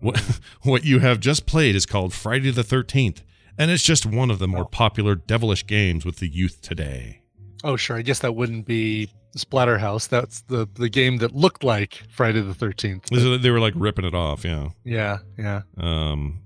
What, 0.00 0.40
what 0.62 0.84
you 0.84 0.98
have 0.98 1.20
just 1.20 1.46
played 1.46 1.74
is 1.74 1.86
called 1.86 2.12
Friday 2.12 2.50
the 2.50 2.62
13th, 2.62 3.22
and 3.56 3.70
it's 3.70 3.82
just 3.82 4.04
one 4.04 4.30
of 4.30 4.38
the 4.38 4.48
more 4.48 4.66
popular 4.66 5.14
devilish 5.14 5.66
games 5.66 6.04
with 6.04 6.16
the 6.16 6.28
youth 6.28 6.60
today. 6.60 7.22
Oh, 7.64 7.76
sure. 7.76 7.96
I 7.96 8.02
guess 8.02 8.20
that 8.20 8.34
wouldn't 8.34 8.66
be 8.66 9.10
Splatterhouse. 9.36 10.08
That's 10.08 10.42
the 10.42 10.68
the 10.74 10.88
game 10.88 11.18
that 11.18 11.34
looked 11.34 11.64
like 11.64 12.02
Friday 12.10 12.40
the 12.40 12.54
Thirteenth. 12.54 13.06
They 13.10 13.50
were 13.50 13.60
like 13.60 13.74
ripping 13.76 14.04
it 14.04 14.14
off, 14.14 14.44
yeah. 14.44 14.70
Yeah, 14.84 15.18
yeah. 15.36 15.62
Um, 15.76 16.40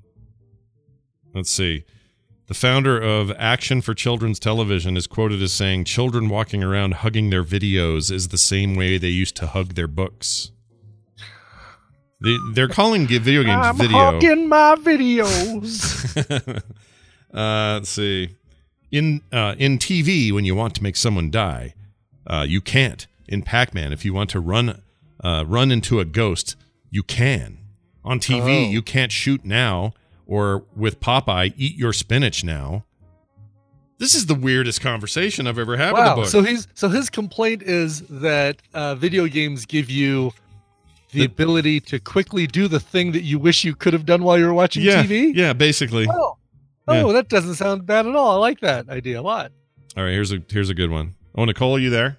let's 1.34 1.50
see. 1.50 1.84
The 2.48 2.54
founder 2.54 3.00
of 3.00 3.30
Action 3.38 3.80
for 3.80 3.94
Children's 3.94 4.38
Television 4.38 4.96
is 4.96 5.06
quoted 5.06 5.40
as 5.42 5.52
saying, 5.52 5.84
"Children 5.84 6.28
walking 6.28 6.62
around 6.62 6.94
hugging 6.94 7.30
their 7.30 7.44
videos 7.44 8.10
is 8.10 8.28
the 8.28 8.38
same 8.38 8.74
way 8.74 8.98
they 8.98 9.08
used 9.08 9.36
to 9.36 9.46
hug 9.46 9.74
their 9.74 9.88
books." 9.88 10.50
They, 12.22 12.36
they're 12.52 12.68
calling 12.68 13.06
video 13.06 13.42
games 13.42 13.66
I'm 13.66 13.76
video. 13.76 13.98
hugging 13.98 14.48
my 14.48 14.76
videos. 14.76 16.46
uh, 17.34 17.74
let's 17.74 17.88
see. 17.88 18.36
In 18.92 19.22
uh, 19.32 19.54
in 19.58 19.78
TV, 19.78 20.30
when 20.32 20.44
you 20.44 20.54
want 20.54 20.74
to 20.76 20.82
make 20.82 20.96
someone 20.96 21.30
die, 21.30 21.74
uh, 22.26 22.44
you 22.46 22.60
can't. 22.60 23.06
In 23.26 23.40
Pac-Man, 23.42 23.92
if 23.92 24.04
you 24.04 24.12
want 24.12 24.28
to 24.30 24.40
run 24.40 24.82
uh, 25.24 25.44
run 25.48 25.72
into 25.72 25.98
a 25.98 26.04
ghost, 26.04 26.56
you 26.90 27.02
can. 27.02 27.58
On 28.04 28.20
TV, 28.20 28.66
Oh. 28.66 28.70
you 28.70 28.82
can't 28.82 29.10
shoot 29.10 29.44
now. 29.44 29.94
Or 30.26 30.64
with 30.76 31.00
Popeye, 31.00 31.52
eat 31.56 31.76
your 31.76 31.92
spinach 31.92 32.44
now. 32.44 32.84
This 33.98 34.14
is 34.14 34.26
the 34.26 34.34
weirdest 34.34 34.80
conversation 34.80 35.46
I've 35.46 35.58
ever 35.58 35.76
had 35.76 35.92
with 35.92 36.00
a 36.00 36.16
wow. 36.16 36.24
So 36.24 36.42
he's 36.42 36.68
so 36.74 36.88
his 36.88 37.08
complaint 37.08 37.62
is 37.62 38.00
that 38.08 38.56
uh, 38.74 38.94
video 38.94 39.26
games 39.26 39.64
give 39.64 39.88
you 39.90 40.32
the 41.12 41.24
ability 41.24 41.80
to 41.80 41.98
quickly 41.98 42.46
do 42.46 42.68
the 42.68 42.80
thing 42.80 43.12
that 43.12 43.22
you 43.22 43.38
wish 43.38 43.64
you 43.64 43.74
could 43.74 43.92
have 43.92 44.04
done 44.06 44.22
while 44.22 44.38
you 44.38 44.46
were 44.46 44.54
watching 44.54 44.82
yeah, 44.82 45.02
TV. 45.02 45.32
yeah, 45.34 45.52
basically. 45.52 46.06
Oh, 46.10 46.36
Yeah. 46.88 47.04
oh, 47.04 47.12
that 47.12 47.28
doesn't 47.28 47.54
sound 47.54 47.86
bad 47.86 48.06
at 48.06 48.14
all. 48.14 48.32
I 48.32 48.34
like 48.36 48.60
that 48.60 48.88
idea 48.88 49.20
a 49.20 49.22
lot. 49.22 49.52
All 49.96 50.04
right, 50.04 50.12
here's 50.12 50.32
a 50.32 50.42
here's 50.48 50.70
a 50.70 50.74
good 50.74 50.90
one. 50.90 51.14
Oh, 51.34 51.44
Nicole, 51.44 51.76
are 51.76 51.78
you 51.78 51.90
there? 51.90 52.18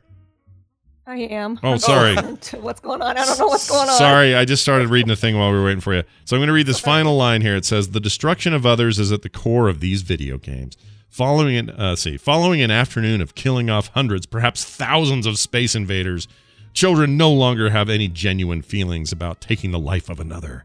I 1.05 1.17
am. 1.17 1.59
Oh, 1.63 1.75
sorry. 1.77 2.15
what's 2.15 2.79
going 2.79 3.01
on? 3.01 3.17
I 3.17 3.25
don't 3.25 3.37
know 3.37 3.47
what's 3.47 3.69
going 3.69 3.89
on. 3.89 3.97
Sorry, 3.97 4.35
I 4.35 4.45
just 4.45 4.61
started 4.61 4.87
reading 4.87 5.09
the 5.09 5.17
thing 5.17 5.37
while 5.37 5.51
we 5.51 5.57
were 5.57 5.65
waiting 5.65 5.81
for 5.81 5.93
you. 5.93 6.03
So 6.23 6.35
I'm 6.35 6.39
going 6.39 6.47
to 6.47 6.53
read 6.53 6.65
this 6.65 6.79
final 6.79 7.17
line 7.17 7.41
here. 7.41 7.55
It 7.55 7.65
says, 7.65 7.89
"The 7.89 7.99
destruction 7.99 8.53
of 8.53 8.65
others 8.65 8.99
is 8.99 9.11
at 9.11 9.21
the 9.21 9.29
core 9.29 9.67
of 9.67 9.81
these 9.81 10.01
video 10.01 10.37
games. 10.37 10.77
Following 11.09 11.57
an 11.57 11.69
uh, 11.71 11.95
see, 11.95 12.17
following 12.17 12.61
an 12.61 12.71
afternoon 12.71 13.21
of 13.21 13.35
killing 13.35 13.69
off 13.69 13.89
hundreds, 13.89 14.25
perhaps 14.25 14.63
thousands 14.63 15.25
of 15.25 15.37
space 15.37 15.75
invaders, 15.75 16.27
children 16.73 17.17
no 17.17 17.31
longer 17.31 17.69
have 17.71 17.89
any 17.89 18.07
genuine 18.07 18.61
feelings 18.61 19.11
about 19.11 19.41
taking 19.41 19.71
the 19.71 19.79
life 19.79 20.09
of 20.09 20.19
another." 20.19 20.63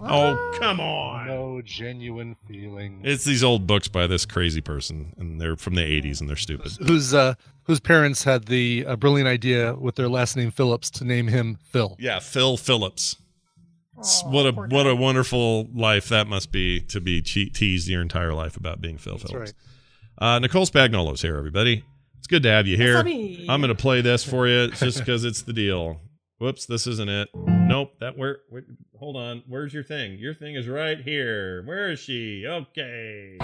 Oh, 0.00 0.56
come 0.58 0.80
on. 0.80 1.26
No 1.26 1.62
genuine 1.64 2.36
feeling. 2.48 3.00
It's 3.04 3.24
these 3.24 3.44
old 3.44 3.66
books 3.66 3.88
by 3.88 4.06
this 4.06 4.26
crazy 4.26 4.60
person, 4.60 5.14
and 5.16 5.40
they're 5.40 5.56
from 5.56 5.74
the 5.76 5.82
80s, 5.82 6.20
and 6.20 6.28
they're 6.28 6.36
stupid. 6.36 6.72
Whose 6.86 7.14
uh, 7.14 7.34
whose 7.64 7.80
parents 7.80 8.24
had 8.24 8.46
the 8.46 8.84
uh, 8.86 8.96
brilliant 8.96 9.28
idea 9.28 9.74
with 9.74 9.94
their 9.94 10.08
last 10.08 10.36
name 10.36 10.50
Phillips 10.50 10.90
to 10.90 11.04
name 11.04 11.28
him 11.28 11.58
Phil. 11.70 11.96
Yeah, 11.98 12.18
Phil 12.18 12.56
Phillips. 12.56 13.16
S- 14.00 14.22
what 14.26 14.46
a 14.46 14.52
what 14.52 14.86
a 14.86 14.94
wonderful 14.96 15.68
life 15.74 16.08
that 16.08 16.26
must 16.26 16.50
be 16.50 16.80
to 16.80 17.00
be 17.00 17.22
che- 17.22 17.50
teased 17.50 17.88
your 17.88 18.02
entire 18.02 18.32
life 18.34 18.56
about 18.56 18.80
being 18.80 18.98
Phil 18.98 19.18
Phillips. 19.18 19.52
Uh, 20.18 20.38
Nicole 20.38 20.66
Spagnolo's 20.66 21.22
here, 21.22 21.36
everybody. 21.36 21.84
It's 22.18 22.26
good 22.26 22.42
to 22.44 22.48
have 22.50 22.66
you 22.66 22.76
here. 22.76 22.98
I'm 22.98 23.60
going 23.60 23.68
to 23.68 23.74
play 23.74 24.00
this 24.00 24.22
for 24.24 24.46
you 24.46 24.70
just 24.72 24.98
because 24.98 25.24
it's 25.24 25.42
the 25.42 25.52
deal. 25.52 26.00
Whoops, 26.38 26.66
this 26.66 26.86
isn't 26.86 27.08
it. 27.08 27.28
Nope, 27.72 27.94
that 28.00 28.18
where, 28.18 28.40
where? 28.50 28.64
Hold 28.98 29.16
on, 29.16 29.42
where's 29.48 29.72
your 29.72 29.82
thing? 29.82 30.18
Your 30.18 30.34
thing 30.34 30.56
is 30.56 30.68
right 30.68 31.00
here. 31.00 31.62
Where 31.64 31.90
is 31.90 32.00
she? 32.00 32.44
Okay. 32.46 33.38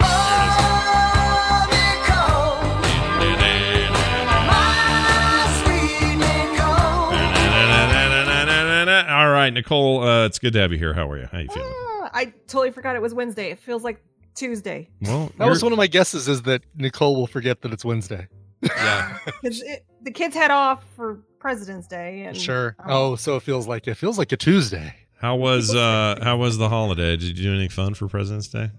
All 9.09 9.29
right, 9.29 9.49
Nicole. 9.51 10.03
Uh, 10.03 10.25
it's 10.25 10.39
good 10.39 10.53
to 10.53 10.59
have 10.59 10.71
you 10.71 10.77
here. 10.77 10.93
How 10.93 11.09
are 11.09 11.17
you? 11.17 11.27
How 11.31 11.39
are 11.39 11.41
you 11.41 11.49
feeling? 11.49 11.71
Ah, 11.73 12.09
I 12.13 12.25
totally 12.47 12.71
forgot 12.71 12.95
it 12.95 13.01
was 13.01 13.13
Wednesday. 13.13 13.49
It 13.51 13.59
feels 13.59 13.83
like 13.83 14.01
Tuesday. 14.35 14.89
Well, 15.01 15.31
That 15.37 15.47
was 15.49 15.63
one 15.63 15.71
of 15.73 15.77
my 15.77 15.87
guesses 15.87 16.27
is 16.27 16.43
that 16.43 16.61
Nicole 16.75 17.15
will 17.15 17.27
forget 17.27 17.61
that 17.61 17.73
it's 17.73 17.83
Wednesday. 17.83 18.27
Yeah. 18.61 19.17
'Cause 19.43 19.61
it- 19.61 19.85
the 20.01 20.11
kids 20.11 20.35
head 20.35 20.51
off 20.51 20.83
for 20.95 21.19
President's 21.39 21.87
Day, 21.87 22.23
and 22.23 22.35
Sure. 22.37 22.75
um, 22.79 22.85
Oh, 22.89 23.15
so 23.15 23.35
it 23.37 23.43
feels 23.43 23.67
like 23.67 23.87
it 23.87 23.95
feels 23.95 24.17
like 24.17 24.31
a 24.31 24.37
Tuesday. 24.37 24.93
How 25.21 25.35
was 25.35 25.73
uh 25.75 26.19
how 26.21 26.37
was 26.37 26.57
the 26.57 26.69
holiday? 26.69 27.17
Did 27.17 27.37
you 27.37 27.43
do 27.43 27.49
anything 27.53 27.69
fun 27.69 27.93
for 27.93 28.07
President's 28.07 28.47
Day? 28.47 28.71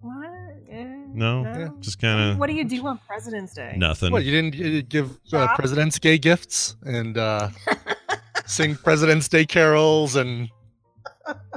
what? 0.00 0.26
Eh, 0.70 0.84
No, 1.14 1.74
just 1.80 1.98
kind 2.00 2.32
of. 2.32 2.38
What 2.38 2.48
do 2.48 2.54
you 2.54 2.64
do 2.64 2.86
on 2.86 2.98
President's 3.06 3.54
Day? 3.54 3.74
nothing. 3.76 4.10
What 4.12 4.24
you 4.24 4.30
didn't 4.30 4.88
give 4.88 5.18
uh, 5.32 5.54
presidents 5.56 5.98
gay 5.98 6.18
gifts 6.18 6.76
and 6.84 7.18
uh, 7.18 7.50
sing 8.46 8.74
President's 8.76 9.28
Day 9.28 9.44
carols 9.44 10.16
and 10.16 10.48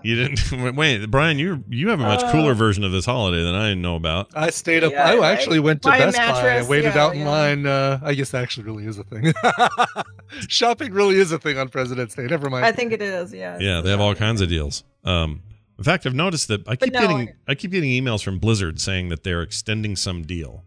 You 0.04 0.16
didn't 0.16 0.76
wait, 0.76 1.06
Brian. 1.10 1.40
You 1.40 1.64
you 1.70 1.90
have 1.90 2.00
a 2.00 2.04
much 2.04 2.22
Uh, 2.24 2.32
cooler 2.32 2.54
version 2.54 2.84
of 2.84 2.92
this 2.92 3.06
holiday 3.06 3.44
than 3.44 3.56
I 3.56 3.74
know 3.74 3.96
about. 3.96 4.30
I 4.36 4.50
stayed 4.52 4.84
up. 4.84 4.92
Yeah, 4.92 5.06
I 5.10 5.16
I- 5.16 5.32
actually 5.32 5.60
went 5.60 5.82
to 5.84 5.90
buy 5.90 5.98
a 5.98 6.12
Best 6.12 6.18
Buy. 6.18 6.58
I 6.60 6.68
waited 6.68 6.94
yeah, 6.96 7.04
out 7.04 7.14
in 7.16 7.22
yeah. 7.22 7.30
line. 7.30 7.66
Uh, 7.66 8.00
I 8.04 8.14
guess 8.14 8.32
that 8.32 8.44
actually 8.44 8.66
really 8.66 8.86
is 8.86 9.00
a 9.00 9.04
thing. 9.04 9.34
Shopping 10.48 10.94
really 10.94 11.16
is 11.16 11.32
a 11.32 11.40
thing 11.40 11.58
on 11.58 11.70
President's 11.70 12.16
Day. 12.16 12.26
Never 12.28 12.50
mind. 12.50 12.66
I 12.66 12.72
think 12.72 12.92
it 12.92 13.02
is. 13.02 13.34
Yeah. 13.34 13.58
Yeah, 13.60 13.82
they 13.82 13.90
have 13.90 14.02
all 14.02 14.16
kinds 14.16 14.42
of 14.42 14.50
deals. 14.50 14.84
Um, 15.04 15.42
in 15.78 15.84
fact, 15.84 16.06
I've 16.06 16.16
noticed 16.16 16.48
that 16.50 16.68
I 16.68 16.76
keep 16.76 16.94
no, 16.94 17.00
getting 17.02 17.34
I 17.48 17.56
keep 17.56 17.72
getting 17.72 17.90
emails 17.90 18.24
from 18.24 18.40
Blizzard 18.40 18.80
saying 18.80 19.10
that 19.10 19.24
they're 19.24 19.42
extending 19.42 19.96
some 19.96 20.24
deal. 20.24 20.64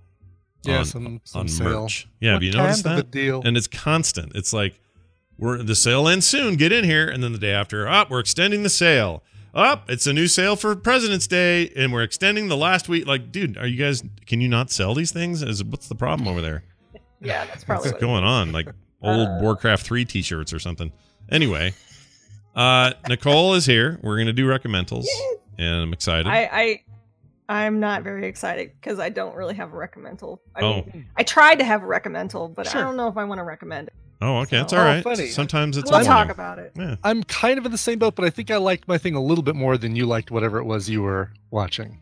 Yeah, 0.64 0.78
on, 0.80 0.84
some- 0.84 1.20
some 1.24 1.40
on 1.42 1.48
sale. 1.48 1.82
merch. 1.82 2.08
Yeah, 2.20 2.32
have 2.32 2.42
you 2.42 2.52
noticed 2.52 2.84
that? 2.84 3.10
deal? 3.10 3.42
And 3.44 3.56
it's 3.56 3.68
constant. 3.68 4.32
It's 4.34 4.52
like 4.52 4.80
we're 5.38 5.62
the 5.62 5.74
sale 5.74 6.08
ends 6.08 6.26
soon. 6.26 6.56
Get 6.56 6.72
in 6.72 6.84
here, 6.84 7.08
and 7.08 7.22
then 7.22 7.32
the 7.32 7.38
day 7.38 7.52
after, 7.52 7.86
up, 7.88 8.10
we're 8.10 8.20
extending 8.20 8.62
the 8.62 8.68
sale. 8.70 9.22
Up, 9.54 9.88
it's 9.90 10.06
a 10.06 10.12
new 10.12 10.26
sale 10.28 10.56
for 10.56 10.76
President's 10.76 11.26
Day, 11.26 11.70
and 11.74 11.92
we're 11.92 12.02
extending 12.02 12.48
the 12.48 12.56
last 12.56 12.88
week. 12.88 13.06
Like, 13.06 13.32
dude, 13.32 13.56
are 13.56 13.66
you 13.66 13.76
guys? 13.76 14.02
Can 14.26 14.40
you 14.40 14.48
not 14.48 14.70
sell 14.70 14.94
these 14.94 15.10
things? 15.10 15.42
Is 15.42 15.64
what's 15.64 15.88
the 15.88 15.94
problem 15.94 16.28
over 16.28 16.40
there? 16.40 16.64
Yeah, 17.20 17.44
that's 17.46 17.64
probably 17.64 17.88
What's 17.90 17.94
what 17.94 18.00
going 18.00 18.24
on? 18.24 18.52
Like 18.52 18.68
old 19.02 19.26
Uh. 19.28 19.38
Warcraft 19.40 19.84
3 19.84 20.04
t-shirts 20.04 20.52
or 20.52 20.58
something. 20.60 20.92
Anyway, 21.30 21.72
uh 22.54 22.92
Nicole 23.08 23.54
is 23.54 23.66
here. 23.66 23.98
We're 24.02 24.16
going 24.16 24.26
to 24.28 24.32
do 24.32 24.46
recommendals 24.46 25.06
and 25.58 25.82
I'm 25.82 25.92
excited. 25.92 26.26
I, 26.28 26.82
I 27.48 27.64
I'm 27.64 27.80
not 27.80 28.02
very 28.04 28.26
excited 28.26 28.72
because 28.80 29.00
I 29.00 29.08
don't 29.08 29.34
really 29.34 29.54
have 29.54 29.72
a 29.72 29.76
recommendal. 29.76 30.38
I 30.54 30.60
Oh. 30.60 30.74
mean, 30.74 31.06
I 31.16 31.22
tried 31.24 31.56
to 31.60 31.64
have 31.64 31.82
a 31.82 31.86
recommendal, 31.86 32.54
but 32.54 32.66
Sure. 32.68 32.80
I 32.80 32.84
don't 32.84 32.96
know 32.96 33.08
if 33.08 33.16
I 33.16 33.24
want 33.24 33.38
to 33.38 33.44
recommend 33.44 33.88
it. 33.88 33.94
Oh, 34.20 34.38
okay. 34.38 34.58
That's 34.58 34.72
Oh, 34.72 34.78
all 34.78 34.84
right. 34.84 35.02
funny. 35.02 35.26
Sometimes 35.28 35.76
it's 35.76 35.90
we'll 35.90 36.04
talk 36.04 36.28
about 36.30 36.58
it. 36.58 36.72
Yeah. 36.76 36.96
I'm 37.04 37.22
kind 37.24 37.58
of 37.58 37.66
in 37.66 37.72
the 37.72 37.78
same 37.78 37.98
boat, 37.98 38.14
but 38.14 38.24
I 38.24 38.30
think 38.30 38.50
I 38.50 38.56
liked 38.56 38.88
my 38.88 38.98
thing 38.98 39.14
a 39.14 39.22
little 39.22 39.42
bit 39.44 39.54
more 39.56 39.76
than 39.78 39.96
you 39.96 40.06
liked 40.06 40.30
whatever 40.30 40.58
it 40.58 40.64
was 40.64 40.88
you 40.88 41.02
were 41.02 41.32
watching. 41.50 41.98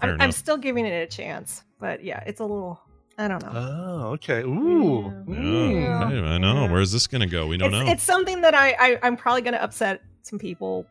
I'm, 0.00 0.20
I'm 0.20 0.32
still 0.32 0.56
giving 0.56 0.86
it 0.86 0.90
a 0.90 1.06
chance, 1.06 1.64
but 1.80 2.04
yeah, 2.04 2.22
it's 2.26 2.40
a 2.40 2.44
little. 2.44 2.80
I 3.20 3.26
don't 3.26 3.42
know. 3.42 3.50
Oh, 3.52 4.06
okay. 4.12 4.42
Ooh. 4.42 5.12
Yeah. 5.26 5.34
Mm. 5.34 6.10
Hey, 6.10 6.20
I 6.20 6.38
know. 6.38 6.66
Oh, 6.66 6.72
where's 6.72 6.92
this 6.92 7.08
going 7.08 7.22
to 7.22 7.26
go? 7.26 7.48
We 7.48 7.56
don't 7.56 7.74
it's, 7.74 7.84
know. 7.84 7.90
it's 7.92 8.02
something 8.04 8.42
that 8.42 8.54
I, 8.54 8.76
I 8.78 8.98
I'm 9.02 9.16
probably 9.16 9.42
going 9.42 9.54
to 9.54 9.62
upset 9.62 10.02
some 10.22 10.38
people 10.38 10.86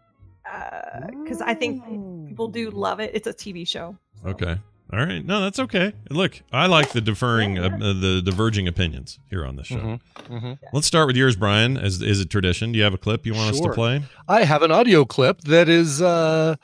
uh, 0.51 1.07
because 1.23 1.39
I 1.41 1.53
think 1.53 1.83
people 2.27 2.49
do 2.49 2.69
love 2.69 2.99
it. 2.99 3.11
It's 3.13 3.27
a 3.27 3.33
TV 3.33 3.65
show. 3.65 3.95
Okay. 4.25 4.57
All 4.93 4.99
right. 4.99 5.23
No, 5.25 5.41
that's 5.41 5.59
okay. 5.59 5.91
Look, 6.09 6.41
I 6.53 6.67
like 6.67 6.91
the 6.93 7.01
deferring, 7.01 7.59
uh, 7.59 7.69
the 7.77 8.21
diverging 8.23 8.67
opinions 8.69 9.19
here 9.29 9.45
on 9.45 9.57
this 9.57 9.67
show. 9.67 9.75
Mhm, 9.75 9.99
mhm. 10.29 10.59
Let's 10.71 10.87
start 10.87 11.07
with 11.07 11.17
yours, 11.17 11.35
Brian. 11.35 11.77
As 11.77 12.01
is 12.01 12.21
it 12.21 12.29
tradition? 12.29 12.71
Do 12.71 12.77
you 12.77 12.83
have 12.85 12.93
a 12.93 12.97
clip 12.97 13.25
you 13.25 13.33
want 13.33 13.51
us 13.53 13.59
to 13.59 13.73
play? 13.73 14.03
I 14.29 14.43
have 14.45 14.63
an 14.63 14.71
audio 14.71 15.03
clip 15.03 15.41
that 15.41 15.67
is 15.67 16.01
uh, 16.01 16.55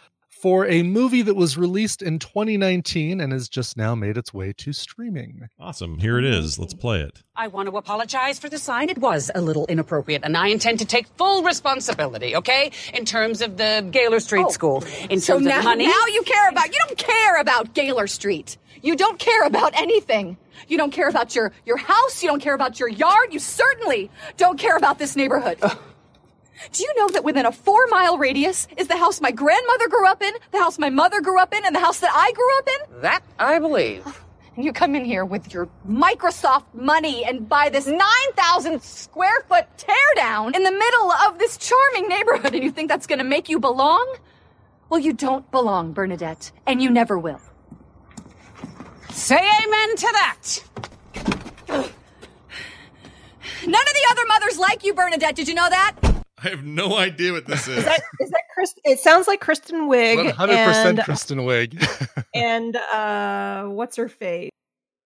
for 0.44 0.66
a 0.66 0.84
movie 0.84 1.22
that 1.22 1.36
was 1.36 1.58
released 1.58 2.02
in 2.02 2.20
2019 2.20 3.22
and 3.22 3.32
has 3.32 3.48
just 3.48 3.78
now 3.78 3.96
made 3.96 4.18
its 4.18 4.34
way 4.34 4.52
to 4.52 4.74
streaming. 4.74 5.48
Awesome. 5.58 6.00
Here 6.00 6.20
it 6.20 6.26
is. 6.26 6.60
Let's 6.60 6.74
play 6.74 7.00
it. 7.00 7.24
I 7.34 7.48
want 7.48 7.70
to 7.70 7.78
apologize 7.78 8.40
for 8.40 8.50
the 8.50 8.58
sign. 8.58 8.90
It 8.90 8.98
was 8.98 9.32
a 9.34 9.40
little 9.40 9.66
inappropriate, 9.68 10.20
and 10.26 10.36
I 10.36 10.48
intend 10.50 10.80
to 10.80 10.86
take 10.86 11.08
full 11.18 11.44
responsibility, 11.44 12.36
okay? 12.36 12.72
In 12.94 13.06
terms 13.06 13.42
of 13.42 13.56
the 13.56 13.88
Galer 13.90 14.20
Street 14.20 14.48
oh. 14.48 14.52
School. 14.52 14.84
In 15.10 15.22
So 15.22 15.36
terms 15.36 15.46
now, 15.46 15.60
of 15.60 15.64
money. 15.64 15.88
now 15.88 16.06
you 16.12 16.24
care 16.24 16.50
about 16.50 16.68
you 16.68 16.80
don't 16.90 16.98
care 16.98 17.40
about 17.40 17.74
Galer 17.74 18.08
Street. 18.08 18.58
You 18.82 18.98
don't 18.98 19.18
care 19.20 19.46
about 19.46 19.72
anything. 19.80 20.36
You 20.68 20.78
don't 20.78 20.92
care 20.92 21.08
about 21.08 21.34
your 21.36 21.54
your 21.66 21.78
house. 21.78 22.22
You 22.22 22.28
don't 22.28 22.42
care 22.42 22.54
about 22.54 22.82
your 22.82 22.90
yard. 22.90 23.32
You 23.32 23.40
certainly 23.40 24.12
don't 24.36 24.60
care 24.60 24.76
about 24.76 25.00
this 25.00 25.16
neighborhood. 25.16 25.58
Do 26.72 26.84
you 26.84 26.94
know 26.98 27.10
that 27.10 27.24
within 27.24 27.46
a 27.46 27.52
four 27.52 27.88
mile 27.88 28.18
radius 28.18 28.68
is 28.78 28.88
the 28.88 28.98
house 28.98 29.22
my 29.22 29.32
grandmother 29.32 29.88
grew 29.90 30.08
up 30.08 30.22
in, 30.22 30.34
the 30.52 30.60
house 30.60 30.80
my 30.80 30.90
mother 30.90 31.22
grew 31.22 31.40
up 31.40 31.54
in, 31.54 31.66
and 31.66 31.76
the 31.76 31.80
house 31.80 32.00
that 32.00 32.12
I 32.14 32.32
grew 32.32 32.58
up 32.58 32.68
in? 32.68 33.02
That 33.02 33.24
I 33.40 33.60
believe. 33.60 34.06
And 34.56 34.64
you 34.64 34.72
come 34.72 34.96
in 34.96 35.04
here 35.04 35.26
with 35.26 35.52
your 35.52 35.68
Microsoft 35.88 36.66
money 36.74 37.26
and 37.26 37.50
buy 37.50 37.70
this 37.70 37.88
9,000 37.88 38.82
square 38.84 39.42
foot 39.48 39.66
teardown 39.78 40.56
in 40.56 40.64
the 40.64 40.72
middle 40.72 41.12
of 41.12 41.40
this 41.40 41.58
charming 41.58 42.08
neighborhood, 42.08 42.54
and 42.54 42.64
you 42.64 42.72
think 42.72 42.88
that's 42.88 43.08
gonna 43.08 43.24
make 43.24 43.50
you 43.50 43.60
belong? 43.60 44.16
Well, 44.90 45.00
you 45.00 45.14
don't 45.14 45.50
belong, 45.50 45.94
Bernadette, 45.94 46.52
and 46.68 46.82
you 46.82 46.92
never 46.92 47.18
will. 47.18 47.42
Say 49.10 49.38
amen 49.38 49.96
to 49.96 50.08
that. 50.12 50.64
None 53.66 53.82
of 53.82 53.94
the 53.94 54.08
other 54.12 54.26
mothers 54.28 54.60
like 54.60 54.84
you, 54.84 54.94
Bernadette. 54.94 55.36
Did 55.36 55.48
you 55.48 55.56
know 55.56 55.70
that? 55.70 56.13
I 56.44 56.50
have 56.50 56.64
no 56.64 56.98
idea 56.98 57.32
what 57.34 57.46
this 57.46 57.68
is. 57.68 57.78
Is 57.80 57.86
that 57.86 58.02
is 58.20 58.30
that 58.30 58.44
Chris? 58.54 58.74
It 58.84 59.00
sounds 59.00 59.28
like 59.28 59.40
Kristen 59.42 59.90
Wiig 59.90 60.32
100% 60.32 61.04
Kristen 61.06 61.40
Wiig. 61.40 62.24
and 62.36 62.76
uh, 62.76 63.66
what's 63.66 63.96
her 63.98 64.10
face? 64.10 64.50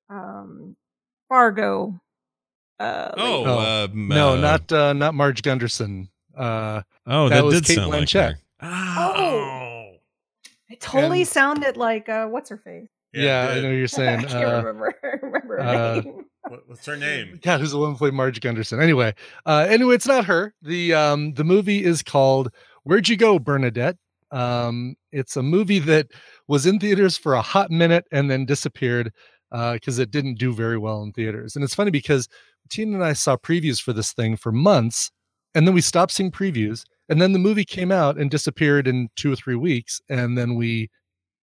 Um, 0.09 0.75
Fargo. 1.29 1.99
Uh, 2.79 3.11
Oh, 3.17 3.41
lady. 3.41 3.49
uh, 3.51 3.87
no, 3.93 4.33
uh, 4.33 4.35
not 4.37 4.71
uh, 4.71 4.93
not 4.93 5.13
Marge 5.15 5.41
Gunderson. 5.41 6.09
Uh, 6.35 6.81
Oh, 7.05 7.29
that 7.29 7.43
was 7.43 7.55
did 7.55 7.65
Cate 7.65 7.75
sound 7.77 7.89
like 7.91 8.03
Blanchett. 8.03 8.35
her. 8.59 8.67
oh, 8.69 9.95
it 10.69 10.79
totally 10.81 11.21
and- 11.21 11.27
sounded 11.27 11.77
like 11.77 12.09
uh, 12.09 12.27
what's 12.27 12.49
her 12.49 12.57
face? 12.57 12.87
yeah, 13.13 13.49
I 13.51 13.61
know 13.61 13.71
you're 13.71 13.87
saying. 13.99 14.19
I 14.19 14.23
can't 14.27 14.43
uh, 14.45 14.57
remember 14.57 14.93
remember 15.23 15.63
her 15.63 15.67
uh, 15.69 16.01
name. 16.49 16.61
what's 16.67 16.85
her 16.85 16.97
name? 16.97 17.39
Yeah, 17.43 17.57
who's 17.57 17.71
the 17.71 17.77
one 17.77 17.91
who 17.91 17.97
played 17.97 18.13
Marge 18.13 18.39
Gunderson? 18.41 18.81
Anyway, 18.81 19.13
uh, 19.45 19.65
anyway, 19.69 19.95
it's 19.95 20.07
not 20.07 20.25
her. 20.25 20.53
the 20.61 20.93
um 20.93 21.33
The 21.33 21.43
movie 21.43 21.83
is 21.83 22.01
called 22.01 22.49
"Where'd 22.83 23.07
You 23.07 23.17
Go, 23.17 23.39
Bernadette." 23.39 23.97
Um, 24.31 24.95
it's 25.11 25.37
a 25.37 25.43
movie 25.43 25.79
that 25.79 26.07
was 26.47 26.65
in 26.65 26.79
theaters 26.79 27.17
for 27.17 27.33
a 27.35 27.41
hot 27.41 27.71
minute 27.71 28.05
and 28.11 28.29
then 28.29 28.45
disappeared 28.45 29.13
because 29.51 29.99
it 29.99 30.11
didn't 30.11 30.35
do 30.37 30.53
very 30.53 30.77
well 30.77 31.01
in 31.03 31.13
theaters. 31.13 31.55
And 31.55 31.63
it's 31.63 31.75
funny 31.75 31.91
because 31.91 32.27
Tina 32.69 32.95
and 32.95 33.03
I 33.03 33.13
saw 33.13 33.37
previews 33.37 33.81
for 33.81 33.93
this 33.93 34.11
thing 34.13 34.35
for 34.35 34.51
months, 34.51 35.11
and 35.55 35.65
then 35.65 35.73
we 35.73 35.81
stopped 35.81 36.11
seeing 36.11 36.31
previews, 36.31 36.83
and 37.09 37.21
then 37.21 37.31
the 37.31 37.39
movie 37.39 37.63
came 37.63 37.91
out 37.91 38.17
and 38.17 38.29
disappeared 38.29 38.87
in 38.87 39.09
two 39.15 39.31
or 39.31 39.35
three 39.35 39.55
weeks, 39.55 40.01
and 40.09 40.37
then 40.37 40.55
we, 40.55 40.89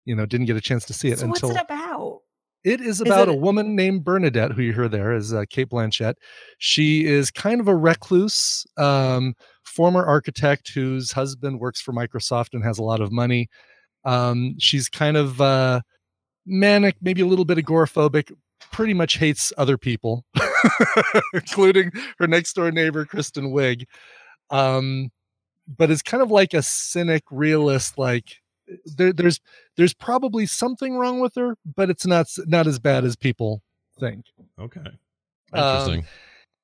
you 0.05 0.15
know, 0.15 0.27
didn't 0.27 0.47
get 0.47 0.57
a 0.57 0.61
chance 0.61 0.85
to 0.87 0.93
see 0.93 1.09
it 1.09 1.19
So 1.19 1.27
what's 1.29 1.43
until 1.43 1.57
it 1.57 1.63
about? 1.63 2.21
It 2.65 2.81
is 2.81 3.01
about 3.01 3.29
it- 3.29 3.35
a 3.35 3.37
woman 3.37 3.77
named 3.77 4.05
Bernadette, 4.05 4.53
who 4.53 4.63
you 4.63 4.73
hear 4.73 4.89
there 4.89 5.15
is 5.15 5.33
uh, 5.35 5.45
Cate 5.51 5.69
Blanchett. 5.69 6.15
She 6.59 7.05
is 7.05 7.31
kind 7.31 7.61
of 7.61 7.69
a 7.69 7.77
recluse, 7.77 8.65
um, 8.79 9.35
former 9.65 10.05
architect 10.05 10.71
whose 10.73 11.13
husband 11.13 11.61
works 11.61 11.81
for 11.81 11.93
Microsoft 11.93 12.49
and 12.55 12.65
has 12.65 12.79
a 12.79 12.83
lot 12.83 13.01
of 13.01 13.13
money. 13.13 13.49
Um, 14.05 14.55
she's 14.59 14.89
kind 14.89 15.17
of 15.17 15.41
uh, 15.41 15.81
manic, 16.47 16.97
maybe 17.03 17.21
a 17.21 17.27
little 17.27 17.45
bit 17.45 17.59
agoraphobic, 17.59 18.33
pretty 18.73 18.95
much 18.95 19.19
hates 19.19 19.53
other 19.59 19.77
people, 19.79 20.25
including 21.35 21.91
her 22.19 22.27
next 22.27 22.55
door 22.55 22.71
neighbor, 22.71 23.05
Kristen 23.05 23.53
Wiig. 23.53 23.85
Um, 24.51 25.11
but 25.67 25.91
is 25.91 26.03
kind 26.03 26.23
of 26.23 26.31
like 26.31 26.53
a 26.55 26.63
cynic 26.63 27.25
realist, 27.31 27.97
like 27.99 28.37
there, 28.97 29.13
there's 29.13 29.41
there's 29.77 29.95
probably 29.95 30.47
something 30.47 30.97
wrong 30.97 31.21
with 31.21 31.35
her, 31.37 31.57
but 31.77 31.91
it's 31.91 32.07
not 32.07 32.27
not 32.47 32.67
as 32.67 32.79
bad 32.79 33.05
as 33.05 33.17
people 33.17 33.63
think. 33.99 34.27
Okay. 34.59 34.81
Um, 35.53 35.63
Interesting. 35.63 36.05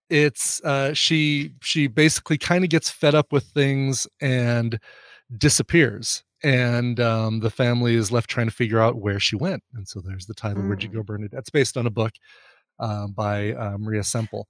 it's 0.09 0.63
uh, 0.65 0.95
she 0.95 1.53
she 1.63 1.87
basically 1.87 2.39
kind 2.39 2.65
of 2.65 2.71
gets 2.71 2.91
fed 2.91 3.15
up 3.15 3.33
with 3.33 3.45
things 3.45 4.07
and 4.21 4.79
disappears, 5.37 6.25
and 6.43 6.99
um, 7.01 7.41
the 7.41 7.51
family 7.51 7.95
is 7.95 8.11
left 8.11 8.31
trying 8.31 8.49
to 8.49 8.55
figure 8.55 8.81
out 8.81 8.97
where 8.97 9.21
she 9.21 9.37
went. 9.37 9.63
And 9.75 9.87
so 9.87 10.01
there's 10.01 10.27
the 10.27 10.35
title 10.35 10.63
"Where'd 10.63 10.83
You 10.83 10.89
Go, 10.89 11.03
Bernadette?" 11.03 11.39
It's 11.39 11.51
based 11.51 11.77
on 11.77 11.87
a 11.87 11.91
book 11.91 12.13
uh, 12.79 13.07
by 13.09 13.53
uh, 13.53 13.77
Maria 13.79 14.03
Semple. 14.03 14.49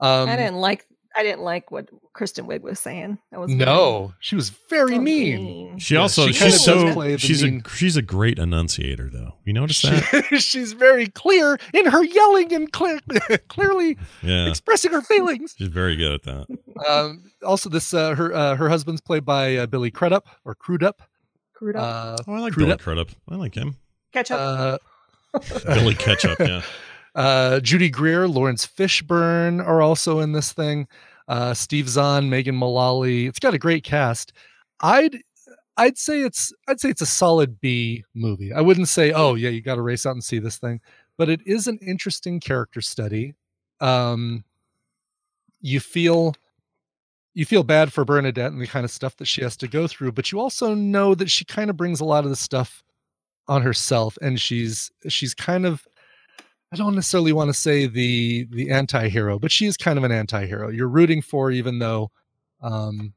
Um, 0.00 0.28
I 0.28 0.36
didn't 0.36 0.56
like 0.56 0.86
I 1.20 1.22
didn't 1.22 1.42
like 1.42 1.70
what 1.70 1.88
Kristen 2.14 2.46
Wiig 2.46 2.62
was 2.62 2.80
saying. 2.80 3.18
That 3.30 3.40
was 3.40 3.50
no, 3.52 4.14
she 4.20 4.36
was 4.36 4.48
very 4.70 4.94
so 4.94 5.00
mean. 5.02 5.44
mean. 5.44 5.78
She 5.78 5.94
Yeah, 5.94 6.00
also 6.00 6.28
she 6.28 6.32
she's 6.32 6.64
so 6.64 7.16
she's 7.18 7.42
mean- 7.42 7.62
a 7.64 7.68
she's 7.68 7.96
a 7.98 8.02
great 8.02 8.38
enunciator 8.38 9.10
though. 9.10 9.34
You 9.44 9.52
notice 9.52 9.82
that? 9.82 10.24
She- 10.30 10.38
she's 10.40 10.72
very 10.72 11.08
clear 11.08 11.58
in 11.74 11.84
her 11.86 12.02
yelling 12.02 12.54
and 12.54 12.72
clear, 12.72 13.00
clearly 13.48 13.98
Yeah. 14.22 14.48
expressing 14.48 14.92
her 14.92 15.02
feelings. 15.02 15.54
She's 15.58 15.68
very 15.68 15.94
good 15.96 16.12
at 16.14 16.22
that. 16.22 16.46
um, 16.88 17.30
also, 17.44 17.68
this 17.68 17.92
uh, 17.92 18.14
her 18.14 18.32
uh, 18.32 18.56
her 18.56 18.70
husband's 18.70 19.02
played 19.02 19.26
by 19.26 19.56
uh, 19.56 19.66
Billy 19.66 19.90
Crudup 19.90 20.26
or 20.46 20.54
Crudup. 20.54 21.02
Crude 21.52 21.76
up. 21.76 21.82
Uh, 21.82 22.22
Oh, 22.26 22.34
I 22.34 22.38
like 22.40 22.54
Crudup. 22.54 22.78
Billy 22.78 22.96
Crudup. 22.96 23.08
I 23.28 23.34
like 23.34 23.54
him. 23.54 23.76
Ketchup. 24.14 24.38
Uh, 24.40 24.78
Billy 25.66 25.94
Ketchup, 25.94 26.38
yeah. 26.40 26.62
Uh, 27.14 27.58
Judy 27.60 27.90
Greer, 27.90 28.28
Laurence 28.28 28.64
Fishburne 28.66 29.60
are 29.64 29.82
also 29.82 30.20
in 30.20 30.30
this 30.32 30.52
thing. 30.52 30.86
Uh, 31.30 31.54
Steve 31.54 31.88
Zahn, 31.88 32.28
Megan 32.28 32.56
Mullally. 32.56 33.26
It's 33.26 33.38
got 33.38 33.54
a 33.54 33.58
great 33.58 33.84
cast. 33.84 34.32
I'd 34.80 35.22
I'd 35.76 35.96
say 35.96 36.22
it's 36.22 36.52
I'd 36.68 36.80
say 36.80 36.90
it's 36.90 37.02
a 37.02 37.06
solid 37.06 37.60
B 37.60 38.04
movie. 38.14 38.52
I 38.52 38.60
wouldn't 38.60 38.88
say, 38.88 39.12
oh 39.12 39.36
yeah, 39.36 39.48
you 39.48 39.62
got 39.62 39.76
to 39.76 39.82
race 39.82 40.04
out 40.04 40.14
and 40.14 40.24
see 40.24 40.40
this 40.40 40.58
thing, 40.58 40.80
but 41.16 41.28
it 41.28 41.40
is 41.46 41.68
an 41.68 41.78
interesting 41.78 42.40
character 42.40 42.80
study. 42.80 43.34
Um, 43.80 44.42
you 45.60 45.78
feel 45.78 46.34
you 47.32 47.44
feel 47.44 47.62
bad 47.62 47.92
for 47.92 48.04
Bernadette 48.04 48.50
and 48.50 48.60
the 48.60 48.66
kind 48.66 48.84
of 48.84 48.90
stuff 48.90 49.16
that 49.18 49.28
she 49.28 49.40
has 49.42 49.56
to 49.58 49.68
go 49.68 49.86
through, 49.86 50.10
but 50.10 50.32
you 50.32 50.40
also 50.40 50.74
know 50.74 51.14
that 51.14 51.30
she 51.30 51.44
kind 51.44 51.70
of 51.70 51.76
brings 51.76 52.00
a 52.00 52.04
lot 52.04 52.24
of 52.24 52.30
the 52.30 52.36
stuff 52.36 52.82
on 53.46 53.62
herself, 53.62 54.18
and 54.20 54.40
she's 54.40 54.90
she's 55.06 55.32
kind 55.32 55.64
of 55.64 55.86
I 56.72 56.76
don't 56.76 56.94
necessarily 56.94 57.32
want 57.32 57.48
to 57.48 57.54
say 57.54 57.86
the 57.86 58.46
the 58.50 58.70
anti-hero, 58.70 59.38
but 59.38 59.50
she 59.50 59.66
is 59.66 59.76
kind 59.76 59.98
of 59.98 60.04
an 60.04 60.12
anti-hero. 60.12 60.70
You're 60.70 60.88
rooting 60.88 61.22
for 61.22 61.50
even 61.50 61.78
though 61.78 62.10
um 62.62 63.12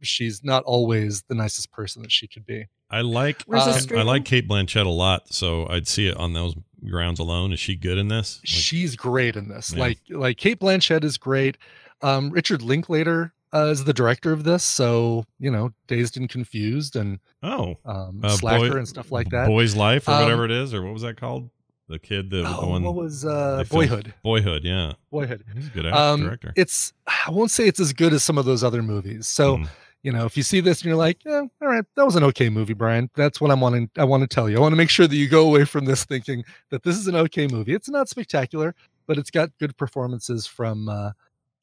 she's 0.00 0.42
not 0.42 0.62
always 0.64 1.22
the 1.22 1.34
nicest 1.34 1.70
person 1.72 2.02
that 2.02 2.12
she 2.12 2.26
could 2.26 2.46
be. 2.46 2.66
I 2.90 3.00
like 3.00 3.42
Where's 3.42 3.64
this 3.66 3.92
I 3.92 4.02
like 4.02 4.24
Cate 4.24 4.48
Blanchett 4.48 4.86
a 4.86 4.90
lot, 4.90 5.32
so 5.32 5.66
I'd 5.68 5.88
see 5.88 6.06
it 6.06 6.16
on 6.16 6.32
those 6.32 6.54
grounds 6.88 7.18
alone. 7.18 7.52
Is 7.52 7.60
she 7.60 7.74
good 7.76 7.98
in 7.98 8.08
this? 8.08 8.38
Like, 8.40 8.48
she's 8.48 8.96
great 8.96 9.36
in 9.36 9.48
this. 9.48 9.72
Yeah. 9.72 9.80
Like 9.80 9.98
like 10.10 10.36
Cate 10.38 10.60
Blanchett 10.60 11.04
is 11.04 11.18
great. 11.18 11.58
Um, 12.02 12.30
Richard 12.30 12.62
Linklater 12.62 13.32
uh, 13.52 13.66
is 13.66 13.84
the 13.84 13.92
director 13.92 14.32
of 14.32 14.44
this, 14.44 14.64
so 14.64 15.24
you 15.38 15.50
know, 15.50 15.72
Dazed 15.86 16.16
and 16.16 16.28
Confused 16.28 16.96
and 16.96 17.18
oh, 17.42 17.76
um, 17.84 18.20
uh, 18.22 18.30
Slacker 18.36 18.70
Boy- 18.70 18.76
and 18.78 18.88
stuff 18.88 19.12
like 19.12 19.30
that. 19.30 19.46
Boy's 19.48 19.76
Life 19.76 20.08
or 20.08 20.12
Um, 20.12 20.22
whatever 20.22 20.44
it 20.44 20.50
is, 20.50 20.72
or 20.74 20.82
what 20.82 20.92
was 20.92 21.02
that 21.02 21.18
called? 21.20 21.50
The 21.88 21.98
kid 21.98 22.30
that 22.30 22.36
the 22.44 22.48
Oh, 22.48 22.68
one 22.68 22.82
what 22.82 22.94
was, 22.94 23.24
uh, 23.26 23.56
they 23.58 23.64
filmed- 23.64 23.88
Boyhood. 23.90 24.14
Boyhood, 24.22 24.64
yeah. 24.64 24.94
Boyhood. 25.10 25.44
He's 25.54 25.66
a 25.66 25.70
good 25.70 25.86
act- 25.86 25.96
Um, 25.96 26.22
director. 26.22 26.52
It's 26.56 26.92
I 27.06 27.30
won't 27.30 27.50
say 27.50 27.66
it's 27.66 27.80
as 27.80 27.92
good 27.92 28.12
as 28.14 28.22
some 28.22 28.38
of 28.38 28.46
those 28.46 28.64
other 28.64 28.82
movies. 28.82 29.26
So 29.28 29.58
Hmm. 29.58 29.64
you 30.02 30.12
know, 30.12 30.24
if 30.26 30.36
you 30.36 30.42
see 30.42 30.60
this 30.60 30.80
and 30.80 30.86
you're 30.86 30.96
like, 30.96 31.24
yeah, 31.24 31.42
all 31.62 31.68
right, 31.68 31.84
that 31.96 32.04
was 32.04 32.14
an 32.16 32.24
okay 32.24 32.48
movie, 32.50 32.74
Brian. 32.74 33.08
That's 33.14 33.40
what 33.40 33.50
I'm 33.50 33.60
wanting. 33.60 33.90
I 33.96 34.04
want 34.04 34.22
to 34.22 34.26
tell 34.26 34.48
you. 34.50 34.56
I 34.56 34.60
want 34.60 34.72
to 34.72 34.76
make 34.76 34.90
sure 34.90 35.06
that 35.06 35.16
you 35.16 35.28
go 35.28 35.46
away 35.46 35.64
from 35.64 35.84
this 35.86 36.04
thinking 36.04 36.44
that 36.70 36.82
this 36.84 36.96
is 36.96 37.06
an 37.06 37.16
okay 37.16 37.46
movie. 37.46 37.74
It's 37.74 37.88
not 37.88 38.08
spectacular, 38.08 38.74
but 39.06 39.16
it's 39.18 39.30
got 39.30 39.50
good 39.58 39.76
performances 39.76 40.46
from 40.46 40.88
uh, 40.88 41.10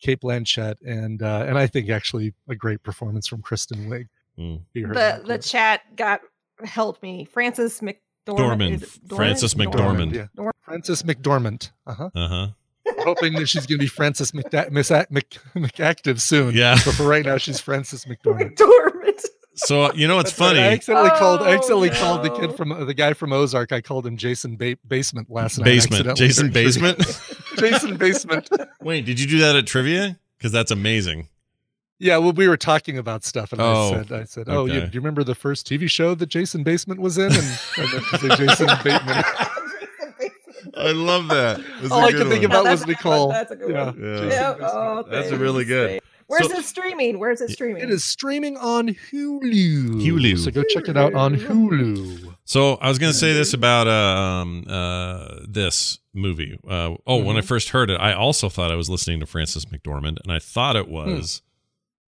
Cate 0.01 0.21
Blanchett 0.21 0.75
and 0.85 1.21
uh, 1.23 1.45
and 1.47 1.57
I 1.57 1.65
think 1.67 1.89
actually 1.89 2.33
a 2.47 2.55
great 2.55 2.81
performance 2.83 3.27
from 3.27 3.41
Kristen 3.41 3.89
Wiig. 3.89 4.07
You 4.73 4.87
heard 4.87 4.95
The 4.95 5.21
the 5.25 5.37
chat 5.39 5.81
got 5.95 6.21
helped 6.63 7.01
me. 7.03 7.25
Frances 7.25 7.79
McDormand. 7.79 7.97
Dormand. 8.37 8.75
is 8.75 8.83
it 8.83 9.15
Francis 9.15 9.53
Dormand? 9.53 9.73
McDormand. 9.73 10.13
Yeah. 10.13 10.27
Dormand. 10.37 10.51
Frances 10.63 11.03
McDormand. 11.03 11.71
Uh 11.85 11.93
huh. 11.93 12.09
Uh 12.15 12.27
huh. 12.27 12.47
Hoping 12.99 13.33
that 13.33 13.47
she's 13.47 13.65
going 13.65 13.77
to 13.79 13.83
be 13.83 13.87
Frances 13.87 14.31
McDa- 14.31 14.69
Miss 14.71 14.91
Ac- 14.91 15.07
Mc- 15.11 15.39
McActive 15.55 16.19
soon. 16.19 16.53
Yeah. 16.55 16.75
But 16.85 16.95
for 16.95 17.03
right 17.03 17.25
now, 17.25 17.37
she's 17.37 17.59
Frances 17.59 18.05
McDormand. 18.05 18.55
Dormant. 18.57 19.21
So 19.55 19.93
you 19.93 20.07
know 20.07 20.15
what's 20.15 20.31
That's 20.31 20.39
right. 20.41 20.47
funny? 20.47 20.59
I 20.59 20.71
accidentally 20.73 21.09
called. 21.11 21.41
I 21.41 21.49
Oh, 21.51 21.53
accidentally 21.53 21.89
called 21.89 22.23
the 22.23 22.29
kid 22.29 22.55
from 22.55 22.69
the 22.85 22.93
guy 22.93 23.13
from 23.13 23.33
Ozark. 23.33 23.71
I 23.71 23.81
called 23.81 24.07
him 24.07 24.17
Jason 24.17 24.55
ba- 24.57 24.77
Basement 24.87 25.29
last 25.29 25.57
night. 25.59 25.65
Basement. 25.65 26.15
Jason. 26.17 26.51
Basement. 26.51 26.97
Jason 27.57 27.97
Basement. 27.97 28.49
Wait, 28.81 29.05
did 29.05 29.19
you 29.19 29.27
do 29.27 29.39
that 29.39 29.55
at 29.55 29.67
trivia? 29.67 30.17
Because 30.37 30.51
that's 30.51 30.71
amazing. 30.71 31.27
Yeah, 32.03 32.17
well, 32.17 32.33
we 32.33 32.47
were 32.47 32.57
talking 32.57 32.97
about 32.97 33.23
stuff, 33.23 33.51
and 33.51 33.61
Oh, 33.61 33.89
I 33.89 33.91
said, 33.91 34.11
"I 34.11 34.23
said, 34.23 34.49
oh, 34.49 34.65
you, 34.65 34.73
okay. 34.79 34.85
do 34.87 34.95
you 34.95 35.01
remember 35.01 35.23
the 35.23 35.35
first 35.35 35.67
TV 35.67 35.87
show 35.87 36.15
that 36.15 36.25
Jason 36.29 36.63
Basement 36.63 36.99
was 36.99 37.17
in?" 37.19 37.31
And 37.31 37.57
I 37.77 37.81
meant 37.93 38.05
to 38.05 38.17
say 38.17 38.35
Jason 38.45 38.67
Bateman. 38.83 39.23
I 40.77 40.91
love 40.91 41.27
that. 41.29 41.61
That's 41.81 41.91
All 41.91 41.99
a 41.99 42.05
I 42.07 42.11
good 42.11 42.17
could 42.23 42.27
think 42.29 42.41
one. 42.41 42.51
about 42.51 42.63
No, 42.65 42.71
was 42.71 42.79
that's 42.81 42.83
a 42.83 42.85
good 42.85 43.05
Nicole. 43.05 43.27
one. 43.27 43.35
That's 43.35 43.51
a 43.51 43.55
good 43.55 43.69
Yeah. 43.71 43.85
one. 43.85 43.99
Yeah. 44.01 44.25
Yeah. 44.25 44.55
Oh, 44.61 45.03
That's 45.09 45.27
a 45.27 45.29
thanks. 45.29 45.41
really 45.41 45.65
good. 45.65 46.01
Where's 46.27 46.49
So- 46.49 46.57
it 46.59 46.65
streaming? 46.65 47.19
Where's 47.19 47.41
it 47.41 47.49
streaming? 47.51 47.83
It 47.83 47.89
is 47.89 48.03
streaming 48.03 48.57
on 48.57 48.87
Hulu. 48.89 50.01
Hulu. 50.01 50.37
So 50.39 50.49
go 50.49 50.63
check 50.63 50.87
it 50.87 50.95
out 50.97 51.13
on 51.13 51.35
Hulu. 51.35 52.35
So 52.45 52.75
I 52.75 52.87
was 52.89 52.99
going 52.99 53.11
to 53.11 53.17
say 53.17 53.33
this 53.33 53.53
about 53.53 53.87
uh, 53.87 53.91
um, 54.41 54.65
uh, 54.67 55.39
this 55.47 55.99
movie. 56.13 56.57
Uh, 56.67 56.95
oh, 57.05 57.17
when 57.17 57.35
I 57.37 57.41
Mhm. 57.41 57.45
first 57.45 57.69
heard 57.69 57.89
it, 57.89 57.99
I 57.99 58.13
also 58.13 58.47
thought 58.49 58.71
I 58.71 58.75
was 58.75 58.89
listening 58.89 59.19
to 59.19 59.25
Frances 59.25 59.65
McDormand, 59.65 60.17
and 60.23 60.31
I 60.31 60.39
thought 60.39 60.75
it 60.75 60.87
was 60.87 61.41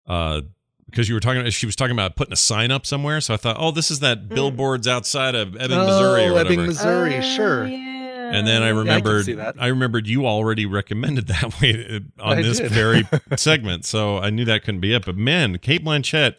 uh, 0.07 0.41
because 0.86 1.07
you 1.07 1.15
were 1.15 1.22
talking. 1.22 1.49
She 1.52 1.65
was 1.65 1.76
talking 1.76 1.94
about 1.94 2.15
putting 2.15 2.34
a 2.34 2.38
sign 2.38 2.69
up 2.72 2.86
somewhere. 2.86 3.22
So 3.22 3.34
I 3.34 3.38
thought, 3.38 3.56
oh, 3.60 3.72
this 3.72 3.90
is 3.91 3.99
that 4.02 4.28
billboards 4.30 4.88
outside 4.88 5.36
of 5.36 5.56
Ebbing, 5.56 5.78
Missouri, 5.78 6.23
or 6.26 6.30
Oh, 6.30 6.34
whatever. 6.34 6.40
Ebbing, 6.53 6.65
Missouri. 6.68 7.22
sure. 7.22 7.64
and 7.64 8.45
then 8.48 8.61
I 8.61 8.68
I 8.68 8.69
can 8.72 8.78
remembered, 8.78 9.26
see 9.26 9.34
that. 9.34 9.56
I 9.60 9.68
remembered 9.68 10.07
you 10.07 10.26
already 10.26 10.65
recommended 10.65 11.28
that 11.28 11.61
way 11.61 12.02
on 12.19 12.40
I 12.40 12.41
this 12.41 12.60
did. 12.60 12.72
very 12.72 13.07
segment. 13.38 13.86
So 13.86 14.18
I 14.18 14.30
knew 14.30 14.45
that 14.45 14.64
couldn't 14.64 14.82
be 14.82 14.94
it. 14.94 15.06
But 15.06 15.15
man, 15.18 15.57
Cate 15.60 15.84
Blanchett 15.86 16.36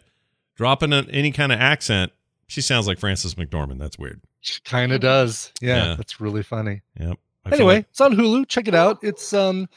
dropping 0.55 0.93
a, 0.93 1.03
any 1.09 1.31
kind 1.31 1.51
of 1.51 1.59
accent, 1.59 2.11
she 2.47 2.61
sounds 2.61 2.87
like 2.87 2.99
Frances 2.99 3.33
McDormand. 3.35 3.79
That's 3.79 3.97
weird. 3.97 4.21
she 4.41 4.59
Kind 4.61 4.91
of 4.91 5.01
does. 5.01 5.51
Yeah, 5.61 5.83
Yeah. 5.89 5.95
that's 5.95 6.21
really 6.21 6.43
funny. 6.43 6.81
Yep. 6.99 7.17
I 7.45 7.49
anyway, 7.55 7.75
like- 7.77 7.87
it's 7.89 8.01
on 8.01 8.13
Hulu. 8.15 8.47
Check 8.47 8.67
it 8.67 8.75
out. 8.75 8.99
It's 9.03 9.33
um, 9.33 9.67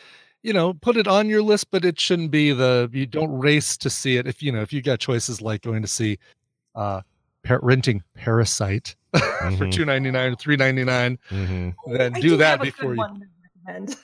you 0.46 0.52
know, 0.52 0.72
put 0.74 0.96
it 0.96 1.08
on 1.08 1.28
your 1.28 1.42
list, 1.42 1.70
but 1.72 1.84
it 1.84 1.98
shouldn't 1.98 2.30
be 2.30 2.52
the. 2.52 2.88
You 2.92 3.04
don't 3.06 3.36
race 3.36 3.76
to 3.78 3.90
see 3.90 4.16
it. 4.16 4.26
If 4.28 4.42
you 4.42 4.52
know, 4.52 4.62
if 4.62 4.72
you 4.72 4.80
got 4.80 5.00
choices 5.00 5.40
like 5.42 5.62
going 5.62 5.82
to 5.82 5.88
see, 5.88 6.18
uh, 6.76 7.00
par- 7.44 7.60
renting 7.62 8.02
Parasite 8.14 8.94
for 9.12 9.20
Mhm. 9.20 9.72
two 9.72 9.84
ninety 9.84 10.10
nine 10.10 10.32
or 10.32 10.36
three 10.36 10.56
ninety 10.56 10.84
nine, 10.84 11.18
Mhm. 11.30 11.74
then 11.92 12.12
do 12.12 12.20
do 12.22 12.36
that 12.36 12.60
before 12.60 12.92
you. 12.92 12.98
one 12.98 13.20
to 13.20 13.26
recommend. 13.66 13.96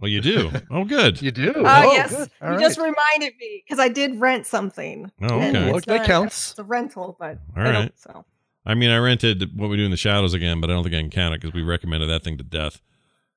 Well, 0.00 0.08
you 0.08 0.20
do. 0.20 0.52
Oh, 0.70 0.84
good. 0.84 1.20
You 1.20 1.32
do. 1.32 1.50
Uh, 1.64 1.82
oh, 1.86 1.92
yes, 1.92 2.10
good. 2.16 2.30
you 2.42 2.46
All 2.48 2.58
just 2.60 2.78
reminded 2.78 3.32
me 3.40 3.64
because 3.66 3.80
I 3.80 3.88
did 3.88 4.20
rent 4.20 4.46
something. 4.46 5.10
Oh, 5.22 5.26
okay. 5.34 5.48
it's 5.66 5.74
Look, 5.74 5.84
that 5.86 5.96
not- 5.98 6.06
counts. 6.06 6.50
It's 6.50 6.58
a 6.60 6.64
rental, 6.64 7.16
but 7.18 7.38
All 7.56 7.66
I 7.66 7.72
don't- 7.72 7.98
So 7.98 8.24
I 8.64 8.74
mean, 8.74 8.90
I 8.90 8.98
rented 8.98 9.58
What 9.58 9.68
We 9.70 9.76
Do 9.76 9.84
in 9.84 9.90
the 9.90 9.96
Shadows 9.96 10.34
again, 10.34 10.60
but 10.60 10.70
I 10.70 10.74
don't 10.74 10.84
think 10.84 10.94
I 10.94 11.00
can 11.00 11.10
count 11.10 11.34
it 11.34 11.40
because 11.40 11.52
we 11.54 11.62
recommended 11.62 12.06
that 12.10 12.22
thing 12.22 12.38
to 12.38 12.44
death. 12.44 12.80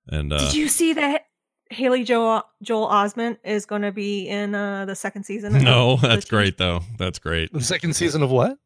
And 0.08 0.32
uh, 0.32 0.38
did 0.38 0.54
you 0.54 0.68
see 0.68 0.94
that 0.94 1.26
Haley 1.72 2.04
Joel 2.04 2.44
Joel 2.62 2.88
Osment 2.88 3.38
is 3.44 3.66
going 3.66 3.82
to 3.82 3.92
be 3.92 4.28
in 4.28 4.54
uh, 4.56 4.86
the 4.86 4.96
second 4.96 5.24
season? 5.24 5.54
no, 5.64 5.96
that's 5.98 6.26
TV 6.26 6.30
great 6.30 6.58
though. 6.58 6.82
That's 6.98 7.20
great. 7.20 7.52
The 7.54 7.62
second 7.64 7.96
season 7.96 8.22
of 8.24 8.30
what? 8.32 8.58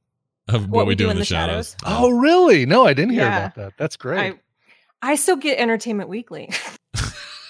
Of 0.47 0.69
What, 0.69 0.85
We 0.85 0.93
Do 0.95 1.09
in 1.09 1.17
the, 1.17 1.25
Shadows. 1.25 1.75
Oh, 1.85 2.09
really? 2.11 2.65
No, 2.67 2.85
I 2.85 2.93
didn't 2.93 3.11
hear 3.13 3.21
Yeah. 3.23 3.37
about 3.45 3.55
that. 3.55 3.73
That's 3.77 3.95
great. 3.97 4.35
I 5.01 5.11
I 5.11 5.15
still 5.15 5.35
get 5.35 5.57
Entertainment 5.59 6.09
Weekly. 6.09 6.49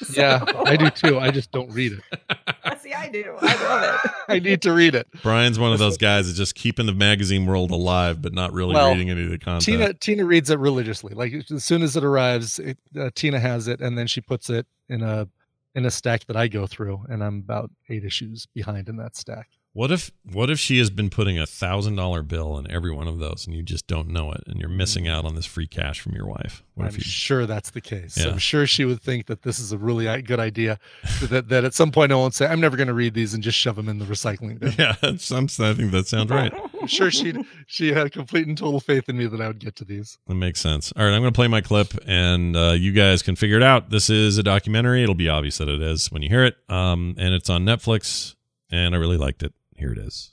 yeah, 0.14 0.44
I 0.66 0.76
do 0.76 0.90
too. 0.90 1.20
I 1.20 1.32
just 1.32 1.52
don't 1.52 1.70
read 1.72 1.94
it. 1.94 2.80
See, 2.82 2.94
I 2.94 3.08
do. 3.10 3.36
I 3.42 3.56
love 3.64 4.00
it. 4.06 4.12
I 4.28 4.40
need 4.40 4.62
to 4.64 4.74
read 4.74 4.94
it. 4.94 5.08
Brian's 5.24 5.58
one 5.58 5.72
of 5.72 5.80
those 5.80 5.98
guys 5.98 6.26
that's 6.28 6.38
just 6.38 6.54
keeping 6.56 6.86
the 6.86 6.94
magazine 6.94 7.46
world 7.46 7.72
alive, 7.72 8.22
but 8.22 8.34
not 8.34 8.52
really 8.52 8.74
Well, 8.76 8.92
reading 8.92 9.10
any 9.10 9.24
of 9.24 9.30
the 9.30 9.38
content. 9.40 9.64
Tina 9.64 9.94
Tina 9.94 10.26
reads 10.26 10.50
it 10.50 10.60
religiously. 10.60 11.14
Like 11.14 11.34
as 11.50 11.64
soon 11.64 11.82
as 11.82 11.96
it 11.96 12.04
arrives, 12.04 12.60
it, 12.60 12.78
uh, 13.00 13.10
Tina 13.16 13.40
has 13.40 13.68
it, 13.70 13.80
and 13.80 13.98
then 13.98 14.06
she 14.08 14.20
puts 14.22 14.50
it 14.50 14.68
in 14.90 15.02
a 15.02 15.28
in 15.76 15.86
a 15.86 15.92
stack 15.92 16.26
that 16.28 16.38
I 16.38 16.48
go 16.48 16.68
through, 16.68 17.04
and 17.10 17.24
I'm 17.24 17.40
about 17.40 17.72
eight 17.90 18.04
issues 18.06 18.48
behind 18.54 18.90
in 18.90 18.98
that 18.98 19.16
stack. 19.16 19.50
What 19.76 19.92
if 19.92 20.10
what 20.24 20.50
if 20.50 20.58
she 20.58 20.78
has 20.78 20.90
been 20.90 21.10
putting 21.10 21.38
a 21.38 21.46
thousand 21.46 21.98
dollar 21.98 22.24
bill 22.24 22.58
in 22.58 22.72
every 22.72 22.94
one 22.94 23.10
of 23.10 23.20
those, 23.20 23.46
and 23.46 23.54
you 23.54 23.62
just 23.62 23.88
don't 23.88 24.08
know 24.08 24.32
it, 24.32 24.42
and 24.48 24.58
you're 24.58 24.70
missing 24.70 25.06
out 25.06 25.26
on 25.26 25.36
this 25.36 25.46
free 25.46 25.68
cash 25.68 26.00
from 26.00 26.14
your 26.14 26.26
wife? 26.26 26.64
What 26.76 26.84
I'm 26.86 26.90
if 26.92 26.98
you? 27.00 27.04
sure 27.04 27.46
that's 27.46 27.72
the 27.72 27.82
case. 27.82 28.16
Yeah. 28.18 28.30
I'm 28.30 28.38
sure 28.38 28.66
she 28.66 28.86
would 28.86 29.02
think 29.02 29.26
that 29.26 29.42
this 29.42 29.60
is 29.60 29.74
a 29.74 29.78
really 29.78 30.06
good 30.22 30.40
idea. 30.40 30.80
that 31.24 31.50
that 31.50 31.66
at 31.66 31.74
some 31.74 31.92
point 31.92 32.14
I 32.14 32.16
won't 32.16 32.34
say 32.34 32.48
I'm 32.48 32.62
never 32.62 32.78
going 32.78 32.88
to 32.88 32.94
read 32.94 33.16
these 33.16 33.34
and 33.34 33.44
just 33.44 33.58
shove 33.58 33.76
them 33.76 33.90
in 33.90 34.00
the 34.00 34.06
recycling 34.06 34.60
bin. 34.60 34.76
Yeah, 34.80 34.96
I'm, 35.04 35.16
I 35.16 35.74
think 35.74 35.92
that 35.92 36.08
sounds 36.08 36.32
right. 36.32 36.54
I'm 36.82 36.88
sure 36.88 37.12
she 37.12 37.34
she 37.68 37.92
had 37.92 38.14
complete 38.14 38.48
and 38.48 38.58
total 38.58 38.80
faith 38.80 39.10
in 39.10 39.18
me 39.18 39.26
that 39.26 39.42
I 39.42 39.48
would 39.48 39.60
get 39.60 39.76
to 39.76 39.84
these. 39.84 40.18
That 40.28 40.36
makes 40.36 40.62
sense. 40.62 40.94
All 40.96 41.04
right, 41.04 41.14
I'm 41.14 41.22
going 41.22 41.34
to 41.34 41.38
play 41.38 41.50
my 41.50 41.60
clip, 41.60 41.94
and 42.08 42.56
uh, 42.56 42.76
you 42.78 42.94
guys 42.94 43.22
can 43.22 43.36
figure 43.36 43.58
it 43.58 43.64
out. 43.64 43.90
This 43.90 44.10
is 44.10 44.38
a 44.38 44.44
documentary. 44.44 45.04
It'll 45.04 45.16
be 45.16 45.28
obvious 45.28 45.58
that 45.58 45.68
it 45.68 45.82
is 45.82 46.10
when 46.14 46.22
you 46.22 46.30
hear 46.30 46.46
it, 46.46 46.56
um, 46.70 47.16
and 47.18 47.34
it's 47.34 47.50
on 47.50 47.66
Netflix, 47.66 48.36
and 48.72 48.96
I 48.96 49.00
really 49.00 49.18
liked 49.18 49.44
it. 49.44 49.52
Here 49.76 49.92
it 49.92 49.98
is. 49.98 50.32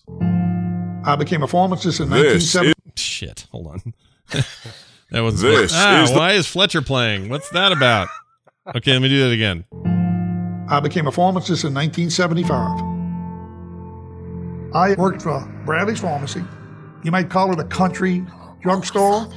I 1.05 1.17
became 1.17 1.43
a 1.43 1.49
pharmacist 1.49 2.01
in 2.01 2.11
This 2.11 2.55
1970. 2.55 2.75
Shit, 2.97 3.47
hold 3.51 3.67
on. 3.67 3.95
that 5.11 5.21
was 5.21 5.41
This 5.41 5.73
ah, 5.75 6.03
is 6.03 6.11
the- 6.11 6.17
why 6.17 6.33
is 6.33 6.47
Fletcher 6.47 6.83
playing? 6.83 7.29
What's 7.29 7.51
that 7.51 7.73
about? 7.73 8.09
Okay, 8.77 8.93
let 8.93 9.03
me 9.03 9.09
do 9.09 9.25
that 9.25 9.33
again. 9.33 9.65
I 10.69 10.79
became 10.81 11.07
a 11.09 11.13
pharmacist 11.13 11.65
in 11.65 11.75
1975. 11.75 12.93
I 14.75 14.95
worked 14.95 15.23
for 15.23 15.41
Bradley's 15.67 16.01
Pharmacy. 16.01 16.45
You 17.03 17.11
might 17.11 17.29
call 17.29 17.53
it 17.53 17.59
a 17.59 17.65
country 17.65 18.25
drugstore. 18.61 19.29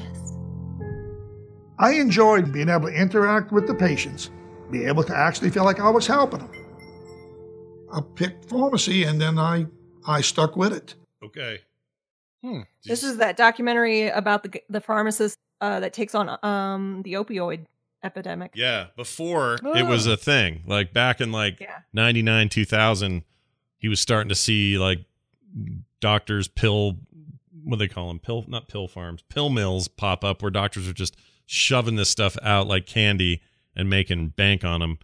I 1.79 1.93
enjoyed 1.93 2.53
being 2.53 2.69
able 2.69 2.89
to 2.89 2.95
interact 2.95 3.51
with 3.51 3.67
the 3.67 3.73
patients, 3.73 4.29
be 4.71 4.85
able 4.85 5.03
to 5.03 5.15
actually 5.15 5.49
feel 5.49 5.65
like 5.65 5.79
I 5.79 5.89
was 5.89 6.07
helping 6.07 6.39
them. 6.39 6.51
I 7.91 8.01
picked 8.15 8.45
pharmacy 8.45 9.03
and 9.03 9.19
then 9.19 9.37
I, 9.37 9.65
I 10.07 10.21
stuck 10.21 10.55
with 10.55 10.73
it. 10.73 10.95
Okay. 11.23 11.59
This 12.85 13.03
is 13.03 13.17
that 13.17 13.37
documentary 13.37 14.07
about 14.09 14.43
the 14.43 14.61
the 14.69 14.79
pharmacist 14.79 15.39
uh, 15.61 15.79
that 15.79 15.93
takes 15.93 16.13
on 16.13 16.29
um 16.43 17.01
the 17.03 17.13
opioid 17.13 17.65
epidemic. 18.03 18.51
Yeah, 18.53 18.87
before 18.95 19.57
it 19.63 19.87
was 19.87 20.05
a 20.05 20.15
thing. 20.15 20.61
Like 20.67 20.93
back 20.93 21.21
in 21.21 21.31
like 21.31 21.59
Yeah. 21.59 21.79
99 21.93 22.49
2000, 22.49 23.23
he 23.77 23.87
was 23.87 23.99
starting 23.99 24.29
to 24.29 24.35
see 24.35 24.77
like 24.77 24.99
doctors 25.99 26.47
pill 26.47 26.97
what 27.63 27.79
do 27.79 27.87
they 27.87 27.91
call 27.91 28.09
them? 28.09 28.19
Pill 28.19 28.45
not 28.47 28.67
pill 28.67 28.87
farms, 28.87 29.23
pill 29.27 29.49
mills 29.49 29.87
pop 29.87 30.23
up 30.23 30.43
where 30.43 30.51
doctors 30.51 30.87
are 30.87 30.93
just 30.93 31.15
shoving 31.47 31.95
this 31.95 32.09
stuff 32.09 32.37
out 32.43 32.67
like 32.67 32.85
candy 32.85 33.41
and 33.75 33.89
making 33.89 34.29
bank 34.29 34.63
on 34.63 34.81
them. 34.81 34.99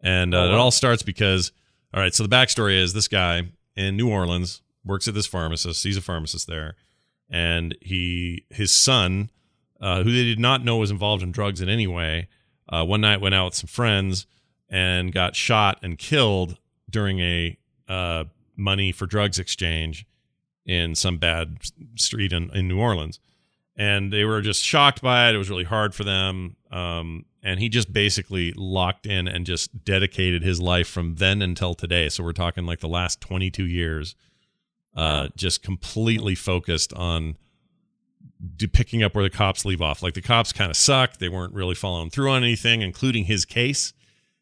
And 0.00 0.32
uh, 0.32 0.42
Oh, 0.42 0.48
it 0.50 0.54
all 0.54 0.70
starts 0.70 1.02
because 1.02 1.50
all 1.92 2.00
right, 2.00 2.14
so 2.14 2.22
the 2.22 2.28
backstory 2.28 2.76
is 2.80 2.92
this 2.92 3.08
guy 3.08 3.48
in 3.76 3.96
New 3.96 4.10
Orleans 4.10 4.62
works 4.84 5.08
at 5.08 5.14
this 5.14 5.26
pharmacist. 5.26 5.82
He's 5.82 5.96
a 5.96 6.02
pharmacist 6.02 6.46
there. 6.46 6.76
And 7.30 7.76
he 7.80 8.44
his 8.50 8.70
son 8.70 9.30
uh, 9.80 10.02
who 10.02 10.12
they 10.12 10.24
did 10.24 10.38
not 10.38 10.64
know 10.64 10.78
was 10.78 10.90
involved 10.90 11.22
in 11.22 11.32
drugs 11.32 11.60
in 11.60 11.68
any 11.68 11.86
way, 11.86 12.28
uh, 12.68 12.84
one 12.84 13.02
night 13.02 13.20
went 13.20 13.34
out 13.34 13.46
with 13.46 13.54
some 13.54 13.68
friends 13.68 14.26
and 14.70 15.12
got 15.12 15.36
shot 15.36 15.78
and 15.82 15.98
killed 15.98 16.56
during 16.88 17.20
a 17.20 17.58
uh, 17.88 18.24
money 18.56 18.92
for 18.92 19.04
drugs 19.04 19.38
exchange 19.38 20.06
in 20.64 20.94
some 20.94 21.18
bad 21.18 21.58
street 21.96 22.32
in, 22.32 22.50
in 22.54 22.66
New 22.66 22.78
Orleans. 22.78 23.20
And 23.76 24.12
they 24.12 24.24
were 24.24 24.40
just 24.40 24.62
shocked 24.64 25.02
by 25.02 25.28
it. 25.28 25.34
It 25.34 25.38
was 25.38 25.50
really 25.50 25.64
hard 25.64 25.94
for 25.94 26.04
them. 26.04 26.56
Um, 26.70 27.26
and 27.44 27.60
he 27.60 27.68
just 27.68 27.92
basically 27.92 28.52
locked 28.56 29.04
in 29.06 29.28
and 29.28 29.44
just 29.44 29.84
dedicated 29.84 30.42
his 30.42 30.60
life 30.60 30.88
from 30.88 31.16
then 31.16 31.42
until 31.42 31.74
today. 31.74 32.08
So 32.08 32.24
we're 32.24 32.32
talking 32.32 32.64
like 32.64 32.80
the 32.80 32.88
last 32.88 33.20
22 33.20 33.66
years, 33.66 34.16
uh, 34.96 35.28
just 35.36 35.62
completely 35.62 36.34
focused 36.34 36.94
on 36.94 37.36
do, 38.56 38.66
picking 38.66 39.02
up 39.02 39.14
where 39.14 39.22
the 39.22 39.30
cops 39.30 39.66
leave 39.66 39.82
off. 39.82 40.02
Like 40.02 40.14
the 40.14 40.22
cops 40.22 40.54
kind 40.54 40.70
of 40.70 40.76
sucked. 40.76 41.20
They 41.20 41.28
weren't 41.28 41.52
really 41.52 41.74
following 41.74 42.08
through 42.08 42.30
on 42.30 42.42
anything, 42.42 42.80
including 42.80 43.24
his 43.24 43.44
case. 43.44 43.92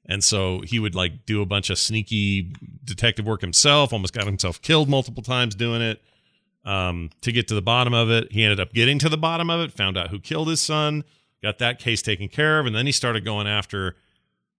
And 0.07 0.23
so 0.23 0.61
he 0.61 0.79
would 0.79 0.95
like 0.95 1.27
do 1.27 1.43
a 1.43 1.47
bunch 1.47 1.71
of 1.71 1.79
sneaky 1.79 2.55
detective 2.85 3.27
work 3.27 3.41
himself, 3.41 3.93
almost 3.93 4.15
got 4.15 4.27
himself 4.27 4.63
killed 4.63 4.89
multiple 4.89 5.25
times 5.25 5.57
doing 5.57 5.83
it 5.83 6.01
um, 6.65 7.11
to 7.23 7.33
get 7.33 7.49
to 7.49 7.55
the 7.55 7.63
bottom 7.63 7.95
of 7.95 8.11
it. 8.11 8.31
He 8.31 8.45
ended 8.45 8.61
up 8.61 8.73
getting 8.73 9.01
to 9.01 9.09
the 9.09 9.19
bottom 9.19 9.51
of 9.51 9.61
it, 9.61 9.73
found 9.73 9.97
out 9.97 10.11
who 10.11 10.21
killed 10.21 10.49
his 10.49 10.61
son, 10.61 11.03
got 11.43 11.59
that 11.59 11.79
case 11.79 12.03
taken 12.03 12.29
care 12.29 12.59
of, 12.61 12.67
and 12.67 12.75
then 12.75 12.87
he 12.87 12.93
started 12.93 13.25
going 13.25 13.47
after 13.47 13.97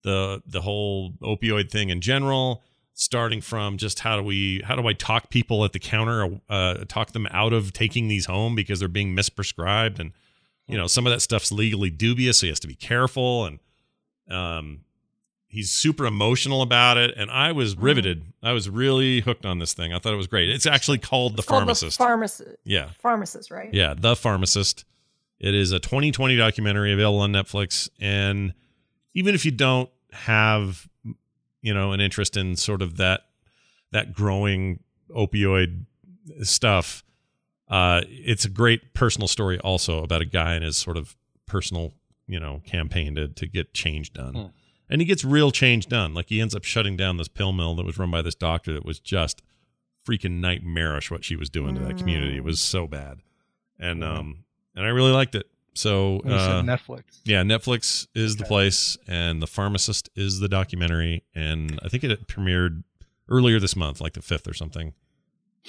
the 0.03 0.41
the 0.45 0.61
whole 0.61 1.13
opioid 1.21 1.71
thing 1.71 1.89
in 1.89 2.01
general 2.01 2.61
starting 2.95 3.41
from 3.41 3.77
just 3.77 3.99
how 4.01 4.15
do 4.17 4.21
we 4.21 4.61
how 4.65 4.75
do 4.75 4.85
I 4.87 4.93
talk 4.93 5.29
people 5.29 5.65
at 5.65 5.71
the 5.73 5.79
counter 5.79 6.39
uh 6.49 6.85
talk 6.87 7.11
them 7.13 7.27
out 7.31 7.53
of 7.53 7.73
taking 7.73 8.07
these 8.07 8.25
home 8.27 8.53
because 8.53 8.79
they're 8.79 8.87
being 8.89 9.15
misprescribed 9.15 9.97
and 9.99 10.11
you 10.67 10.77
know 10.77 10.85
some 10.85 11.07
of 11.07 11.11
that 11.13 11.21
stuff's 11.21 11.51
legally 11.51 11.89
dubious 11.89 12.39
so 12.39 12.45
he 12.45 12.49
has 12.49 12.59
to 12.59 12.67
be 12.67 12.75
careful 12.75 13.45
and 13.45 13.59
um 14.29 14.81
he's 15.47 15.71
super 15.71 16.05
emotional 16.05 16.61
about 16.61 16.97
it 16.97 17.13
and 17.17 17.31
I 17.31 17.51
was 17.51 17.75
riveted 17.77 18.25
I 18.43 18.51
was 18.51 18.69
really 18.69 19.21
hooked 19.21 19.45
on 19.45 19.57
this 19.57 19.73
thing 19.73 19.91
I 19.91 19.97
thought 19.99 20.13
it 20.13 20.17
was 20.17 20.27
great 20.27 20.49
it's 20.49 20.65
actually 20.67 20.99
called 20.99 21.33
the 21.33 21.39
It's 21.39 21.47
called 21.47 21.61
pharmacist 21.61 21.97
The 21.97 22.03
pharmacist. 22.03 22.57
Yeah. 22.63 22.89
Pharmacist, 22.99 23.49
right? 23.51 23.73
yeah, 23.73 23.95
The 23.97 24.15
Pharmacist. 24.15 24.85
It 25.39 25.53
is 25.53 25.71
a 25.71 25.79
2020 25.79 26.37
documentary 26.37 26.93
available 26.93 27.19
on 27.19 27.31
Netflix. 27.31 27.89
And 27.99 28.53
even 29.13 29.35
if 29.35 29.45
you 29.45 29.51
don't 29.51 29.89
have, 30.11 30.87
you 31.61 31.73
know, 31.73 31.91
an 31.91 31.99
interest 31.99 32.37
in 32.37 32.55
sort 32.55 32.81
of 32.81 32.97
that 32.97 33.21
that 33.91 34.13
growing 34.13 34.79
opioid 35.09 35.85
stuff, 36.41 37.03
uh, 37.69 38.01
it's 38.07 38.45
a 38.45 38.49
great 38.49 38.93
personal 38.93 39.27
story 39.27 39.59
also 39.59 40.03
about 40.03 40.21
a 40.21 40.25
guy 40.25 40.53
and 40.53 40.63
his 40.63 40.77
sort 40.77 40.97
of 40.97 41.15
personal, 41.45 41.93
you 42.27 42.39
know, 42.39 42.61
campaign 42.65 43.15
to 43.15 43.27
to 43.27 43.47
get 43.47 43.73
change 43.73 44.13
done. 44.13 44.33
Hmm. 44.33 44.45
And 44.89 45.01
he 45.01 45.05
gets 45.05 45.25
real 45.25 45.51
change 45.51 45.87
done. 45.87 46.13
Like 46.13 46.29
he 46.29 46.39
ends 46.39 46.53
up 46.55 46.63
shutting 46.63 46.95
down 46.95 47.17
this 47.17 47.27
pill 47.27 47.51
mill 47.51 47.75
that 47.75 47.85
was 47.85 47.97
run 47.97 48.11
by 48.11 48.21
this 48.21 48.35
doctor 48.35 48.73
that 48.73 48.85
was 48.85 48.99
just 48.99 49.41
freaking 50.07 50.39
nightmarish 50.39 51.09
what 51.09 51.23
she 51.23 51.35
was 51.35 51.49
doing 51.49 51.75
to 51.75 51.81
that 51.81 51.97
community. 51.97 52.37
It 52.37 52.43
was 52.43 52.59
so 52.59 52.87
bad. 52.87 53.19
And 53.79 54.03
um 54.03 54.43
and 54.75 54.85
I 54.85 54.89
really 54.89 55.11
liked 55.11 55.35
it. 55.35 55.47
So 55.75 56.21
And 56.23 56.39
said 56.39 56.51
uh, 56.51 56.61
Netflix. 56.63 57.03
Yeah, 57.25 57.41
Netflix 57.43 58.07
is 58.13 58.35
the 58.35 58.45
place 58.45 58.97
and 59.07 59.41
The 59.41 59.47
Pharmacist 59.47 60.09
is 60.15 60.39
the 60.39 60.47
documentary 60.47 61.23
and 61.33 61.79
I 61.83 61.89
think 61.89 62.03
it 62.03 62.27
premiered 62.27 62.83
earlier 63.27 63.59
this 63.59 63.75
month, 63.75 63.99
like 63.99 64.13
the 64.13 64.21
5th 64.21 64.47
or 64.47 64.53
something. 64.53 64.93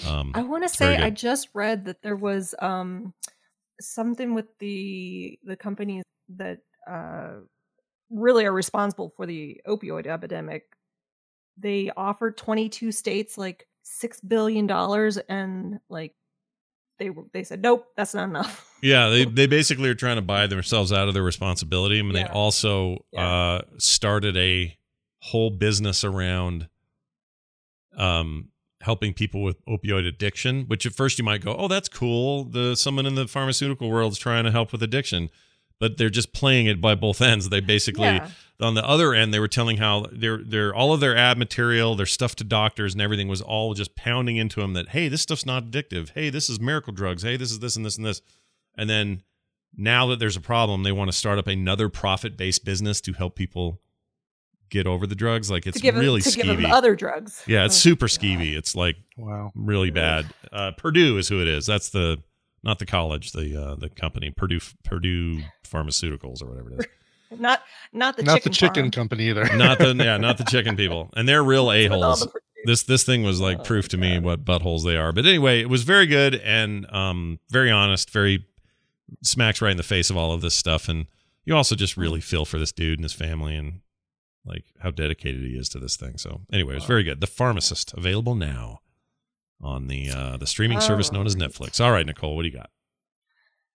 Um 0.06 0.32
I 0.34 0.42
want 0.42 0.64
to 0.64 0.68
say 0.68 0.96
I 0.96 1.10
just 1.10 1.48
read 1.54 1.86
that 1.86 2.02
there 2.02 2.16
was 2.16 2.54
um 2.60 3.14
something 3.80 4.34
with 4.34 4.46
the 4.58 5.38
the 5.42 5.56
companies 5.56 6.04
that 6.36 6.58
uh 6.90 7.40
really 8.10 8.44
are 8.44 8.52
responsible 8.52 9.12
for 9.16 9.24
the 9.26 9.60
opioid 9.66 10.06
epidemic. 10.06 10.64
They 11.56 11.90
offered 11.96 12.36
22 12.36 12.92
states 12.92 13.38
like 13.38 13.66
6 13.84 14.20
billion 14.22 14.66
dollars 14.66 15.16
and 15.16 15.78
like 15.88 16.14
they 16.98 17.10
they 17.32 17.44
said 17.44 17.62
nope, 17.62 17.86
that's 17.96 18.14
not 18.14 18.28
enough. 18.28 18.70
Yeah, 18.84 19.08
they 19.08 19.24
they 19.24 19.46
basically 19.46 19.88
are 19.88 19.94
trying 19.94 20.16
to 20.16 20.22
buy 20.22 20.46
themselves 20.46 20.92
out 20.92 21.08
of 21.08 21.14
their 21.14 21.22
responsibility. 21.22 21.98
I 21.98 22.02
mean, 22.02 22.12
they 22.12 22.24
also 22.24 23.06
uh, 23.16 23.62
started 23.78 24.36
a 24.36 24.76
whole 25.20 25.48
business 25.48 26.04
around 26.04 26.68
um, 27.96 28.50
helping 28.82 29.14
people 29.14 29.42
with 29.42 29.64
opioid 29.64 30.06
addiction. 30.06 30.66
Which 30.66 30.84
at 30.84 30.92
first 30.92 31.18
you 31.18 31.24
might 31.24 31.40
go, 31.40 31.56
"Oh, 31.56 31.66
that's 31.66 31.88
cool." 31.88 32.44
The 32.44 32.74
someone 32.74 33.06
in 33.06 33.14
the 33.14 33.26
pharmaceutical 33.26 33.90
world 33.90 34.12
is 34.12 34.18
trying 34.18 34.44
to 34.44 34.50
help 34.50 34.70
with 34.70 34.82
addiction, 34.82 35.30
but 35.80 35.96
they're 35.96 36.10
just 36.10 36.32
playing 36.32 36.66
it 36.66 36.80
by 36.80 36.94
both 36.94 37.20
ends. 37.20 37.48
They 37.48 37.60
basically 37.60 38.04
Yeah. 38.04 38.28
on 38.60 38.74
the 38.74 38.84
other 38.86 39.12
end 39.14 39.34
they 39.34 39.40
were 39.40 39.48
telling 39.48 39.76
how 39.78 40.06
their 40.12 40.38
their 40.38 40.74
all 40.74 40.92
of 40.92 41.00
their 41.00 41.16
ad 41.16 41.36
material, 41.38 41.94
their 41.96 42.06
stuff 42.06 42.34
to 42.36 42.44
doctors 42.44 42.92
and 42.94 43.02
everything 43.02 43.28
was 43.28 43.40
all 43.42 43.74
just 43.74 43.94
pounding 43.96 44.36
into 44.36 44.60
them 44.60 44.72
that 44.74 44.90
hey, 44.90 45.08
this 45.08 45.22
stuff's 45.22 45.44
not 45.46 45.66
addictive. 45.66 46.10
Hey, 46.14 46.30
this 46.30 46.48
is 46.48 46.60
miracle 46.60 46.92
drugs. 46.92 47.22
Hey, 47.22 47.36
this 47.36 47.50
is 47.50 47.58
this 47.58 47.76
and 47.76 47.84
this 47.84 47.96
and 47.96 48.06
this. 48.06 48.20
And 48.76 48.88
then 48.88 49.22
now 49.76 50.06
that 50.06 50.18
there's 50.20 50.36
a 50.36 50.40
problem, 50.40 50.84
they 50.84 50.92
want 50.92 51.10
to 51.10 51.16
start 51.16 51.38
up 51.38 51.48
another 51.48 51.88
profit-based 51.88 52.64
business 52.64 53.00
to 53.02 53.12
help 53.12 53.34
people 53.34 53.80
get 54.70 54.86
over 54.86 55.06
the 55.06 55.14
drugs. 55.16 55.50
Like 55.50 55.66
it's 55.66 55.76
to 55.76 55.82
give 55.82 55.94
'em- 55.96 56.00
really 56.00 56.20
to 56.20 56.30
give 56.30 56.48
'em 56.48 56.56
skeevy. 56.58 56.70
other 56.72 56.94
drugs. 56.96 57.42
Yeah, 57.46 57.64
it's 57.64 57.74
Oh, 57.76 57.90
super 57.90 58.06
skeevy. 58.06 58.56
It's 58.56 58.74
like 58.76 58.96
wow, 59.16 59.50
really 59.54 59.90
bad. 59.90 60.26
Uh, 60.52 60.70
Purdue 60.72 61.18
is 61.18 61.28
who 61.28 61.42
it 61.42 61.48
is. 61.48 61.66
That's 61.66 61.90
the 61.90 62.22
not 62.64 62.78
the 62.78 62.86
college, 62.86 63.32
the 63.32 63.60
uh, 63.60 63.74
the 63.76 63.88
company 63.90 64.30
Purdue 64.30 64.60
Purdue 64.84 65.42
Pharmaceuticals 65.64 66.42
or 66.42 66.46
whatever 66.46 66.72
it 66.72 66.80
is. 66.80 66.86
Not 67.36 67.62
not 67.92 68.16
the 68.16 68.22
Not 68.22 68.36
chicken 68.36 68.50
the 68.52 68.54
chicken 68.54 68.82
farm. 68.84 68.90
company 68.92 69.28
either. 69.28 69.44
not 69.56 69.78
the 69.78 69.92
yeah, 69.98 70.18
not 70.18 70.38
the 70.38 70.44
chicken 70.44 70.76
people, 70.76 71.10
and 71.16 71.28
they're 71.28 71.42
real 71.42 71.72
a 71.72 71.86
holes. 71.88 72.24
Oh, 72.28 72.30
This 72.64 72.84
this 72.84 73.02
thing 73.02 73.24
was 73.24 73.40
like 73.40 73.64
proof 73.64 73.88
to 73.88 73.96
me 73.96 74.20
what 74.20 74.44
buttholes 74.44 74.84
they 74.84 74.96
are. 74.96 75.10
But 75.10 75.26
anyway, 75.26 75.60
it 75.60 75.68
was 75.68 75.82
very 75.82 76.06
good 76.06 76.36
and 76.36 76.88
um 76.92 77.40
very 77.50 77.72
honest, 77.72 78.10
very 78.10 78.46
smacks 79.22 79.60
right 79.60 79.72
in 79.72 79.76
the 79.78 79.82
face 79.82 80.10
of 80.10 80.16
all 80.16 80.32
of 80.32 80.42
this 80.42 80.54
stuff, 80.54 80.88
and 80.88 81.06
you 81.44 81.56
also 81.56 81.74
just 81.74 81.96
really 81.96 82.20
feel 82.20 82.44
for 82.44 82.58
this 82.58 82.70
dude 82.70 82.98
and 83.00 83.04
his 83.04 83.12
family 83.14 83.56
and 83.56 83.80
like 84.46 84.64
how 84.80 84.90
dedicated 84.92 85.40
he 85.42 85.56
is 85.56 85.68
to 85.70 85.80
this 85.80 85.96
thing. 85.96 86.18
So 86.18 86.42
anyway, 86.52 86.72
it 86.74 86.76
was 86.76 86.84
very 86.84 87.02
good. 87.02 87.20
The 87.20 87.26
Pharmacist 87.26 87.94
available 87.94 88.36
now 88.36 88.80
on 89.60 89.86
the 89.86 90.10
uh 90.10 90.36
the 90.36 90.46
streaming 90.46 90.80
service 90.80 91.12
known 91.12 91.26
as 91.26 91.36
Netflix. 91.36 91.80
All 91.84 91.92
right, 91.92 92.06
Nicole, 92.06 92.36
what 92.36 92.42
do 92.42 92.48
you 92.48 92.54
got? 92.54 92.70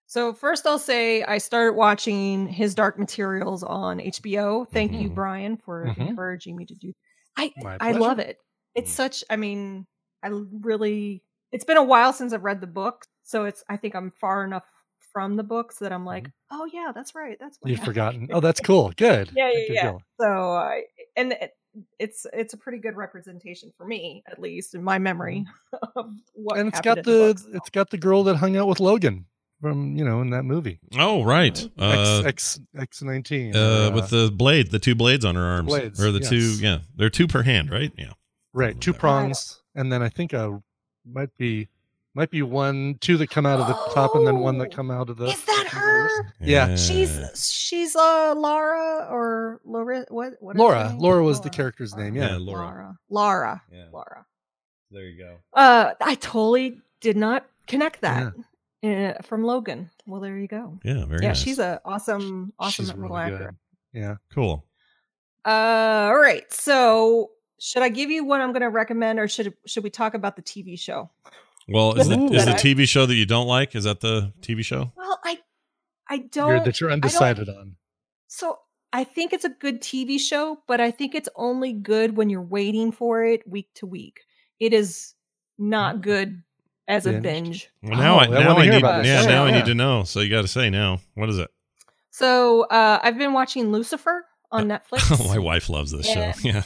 So 0.06 0.32
first 0.32 0.66
I'll 0.66 0.78
say 0.78 1.22
I 1.22 1.38
started 1.38 1.74
watching 1.76 2.48
his 2.48 2.74
Dark 2.74 2.98
Materials 2.98 3.62
on 3.62 3.98
HBO. 4.00 4.68
Thank 4.72 4.92
Mm-hmm. 4.92 5.02
you, 5.02 5.10
Brian, 5.10 5.56
for 5.56 5.86
Mhm. 5.86 6.08
encouraging 6.08 6.56
me 6.56 6.66
to 6.66 6.74
do. 6.74 6.92
I 7.36 7.52
I 7.80 7.92
love 7.92 8.18
it. 8.18 8.38
It's 8.74 8.92
such. 8.92 9.24
I 9.30 9.36
mean, 9.36 9.86
I 10.22 10.28
really. 10.30 11.22
It's 11.52 11.64
been 11.64 11.76
a 11.76 11.82
while 11.84 12.12
since 12.12 12.32
I've 12.32 12.44
read 12.44 12.60
the 12.60 12.66
book, 12.66 13.06
so 13.22 13.44
it's. 13.44 13.64
I 13.68 13.76
think 13.76 13.94
I'm 13.94 14.10
far 14.20 14.44
enough 14.44 14.64
from 15.12 15.36
the 15.36 15.42
books 15.42 15.78
that 15.78 15.92
I'm 15.92 16.04
like, 16.04 16.30
oh 16.50 16.68
yeah, 16.72 16.92
that's 16.94 17.14
right. 17.14 17.36
That's 17.40 17.58
what 17.60 17.70
You've 17.70 17.78
happened." 17.78 17.94
forgotten. 17.94 18.28
Oh, 18.32 18.40
that's 18.40 18.60
cool. 18.60 18.92
Good. 18.96 19.30
Yeah, 19.36 19.50
yeah, 19.50 19.58
Good 19.68 19.74
yeah. 19.74 19.82
deal. 19.82 20.02
So, 20.20 20.26
I 20.52 20.82
and 21.16 21.32
it, 21.32 21.52
it's 21.98 22.26
it's 22.32 22.54
a 22.54 22.56
pretty 22.56 22.78
good 22.78 22.96
representation 22.96 23.72
for 23.76 23.86
me, 23.86 24.22
at 24.30 24.38
least 24.40 24.74
in 24.74 24.82
my 24.82 24.98
memory 24.98 25.44
of 25.96 26.10
what. 26.34 26.58
And 26.58 26.68
it's 26.68 26.80
got 26.80 26.98
in 26.98 27.04
the 27.04 27.10
books. 27.34 27.46
it's 27.52 27.70
got 27.70 27.90
the 27.90 27.98
girl 27.98 28.24
that 28.24 28.36
hung 28.36 28.56
out 28.56 28.66
with 28.68 28.80
Logan 28.80 29.26
from 29.60 29.96
you 29.96 30.04
know 30.04 30.20
in 30.20 30.30
that 30.30 30.44
movie. 30.44 30.80
Oh, 30.98 31.22
right. 31.22 31.58
Uh, 31.78 32.22
X 32.24 32.26
X 32.26 32.60
X 32.78 33.02
nineteen. 33.02 33.54
uh, 33.54 33.90
with 33.94 34.10
the 34.10 34.30
blade, 34.34 34.70
the 34.70 34.78
two 34.78 34.94
blades 34.94 35.24
on 35.24 35.34
her 35.34 35.44
arms, 35.44 35.68
Blades, 35.68 36.02
or 36.02 36.10
the 36.10 36.20
two, 36.20 36.56
yeah, 36.60 36.78
they're 36.96 37.10
two 37.10 37.26
per 37.28 37.42
hand, 37.42 37.70
right? 37.70 37.92
Yeah. 37.96 38.12
right 38.52 38.78
two 38.80 38.92
prongs, 38.92 39.62
and 39.74 39.92
then 39.92 40.02
I 40.02 40.08
think 40.08 40.34
uh 40.34 40.50
might 41.10 41.34
be 41.38 41.68
might 42.14 42.30
be 42.30 42.42
one 42.42 42.96
two 43.00 43.16
that 43.18 43.30
come 43.30 43.46
out 43.46 43.60
of 43.60 43.66
the 43.68 43.74
top, 43.94 44.14
and 44.14 44.26
then 44.26 44.38
one 44.40 44.58
that 44.58 44.74
come 44.74 44.90
out 44.90 45.08
of 45.10 45.16
the. 45.16 45.26
Is 45.26 45.44
that 45.44 45.66
her? 45.70 46.08
Yeah. 46.40 46.76
She's 46.76 47.18
she's 47.52 47.94
uh 47.94 48.34
Laura 48.36 49.06
or 49.10 49.60
Laura 49.64 50.04
what 50.08 50.34
what 50.40 50.56
is 50.56 50.60
her 50.60 50.64
Laura. 50.66 50.88
name? 50.90 50.98
Laura 50.98 51.22
was 51.22 51.40
the 51.40 51.50
character's 51.50 51.94
name. 51.96 52.14
Yeah, 52.16 52.30
Yeah, 52.32 52.36
Laura. 52.38 52.62
Laura. 52.64 52.98
Laura. 53.10 53.62
Yeah. 53.72 53.84
Laura. 53.92 54.26
There 54.90 55.04
you 55.04 55.18
go. 55.18 55.36
Uh 55.54 55.94
I 56.00 56.16
totally 56.16 56.80
did 57.00 57.16
not 57.16 57.46
connect 57.68 58.00
that 58.00 58.32
uh, 58.82 59.12
from 59.22 59.44
Logan. 59.44 59.90
Well 60.06 60.20
there 60.20 60.36
you 60.36 60.48
go. 60.48 60.78
Yeah, 60.84 61.04
very 61.06 61.22
yeah, 61.22 61.28
nice. 61.28 61.38
she's 61.40 61.58
a 61.60 61.80
awesome 61.84 62.52
awesome 62.58 62.84
She's 62.86 62.92
little 62.94 63.08
really 63.16 63.20
actor. 63.32 63.54
good. 63.92 64.00
Yeah. 64.00 64.14
Cool. 64.34 64.64
Uh, 65.44 66.10
all 66.12 66.18
right. 66.18 66.44
So, 66.52 67.30
should 67.58 67.82
I 67.82 67.88
give 67.88 68.10
you 68.10 68.24
what 68.24 68.40
I'm 68.42 68.50
going 68.52 68.60
to 68.62 68.68
recommend, 68.68 69.18
or 69.18 69.26
should 69.26 69.54
should 69.66 69.82
we 69.84 69.88
talk 69.90 70.12
about 70.14 70.36
the 70.36 70.42
TV 70.42 70.78
show? 70.78 71.10
Well, 71.68 71.94
is 71.98 72.08
the 72.08 72.18
Ooh. 72.18 72.32
is 72.32 72.44
the 72.46 72.52
TV 72.52 72.88
show 72.88 73.06
that 73.06 73.14
you 73.14 73.26
don't 73.26 73.46
like? 73.46 73.74
Is 73.74 73.84
that 73.84 74.00
the 74.00 74.32
TV 74.40 74.64
show? 74.64 74.92
Well, 74.96 75.18
I 75.24 75.38
I 76.08 76.18
don't. 76.18 76.48
You're, 76.48 76.60
that 76.64 76.80
you're 76.80 76.90
undecided 76.90 77.48
on. 77.48 77.76
So 78.28 78.58
I 78.92 79.04
think 79.04 79.32
it's 79.32 79.44
a 79.44 79.50
good 79.50 79.80
TV 79.80 80.18
show, 80.18 80.58
but 80.66 80.80
I 80.80 80.90
think 80.90 81.14
it's 81.14 81.28
only 81.36 81.72
good 81.72 82.16
when 82.16 82.28
you're 82.30 82.42
waiting 82.42 82.90
for 82.92 83.24
it 83.24 83.46
week 83.48 83.68
to 83.76 83.86
week. 83.86 84.20
It 84.58 84.72
is 84.72 85.14
not 85.58 86.00
good 86.02 86.42
as 86.88 87.06
a 87.06 87.12
Binge. 87.12 87.22
binge. 87.22 87.70
Well, 87.82 87.98
now 88.00 88.16
I 88.18 88.26
Oh, 88.26 88.30
I 88.32 88.40
now 88.40 88.46
wanna 88.48 88.60
I 88.60 88.62
hear 88.64 88.72
need 88.72 88.78
about 88.78 88.98
this. 88.98 89.06
yeah 89.06 89.22
Yeah, 89.22 89.28
now 89.28 89.44
I 89.44 89.50
yeah. 89.50 89.56
need 89.58 89.66
to 89.66 89.74
know. 89.74 90.02
So 90.02 90.20
you 90.20 90.30
got 90.30 90.42
to 90.42 90.48
say 90.48 90.70
now. 90.70 91.00
What 91.14 91.28
is 91.28 91.38
it? 91.38 91.50
So 92.10 92.62
uh, 92.64 92.98
I've 93.02 93.16
been 93.16 93.32
watching 93.32 93.70
Lucifer 93.70 94.24
on 94.50 94.66
Netflix. 94.68 95.24
My 95.28 95.38
wife 95.38 95.68
loves 95.68 95.92
this 95.92 96.08
Yeah. 96.08 96.32
show. 96.32 96.40
Yeah, 96.48 96.62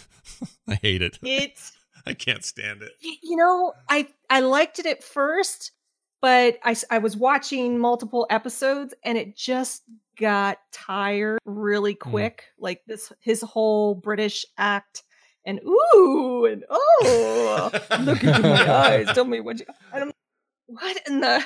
I 0.67 0.77
hate 0.77 1.03
it. 1.03 1.19
It's 1.23 1.73
I 2.07 2.15
can't 2.15 2.45
stand 2.45 2.83
it. 2.83 2.93
you 3.01 3.37
know 3.37 3.73
I 3.89 4.09
I 4.29 4.41
liked 4.41 4.79
it 4.79 4.87
at 4.87 5.03
first, 5.03 5.73
but 6.21 6.59
I 6.63 6.77
I 6.91 6.99
was 6.99 7.17
watching 7.17 7.79
multiple 7.79 8.27
episodes 8.31 8.95
and 9.05 9.17
it 9.17 9.37
just 9.37 9.83
got 10.19 10.59
tired 10.73 11.39
really 11.45 11.95
mm. 11.95 12.01
quick. 12.01 12.45
Like 12.59 12.83
this 12.87 13.13
his 13.21 13.41
whole 13.41 13.95
British 13.95 14.45
act 14.59 15.03
and 15.47 15.61
ooh 15.65 16.47
and 16.47 16.65
oh 16.71 17.71
look 18.01 18.23
into 18.23 18.41
my 18.43 18.71
eyes, 18.71 19.07
tell 19.15 19.25
me 19.25 19.41
what 19.41 19.61
you 19.61 19.67
I 19.93 19.99
don't 19.99 20.15
what 20.67 21.01
in 21.07 21.21
the 21.21 21.45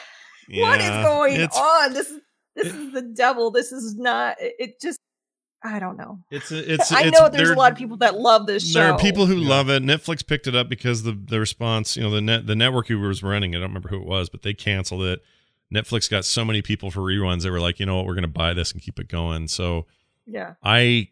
what 0.51 0.81
is 0.81 0.89
going 0.89 1.43
on? 1.43 1.93
This 1.93 2.11
is 2.11 2.21
this 2.55 2.75
is 2.75 2.93
the 2.93 3.03
devil. 3.03 3.51
This 3.51 3.73
is 3.73 3.97
not 3.97 4.37
it, 4.41 4.55
it 4.59 4.81
just 4.81 4.99
I 5.63 5.79
don't 5.81 5.97
know. 5.97 6.21
It's 6.31 6.53
it's. 6.53 6.93
I 6.93 7.01
it's- 7.07 7.13
know 7.13 7.29
there's 7.29 7.51
a 7.51 7.55
lot 7.55 7.73
of 7.73 7.79
people 7.79 7.97
that 7.99 8.17
love 8.17 8.47
this 8.47 8.71
show. 8.71 8.79
There 8.81 8.93
are 8.93 8.99
people 8.99 9.27
who 9.27 9.37
love 9.37 9.69
it. 9.71 9.83
Netflix 9.83 10.25
picked 10.27 10.47
it 10.47 10.55
up 10.55 10.69
because 10.69 11.03
the 11.03 11.13
the 11.13 11.41
response, 11.41 11.97
you 11.97 12.03
know, 12.03 12.11
the 12.11 12.21
net 12.21 12.47
the 12.47 12.55
network 12.57 12.89
who 12.89 12.99
was 13.01 13.23
running 13.23 13.55
it, 13.55 13.59
I 13.59 13.61
don't 13.61 13.71
remember 13.71 13.89
who 13.89 13.97
it 14.01 14.07
was, 14.07 14.29
but 14.29 14.43
they 14.43 14.55
canceled 14.55 15.03
it. 15.03 15.21
Netflix 15.75 16.09
got 16.11 16.25
so 16.25 16.45
many 16.45 16.63
people 16.63 16.91
for 16.91 17.01
reruns. 17.01 17.43
They 17.43 17.51
were 17.51 17.61
like, 17.61 17.79
you 17.81 17.87
know 17.87 17.97
what, 17.97 18.07
we're 18.07 18.15
going 18.15 18.23
to 18.23 18.29
buy 18.29 18.55
this 18.55 18.73
and 18.73 18.81
keep 18.81 18.99
it 18.99 19.09
going. 19.09 19.49
So 19.49 19.87
Yeah. 20.27 20.55
I 20.63 21.09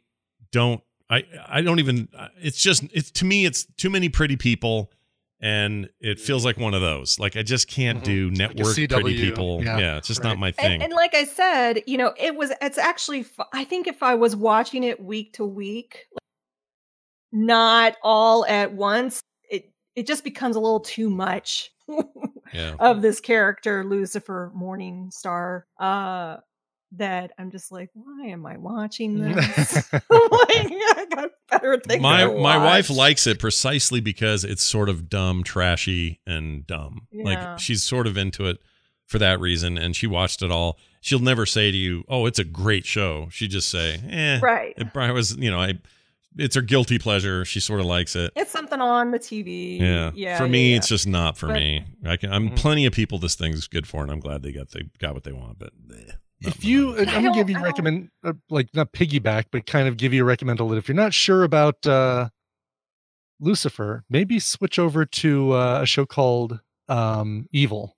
don't. 0.52 0.81
I 1.10 1.24
I 1.48 1.60
don't 1.62 1.78
even. 1.78 2.09
It's 2.40 2.60
just. 2.60 2.85
It's 2.93 3.10
to 3.12 3.24
me. 3.24 3.44
It's 3.47 3.64
too 3.77 3.90
many 3.90 4.09
pretty 4.09 4.36
people, 4.36 4.90
and 5.41 5.89
it 6.01 6.19
feels 6.19 6.45
like 6.45 6.57
one 6.59 6.75
of 6.75 6.81
those. 6.81 7.19
Like 7.19 7.37
I 7.37 7.43
just 7.43 7.69
can't 7.69 8.03
do 8.03 8.31
network 8.31 8.75
pretty 8.75 9.17
people. 9.17 9.63
Yeah, 9.63 9.79
yeah, 9.79 9.97
it's 9.99 10.09
just 10.09 10.21
right. 10.21 10.31
not 10.31 10.39
my 10.39 10.53
thing. 10.53 10.75
And, 10.75 10.85
and 10.85 10.93
like 10.93 11.15
I 11.15 11.25
said, 11.25 11.83
you 11.87 11.99
know, 11.99 12.15
it 12.17 12.35
was 12.35 12.53
it's 12.61 12.79
actually 12.79 13.27
I 13.53 13.65
think 13.65 13.87
if 13.87 14.03
I 14.03 14.15
was 14.15 14.35
watching 14.35 14.85
it 14.85 15.03
week 15.03 15.35
to 15.35 15.45
week, 15.45 16.07
like, 16.13 16.21
not 17.33 17.97
all 18.03 18.47
at 18.47 18.73
once, 18.73 19.21
it 19.51 19.73
it 19.95 20.07
just 20.07 20.25
becomes 20.25 20.57
a 20.57 20.61
little 20.61 20.81
too 20.81 21.11
much 21.11 21.71
yeah. 22.53 22.75
of 22.79 23.03
this 23.03 23.21
character 23.21 23.85
Lucifer 23.85 24.53
Morningstar 24.57 25.63
uh 25.79 26.39
that 26.93 27.33
I'm 27.39 27.51
just 27.51 27.73
like, 27.73 27.91
why 27.95 28.27
am 28.29 28.47
I 28.47 28.57
watching 28.57 29.19
this? 29.35 29.93
like, 29.93 30.03
I 30.11 31.07
got 31.15 31.31
better 31.51 31.79
things 31.87 32.01
my 32.03 32.23
to 32.25 32.39
my 32.41 32.57
wife 32.57 32.89
likes 32.91 33.27
it 33.27 33.39
precisely 33.39 34.01
because 34.01 34.45
it's 34.45 34.63
sort 34.63 34.89
of 34.89 35.09
dumb, 35.09 35.43
trashy, 35.43 36.21
and 36.27 36.67
dumb. 36.67 37.09
Yeah. 37.11 37.25
Like 37.25 37.59
she's 37.59 37.83
sort 37.83 38.07
of 38.07 38.17
into 38.17 38.47
it 38.47 38.59
for 39.07 39.19
that 39.19 39.41
reason, 39.41 39.79
and 39.79 39.95
she 39.95 40.07
watched 40.07 40.43
it 40.43 40.51
all. 40.51 40.79
She'll 41.01 41.21
never 41.21 41.47
say 41.47 41.71
to 41.71 41.77
you, 41.77 42.05
"Oh, 42.09 42.27
it's 42.27 42.39
a 42.41 42.45
great 42.45 42.85
show." 42.87 43.29
She 43.31 43.47
just 43.49 43.69
say, 43.69 44.01
"Eh, 44.09 44.41
Right. 44.41 44.75
It 44.77 44.93
probably 44.93 45.13
was, 45.15 45.37
you 45.37 45.51
know, 45.51 45.61
I. 45.61 45.75
It's 46.39 46.55
her 46.55 46.61
guilty 46.61 46.99
pleasure. 46.99 47.47
She 47.47 47.61
sort 47.61 47.81
of 47.81 47.87
likes 47.87 48.15
it. 48.15 48.31
It's 48.37 48.51
something 48.51 48.79
on 48.79 49.11
the 49.11 49.19
TV. 49.19 49.81
Yeah. 49.81 50.11
Yeah. 50.15 50.37
For 50.37 50.47
me, 50.47 50.73
yeah. 50.73 50.77
it's 50.77 50.87
just 50.89 51.07
not 51.07 51.39
for 51.39 51.47
But- 51.47 51.55
me. 51.55 51.85
I 52.05 52.17
can. 52.19 52.31
I'm 52.31 52.51
plenty 52.51 52.85
of 52.85 52.93
people. 52.93 53.19
This 53.19 53.37
thing's 53.37 53.67
good 53.69 53.87
for, 53.87 54.03
and 54.03 54.11
I'm 54.13 54.21
glad 54.21 54.43
they 54.43 54.53
got 54.53 54.71
they 54.73 54.83
got 54.99 55.15
what 55.15 55.25
they 55.25 55.33
want. 55.33 55.59
But 55.59 55.71
eh, 55.95 56.13
If 56.41 56.65
you, 56.65 56.99
I'm 56.99 57.07
gonna 57.07 57.33
give 57.33 57.49
you 57.49 57.59
recommend, 57.59 58.11
uh, 58.23 58.35
like 58.51 58.69
not 58.75 58.93
piggyback, 58.93 59.47
but 59.51 59.67
kind 59.67 59.89
of 59.89 59.97
give 59.97 60.13
you 60.13 60.29
a 60.29 60.37
recommendal 60.37 60.69
that 60.71 60.77
if 60.77 60.89
you're 60.89 60.95
not 60.95 61.15
sure 61.15 61.45
about 61.45 61.87
uh, 61.87 62.29
Lucifer, 63.41 64.05
maybe 64.11 64.39
switch 64.39 64.79
over 64.79 65.07
to 65.07 65.53
uh, 65.53 65.81
a 65.83 65.87
show 65.87 66.05
called 66.05 66.61
um, 66.89 67.47
Evil. 67.53 67.97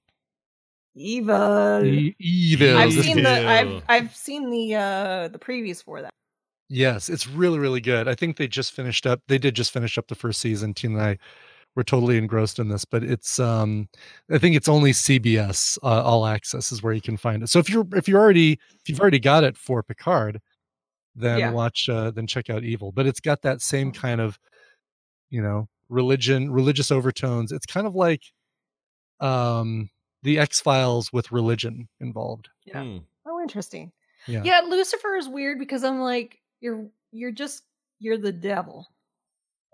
Evil. 0.95 1.85
E- 1.85 2.15
Evil. 2.19 2.77
I've 2.77 2.93
seen 2.93 3.23
the 3.23 3.49
I've 3.49 3.83
I've 3.89 4.17
seen 4.17 4.51
the 4.51 4.75
uh 4.75 5.29
the 5.29 5.39
previews 5.39 5.83
for 5.83 6.03
that. 6.03 6.11
Yes, 6.69 7.09
it's 7.09 7.27
really, 7.27 7.59
really 7.59 7.81
good. 7.81 8.09
I 8.09 8.15
think 8.15 8.37
they 8.37 8.47
just 8.47 8.73
finished 8.73 9.07
up. 9.07 9.23
They 9.27 9.39
did 9.39 9.55
just 9.55 9.73
finish 9.73 9.97
up 9.97 10.09
the 10.09 10.15
first 10.15 10.41
season. 10.41 10.75
Tina 10.75 10.99
and 10.99 11.03
I 11.03 11.19
were 11.77 11.85
totally 11.85 12.19
engrossed 12.19 12.59
in 12.59 12.69
this, 12.69 12.85
but 12.85 13.05
it's 13.05 13.39
um, 13.39 13.89
I 14.31 14.39
think 14.39 14.57
it's 14.57 14.69
only 14.69 14.93
CBS 14.93 15.79
uh, 15.83 16.03
All 16.03 16.27
Access 16.27 16.73
is 16.73 16.83
where 16.83 16.93
you 16.93 17.01
can 17.01 17.17
find 17.17 17.43
it. 17.43 17.49
So 17.49 17.59
if 17.59 17.69
you're 17.71 17.87
if 17.95 18.09
you're 18.09 18.21
already 18.21 18.53
if 18.81 18.89
you've 18.89 19.01
already 19.01 19.21
got 19.21 19.45
it 19.45 19.57
for 19.57 19.83
Picard, 19.83 20.41
then 21.15 21.39
Yeah. 21.39 21.51
watch 21.53 21.89
uh, 21.89 22.11
then 22.11 22.27
check 22.27 22.51
out 22.51 22.65
Evil. 22.65 22.91
But 22.93 23.07
it's 23.07 23.21
got 23.21 23.43
that 23.43 23.63
same 23.63 23.93
kind 23.93 24.21
of, 24.21 24.39
you 25.31 25.41
know, 25.43 25.69
religion 25.89 26.51
religious 26.51 26.91
overtones. 26.91 27.53
It's 27.53 27.67
kind 27.67 27.87
of 27.87 27.95
like, 27.95 28.23
um, 29.21 29.91
the 30.23 30.39
X 30.39 30.61
Files 30.61 31.13
with 31.13 31.31
religion 31.33 31.89
involved. 32.01 32.49
Yeah. 32.65 32.83
Hmm. 32.83 32.99
Oh, 33.27 33.41
interesting. 33.41 33.93
Yeah. 34.27 34.43
Yeah, 34.45 34.61
Lucifer 34.67 35.15
is 35.17 35.29
weird 35.29 35.59
because 35.59 35.85
I'm 35.85 36.01
like, 36.01 36.39
you're 36.61 36.87
you're 37.13 37.31
just 37.31 37.63
you're 38.01 38.19
the 38.19 38.33
devil. 38.33 38.89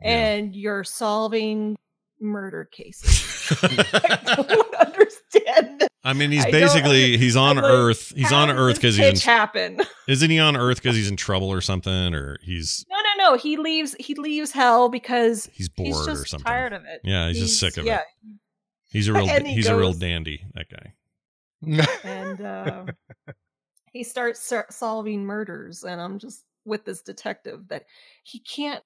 And 0.03 0.55
you're 0.55 0.85
solving 0.85 1.77
murder 2.21 2.69
cases. 2.71 3.59
I 3.63 4.35
don't 4.37 4.75
understand. 4.75 5.85
I 6.03 6.13
mean, 6.13 6.31
he's 6.31 6.45
I 6.45 6.51
basically 6.51 7.17
he's 7.17 7.37
on 7.37 7.57
like, 7.57 7.65
Earth. 7.65 8.13
He's 8.15 8.33
on 8.33 8.51
Earth 8.51 8.77
because 8.77 8.97
he's 8.97 9.25
in, 9.25 9.31
happen. 9.31 9.81
isn't 10.09 10.31
he 10.31 10.39
on 10.39 10.57
Earth 10.57 10.77
because 10.83 10.97
he's 10.97 11.09
in 11.09 11.17
trouble 11.17 11.51
or 11.51 11.61
something, 11.61 12.15
or 12.15 12.39
he's 12.43 12.85
No, 12.91 12.97
no, 12.97 13.31
no. 13.31 13.37
He 13.39 13.57
leaves. 13.57 13.97
He 13.99 14.15
leaves 14.15 14.53
hell 14.53 14.89
because 14.89 15.49
He's 15.53 15.69
bored 15.69 16.09
or 16.09 16.13
just 16.13 16.29
something. 16.29 16.45
Tired 16.45 16.73
of 16.73 16.85
it. 16.85 17.01
Yeah, 17.05 17.29
he's 17.29 17.39
just 17.39 17.59
sick 17.59 17.77
of 17.77 17.87
it. 17.87 17.89
yeah. 17.89 18.03
he's 18.91 19.09
a 19.09 19.13
real 19.13 19.27
he 19.45 19.55
he's 19.55 19.67
a 19.67 19.77
real 19.77 19.93
dandy. 19.93 20.45
That 20.55 20.67
guy. 20.69 20.93
and 22.05 22.41
uh, 22.43 22.85
he 23.95 24.03
starts 24.03 24.53
solving 24.71 25.25
murders 25.25 25.85
and 25.85 25.99
i'm 26.01 26.19
just 26.19 26.45
with 26.67 26.85
this 26.85 27.01
detective 27.01 27.67
that 27.69 27.85
he 28.25 28.41
can't 28.41 28.83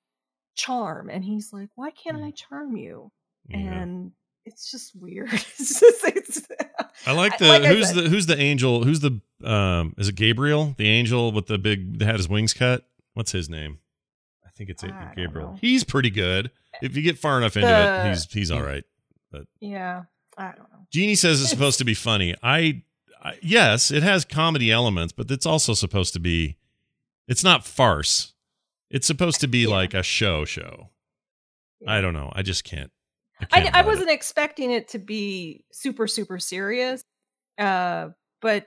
charm 0.58 1.08
and 1.08 1.24
he's 1.24 1.52
like 1.52 1.68
why 1.76 1.90
can't 1.90 2.22
i 2.22 2.30
charm 2.32 2.76
you 2.76 3.10
and 3.50 4.12
it's 4.44 4.70
just 4.70 4.94
weird 5.00 5.28
it's 5.32 5.80
just 5.80 6.04
it's, 6.04 6.42
I 7.06 7.12
like 7.12 7.38
the 7.38 7.48
like 7.48 7.64
who's 7.64 7.92
the 7.92 8.02
who's 8.02 8.26
the 8.26 8.38
angel? 8.38 8.84
Who's 8.84 9.00
the 9.00 9.20
um? 9.44 9.94
Is 9.96 10.08
it 10.08 10.14
Gabriel? 10.14 10.74
The 10.76 10.88
angel 10.88 11.32
with 11.32 11.46
the 11.46 11.56
big 11.56 11.98
that 11.98 12.06
had 12.06 12.16
his 12.16 12.28
wings 12.28 12.52
cut. 12.52 12.84
What's 13.14 13.32
his 13.32 13.48
name? 13.48 13.78
I 14.44 14.50
think 14.50 14.68
it's 14.68 14.84
I 14.84 15.12
Gabriel. 15.14 15.56
He's 15.60 15.84
pretty 15.84 16.10
good. 16.10 16.50
If 16.82 16.96
you 16.96 17.02
get 17.02 17.18
far 17.18 17.38
enough 17.38 17.56
into 17.56 17.68
The- 17.68 18.06
it, 18.06 18.08
he's 18.10 18.32
he's 18.32 18.50
all 18.50 18.62
right. 18.62 18.84
But 19.30 19.46
yeah 19.60 20.04
i 20.36 20.46
don't 20.46 20.70
know 20.72 20.78
Jeannie 20.90 21.16
says 21.16 21.40
it's 21.42 21.50
supposed 21.50 21.78
to 21.78 21.84
be 21.84 21.94
funny. 21.94 22.34
I, 22.42 22.82
I 23.22 23.38
yes, 23.42 23.90
it 23.90 24.02
has 24.02 24.24
comedy 24.24 24.70
elements, 24.70 25.12
but 25.12 25.30
it's 25.30 25.46
also 25.46 25.74
supposed 25.74 26.14
to 26.14 26.20
be. 26.20 26.56
It's 27.26 27.44
not 27.44 27.66
farce. 27.66 28.32
It's 28.90 29.06
supposed 29.06 29.40
to 29.42 29.48
be 29.48 29.66
like 29.66 29.94
a 29.94 30.02
show 30.02 30.44
show. 30.44 30.90
I 31.86 32.00
don't 32.00 32.14
know. 32.14 32.32
I 32.34 32.42
just 32.42 32.64
can't. 32.64 32.90
I, 33.40 33.46
I, 33.52 33.60
can't 33.60 33.76
I 33.76 33.80
it. 33.80 33.86
wasn't 33.86 34.10
expecting 34.10 34.70
it 34.72 34.88
to 34.88 34.98
be 34.98 35.64
super 35.72 36.06
super 36.08 36.38
serious 36.40 37.02
uh 37.58 38.08
but 38.40 38.66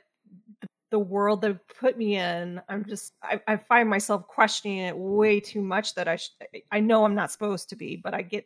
the 0.91 0.99
world 0.99 1.41
that 1.41 1.57
put 1.79 1.97
me 1.97 2.15
in 2.17 2.61
i'm 2.69 2.85
just 2.85 3.13
I, 3.23 3.41
I 3.47 3.57
find 3.57 3.89
myself 3.89 4.27
questioning 4.27 4.77
it 4.79 4.97
way 4.97 5.39
too 5.41 5.61
much 5.61 5.95
that 5.95 6.07
i 6.07 6.15
sh- 6.17 6.29
i 6.71 6.79
know 6.79 7.03
i'm 7.05 7.15
not 7.15 7.31
supposed 7.31 7.69
to 7.69 7.75
be 7.75 7.95
but 8.01 8.13
i 8.13 8.21
get 8.21 8.45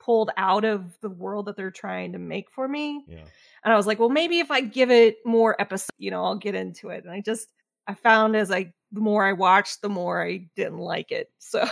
pulled 0.00 0.30
out 0.36 0.64
of 0.64 0.96
the 1.00 1.08
world 1.10 1.46
that 1.46 1.56
they're 1.56 1.70
trying 1.72 2.12
to 2.12 2.18
make 2.18 2.50
for 2.50 2.66
me 2.68 3.04
Yeah. 3.08 3.24
and 3.64 3.72
i 3.72 3.76
was 3.76 3.86
like 3.86 3.98
well 3.98 4.08
maybe 4.10 4.38
if 4.40 4.50
i 4.52 4.60
give 4.60 4.90
it 4.92 5.16
more 5.24 5.60
episodes 5.60 5.90
you 5.98 6.10
know 6.12 6.24
i'll 6.24 6.36
get 6.38 6.54
into 6.54 6.90
it 6.90 7.02
and 7.04 7.12
i 7.12 7.20
just 7.20 7.48
i 7.86 7.94
found 7.94 8.34
as 8.36 8.50
i 8.50 8.72
the 8.92 9.00
more 9.00 9.24
i 9.24 9.32
watched 9.32 9.82
the 9.82 9.88
more 9.88 10.22
i 10.22 10.38
didn't 10.56 10.78
like 10.78 11.10
it 11.12 11.30
so 11.38 11.64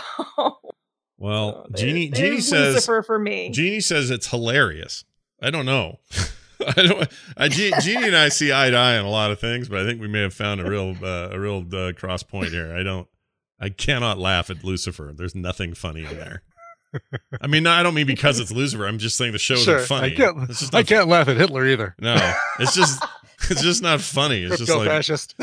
Well, 1.17 1.67
there- 1.69 1.85
Jeannie 1.87 2.09
there's 2.09 2.19
Jeannie 2.19 2.41
says 2.41 2.73
Lucifer 2.75 3.03
for 3.03 3.17
me. 3.19 3.49
Jeannie 3.51 3.79
says 3.81 4.09
it's 4.09 4.27
hilarious. 4.27 5.05
I 5.41 5.51
don't 5.51 5.65
know. 5.65 5.99
I 6.67 6.73
don't. 6.85 7.09
I, 7.37 7.47
Je- 7.49 7.71
Jeannie 7.81 8.07
and 8.07 8.15
I 8.15 8.29
see 8.29 8.51
eye 8.51 8.69
to 8.69 8.75
eye 8.77 8.97
on 8.97 9.05
a 9.05 9.09
lot 9.09 9.31
of 9.31 9.39
things, 9.39 9.69
but 9.69 9.79
I 9.79 9.85
think 9.85 10.01
we 10.01 10.07
may 10.07 10.21
have 10.21 10.33
found 10.33 10.59
a 10.61 10.69
real 10.69 10.95
uh, 11.01 11.29
a 11.31 11.39
real 11.39 11.63
uh, 11.73 11.93
cross 11.93 12.23
point 12.23 12.49
here. 12.49 12.75
I 12.75 12.83
don't. 12.83 13.07
I 13.59 13.69
cannot 13.69 14.17
laugh 14.17 14.49
at 14.49 14.63
Lucifer. 14.63 15.13
There's 15.15 15.35
nothing 15.35 15.73
funny 15.75 16.03
in 16.03 16.17
there. 16.17 16.41
I 17.41 17.47
mean, 17.47 17.63
no, 17.63 17.71
I 17.71 17.83
don't 17.83 17.93
mean 17.93 18.07
because 18.07 18.39
it's 18.39 18.51
Lucifer. 18.51 18.85
I'm 18.85 18.97
just 18.97 19.17
saying 19.17 19.31
the 19.33 19.39
show 19.39 19.55
Sure, 19.55 19.77
isn't 19.77 19.87
funny. 19.87 20.13
I 20.13 20.15
can't. 20.15 20.49
It's 20.49 20.59
just 20.61 20.75
I 20.75 20.83
can't 20.83 21.07
laugh 21.07 21.27
at 21.27 21.37
Hitler 21.37 21.65
either. 21.67 21.95
No, 21.99 22.15
it's 22.59 22.75
just 22.75 23.01
It's 23.49 23.61
just 23.61 23.81
not 23.83 23.99
funny. 24.01 24.43
It's 24.43 24.57
just 24.57 24.69
like 24.69 24.79
Crypto-fascist. 24.87 25.35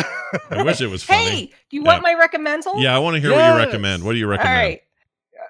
I 0.50 0.62
wish 0.62 0.80
it 0.80 0.86
was 0.88 1.02
funny. 1.04 1.30
Hey, 1.30 1.46
do 1.70 1.76
you 1.76 1.82
Yeah. 1.84 1.88
want 1.88 2.02
my 2.02 2.14
recommendal? 2.14 2.80
Yeah, 2.80 2.94
I 2.94 2.98
want 2.98 3.16
to 3.16 3.20
hear 3.20 3.32
what 3.32 3.44
you 3.44 3.56
recommend. 3.56 4.04
What 4.04 4.12
do 4.12 4.18
you 4.18 4.26
recommend? 4.26 4.56
right. 4.58 4.82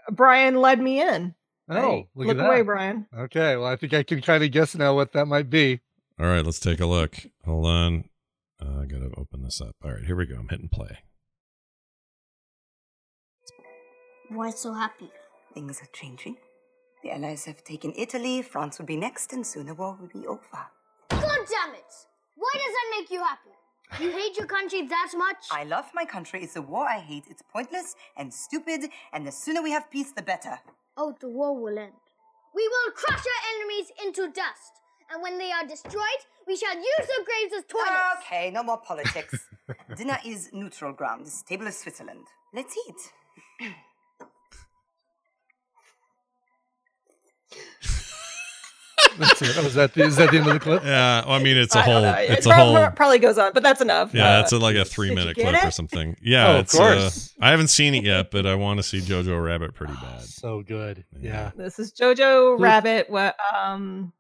Uh, 0.09 0.13
Brian 0.13 0.57
led 0.57 0.81
me 0.81 1.01
in. 1.01 1.35
Oh, 1.69 1.75
Hey, 1.75 2.09
look, 2.15 2.27
look 2.27 2.29
at 2.31 2.37
that. 2.39 2.47
away, 2.47 2.63
Brian. 2.63 3.07
Okay, 3.17 3.57
well, 3.57 3.67
I 3.67 3.77
think 3.77 3.95
I 3.95 4.03
can 4.03 4.21
kind 4.21 4.43
of 4.43 4.51
guess 4.51 4.75
now 4.75 4.95
what 4.95 5.13
that 5.13 5.27
might 5.27 5.49
be. 5.51 5.81
All 6.19 6.27
right, 6.27 6.45
let's 6.45 6.59
take 6.61 6.81
a 6.81 6.87
look. 6.87 7.17
Hold 7.45 7.67
on. 7.67 8.05
Uh, 8.61 8.81
I 8.81 8.87
got 8.87 8.99
to 8.99 9.11
open 9.17 9.43
this 9.43 9.61
up. 9.61 9.77
All 9.85 9.93
right, 9.93 10.05
here 10.05 10.17
we 10.17 10.27
go. 10.27 10.35
I'm 10.37 10.49
hitting 10.49 10.69
play. 10.69 10.99
Why 14.29 14.51
so 14.51 14.73
happy? 14.73 15.11
Things 15.55 15.81
are 15.83 15.89
changing. 15.93 16.37
The 17.03 17.13
Allies 17.13 17.47
have 17.47 17.65
taken 17.65 17.93
Italy, 17.97 18.43
France 18.43 18.79
will 18.79 18.87
be 18.87 18.97
next, 18.97 19.33
and 19.33 19.47
soon 19.47 19.67
the 19.67 19.75
war 19.75 19.97
will 20.01 20.09
be 20.09 20.27
over. 20.27 20.41
God 21.09 21.23
damn 21.49 21.75
it! 21.75 21.93
Why 22.41 22.53
does 22.55 22.73
that 22.73 22.89
make 22.99 23.11
you 23.11 23.23
happy? 23.23 23.51
You 24.03 24.11
hate 24.13 24.39
your 24.39 24.47
country 24.47 24.87
that 24.87 25.13
much? 25.15 25.45
I 25.53 25.65
love 25.65 25.91
my 25.95 26.07
country. 26.07 26.43
It's 26.43 26.57
a 26.57 26.63
war 26.63 26.87
I 26.89 26.99
hate. 26.99 27.25
It's 27.29 27.43
pointless 27.43 27.97
and 28.17 28.33
stupid, 28.33 28.89
and 29.13 29.27
the 29.27 29.33
sooner 29.33 29.63
we 29.63 29.73
have 29.73 29.91
peace, 29.91 30.13
the 30.13 30.23
better. 30.23 30.59
Oh, 30.97 31.15
the 31.21 31.29
war 31.29 31.55
will 31.55 31.79
end. 31.79 31.93
We 32.55 32.67
will 32.67 32.93
crush 32.93 33.25
our 33.35 33.43
enemies 33.55 33.93
into 34.03 34.33
dust, 34.33 34.73
and 35.13 35.23
when 35.23 35.37
they 35.37 35.53
are 35.53 35.67
destroyed, 35.67 36.23
we 36.47 36.57
shall 36.57 36.75
use 36.75 37.07
their 37.09 37.25
graves 37.29 37.53
as 37.59 37.65
toilets. 37.69 38.25
Okay, 38.25 38.51
no 38.51 38.63
more 38.63 38.79
politics. 38.79 39.47
Dinner 39.97 40.19
is 40.25 40.49
neutral 40.55 40.95
ground. 40.95 41.27
This 41.27 41.43
table 41.43 41.67
is 41.67 41.77
Switzerland. 41.79 42.27
Let's 42.55 42.75
eat. 42.89 43.69
That's 49.21 49.43
it. 49.43 49.57
Oh, 49.59 49.63
is 49.67 49.75
that 49.75 49.95
the, 49.95 50.03
is 50.05 50.17
that 50.17 50.31
the 50.31 50.39
end 50.39 50.47
of 50.49 50.55
the 50.55 50.61
clip? 50.61 50.83
Yeah, 50.85 51.25
well, 51.25 51.35
I 51.35 51.43
mean, 51.43 51.57
it's 51.57 51.75
a 51.77 51.79
I 51.79 51.83
whole. 51.83 52.03
know. 52.03 52.15
It's 52.15 52.47
It 52.47 52.51
a 52.51 52.55
prob- 52.55 52.75
whole. 52.75 52.91
Probably 52.97 53.19
goes 53.19 53.39
on, 53.39 53.53
but 53.53 53.63
that's 53.63 53.81
enough. 53.81 54.13
Yeah, 54.15 54.39
Uh, 54.39 54.41
it's 54.43 54.53
a, 54.53 54.59
like 54.59 54.77
a 54.77 54.85
three 54.85 55.15
minute 55.15 55.37
get 55.37 55.49
clip 55.55 55.65
or 55.65 55.71
something. 55.71 56.17
Yeah, 56.23 56.49
Oh, 56.49 56.55
of 56.55 56.61
it's. 56.65 56.77
course. 56.77 57.35
Uh, 57.41 57.45
I 57.47 57.51
haven't 57.51 57.69
seen 57.69 57.95
it 57.95 58.05
yet, 58.05 58.31
but 58.31 58.47
I 58.47 58.55
want 58.57 58.79
to 58.79 58.83
see 58.83 59.01
Jojo 59.01 59.43
Rabbit 59.45 59.75
pretty 59.75 59.95
bad. 59.95 60.23
So 60.23 60.63
good. 60.63 61.05
Yeah. 61.21 61.51
This 61.57 61.79
is 61.79 61.93
Jojo 61.93 62.59
Rabbit. 62.59 63.11
What? 63.11 63.37
Um, 63.57 64.13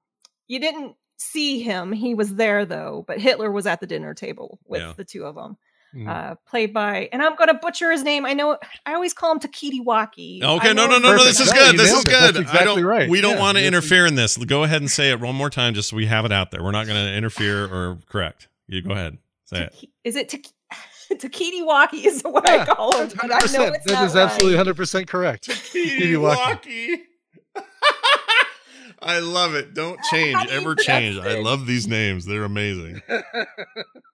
you 0.46 0.60
didn't 0.60 0.94
see 1.16 1.60
him. 1.62 1.92
He 1.92 2.14
was 2.14 2.34
there 2.34 2.64
though, 2.64 3.04
but 3.06 3.20
Hitler 3.20 3.50
was 3.50 3.66
at 3.66 3.80
the 3.80 3.86
dinner 3.86 4.14
table 4.14 4.58
with 4.66 4.80
Yeah. 4.80 4.94
the 4.96 5.04
two 5.04 5.24
of 5.24 5.34
them. 5.34 5.56
Mhm. 5.94 6.08
Uh, 6.08 6.34
played 6.48 6.72
by, 6.72 7.08
and 7.12 7.20
I'm 7.20 7.34
going 7.34 7.48
to 7.48 7.54
butcher 7.54 7.90
his 7.90 8.04
name. 8.04 8.24
I 8.24 8.32
know. 8.32 8.56
I 8.86 8.94
always 8.94 9.12
call 9.12 9.32
him 9.32 9.40
Takitti 9.40 9.80
Wakki. 9.84 10.40
Okay, 10.40 10.70
I 10.70 10.72
no, 10.72 10.86
no, 10.86 10.98
no, 10.98 11.16
no. 11.16 11.24
This 11.24 11.40
is 11.40 11.52
good. 11.52 11.72
you 11.72 11.78
This 11.78 11.88
is 11.92 12.04
nailed 12.04 12.06
it. 12.06 12.10
That's 12.10 12.32
good. 12.32 12.36
I 12.36 12.40
exactly 12.42 12.82
don't. 12.82 12.84
right. 12.84 13.10
We 13.10 13.20
don't 13.20 13.34
Yeah, 13.34 13.40
want 13.40 13.58
to 13.58 13.64
interfere 13.64 14.06
in 14.06 14.14
this. 14.14 14.36
Go 14.36 14.62
ahead 14.62 14.80
and 14.82 14.88
say 14.90 15.10
it 15.10 15.18
one 15.18 15.34
more 15.34 15.50
time, 15.50 15.74
just 15.74 15.88
so 15.88 15.96
we 15.96 16.06
have 16.06 16.24
it 16.24 16.30
out 16.32 16.52
there. 16.52 16.62
We're 16.62 16.70
not 16.70 16.86
going 16.86 17.04
to 17.04 17.12
interfere 17.12 17.64
or 17.64 17.98
correct. 18.08 18.46
You 18.68 18.82
go 18.82 18.90
ahead. 18.92 19.18
Say 19.46 19.64
it. 19.64 19.74
Is 20.04 20.14
it 20.14 20.28
Tak- 20.28 20.46
Takitti 21.12 21.62
Wakki? 21.66 22.04
Is 22.06 22.22
what 22.22 22.48
I 22.48 22.64
call 22.64 22.96
him. 22.96 23.08
But 23.20 23.24
I 23.24 23.38
know 23.52 23.70
100%. 23.72 23.74
it's 23.74 23.84
That 23.86 23.92
not 23.94 24.04
is 24.06 24.14
absolutely 24.16 24.72
100% 24.72 25.08
correct. 25.08 25.48
Kiwiwaki. 25.48 26.98
I 29.02 29.18
love 29.20 29.54
it. 29.54 29.72
Don't 29.74 29.98
change. 30.10 30.36
Ever 30.50 30.74
change. 30.74 31.16
I 31.18 31.38
love 31.40 31.66
these 31.66 31.86
names. 31.88 32.24
They're 32.26 32.44
amazing. 32.44 33.00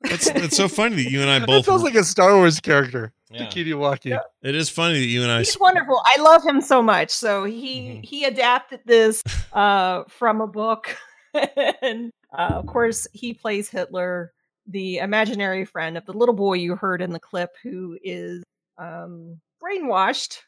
It's, 0.08 0.28
it's 0.28 0.56
so 0.56 0.68
funny 0.68 0.94
that 1.02 1.10
you 1.10 1.20
and 1.20 1.28
I 1.28 1.40
That 1.40 1.46
both. 1.48 1.64
sounds 1.64 1.82
like 1.82 1.96
a 1.96 2.04
Star 2.04 2.36
Wars 2.36 2.60
character. 2.60 3.12
Yeah. 3.28 3.46
Takitti 3.46 3.72
Wakki. 3.74 4.16
It 4.40 4.54
is 4.54 4.68
funny 4.70 5.00
that 5.00 5.06
you 5.06 5.22
and 5.24 5.32
I. 5.32 5.38
He's 5.38 5.58
wonderful. 5.58 6.00
I 6.04 6.20
love 6.20 6.44
him 6.44 6.60
so 6.60 6.80
much. 6.80 7.10
So 7.10 7.42
he 7.42 7.80
Mm-hmm. 7.80 8.00
he 8.02 8.24
adapted 8.24 8.80
this 8.84 9.24
uh, 9.52 10.04
from 10.08 10.40
a 10.40 10.46
book, 10.46 10.96
and 11.82 12.12
uh, 12.32 12.50
of 12.52 12.66
course 12.66 13.08
he 13.12 13.34
plays 13.34 13.68
Hitler, 13.68 14.32
the 14.68 14.98
imaginary 14.98 15.64
friend 15.64 15.96
of 15.98 16.06
the 16.06 16.12
little 16.12 16.34
boy 16.36 16.52
you 16.54 16.76
heard 16.76 17.02
in 17.02 17.10
the 17.10 17.18
clip, 17.20 17.50
who 17.64 17.98
is 18.04 18.44
um, 18.78 19.40
brainwashed, 19.60 20.38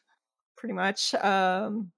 pretty 0.55 0.73
much. 0.73 1.13
Um, 1.15 1.91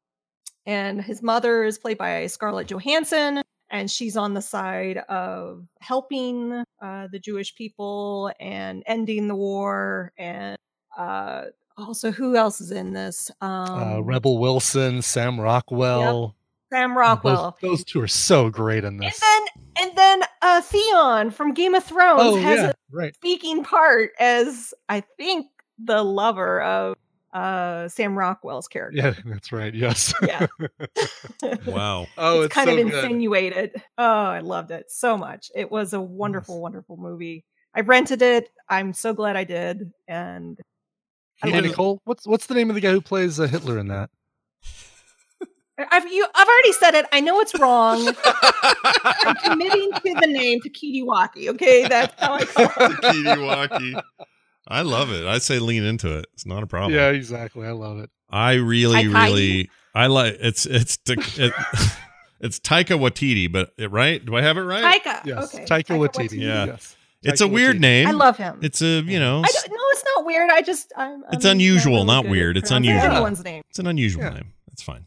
and 0.72 1.02
his 1.02 1.22
mother 1.22 1.64
is 1.64 1.77
played 1.77 1.98
by 1.98 2.27
Scarlett 2.27 2.68
Johansson, 2.68 3.41
and 3.69 3.91
she's 3.91 4.15
on 4.15 4.34
the 4.34 4.41
side 4.41 4.98
of 5.10 5.65
helping 5.81 6.64
uh, 6.81 7.07
the 7.11 7.19
Jewish 7.19 7.53
people 7.56 8.31
and 8.39 8.84
ending 8.85 9.27
the 9.27 9.35
war. 9.35 10.14
And 10.18 10.57
uh, 10.98 11.43
also, 11.77 12.11
who 12.11 12.35
else 12.38 12.61
is 12.61 12.72
in 12.72 12.93
this? 12.93 13.30
Um, 13.41 13.49
uh, 13.69 13.99
Rebel 13.99 14.38
Wilson, 14.38 15.02
Sam 15.02 15.39
Rockwell. 15.39 16.35
Sam 16.72 16.98
Rockwell. 16.98 17.57
Those, 17.61 17.69
those 17.80 17.84
two 17.84 18.02
are 18.02 18.07
so 18.07 18.49
great 18.49 18.85
in 18.85 18.95
this. 18.98 19.22
And 19.22 19.22
then, 19.22 19.88
and 19.88 19.98
then 19.98 20.23
uh, 20.41 20.61
Theon 20.61 21.31
from 21.31 21.53
Game 21.53 21.76
of 21.76 21.84
Thrones 21.84 22.22
Oh, 22.23 22.35
has 22.38 22.60
yeah, 22.60 22.69
a 22.69 22.73
right. 22.91 23.14
speaking 23.15 23.64
part 23.64 24.11
as 24.19 24.73
I 24.88 25.02
think 25.18 25.48
the 25.84 26.02
lover 26.03 26.61
of 26.61 26.95
uh, 27.33 27.87
Sam 27.87 28.17
Rockwell's 28.17 28.67
character. 28.67 28.97
Yeah, 29.01 29.13
that's 29.25 29.51
right. 29.51 29.73
Yes. 29.73 30.13
Yeah. 30.25 30.47
Wow. 31.65 32.07
Oh, 32.17 32.37
it's, 32.37 32.45
it's 32.45 32.53
kind 32.53 32.69
so 32.69 32.77
of 32.77 32.89
good. 32.89 33.03
insinuated. 33.03 33.81
Oh, 33.97 34.03
I 34.03 34.39
loved 34.39 34.71
it 34.71 34.91
so 34.91 35.17
much. 35.17 35.51
It 35.55 35.71
was 35.71 35.93
a 35.93 36.01
wonderful, 36.01 36.61
wonderful 36.61 36.97
movie. 36.97 37.45
I 37.73 37.81
rented 37.81 38.21
it. 38.21 38.49
I'm 38.69 38.93
so 38.93 39.13
glad 39.13 39.35
I 39.35 39.43
did. 39.43 39.91
And 40.07 40.59
I 41.41 41.47
Hey, 41.47 41.53
love 41.55 41.65
it. 41.65 41.69
Nicole, 41.69 42.01
what's 42.03 42.27
what's 42.27 42.45
the 42.47 42.53
name 42.53 42.69
of 42.69 42.75
the 42.75 42.81
guy 42.81 42.91
who 42.91 43.01
plays 43.01 43.39
uh, 43.39 43.47
Hitler 43.47 43.79
in 43.79 43.87
that? 43.87 44.09
I've 45.91 46.11
you, 46.11 46.27
I've 46.35 46.47
already 46.47 46.73
said 46.73 46.93
it. 46.95 47.05
I 47.11 47.21
know 47.21 47.39
it's 47.39 47.57
wrong. 47.59 48.07
I'm 49.23 49.35
committing 49.43 49.91
to 49.93 50.15
the 50.19 50.27
name 50.27 50.59
Takitti 50.61 51.03
Wakki. 51.03 51.49
Okay, 51.49 51.87
that's 51.87 52.13
how 52.21 52.33
I 52.33 52.45
call 52.45 52.65
it. 52.65 53.01
Kiwiwaki. 53.01 54.01
I 54.67 54.81
love 54.83 55.11
it. 55.11 55.25
I 55.25 55.39
say 55.39 55.59
lean 55.59 55.83
into 55.83 56.17
it. 56.19 56.25
It's 56.33 56.45
not 56.45 56.63
a 56.63 56.67
problem. 56.67 56.93
Yeah, 56.93 57.09
exactly. 57.09 57.65
I 57.67 57.71
love 57.71 57.99
it. 57.99 58.09
I 58.29 58.53
really, 58.53 59.03
Taika 59.05 59.13
really, 59.25 59.69
I 59.93 60.07
like 60.07 60.38
it's 60.39 60.65
it's 60.65 60.97
it, 61.07 61.19
it's 62.39 62.59
Taika 62.59 62.97
Waititi, 62.97 63.51
but 63.51 63.73
it, 63.77 63.91
right? 63.91 64.23
Do 64.23 64.35
I 64.35 64.41
have 64.41 64.57
it 64.57 64.61
right? 64.61 65.01
Taika. 65.01 65.25
Yes, 65.25 65.53
Okay. 65.53 65.65
Taika 65.65 65.97
Waititi. 65.99 66.39
Yeah. 66.39 66.65
Yes. 66.65 66.95
It's 67.23 67.41
a 67.41 67.45
Taika 67.45 67.51
weird 67.51 67.75
Waititi. 67.77 67.79
name. 67.81 68.07
I 68.07 68.11
love 68.11 68.38
him. 68.38 68.59
It's 68.61 68.81
a 68.81 69.01
you 69.01 69.19
know, 69.19 69.39
I 69.43 69.47
don't, 69.51 69.69
no, 69.71 69.77
it's 69.91 70.03
not 70.15 70.25
weird. 70.25 70.49
I 70.49 70.61
just 70.61 70.93
I'm, 70.95 71.23
it's 71.33 71.45
I'm 71.45 71.51
unusual, 71.51 72.05
not, 72.05 72.23
not 72.23 72.23
really 72.23 72.23
good 72.23 72.27
at 72.27 72.31
weird. 72.31 72.57
It's 72.57 72.71
unusual. 72.71 73.11
Anyone's 73.11 73.43
name. 73.43 73.63
It's 73.69 73.79
an 73.79 73.88
unusual 73.88 74.23
Yeah. 74.23 74.29
name. 74.29 74.53
That's 74.67 74.81
fine. 74.81 75.05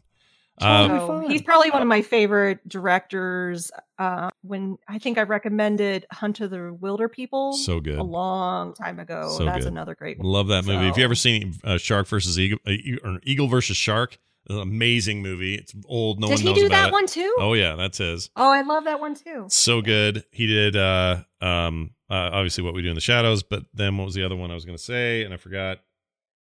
So 0.61 1.25
he's 1.27 1.41
probably 1.41 1.69
one 1.71 1.81
of 1.81 1.87
my 1.87 2.01
favorite 2.01 2.67
directors. 2.67 3.71
Uh, 3.97 4.29
when 4.41 4.77
I 4.87 4.99
think 4.99 5.17
I 5.17 5.23
recommended 5.23 6.05
Hunt 6.11 6.39
of 6.41 6.49
the 6.49 6.73
Wilder 6.73 7.07
People 7.09 7.53
So 7.53 7.79
good. 7.79 7.97
a 7.99 8.03
long 8.03 8.73
time 8.73 8.99
ago. 8.99 9.33
So 9.37 9.45
That's 9.45 9.59
good. 9.65 9.67
another 9.73 9.95
great 9.95 10.17
one. 10.19 10.27
Love 10.27 10.47
that 10.47 10.65
movie. 10.65 10.85
Have 10.87 10.97
you 10.97 11.03
ever 11.03 11.15
seen 11.15 11.55
uh, 11.63 11.77
Shark 11.77 12.07
versus 12.07 12.37
Eagle? 12.39 12.59
Uh, 12.67 12.73
or 13.03 13.19
Eagle 13.23 13.47
versus 13.47 13.77
Shark? 13.77 14.17
An 14.47 14.59
amazing 14.59 15.21
movie. 15.23 15.55
It's 15.55 15.73
old. 15.87 16.19
No 16.19 16.27
Did 16.27 16.33
one 16.33 16.39
he 16.41 16.45
knows 16.45 16.57
do 16.59 16.69
that 16.69 16.87
it. 16.89 16.91
one 16.93 17.07
too? 17.07 17.35
Oh 17.39 17.53
yeah, 17.53 17.75
that's 17.75 17.97
his. 17.97 18.29
Oh, 18.35 18.51
I 18.51 18.61
love 18.61 18.83
that 18.83 18.99
one 18.99 19.15
too. 19.15 19.47
So 19.49 19.81
good. 19.81 20.23
He 20.31 20.45
did 20.45 20.75
uh 20.75 21.23
um 21.41 21.91
uh, 22.11 22.29
obviously 22.31 22.63
what 22.63 22.75
we 22.75 22.83
do 22.83 22.89
in 22.89 22.95
the 22.95 23.01
shadows, 23.01 23.41
but 23.41 23.63
then 23.73 23.97
what 23.97 24.05
was 24.05 24.13
the 24.13 24.23
other 24.23 24.35
one 24.35 24.51
I 24.51 24.53
was 24.53 24.63
going 24.63 24.77
to 24.77 24.83
say 24.83 25.23
and 25.23 25.33
I 25.33 25.37
forgot. 25.37 25.79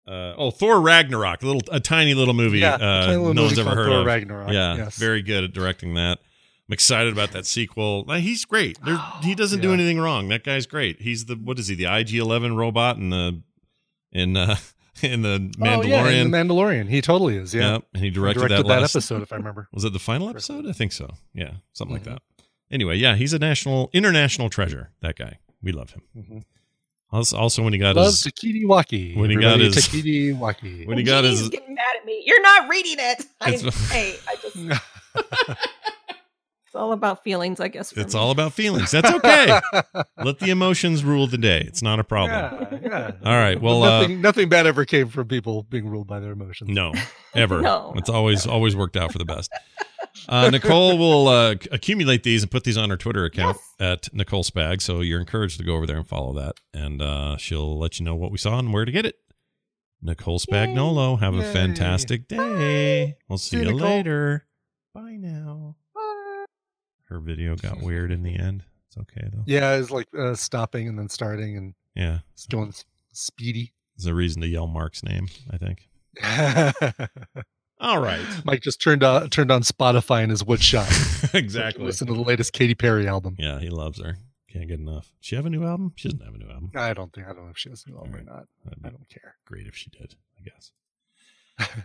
Uh, 0.07 0.33
oh, 0.37 0.51
Thor 0.51 0.81
Ragnarok, 0.81 1.43
a 1.43 1.45
little 1.45 1.61
a 1.71 1.79
tiny 1.79 2.13
little 2.13 2.33
movie. 2.33 2.59
Yeah, 2.59 2.73
uh, 2.75 3.05
tiny 3.05 3.17
little 3.17 3.33
no 3.33 3.41
movie 3.43 3.55
one's 3.55 3.59
ever 3.59 3.69
heard 3.75 3.87
Thor 3.87 3.99
of. 4.01 4.05
Ragnarok, 4.05 4.51
Yeah, 4.51 4.75
yes. 4.75 4.97
very 4.97 5.21
good 5.21 5.43
at 5.45 5.53
directing 5.53 5.93
that. 5.93 6.19
I'm 6.69 6.73
excited 6.73 7.11
about 7.13 7.31
that 7.31 7.45
sequel. 7.45 8.05
He's 8.15 8.43
great. 8.45 8.77
There, 8.83 8.97
he 9.21 9.33
doesn't 9.41 9.61
do 9.61 9.73
anything 9.73 9.99
wrong. 9.99 10.27
That 10.29 10.43
guy's 10.43 10.65
great. 10.65 11.01
He's 11.01 11.25
the 11.25 11.35
what 11.35 11.57
is 11.59 11.67
he? 11.67 11.75
The 11.75 11.85
IG-11 11.85 12.55
robot 12.57 12.97
in 12.97 13.09
the 13.11 13.41
in 14.11 14.35
uh 14.37 14.57
in 15.01 15.21
the 15.21 15.39
Mandalorian. 15.57 15.77
Oh, 15.77 15.81
yeah, 15.83 16.09
in 16.09 16.31
the 16.31 16.37
Mandalorian. 16.37 16.89
He 16.89 17.01
totally 17.01 17.37
is. 17.37 17.53
Yeah. 17.53 17.73
Yep, 17.73 17.83
and 17.93 18.03
he 18.03 18.09
He 18.09 18.13
directed, 18.13 18.49
that, 18.49 18.65
last, 18.65 18.95
episode, 18.95 19.21
if 19.21 19.31
I 19.31 19.37
remember. 19.37 19.67
Was 19.73 19.83
it 19.85 19.93
the 19.93 19.99
final 19.99 20.29
episode? 20.29 20.67
I 20.67 20.71
think 20.73 20.91
so. 20.91 21.09
Yeah, 21.33 21.51
something 21.73 21.97
Mm-hmm. 21.97 22.09
like 22.09 22.19
that. 22.19 22.45
Anyway, 22.71 22.95
yeah, 22.97 23.15
he's 23.15 23.33
a 23.33 23.39
national, 23.39 23.89
international 23.93 24.49
treasure. 24.49 24.89
That 25.01 25.15
guy, 25.15 25.37
we 25.61 25.71
love 25.71 25.91
him. 25.91 26.01
Mhm. 26.17 26.43
Also, 27.13 27.37
also 27.37 27.61
when 27.61 27.73
he 27.73 27.79
got 27.79 27.95
Love 27.95 28.07
his 28.07 28.23
Takitti 28.23 28.63
Wakki. 28.63 29.15
when 29.15 29.29
he 29.29 29.35
got 29.35 29.53
Everybody, 29.61 29.65
his- 29.75 29.87
Takitti 29.87 30.35
Wakki. 30.37 30.87
when 30.87 30.97
he 30.97 31.03
got 31.03 31.23
He's 31.23 31.39
his 31.41 31.49
getting 31.49 31.75
mad 31.75 31.83
at 31.99 32.05
me. 32.05 32.23
You're 32.25 32.41
not 32.41 32.67
reading 32.69 32.95
it. 32.97 33.25
I, 33.39 33.51
It's- 33.53 33.89
hey, 33.91 34.15
I 34.27 34.35
just. 34.37 34.55
it's 36.65 36.73
all 36.75 36.91
about 36.91 37.23
feelings, 37.23 37.59
I 37.59 37.67
guess. 37.67 37.91
It's 37.93 38.15
me. 38.15 38.19
all 38.19 38.31
about 38.31 38.53
feelings. 38.53 38.89
That's 38.89 39.11
okay. 39.13 39.59
Let 40.23 40.39
the 40.39 40.49
emotions 40.49 41.03
rule 41.03 41.27
the 41.27 41.37
day. 41.37 41.63
It's 41.67 41.83
not 41.83 41.99
a 41.99 42.03
problem. 42.03 42.67
Yeah, 42.71 42.79
yeah. 42.83 43.11
All 43.23 43.37
right. 43.37 43.61
Well, 43.61 43.83
uh, 43.83 44.01
nothing, 44.01 44.21
nothing 44.21 44.49
bad 44.49 44.65
ever 44.65 44.83
came 44.83 45.07
from 45.09 45.27
people 45.27 45.61
being 45.63 45.87
ruled 45.87 46.07
by 46.07 46.19
their 46.19 46.31
emotions. 46.31 46.71
no, 46.71 46.93
ever. 47.35 47.61
No. 47.61 47.93
It's 47.95 48.09
always 48.09 48.47
always 48.47 48.75
worked 48.75 48.97
out 48.97 49.11
for 49.11 49.19
the 49.19 49.25
best. 49.25 49.51
Uh, 50.29 50.49
Nicole 50.49 50.97
will 50.97 51.27
uh, 51.27 51.55
accumulate 51.71 52.23
these 52.23 52.43
and 52.43 52.51
put 52.51 52.63
these 52.63 52.77
on 52.77 52.89
her 52.89 52.97
Twitter 52.97 53.25
account 53.25 53.57
at 53.79 54.13
Nicole 54.13 54.43
Spag. 54.43 54.81
So 54.81 55.01
you're 55.01 55.19
encouraged 55.19 55.57
to 55.59 55.63
go 55.65 55.75
over 55.75 55.85
there 55.87 55.97
and 55.97 56.07
follow 56.07 56.33
that, 56.33 56.55
and 56.73 57.01
uh, 57.01 57.37
she'll 57.37 57.77
let 57.77 57.99
you 57.99 58.05
know 58.05 58.15
what 58.15 58.31
we 58.31 58.37
saw 58.37 58.59
and 58.59 58.71
where 58.73 58.85
to 58.85 58.91
get 58.91 59.05
it. 59.05 59.15
Nicole 60.01 60.39
Spagnolo, 60.39 61.19
have 61.19 61.33
a 61.33 61.43
fantastic 61.53 62.27
day. 62.27 63.15
We'll 63.29 63.37
see, 63.37 63.57
See 63.57 63.63
you, 63.63 63.69
you 63.69 63.73
Nicole. 63.75 63.89
later. 63.89 64.45
Bye 64.93 65.15
now. 65.17 65.77
Her 67.09 67.19
video 67.19 67.55
got 67.55 67.81
weird 67.81 68.11
in 68.11 68.23
the 68.23 68.37
end. 68.37 68.63
It's 68.87 68.97
okay 68.97 69.29
though. 69.33 69.43
Yeah, 69.45 69.75
it's 69.77 69.91
like 69.91 70.07
uh, 70.17 70.35
stopping 70.35 70.87
and 70.87 70.97
then 70.99 71.09
starting 71.09 71.57
and 71.57 71.73
Yeah. 71.95 72.19
it's 72.33 72.45
going 72.47 72.73
speedy. 73.13 73.73
There's 73.95 74.07
a 74.07 74.13
reason 74.13 74.41
to 74.41 74.47
yell 74.47 74.67
Mark's 74.67 75.03
name, 75.03 75.27
I 75.51 75.57
think. 75.57 75.87
All 77.83 77.99
right. 77.99 78.21
Mike 78.45 78.61
just 78.61 78.81
turned 78.81 79.03
on 79.03 79.29
turned 79.29 79.51
on 79.51 79.61
Spotify 79.61 80.23
in 80.23 80.29
his 80.29 80.41
woodshop. 80.41 81.33
exactly. 81.35 81.85
Listen 81.85 82.07
to 82.07 82.13
the 82.13 82.21
latest 82.21 82.53
Katy 82.53 82.75
Perry 82.75 83.07
album. 83.07 83.35
Yeah, 83.37 83.59
he 83.59 83.69
loves 83.69 84.01
her. 84.01 84.17
Can't 84.51 84.67
get 84.67 84.79
enough. 84.79 85.11
Does 85.19 85.27
she 85.27 85.35
have 85.35 85.45
a 85.45 85.49
new 85.49 85.65
album? 85.65 85.91
She 85.95 86.07
doesn't 86.07 86.23
have 86.23 86.33
a 86.33 86.37
new 86.37 86.49
album. 86.49 86.71
I 86.75 86.93
don't 86.93 87.11
think 87.13 87.27
I 87.27 87.33
don't 87.33 87.45
know 87.45 87.51
if 87.51 87.57
she 87.57 87.69
has 87.69 87.83
a 87.85 87.89
new 87.89 87.97
album 87.97 88.15
or 88.15 88.21
not. 88.21 88.45
I 88.83 88.89
don't 88.89 89.09
care. 89.09 89.35
Great 89.45 89.67
if 89.67 89.75
she 89.75 89.89
did, 89.89 90.15
I 90.39 90.43
guess. 90.43 90.71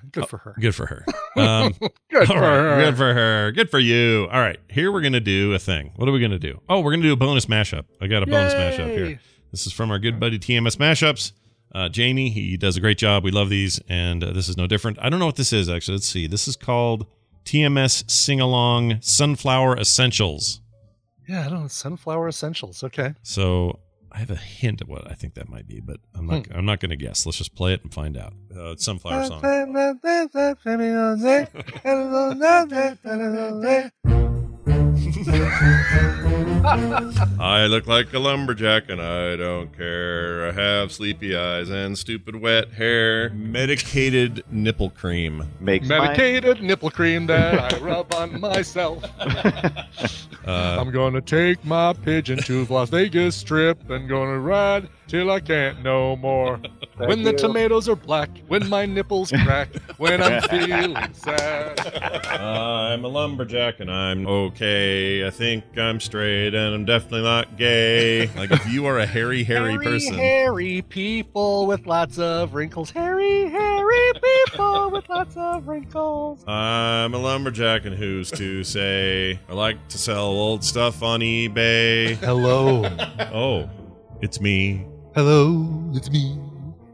Good 0.12 0.26
for 0.28 0.38
her. 0.38 0.54
Good 0.60 0.74
for 0.74 0.86
her. 0.86 1.04
Um, 1.36 1.74
Good 2.10 2.26
for 2.26 2.34
right, 2.34 2.42
her. 2.42 2.80
Good 2.84 2.96
for 2.96 3.14
her. 3.14 3.52
Good 3.52 3.70
for 3.70 3.78
you. 3.78 4.28
All 4.32 4.40
right. 4.40 4.58
Here 4.70 4.90
we're 4.92 5.00
going 5.00 5.12
to 5.12 5.20
do 5.20 5.52
a 5.52 5.58
thing. 5.58 5.92
What 5.96 6.08
are 6.08 6.12
we 6.12 6.20
going 6.20 6.30
to 6.30 6.38
do? 6.38 6.60
Oh, 6.68 6.80
we're 6.80 6.92
going 6.92 7.02
to 7.02 7.08
do 7.08 7.12
a 7.12 7.16
bonus 7.16 7.46
mashup. 7.46 7.84
I 8.00 8.06
got 8.06 8.22
a 8.22 8.26
bonus 8.26 8.54
mashup 8.54 8.88
here. 8.90 9.20
This 9.50 9.66
is 9.66 9.72
from 9.72 9.90
our 9.90 9.98
good 9.98 10.20
buddy 10.20 10.38
TMS 10.38 10.76
Mashups. 10.76 11.32
Uh, 11.72 11.88
Jamie, 11.88 12.30
he 12.30 12.56
does 12.56 12.76
a 12.76 12.80
great 12.80 12.98
job. 12.98 13.24
We 13.24 13.30
love 13.30 13.50
these. 13.50 13.80
And 13.88 14.24
uh, 14.24 14.32
this 14.32 14.48
is 14.48 14.56
no 14.56 14.66
different. 14.66 14.98
I 15.00 15.08
don't 15.08 15.20
know 15.20 15.26
what 15.26 15.36
this 15.36 15.52
is, 15.52 15.68
actually. 15.68 15.96
Let's 15.96 16.08
see. 16.08 16.26
This 16.26 16.48
is 16.48 16.56
called 16.56 17.06
TMS 17.44 18.10
Sing 18.10 18.40
Along 18.40 18.98
Sunflower 19.00 19.78
Essentials. 19.78 20.60
Yeah, 21.28 21.44
I 21.44 21.48
don't 21.48 21.62
know. 21.62 21.68
Sunflower 21.68 22.28
Essentials. 22.28 22.82
Okay. 22.82 23.14
So 23.22 23.78
I 24.10 24.18
have 24.18 24.30
a 24.30 24.36
hint 24.36 24.80
of 24.80 24.88
what 24.88 25.10
I 25.10 25.14
think 25.14 25.34
that 25.34 25.48
might 25.48 25.68
be, 25.68 25.80
but 25.80 26.00
I'm 26.14 26.26
not. 26.26 26.46
Hmm. 26.46 26.52
I'm 26.58 26.64
not 26.64 26.80
going 26.80 26.90
to 26.90 26.96
guess. 26.96 27.26
Let's 27.26 27.38
just 27.38 27.54
play 27.54 27.74
it 27.74 27.82
and 27.82 27.92
find 27.92 28.16
out. 28.16 28.32
Uh, 28.54 28.72
it's 28.72 28.84
sunflower 28.84 29.26
song. 29.26 29.40
I 37.40 37.66
look 37.68 37.86
like 37.86 38.12
a 38.12 38.18
lumberjack 38.18 38.88
and 38.88 39.00
I 39.00 39.36
don't 39.36 39.74
care. 39.76 40.48
I 40.48 40.52
have 40.52 40.92
sleepy 40.92 41.36
eyes 41.36 41.70
and 41.70 41.96
stupid 41.96 42.36
wet 42.36 42.72
hair. 42.72 43.30
Medicated 43.30 44.44
nipple 44.50 44.90
cream 44.90 45.46
makes 45.60 45.86
Medicated 45.86 46.62
nipple 46.62 46.90
cream 46.90 47.26
that 47.26 47.72
I 47.72 47.78
rub 47.78 48.12
on 48.14 48.40
myself. 48.40 49.04
Uh, 49.18 49.84
I'm 50.46 50.90
gonna 50.90 51.20
take 51.20 51.64
my 51.64 51.92
pigeon 51.92 52.38
to 52.38 52.64
Las 52.66 52.90
Vegas 52.90 53.36
Strip 53.36 53.88
and 53.90 54.08
gonna 54.08 54.38
ride 54.38 54.88
till 55.08 55.30
I 55.30 55.40
can't 55.40 55.82
no 55.82 56.16
more. 56.16 56.60
when 56.98 57.22
the 57.22 57.32
you. 57.32 57.38
tomatoes 57.38 57.88
are 57.88 57.96
black, 57.96 58.30
when 58.46 58.68
my 58.68 58.86
nipples 58.86 59.30
crack, 59.30 59.74
when 59.96 60.22
I'm 60.22 60.42
feeling 60.48 61.14
sad. 61.14 61.80
I'm 62.26 63.04
a 63.04 63.08
lumberjack 63.08 63.80
and 63.80 63.90
I'm 63.90 64.26
okay. 64.26 65.26
I 65.26 65.30
think 65.30 65.64
I'm 65.76 65.98
straight 66.00 66.54
and 66.54 66.74
I'm 66.74 66.84
definitely 66.84 67.22
not 67.22 67.56
gay. 67.56 68.28
Like 68.36 68.52
if 68.52 68.70
you 68.70 68.86
are 68.86 68.98
a 68.98 69.06
hairy, 69.06 69.42
hairy, 69.42 69.78
person. 69.78 70.14
hairy 70.14 70.82
people 70.82 71.66
with 71.66 71.86
lots 71.86 72.18
of 72.18 72.54
wrinkles. 72.54 72.90
Hairy, 72.90 73.48
hairy 73.48 74.12
people 74.22 74.90
with 74.90 75.08
lots 75.08 75.36
of 75.36 75.66
wrinkles. 75.66 76.44
I'm 76.46 77.14
a 77.14 77.18
lumberjack 77.18 77.86
and 77.86 77.96
who's 77.96 78.30
to 78.32 78.62
say 78.64 79.40
I 79.48 79.52
like 79.54 79.88
to 79.88 79.98
sell 79.98 80.26
old 80.26 80.62
stuff 80.62 81.02
on 81.02 81.20
eBay. 81.20 82.16
Hello. 82.16 82.84
Oh, 83.32 83.70
it's 84.20 84.40
me. 84.40 84.87
Hello, 85.14 85.90
it's 85.94 86.10
me. 86.10 86.38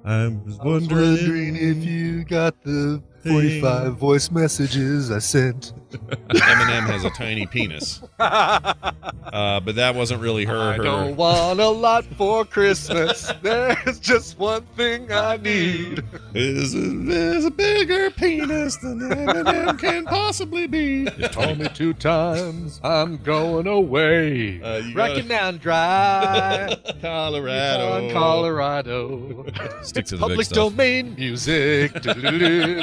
I 0.05 0.29
was 0.29 0.59
I 0.61 0.65
was 0.65 0.83
wondering, 0.89 1.15
wondering 1.17 1.57
if 1.57 1.85
you 1.85 2.25
got 2.25 2.63
the 2.63 3.03
45 3.27 3.97
voice 3.97 4.31
messages 4.31 5.11
I 5.11 5.19
sent. 5.19 5.73
Eminem 5.95 6.87
has 6.87 7.05
a 7.05 7.11
tiny 7.11 7.47
penis. 7.47 8.03
Uh, 8.19 9.61
but 9.61 9.75
that 9.77 9.95
wasn't 9.95 10.21
really 10.21 10.45
her. 10.45 10.57
I 10.73 10.77
her 10.77 10.83
don't 10.83 11.17
want 11.17 11.61
a 11.61 11.69
lot 11.69 12.05
for 12.17 12.45
Christmas. 12.45 13.33
There's 13.43 13.99
just 14.01 14.39
one 14.39 14.63
thing 14.77 15.11
I 15.13 15.37
need. 15.39 16.03
is 16.35 16.75
a, 16.75 16.79
is 17.11 17.45
a 17.45 17.51
bigger 17.51 18.11
penis 18.11 18.77
than 18.77 19.01
Eminem 19.01 19.79
can 19.79 20.05
possibly 20.05 20.67
be. 20.67 21.09
You 21.19 21.29
told 21.29 21.59
me 21.59 21.69
two 21.75 21.95
times 21.95 22.81
I'm 22.83 23.17
going 23.19 23.67
away. 23.67 24.61
Uh, 24.63 24.77
you 24.79 24.95
Rocking 24.95 25.29
gotta- 25.29 25.29
down 25.29 25.57
dry. 25.59 26.77
Colorado. 27.01 28.07
On 28.07 28.11
Colorado. 28.13 29.45
Stick 29.83 30.07
to 30.07 30.17
the 30.17 30.21
public 30.21 30.39
big 30.39 30.47
stuff. 30.47 30.71
domain 30.71 31.15
music. 31.17 31.93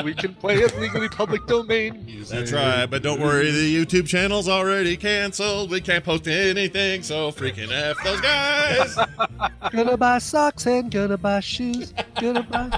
We 0.03 0.13
can 0.15 0.33
play 0.35 0.55
it 0.59 0.77
legally 0.79 1.09
public 1.09 1.45
domain 1.47 2.05
music. 2.05 2.37
That's 2.39 2.51
right, 2.51 2.85
but 2.85 3.00
don't 3.01 3.19
worry, 3.19 3.51
the 3.51 3.85
YouTube 3.85 4.07
channel's 4.07 4.47
already 4.47 4.95
canceled. 4.95 5.71
We 5.71 5.81
can't 5.81 6.03
post 6.03 6.27
anything, 6.27 7.03
so 7.03 7.31
freaking 7.31 7.71
F 7.71 7.97
those 8.03 8.21
guys. 8.21 8.97
Gonna 9.71 9.97
buy 9.97 10.19
socks 10.19 10.67
and 10.67 10.91
gonna 10.91 11.17
buy 11.17 11.39
shoes. 11.39 11.93
Gonna 12.19 12.43
buy. 12.43 12.69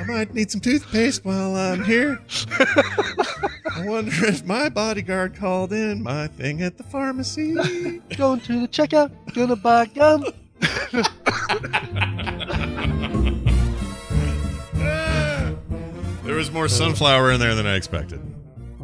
I 0.00 0.04
might 0.06 0.34
need 0.34 0.50
some 0.50 0.60
toothpaste 0.60 1.24
while 1.24 1.56
I'm 1.56 1.84
here. 1.84 2.20
I 2.50 3.84
wonder 3.86 4.12
if 4.26 4.44
my 4.44 4.68
bodyguard 4.68 5.36
called 5.36 5.72
in 5.72 6.02
my 6.02 6.26
thing 6.26 6.62
at 6.62 6.76
the 6.76 6.84
pharmacy. 6.84 7.54
Going 8.16 8.40
to 8.40 8.60
the 8.60 8.68
checkout. 8.68 9.10
Gonna 9.34 9.56
buy 9.56 9.86
gum. 9.86 10.24
There 16.24 16.36
was 16.36 16.50
more 16.50 16.68
sunflower 16.68 17.32
in 17.32 17.38
there 17.38 17.54
than 17.54 17.66
I 17.66 17.76
expected. 17.76 18.33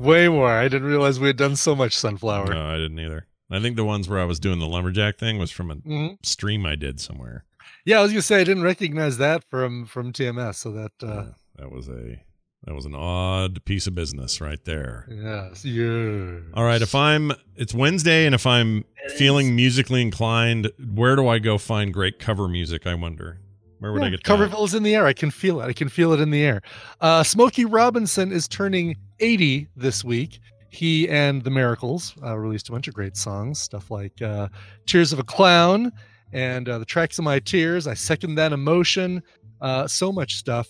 Way 0.00 0.28
more. 0.28 0.50
I 0.50 0.64
didn't 0.68 0.88
realize 0.88 1.20
we 1.20 1.26
had 1.28 1.36
done 1.36 1.56
so 1.56 1.74
much 1.76 1.96
sunflower. 1.96 2.52
No, 2.54 2.64
I 2.66 2.76
didn't 2.76 2.98
either. 2.98 3.26
I 3.50 3.60
think 3.60 3.76
the 3.76 3.84
ones 3.84 4.08
where 4.08 4.20
I 4.20 4.24
was 4.24 4.38
doing 4.40 4.58
the 4.60 4.66
lumberjack 4.66 5.18
thing 5.18 5.38
was 5.38 5.50
from 5.50 5.70
a 5.70 5.76
Mhm. 5.76 6.24
stream 6.24 6.64
I 6.64 6.76
did 6.76 7.00
somewhere. 7.00 7.44
Yeah, 7.84 7.98
I 7.98 8.02
was 8.02 8.12
gonna 8.12 8.22
say 8.22 8.40
I 8.40 8.44
didn't 8.44 8.62
recognize 8.62 9.18
that 9.18 9.42
from 9.50 9.86
from 9.86 10.12
TMS. 10.12 10.56
So 10.58 10.70
that 10.72 10.92
uh, 11.02 11.32
That 11.56 11.72
was 11.72 11.88
a 11.88 12.22
that 12.64 12.74
was 12.74 12.84
an 12.84 12.94
odd 12.94 13.64
piece 13.64 13.86
of 13.86 13.94
business 13.94 14.40
right 14.40 14.62
there. 14.64 15.06
yes, 15.10 15.64
yeah. 15.64 16.40
All 16.54 16.64
right, 16.64 16.80
if 16.82 16.94
I'm 16.94 17.32
it's 17.56 17.74
Wednesday 17.74 18.26
and 18.26 18.34
if 18.34 18.46
I'm 18.46 18.84
feeling 19.16 19.56
musically 19.56 20.02
inclined, 20.02 20.70
where 20.94 21.16
do 21.16 21.26
I 21.26 21.38
go 21.38 21.58
find 21.58 21.92
great 21.92 22.18
cover 22.18 22.46
music? 22.48 22.86
I 22.86 22.94
wonder. 22.94 23.40
Where 23.80 23.92
would 23.94 24.02
I 24.02 24.10
get 24.10 24.22
that? 24.22 24.30
Coverville 24.38 24.66
is 24.66 24.74
in 24.74 24.82
the 24.82 24.94
air. 24.94 25.06
I 25.06 25.14
can 25.14 25.30
feel 25.30 25.60
it. 25.62 25.64
I 25.64 25.72
can 25.72 25.88
feel 25.88 26.12
it 26.12 26.20
in 26.20 26.30
the 26.30 26.42
air. 26.42 26.60
Uh, 27.00 27.22
Smokey 27.22 27.64
Robinson 27.64 28.30
is 28.30 28.46
turning 28.46 28.96
80 29.20 29.68
this 29.76 30.04
week. 30.04 30.40
He 30.70 31.08
and 31.08 31.42
the 31.42 31.50
Miracles 31.50 32.14
uh, 32.22 32.36
released 32.38 32.68
a 32.68 32.72
bunch 32.72 32.86
of 32.88 32.94
great 32.94 33.16
songs, 33.16 33.58
stuff 33.58 33.90
like 33.90 34.22
uh, 34.22 34.48
"Tears 34.86 35.12
of 35.12 35.18
a 35.18 35.24
Clown" 35.24 35.92
and 36.32 36.68
uh, 36.68 36.78
"The 36.78 36.84
Tracks 36.84 37.18
of 37.18 37.24
My 37.24 37.40
Tears." 37.40 37.86
I 37.86 37.94
second 37.94 38.36
that 38.36 38.52
emotion. 38.52 39.22
Uh, 39.60 39.88
so 39.88 40.12
much 40.12 40.36
stuff. 40.36 40.68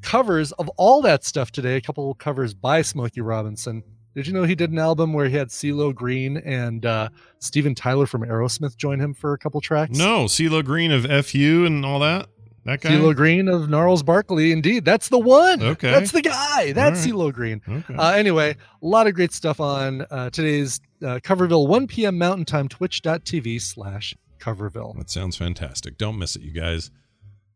Covers 0.00 0.52
of 0.52 0.68
all 0.76 1.02
that 1.02 1.24
stuff 1.24 1.50
today. 1.50 1.76
A 1.76 1.80
couple 1.80 2.14
covers 2.14 2.54
by 2.54 2.82
Smokey 2.82 3.20
Robinson. 3.20 3.82
Did 4.14 4.26
you 4.26 4.32
know 4.32 4.44
he 4.44 4.54
did 4.54 4.70
an 4.70 4.78
album 4.78 5.12
where 5.12 5.26
he 5.26 5.36
had 5.36 5.48
CeeLo 5.48 5.94
Green 5.94 6.36
and 6.38 6.84
uh, 6.84 7.08
Steven 7.38 7.74
Tyler 7.74 8.06
from 8.06 8.22
Aerosmith 8.22 8.76
join 8.76 9.00
him 9.00 9.14
for 9.14 9.32
a 9.32 9.38
couple 9.38 9.60
tracks? 9.60 9.96
No, 9.96 10.26
CeeLo 10.26 10.64
Green 10.64 10.92
of 10.92 11.04
FU 11.26 11.64
and 11.64 11.84
all 11.84 11.98
that. 12.00 12.28
That 12.64 12.80
guy. 12.80 12.90
CeeLo 12.90 13.14
Green 13.14 13.48
of 13.48 13.68
Gnarls 13.68 14.02
Barkley. 14.02 14.52
Indeed, 14.52 14.84
that's 14.84 15.08
the 15.08 15.18
one. 15.18 15.62
Okay. 15.62 15.90
That's 15.90 16.12
the 16.12 16.22
guy. 16.22 16.72
That's 16.72 17.04
All 17.06 17.12
CeeLo 17.12 17.32
Green. 17.32 17.60
Okay. 17.68 17.94
Uh, 17.94 18.12
anyway, 18.12 18.50
a 18.52 18.86
lot 18.86 19.06
of 19.06 19.14
great 19.14 19.32
stuff 19.32 19.60
on 19.60 20.06
uh, 20.10 20.30
today's 20.30 20.80
uh, 21.02 21.18
Coverville, 21.22 21.66
1 21.66 21.88
p.m. 21.88 22.18
Mountain 22.18 22.44
Time, 22.44 22.68
twitch.tv 22.68 23.60
slash 23.60 24.14
Coverville. 24.38 24.96
That 24.96 25.10
sounds 25.10 25.36
fantastic. 25.36 25.98
Don't 25.98 26.18
miss 26.18 26.36
it, 26.36 26.42
you 26.42 26.52
guys. 26.52 26.90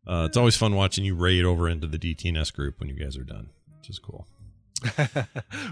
Uh, 0.05 0.25
it's 0.27 0.37
always 0.37 0.55
fun 0.57 0.75
watching 0.75 1.03
you 1.05 1.15
raid 1.15 1.43
over 1.45 1.67
into 1.69 1.87
the 1.87 1.97
DTNS 1.97 2.53
group 2.53 2.79
when 2.79 2.89
you 2.89 2.95
guys 2.95 3.17
are 3.17 3.23
done, 3.23 3.49
which 3.79 3.89
is 3.89 3.99
cool. 3.99 4.25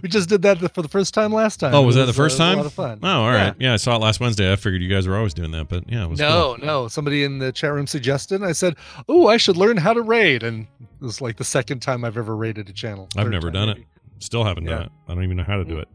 We 0.02 0.10
just 0.10 0.30
did 0.30 0.41
that 0.44 0.73
for 0.73 0.82
the 0.82 0.88
first 0.88 1.14
time 1.14 1.32
last 1.34 1.60
time. 1.60 1.73
Oh, 1.73 1.82
was 1.84 1.95
It 1.95 1.99
that 1.99 2.06
the 2.06 2.14
first 2.14 2.40
uh, 2.40 2.44
time? 2.44 2.53
A 2.56 2.57
lot 2.61 2.65
of 2.65 2.73
fun. 2.73 2.99
Oh, 3.03 3.07
all 3.23 3.32
right. 3.32 3.53
Yeah. 3.60 3.73
I 3.73 3.76
saw 3.77 3.95
it 3.95 3.99
last 4.02 4.19
Wednesday. 4.19 4.52
I 4.52 4.56
figured 4.56 4.82
you 4.82 4.90
guys 4.90 5.07
were 5.07 5.15
always 5.15 5.34
doing 5.34 5.52
that, 5.52 5.69
but 5.69 5.90
yeah, 5.90 6.03
it 6.06 6.10
was 6.10 6.19
No, 6.19 6.56
cool. 6.57 6.65
no. 6.65 6.88
Somebody 6.88 7.23
in 7.23 7.40
the 7.40 7.52
chat 7.52 7.72
room 7.73 7.88
suggested. 7.88 8.44
I 8.44 8.52
said, 8.52 8.76
"Oh, 9.07 9.27
I 9.27 9.38
should 9.38 9.57
learn 9.57 9.77
how 9.77 9.94
to 9.94 10.02
raid." 10.02 10.44
And 10.44 10.68
it 10.80 10.88
was 11.06 11.22
like 11.22 11.38
the 11.38 11.44
second 11.44 11.80
time 11.82 12.03
I've 12.03 12.18
ever 12.18 12.36
raided 12.36 12.69
a 12.69 12.73
channel. 12.73 13.07
I've 13.18 13.30
never 13.30 13.52
done 13.52 13.68
maybe. 13.69 13.82
it. 13.82 14.23
Still 14.23 14.44
haven't 14.44 14.65
done 14.65 14.84
it. 14.84 14.91
I 15.07 15.14
don't 15.14 15.23
even 15.23 15.38
know 15.38 15.44
how 15.44 15.57
to 15.57 15.65
do 15.65 15.77
it. 15.80 15.88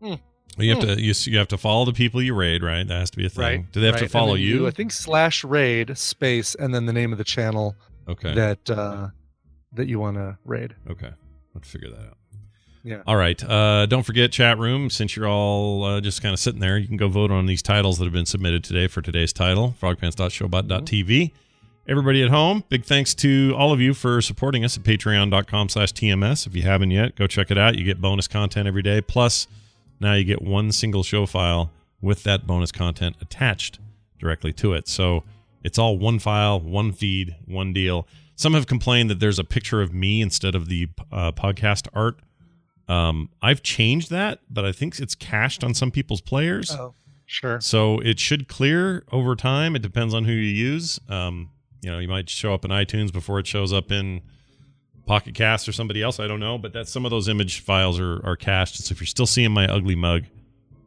Hmm. 0.00 0.14
You 0.58 0.70
have 0.74 0.82
Hmm. 0.82 0.88
to 0.94 1.00
you, 1.02 1.12
you 1.26 1.36
have 1.38 1.48
to 1.48 1.58
follow 1.58 1.84
the 1.84 1.92
people 1.92 2.22
you 2.22 2.34
raid, 2.34 2.62
right? 2.62 2.86
That 2.86 3.00
has 3.00 3.10
to 3.10 3.18
be 3.18 3.26
a 3.26 3.28
thing. 3.28 3.42
Right. 3.42 3.72
Do 3.72 3.80
they 3.80 3.86
have 3.86 3.96
right. 3.96 4.04
to 4.04 4.08
follow 4.08 4.34
then 4.34 4.42
you? 4.42 4.66
I 4.66 4.70
think 4.70 4.92
slash 4.92 5.44
raid 5.44 5.98
space 5.98 6.54
and 6.54 6.74
then 6.74 6.86
the 6.86 6.92
name 6.94 7.12
of 7.12 7.18
the 7.18 7.24
channel. 7.24 7.76
Okay. 8.08 8.34
That 8.34 8.70
uh, 8.70 9.08
that 9.72 9.88
you 9.88 9.98
want 9.98 10.16
to 10.16 10.38
raid. 10.44 10.74
Okay. 10.88 11.10
Let's 11.54 11.68
figure 11.70 11.90
that 11.90 11.98
out. 11.98 12.16
Yeah. 12.86 13.02
All 13.04 13.16
right. 13.16 13.42
Uh, 13.42 13.86
don't 13.86 14.04
forget 14.04 14.30
chat 14.30 14.58
room. 14.58 14.90
Since 14.90 15.16
you're 15.16 15.26
all 15.26 15.82
uh, 15.82 16.00
just 16.00 16.22
kind 16.22 16.32
of 16.32 16.38
sitting 16.38 16.60
there, 16.60 16.78
you 16.78 16.86
can 16.86 16.96
go 16.96 17.08
vote 17.08 17.32
on 17.32 17.46
these 17.46 17.60
titles 17.60 17.98
that 17.98 18.04
have 18.04 18.12
been 18.12 18.26
submitted 18.26 18.62
today 18.62 18.86
for 18.86 19.02
today's 19.02 19.32
title. 19.32 19.74
Frogpants.showbot.tv. 19.82 21.32
Everybody 21.88 22.22
at 22.22 22.30
home, 22.30 22.62
big 22.68 22.84
thanks 22.84 23.12
to 23.16 23.54
all 23.56 23.72
of 23.72 23.80
you 23.80 23.92
for 23.92 24.20
supporting 24.20 24.64
us 24.64 24.76
at 24.76 24.84
patreon.com 24.84 25.68
slash 25.68 25.92
TMS. 25.92 26.46
If 26.46 26.54
you 26.54 26.62
haven't 26.62 26.92
yet, 26.92 27.16
go 27.16 27.26
check 27.26 27.50
it 27.50 27.58
out. 27.58 27.76
You 27.76 27.84
get 27.84 28.00
bonus 28.00 28.28
content 28.28 28.68
every 28.68 28.82
day. 28.82 29.00
Plus, 29.00 29.48
now 29.98 30.14
you 30.14 30.22
get 30.22 30.40
one 30.42 30.70
single 30.70 31.02
show 31.02 31.26
file 31.26 31.72
with 32.00 32.22
that 32.22 32.46
bonus 32.46 32.70
content 32.70 33.16
attached 33.20 33.80
directly 34.18 34.52
to 34.54 34.74
it. 34.74 34.86
So 34.86 35.24
it's 35.64 35.78
all 35.78 35.98
one 35.98 36.20
file, 36.20 36.60
one 36.60 36.92
feed, 36.92 37.34
one 37.46 37.72
deal. 37.72 38.06
Some 38.36 38.54
have 38.54 38.66
complained 38.66 39.10
that 39.10 39.18
there's 39.18 39.38
a 39.38 39.44
picture 39.44 39.80
of 39.82 39.92
me 39.92 40.20
instead 40.20 40.54
of 40.54 40.68
the 40.68 40.88
uh, 41.10 41.32
podcast 41.32 41.88
art. 41.94 42.18
Um, 42.88 43.30
I've 43.42 43.62
changed 43.62 44.10
that, 44.10 44.40
but 44.48 44.64
I 44.64 44.72
think 44.72 44.98
it's 44.98 45.14
cached 45.14 45.64
on 45.64 45.74
some 45.74 45.90
people's 45.90 46.20
players. 46.20 46.70
Oh, 46.70 46.94
sure. 47.26 47.60
So 47.60 47.98
it 48.00 48.18
should 48.20 48.48
clear 48.48 49.04
over 49.10 49.34
time. 49.34 49.74
It 49.74 49.82
depends 49.82 50.14
on 50.14 50.24
who 50.24 50.32
you 50.32 50.50
use. 50.70 51.00
Um, 51.08 51.50
you 51.82 51.90
know, 51.90 51.98
you 51.98 52.08
might 52.08 52.30
show 52.30 52.54
up 52.54 52.64
in 52.64 52.70
iTunes 52.70 53.12
before 53.12 53.38
it 53.38 53.46
shows 53.46 53.72
up 53.72 53.90
in 53.90 54.22
Pocket 55.06 55.34
Cast 55.34 55.68
or 55.68 55.72
somebody 55.72 56.02
else. 56.02 56.18
I 56.18 56.26
don't 56.26 56.40
know, 56.40 56.58
but 56.58 56.72
that's 56.72 56.90
some 56.90 57.04
of 57.04 57.10
those 57.10 57.28
image 57.28 57.60
files 57.60 57.98
are 58.00 58.24
are 58.24 58.36
cached. 58.36 58.76
So 58.76 58.92
if 58.92 59.00
you're 59.00 59.06
still 59.06 59.26
seeing 59.26 59.52
my 59.52 59.66
ugly 59.66 59.94
mug, 59.94 60.24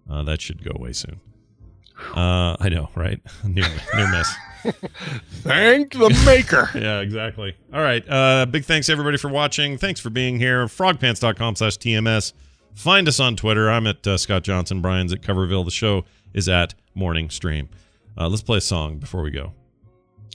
uh, 0.09 0.23
that 0.23 0.41
should 0.41 0.63
go 0.63 0.71
away 0.75 0.93
soon. 0.93 1.19
Uh, 2.15 2.55
I 2.59 2.69
know, 2.69 2.89
right? 2.95 3.19
near 3.43 3.65
near 3.95 4.11
miss. 4.11 4.33
Thank 5.41 5.93
the 5.93 6.09
maker. 6.25 6.69
yeah, 6.75 6.99
exactly. 6.99 7.55
All 7.73 7.81
right. 7.81 8.03
Uh, 8.09 8.45
big 8.45 8.65
thanks 8.65 8.89
everybody 8.89 9.17
for 9.17 9.29
watching. 9.29 9.77
Thanks 9.77 9.99
for 9.99 10.09
being 10.09 10.37
here. 10.37 10.65
Frogpants.com 10.65 11.55
slash 11.55 11.77
TMS. 11.77 12.33
Find 12.75 13.07
us 13.07 13.19
on 13.19 13.35
Twitter. 13.35 13.69
I'm 13.69 13.87
at 13.87 14.05
uh, 14.05 14.17
Scott 14.17 14.43
Johnson. 14.43 14.81
Brian's 14.81 15.13
at 15.13 15.21
Coverville. 15.21 15.65
The 15.65 15.71
show 15.71 16.05
is 16.33 16.49
at 16.49 16.73
Morning 16.93 17.29
Stream. 17.29 17.69
Uh, 18.17 18.27
let's 18.27 18.41
play 18.41 18.57
a 18.57 18.61
song 18.61 18.97
before 18.97 19.21
we 19.21 19.31
go. 19.31 19.53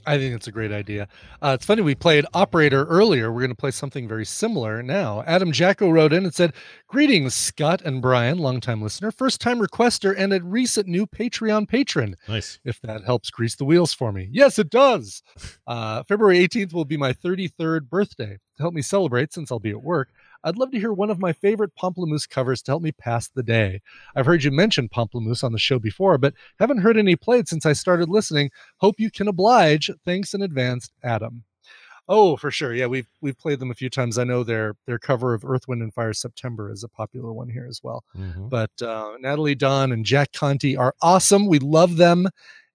I 0.05 0.17
think 0.17 0.35
it's 0.35 0.47
a 0.47 0.51
great 0.51 0.71
idea. 0.71 1.07
Uh, 1.41 1.53
it's 1.55 1.65
funny, 1.65 1.81
we 1.81 1.95
played 1.95 2.25
Operator 2.33 2.85
earlier. 2.85 3.31
We're 3.31 3.41
going 3.41 3.49
to 3.49 3.55
play 3.55 3.71
something 3.71 4.07
very 4.07 4.25
similar 4.25 4.83
now. 4.83 5.23
Adam 5.25 5.51
Jacko 5.51 5.89
wrote 5.89 6.13
in 6.13 6.23
and 6.23 6.33
said, 6.33 6.53
Greetings, 6.87 7.33
Scott 7.33 7.81
and 7.83 8.01
Brian, 8.01 8.37
longtime 8.37 8.81
listener, 8.81 9.11
first 9.11 9.41
time 9.41 9.59
requester, 9.59 10.13
and 10.17 10.33
a 10.33 10.41
recent 10.41 10.87
new 10.87 11.05
Patreon 11.05 11.67
patron. 11.67 12.15
Nice. 12.27 12.59
If 12.63 12.81
that 12.81 13.03
helps 13.03 13.29
grease 13.29 13.55
the 13.55 13.65
wheels 13.65 13.93
for 13.93 14.11
me. 14.11 14.29
Yes, 14.31 14.59
it 14.59 14.69
does. 14.69 15.23
Uh, 15.67 16.03
February 16.03 16.39
18th 16.39 16.73
will 16.73 16.85
be 16.85 16.97
my 16.97 17.11
33rd 17.13 17.89
birthday. 17.89 18.37
To 18.57 18.63
help 18.63 18.73
me 18.73 18.81
celebrate, 18.81 19.33
since 19.33 19.51
I'll 19.51 19.59
be 19.59 19.71
at 19.71 19.83
work, 19.83 20.09
I'd 20.45 20.57
love 20.57 20.71
to 20.71 20.79
hear 20.79 20.93
one 20.93 21.09
of 21.09 21.19
my 21.19 21.33
favorite 21.33 21.71
Pomplamoose 21.75 22.29
covers 22.29 22.61
to 22.61 22.71
help 22.71 22.83
me 22.83 22.91
pass 22.91 23.27
the 23.27 23.43
day. 23.43 23.81
I've 24.15 24.27
heard 24.27 24.43
you 24.43 24.51
mention 24.51 24.87
Pomplamoose 24.87 25.43
on 25.43 25.51
the 25.51 25.59
show 25.59 25.79
before, 25.79 26.17
but 26.17 26.35
haven't 26.59 26.77
heard 26.77 26.97
any 26.97 27.15
played 27.15 27.47
since 27.47 27.65
I 27.65 27.73
started 27.73 28.07
listening. 28.09 28.51
Hope 28.77 28.95
you 28.99 29.09
can 29.09 29.27
oblige. 29.27 29.89
Thanks 30.05 30.33
in 30.35 30.43
advance, 30.43 30.89
Adam. 31.03 31.43
Oh, 32.07 32.37
for 32.37 32.51
sure. 32.51 32.71
Yeah, 32.75 32.85
we've 32.85 33.07
we've 33.21 33.37
played 33.37 33.59
them 33.59 33.71
a 33.71 33.75
few 33.75 33.89
times. 33.89 34.19
I 34.19 34.23
know 34.23 34.43
their 34.43 34.75
their 34.85 34.99
cover 34.99 35.33
of 35.33 35.43
Earth, 35.43 35.67
Wind, 35.67 35.81
and 35.81 35.91
Fire 35.91 36.13
September 36.13 36.71
is 36.71 36.83
a 36.83 36.87
popular 36.87 37.33
one 37.33 37.49
here 37.49 37.65
as 37.67 37.81
well. 37.83 38.03
Mhm. 38.15 38.47
But 38.47 38.69
uh, 38.79 39.13
Natalie 39.19 39.55
Dawn 39.55 39.91
and 39.91 40.05
Jack 40.05 40.31
Conte 40.31 40.75
are 40.75 40.93
awesome. 41.01 41.47
We 41.47 41.57
love 41.57 41.97
them, 41.97 42.27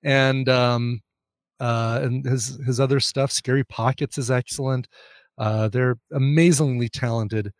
and 0.02 0.48
um, 0.48 1.00
uh, 1.60 2.00
and 2.02 2.24
his 2.24 2.58
his 2.66 2.80
other 2.80 2.98
stuff, 2.98 3.30
Scary 3.30 3.62
Pockets, 3.62 4.18
is 4.18 4.32
excellent. 4.32 4.88
Uh, 5.40 5.68
they're 5.68 5.96
amazingly 6.12 6.90
talented, 6.90 7.50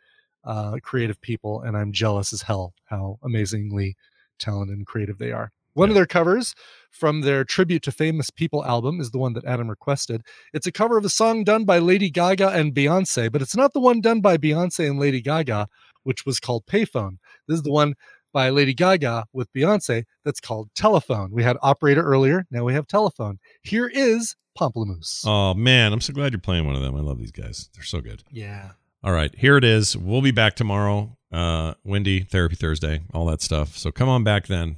uh, 0.45 0.77
creative 0.83 1.21
people, 1.23 1.63
and 1.63 1.77
I'm 1.77 1.93
jealous 1.93 2.33
as 2.33 2.43
hell 2.43 2.75
how 2.85 3.19
amazingly 3.25 3.97
talented 4.39 4.77
and 4.77 4.87
creative 4.87 5.17
they 5.19 5.33
are. 5.33 5.51
One 5.75 5.89
of 5.89 5.95
their 5.95 6.07
covers 6.07 6.55
from 6.91 7.23
their 7.23 7.43
Tribute 7.43 7.83
to 7.85 7.93
Famous 7.93 8.29
People 8.29 8.65
album 8.67 9.01
is 9.01 9.13
the 9.13 9.19
one 9.19 9.33
that 9.33 9.47
Adam 9.47 9.71
requested. 9.71 10.23
It's 10.53 10.67
a 10.67 10.73
cover 10.73 10.99
of 10.99 11.07
a 11.07 11.09
song 11.09 11.43
done 11.43 11.65
by 11.65 11.79
Lady 11.79 12.11
Gaga 12.11 12.49
and 12.51 12.75
Beyonce, 12.75 13.33
but 13.33 13.41
it's 13.41 13.57
not 13.57 13.73
the 13.73 13.81
one 13.81 14.03
done 14.03 14.21
by 14.21 14.37
Beyonce 14.37 14.87
and 14.91 14.99
Lady 14.99 15.23
Gaga, 15.23 15.69
which 16.03 16.27
was 16.27 16.41
called 16.41 16.67
Payphone. 16.67 17.17
This 17.49 17.59
is 17.59 17.63
the 17.63 17.73
one 17.73 17.95
by 18.33 18.51
Lady 18.51 18.75
Gaga 18.75 19.27
with 19.33 19.53
Beyonce 19.53 20.05
that's 20.25 20.41
called 20.41 20.71
Telephone. 20.75 21.31
We 21.33 21.43
had 21.43 21.57
Operator 21.63 22.03
earlier, 22.03 22.47
now 22.51 22.65
we 22.65 22.75
have 22.75 22.87
Telephone. 22.87 23.39
Here 23.63 23.89
is 23.89 24.37
Pomplamoose. 24.59 25.23
Oh, 25.25 25.55
man. 25.55 25.93
I'm 25.93 26.01
so 26.01 26.13
glad 26.13 26.33
you're 26.33 26.41
playing 26.41 26.67
one 26.67 26.75
of 26.75 26.83
them. 26.83 26.97
I 26.97 27.01
love 27.01 27.19
these 27.19 27.33
guys. 27.33 27.69
They're 27.75 27.85
so 27.85 28.01
good. 28.01 28.25
Yeah. 28.31 28.73
All 29.03 29.13
right. 29.13 29.35
Here 29.39 29.57
it 29.57 29.65
is. 29.65 29.97
We'll 29.97 30.23
be 30.23 30.33
back 30.33 30.55
tomorrow. 30.57 31.17
Uh, 31.33 31.75
Wendy, 31.85 32.21
Therapy 32.21 32.57
Thursday, 32.57 33.03
all 33.15 33.25
that 33.27 33.41
stuff. 33.41 33.77
So 33.77 33.91
come 33.93 34.09
on 34.09 34.25
back 34.25 34.49
then. 34.49 34.77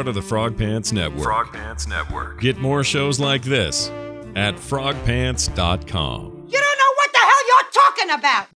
Part 0.00 0.08
of 0.08 0.14
the 0.14 0.22
Frog 0.22 0.56
Pants 0.56 0.92
Network. 0.92 1.22
Frog 1.24 1.52
Pants 1.52 1.86
Network. 1.86 2.40
Get 2.40 2.56
more 2.56 2.82
shows 2.82 3.20
like 3.20 3.42
this 3.42 3.90
at 4.34 4.54
frogpants.com. 4.54 6.46
You 6.48 6.58
don't 6.58 6.78
know 6.78 6.92
what 6.96 7.12
the 7.12 7.18
hell 7.18 7.46
you're 7.46 7.70
talking 7.70 8.10
about. 8.18 8.48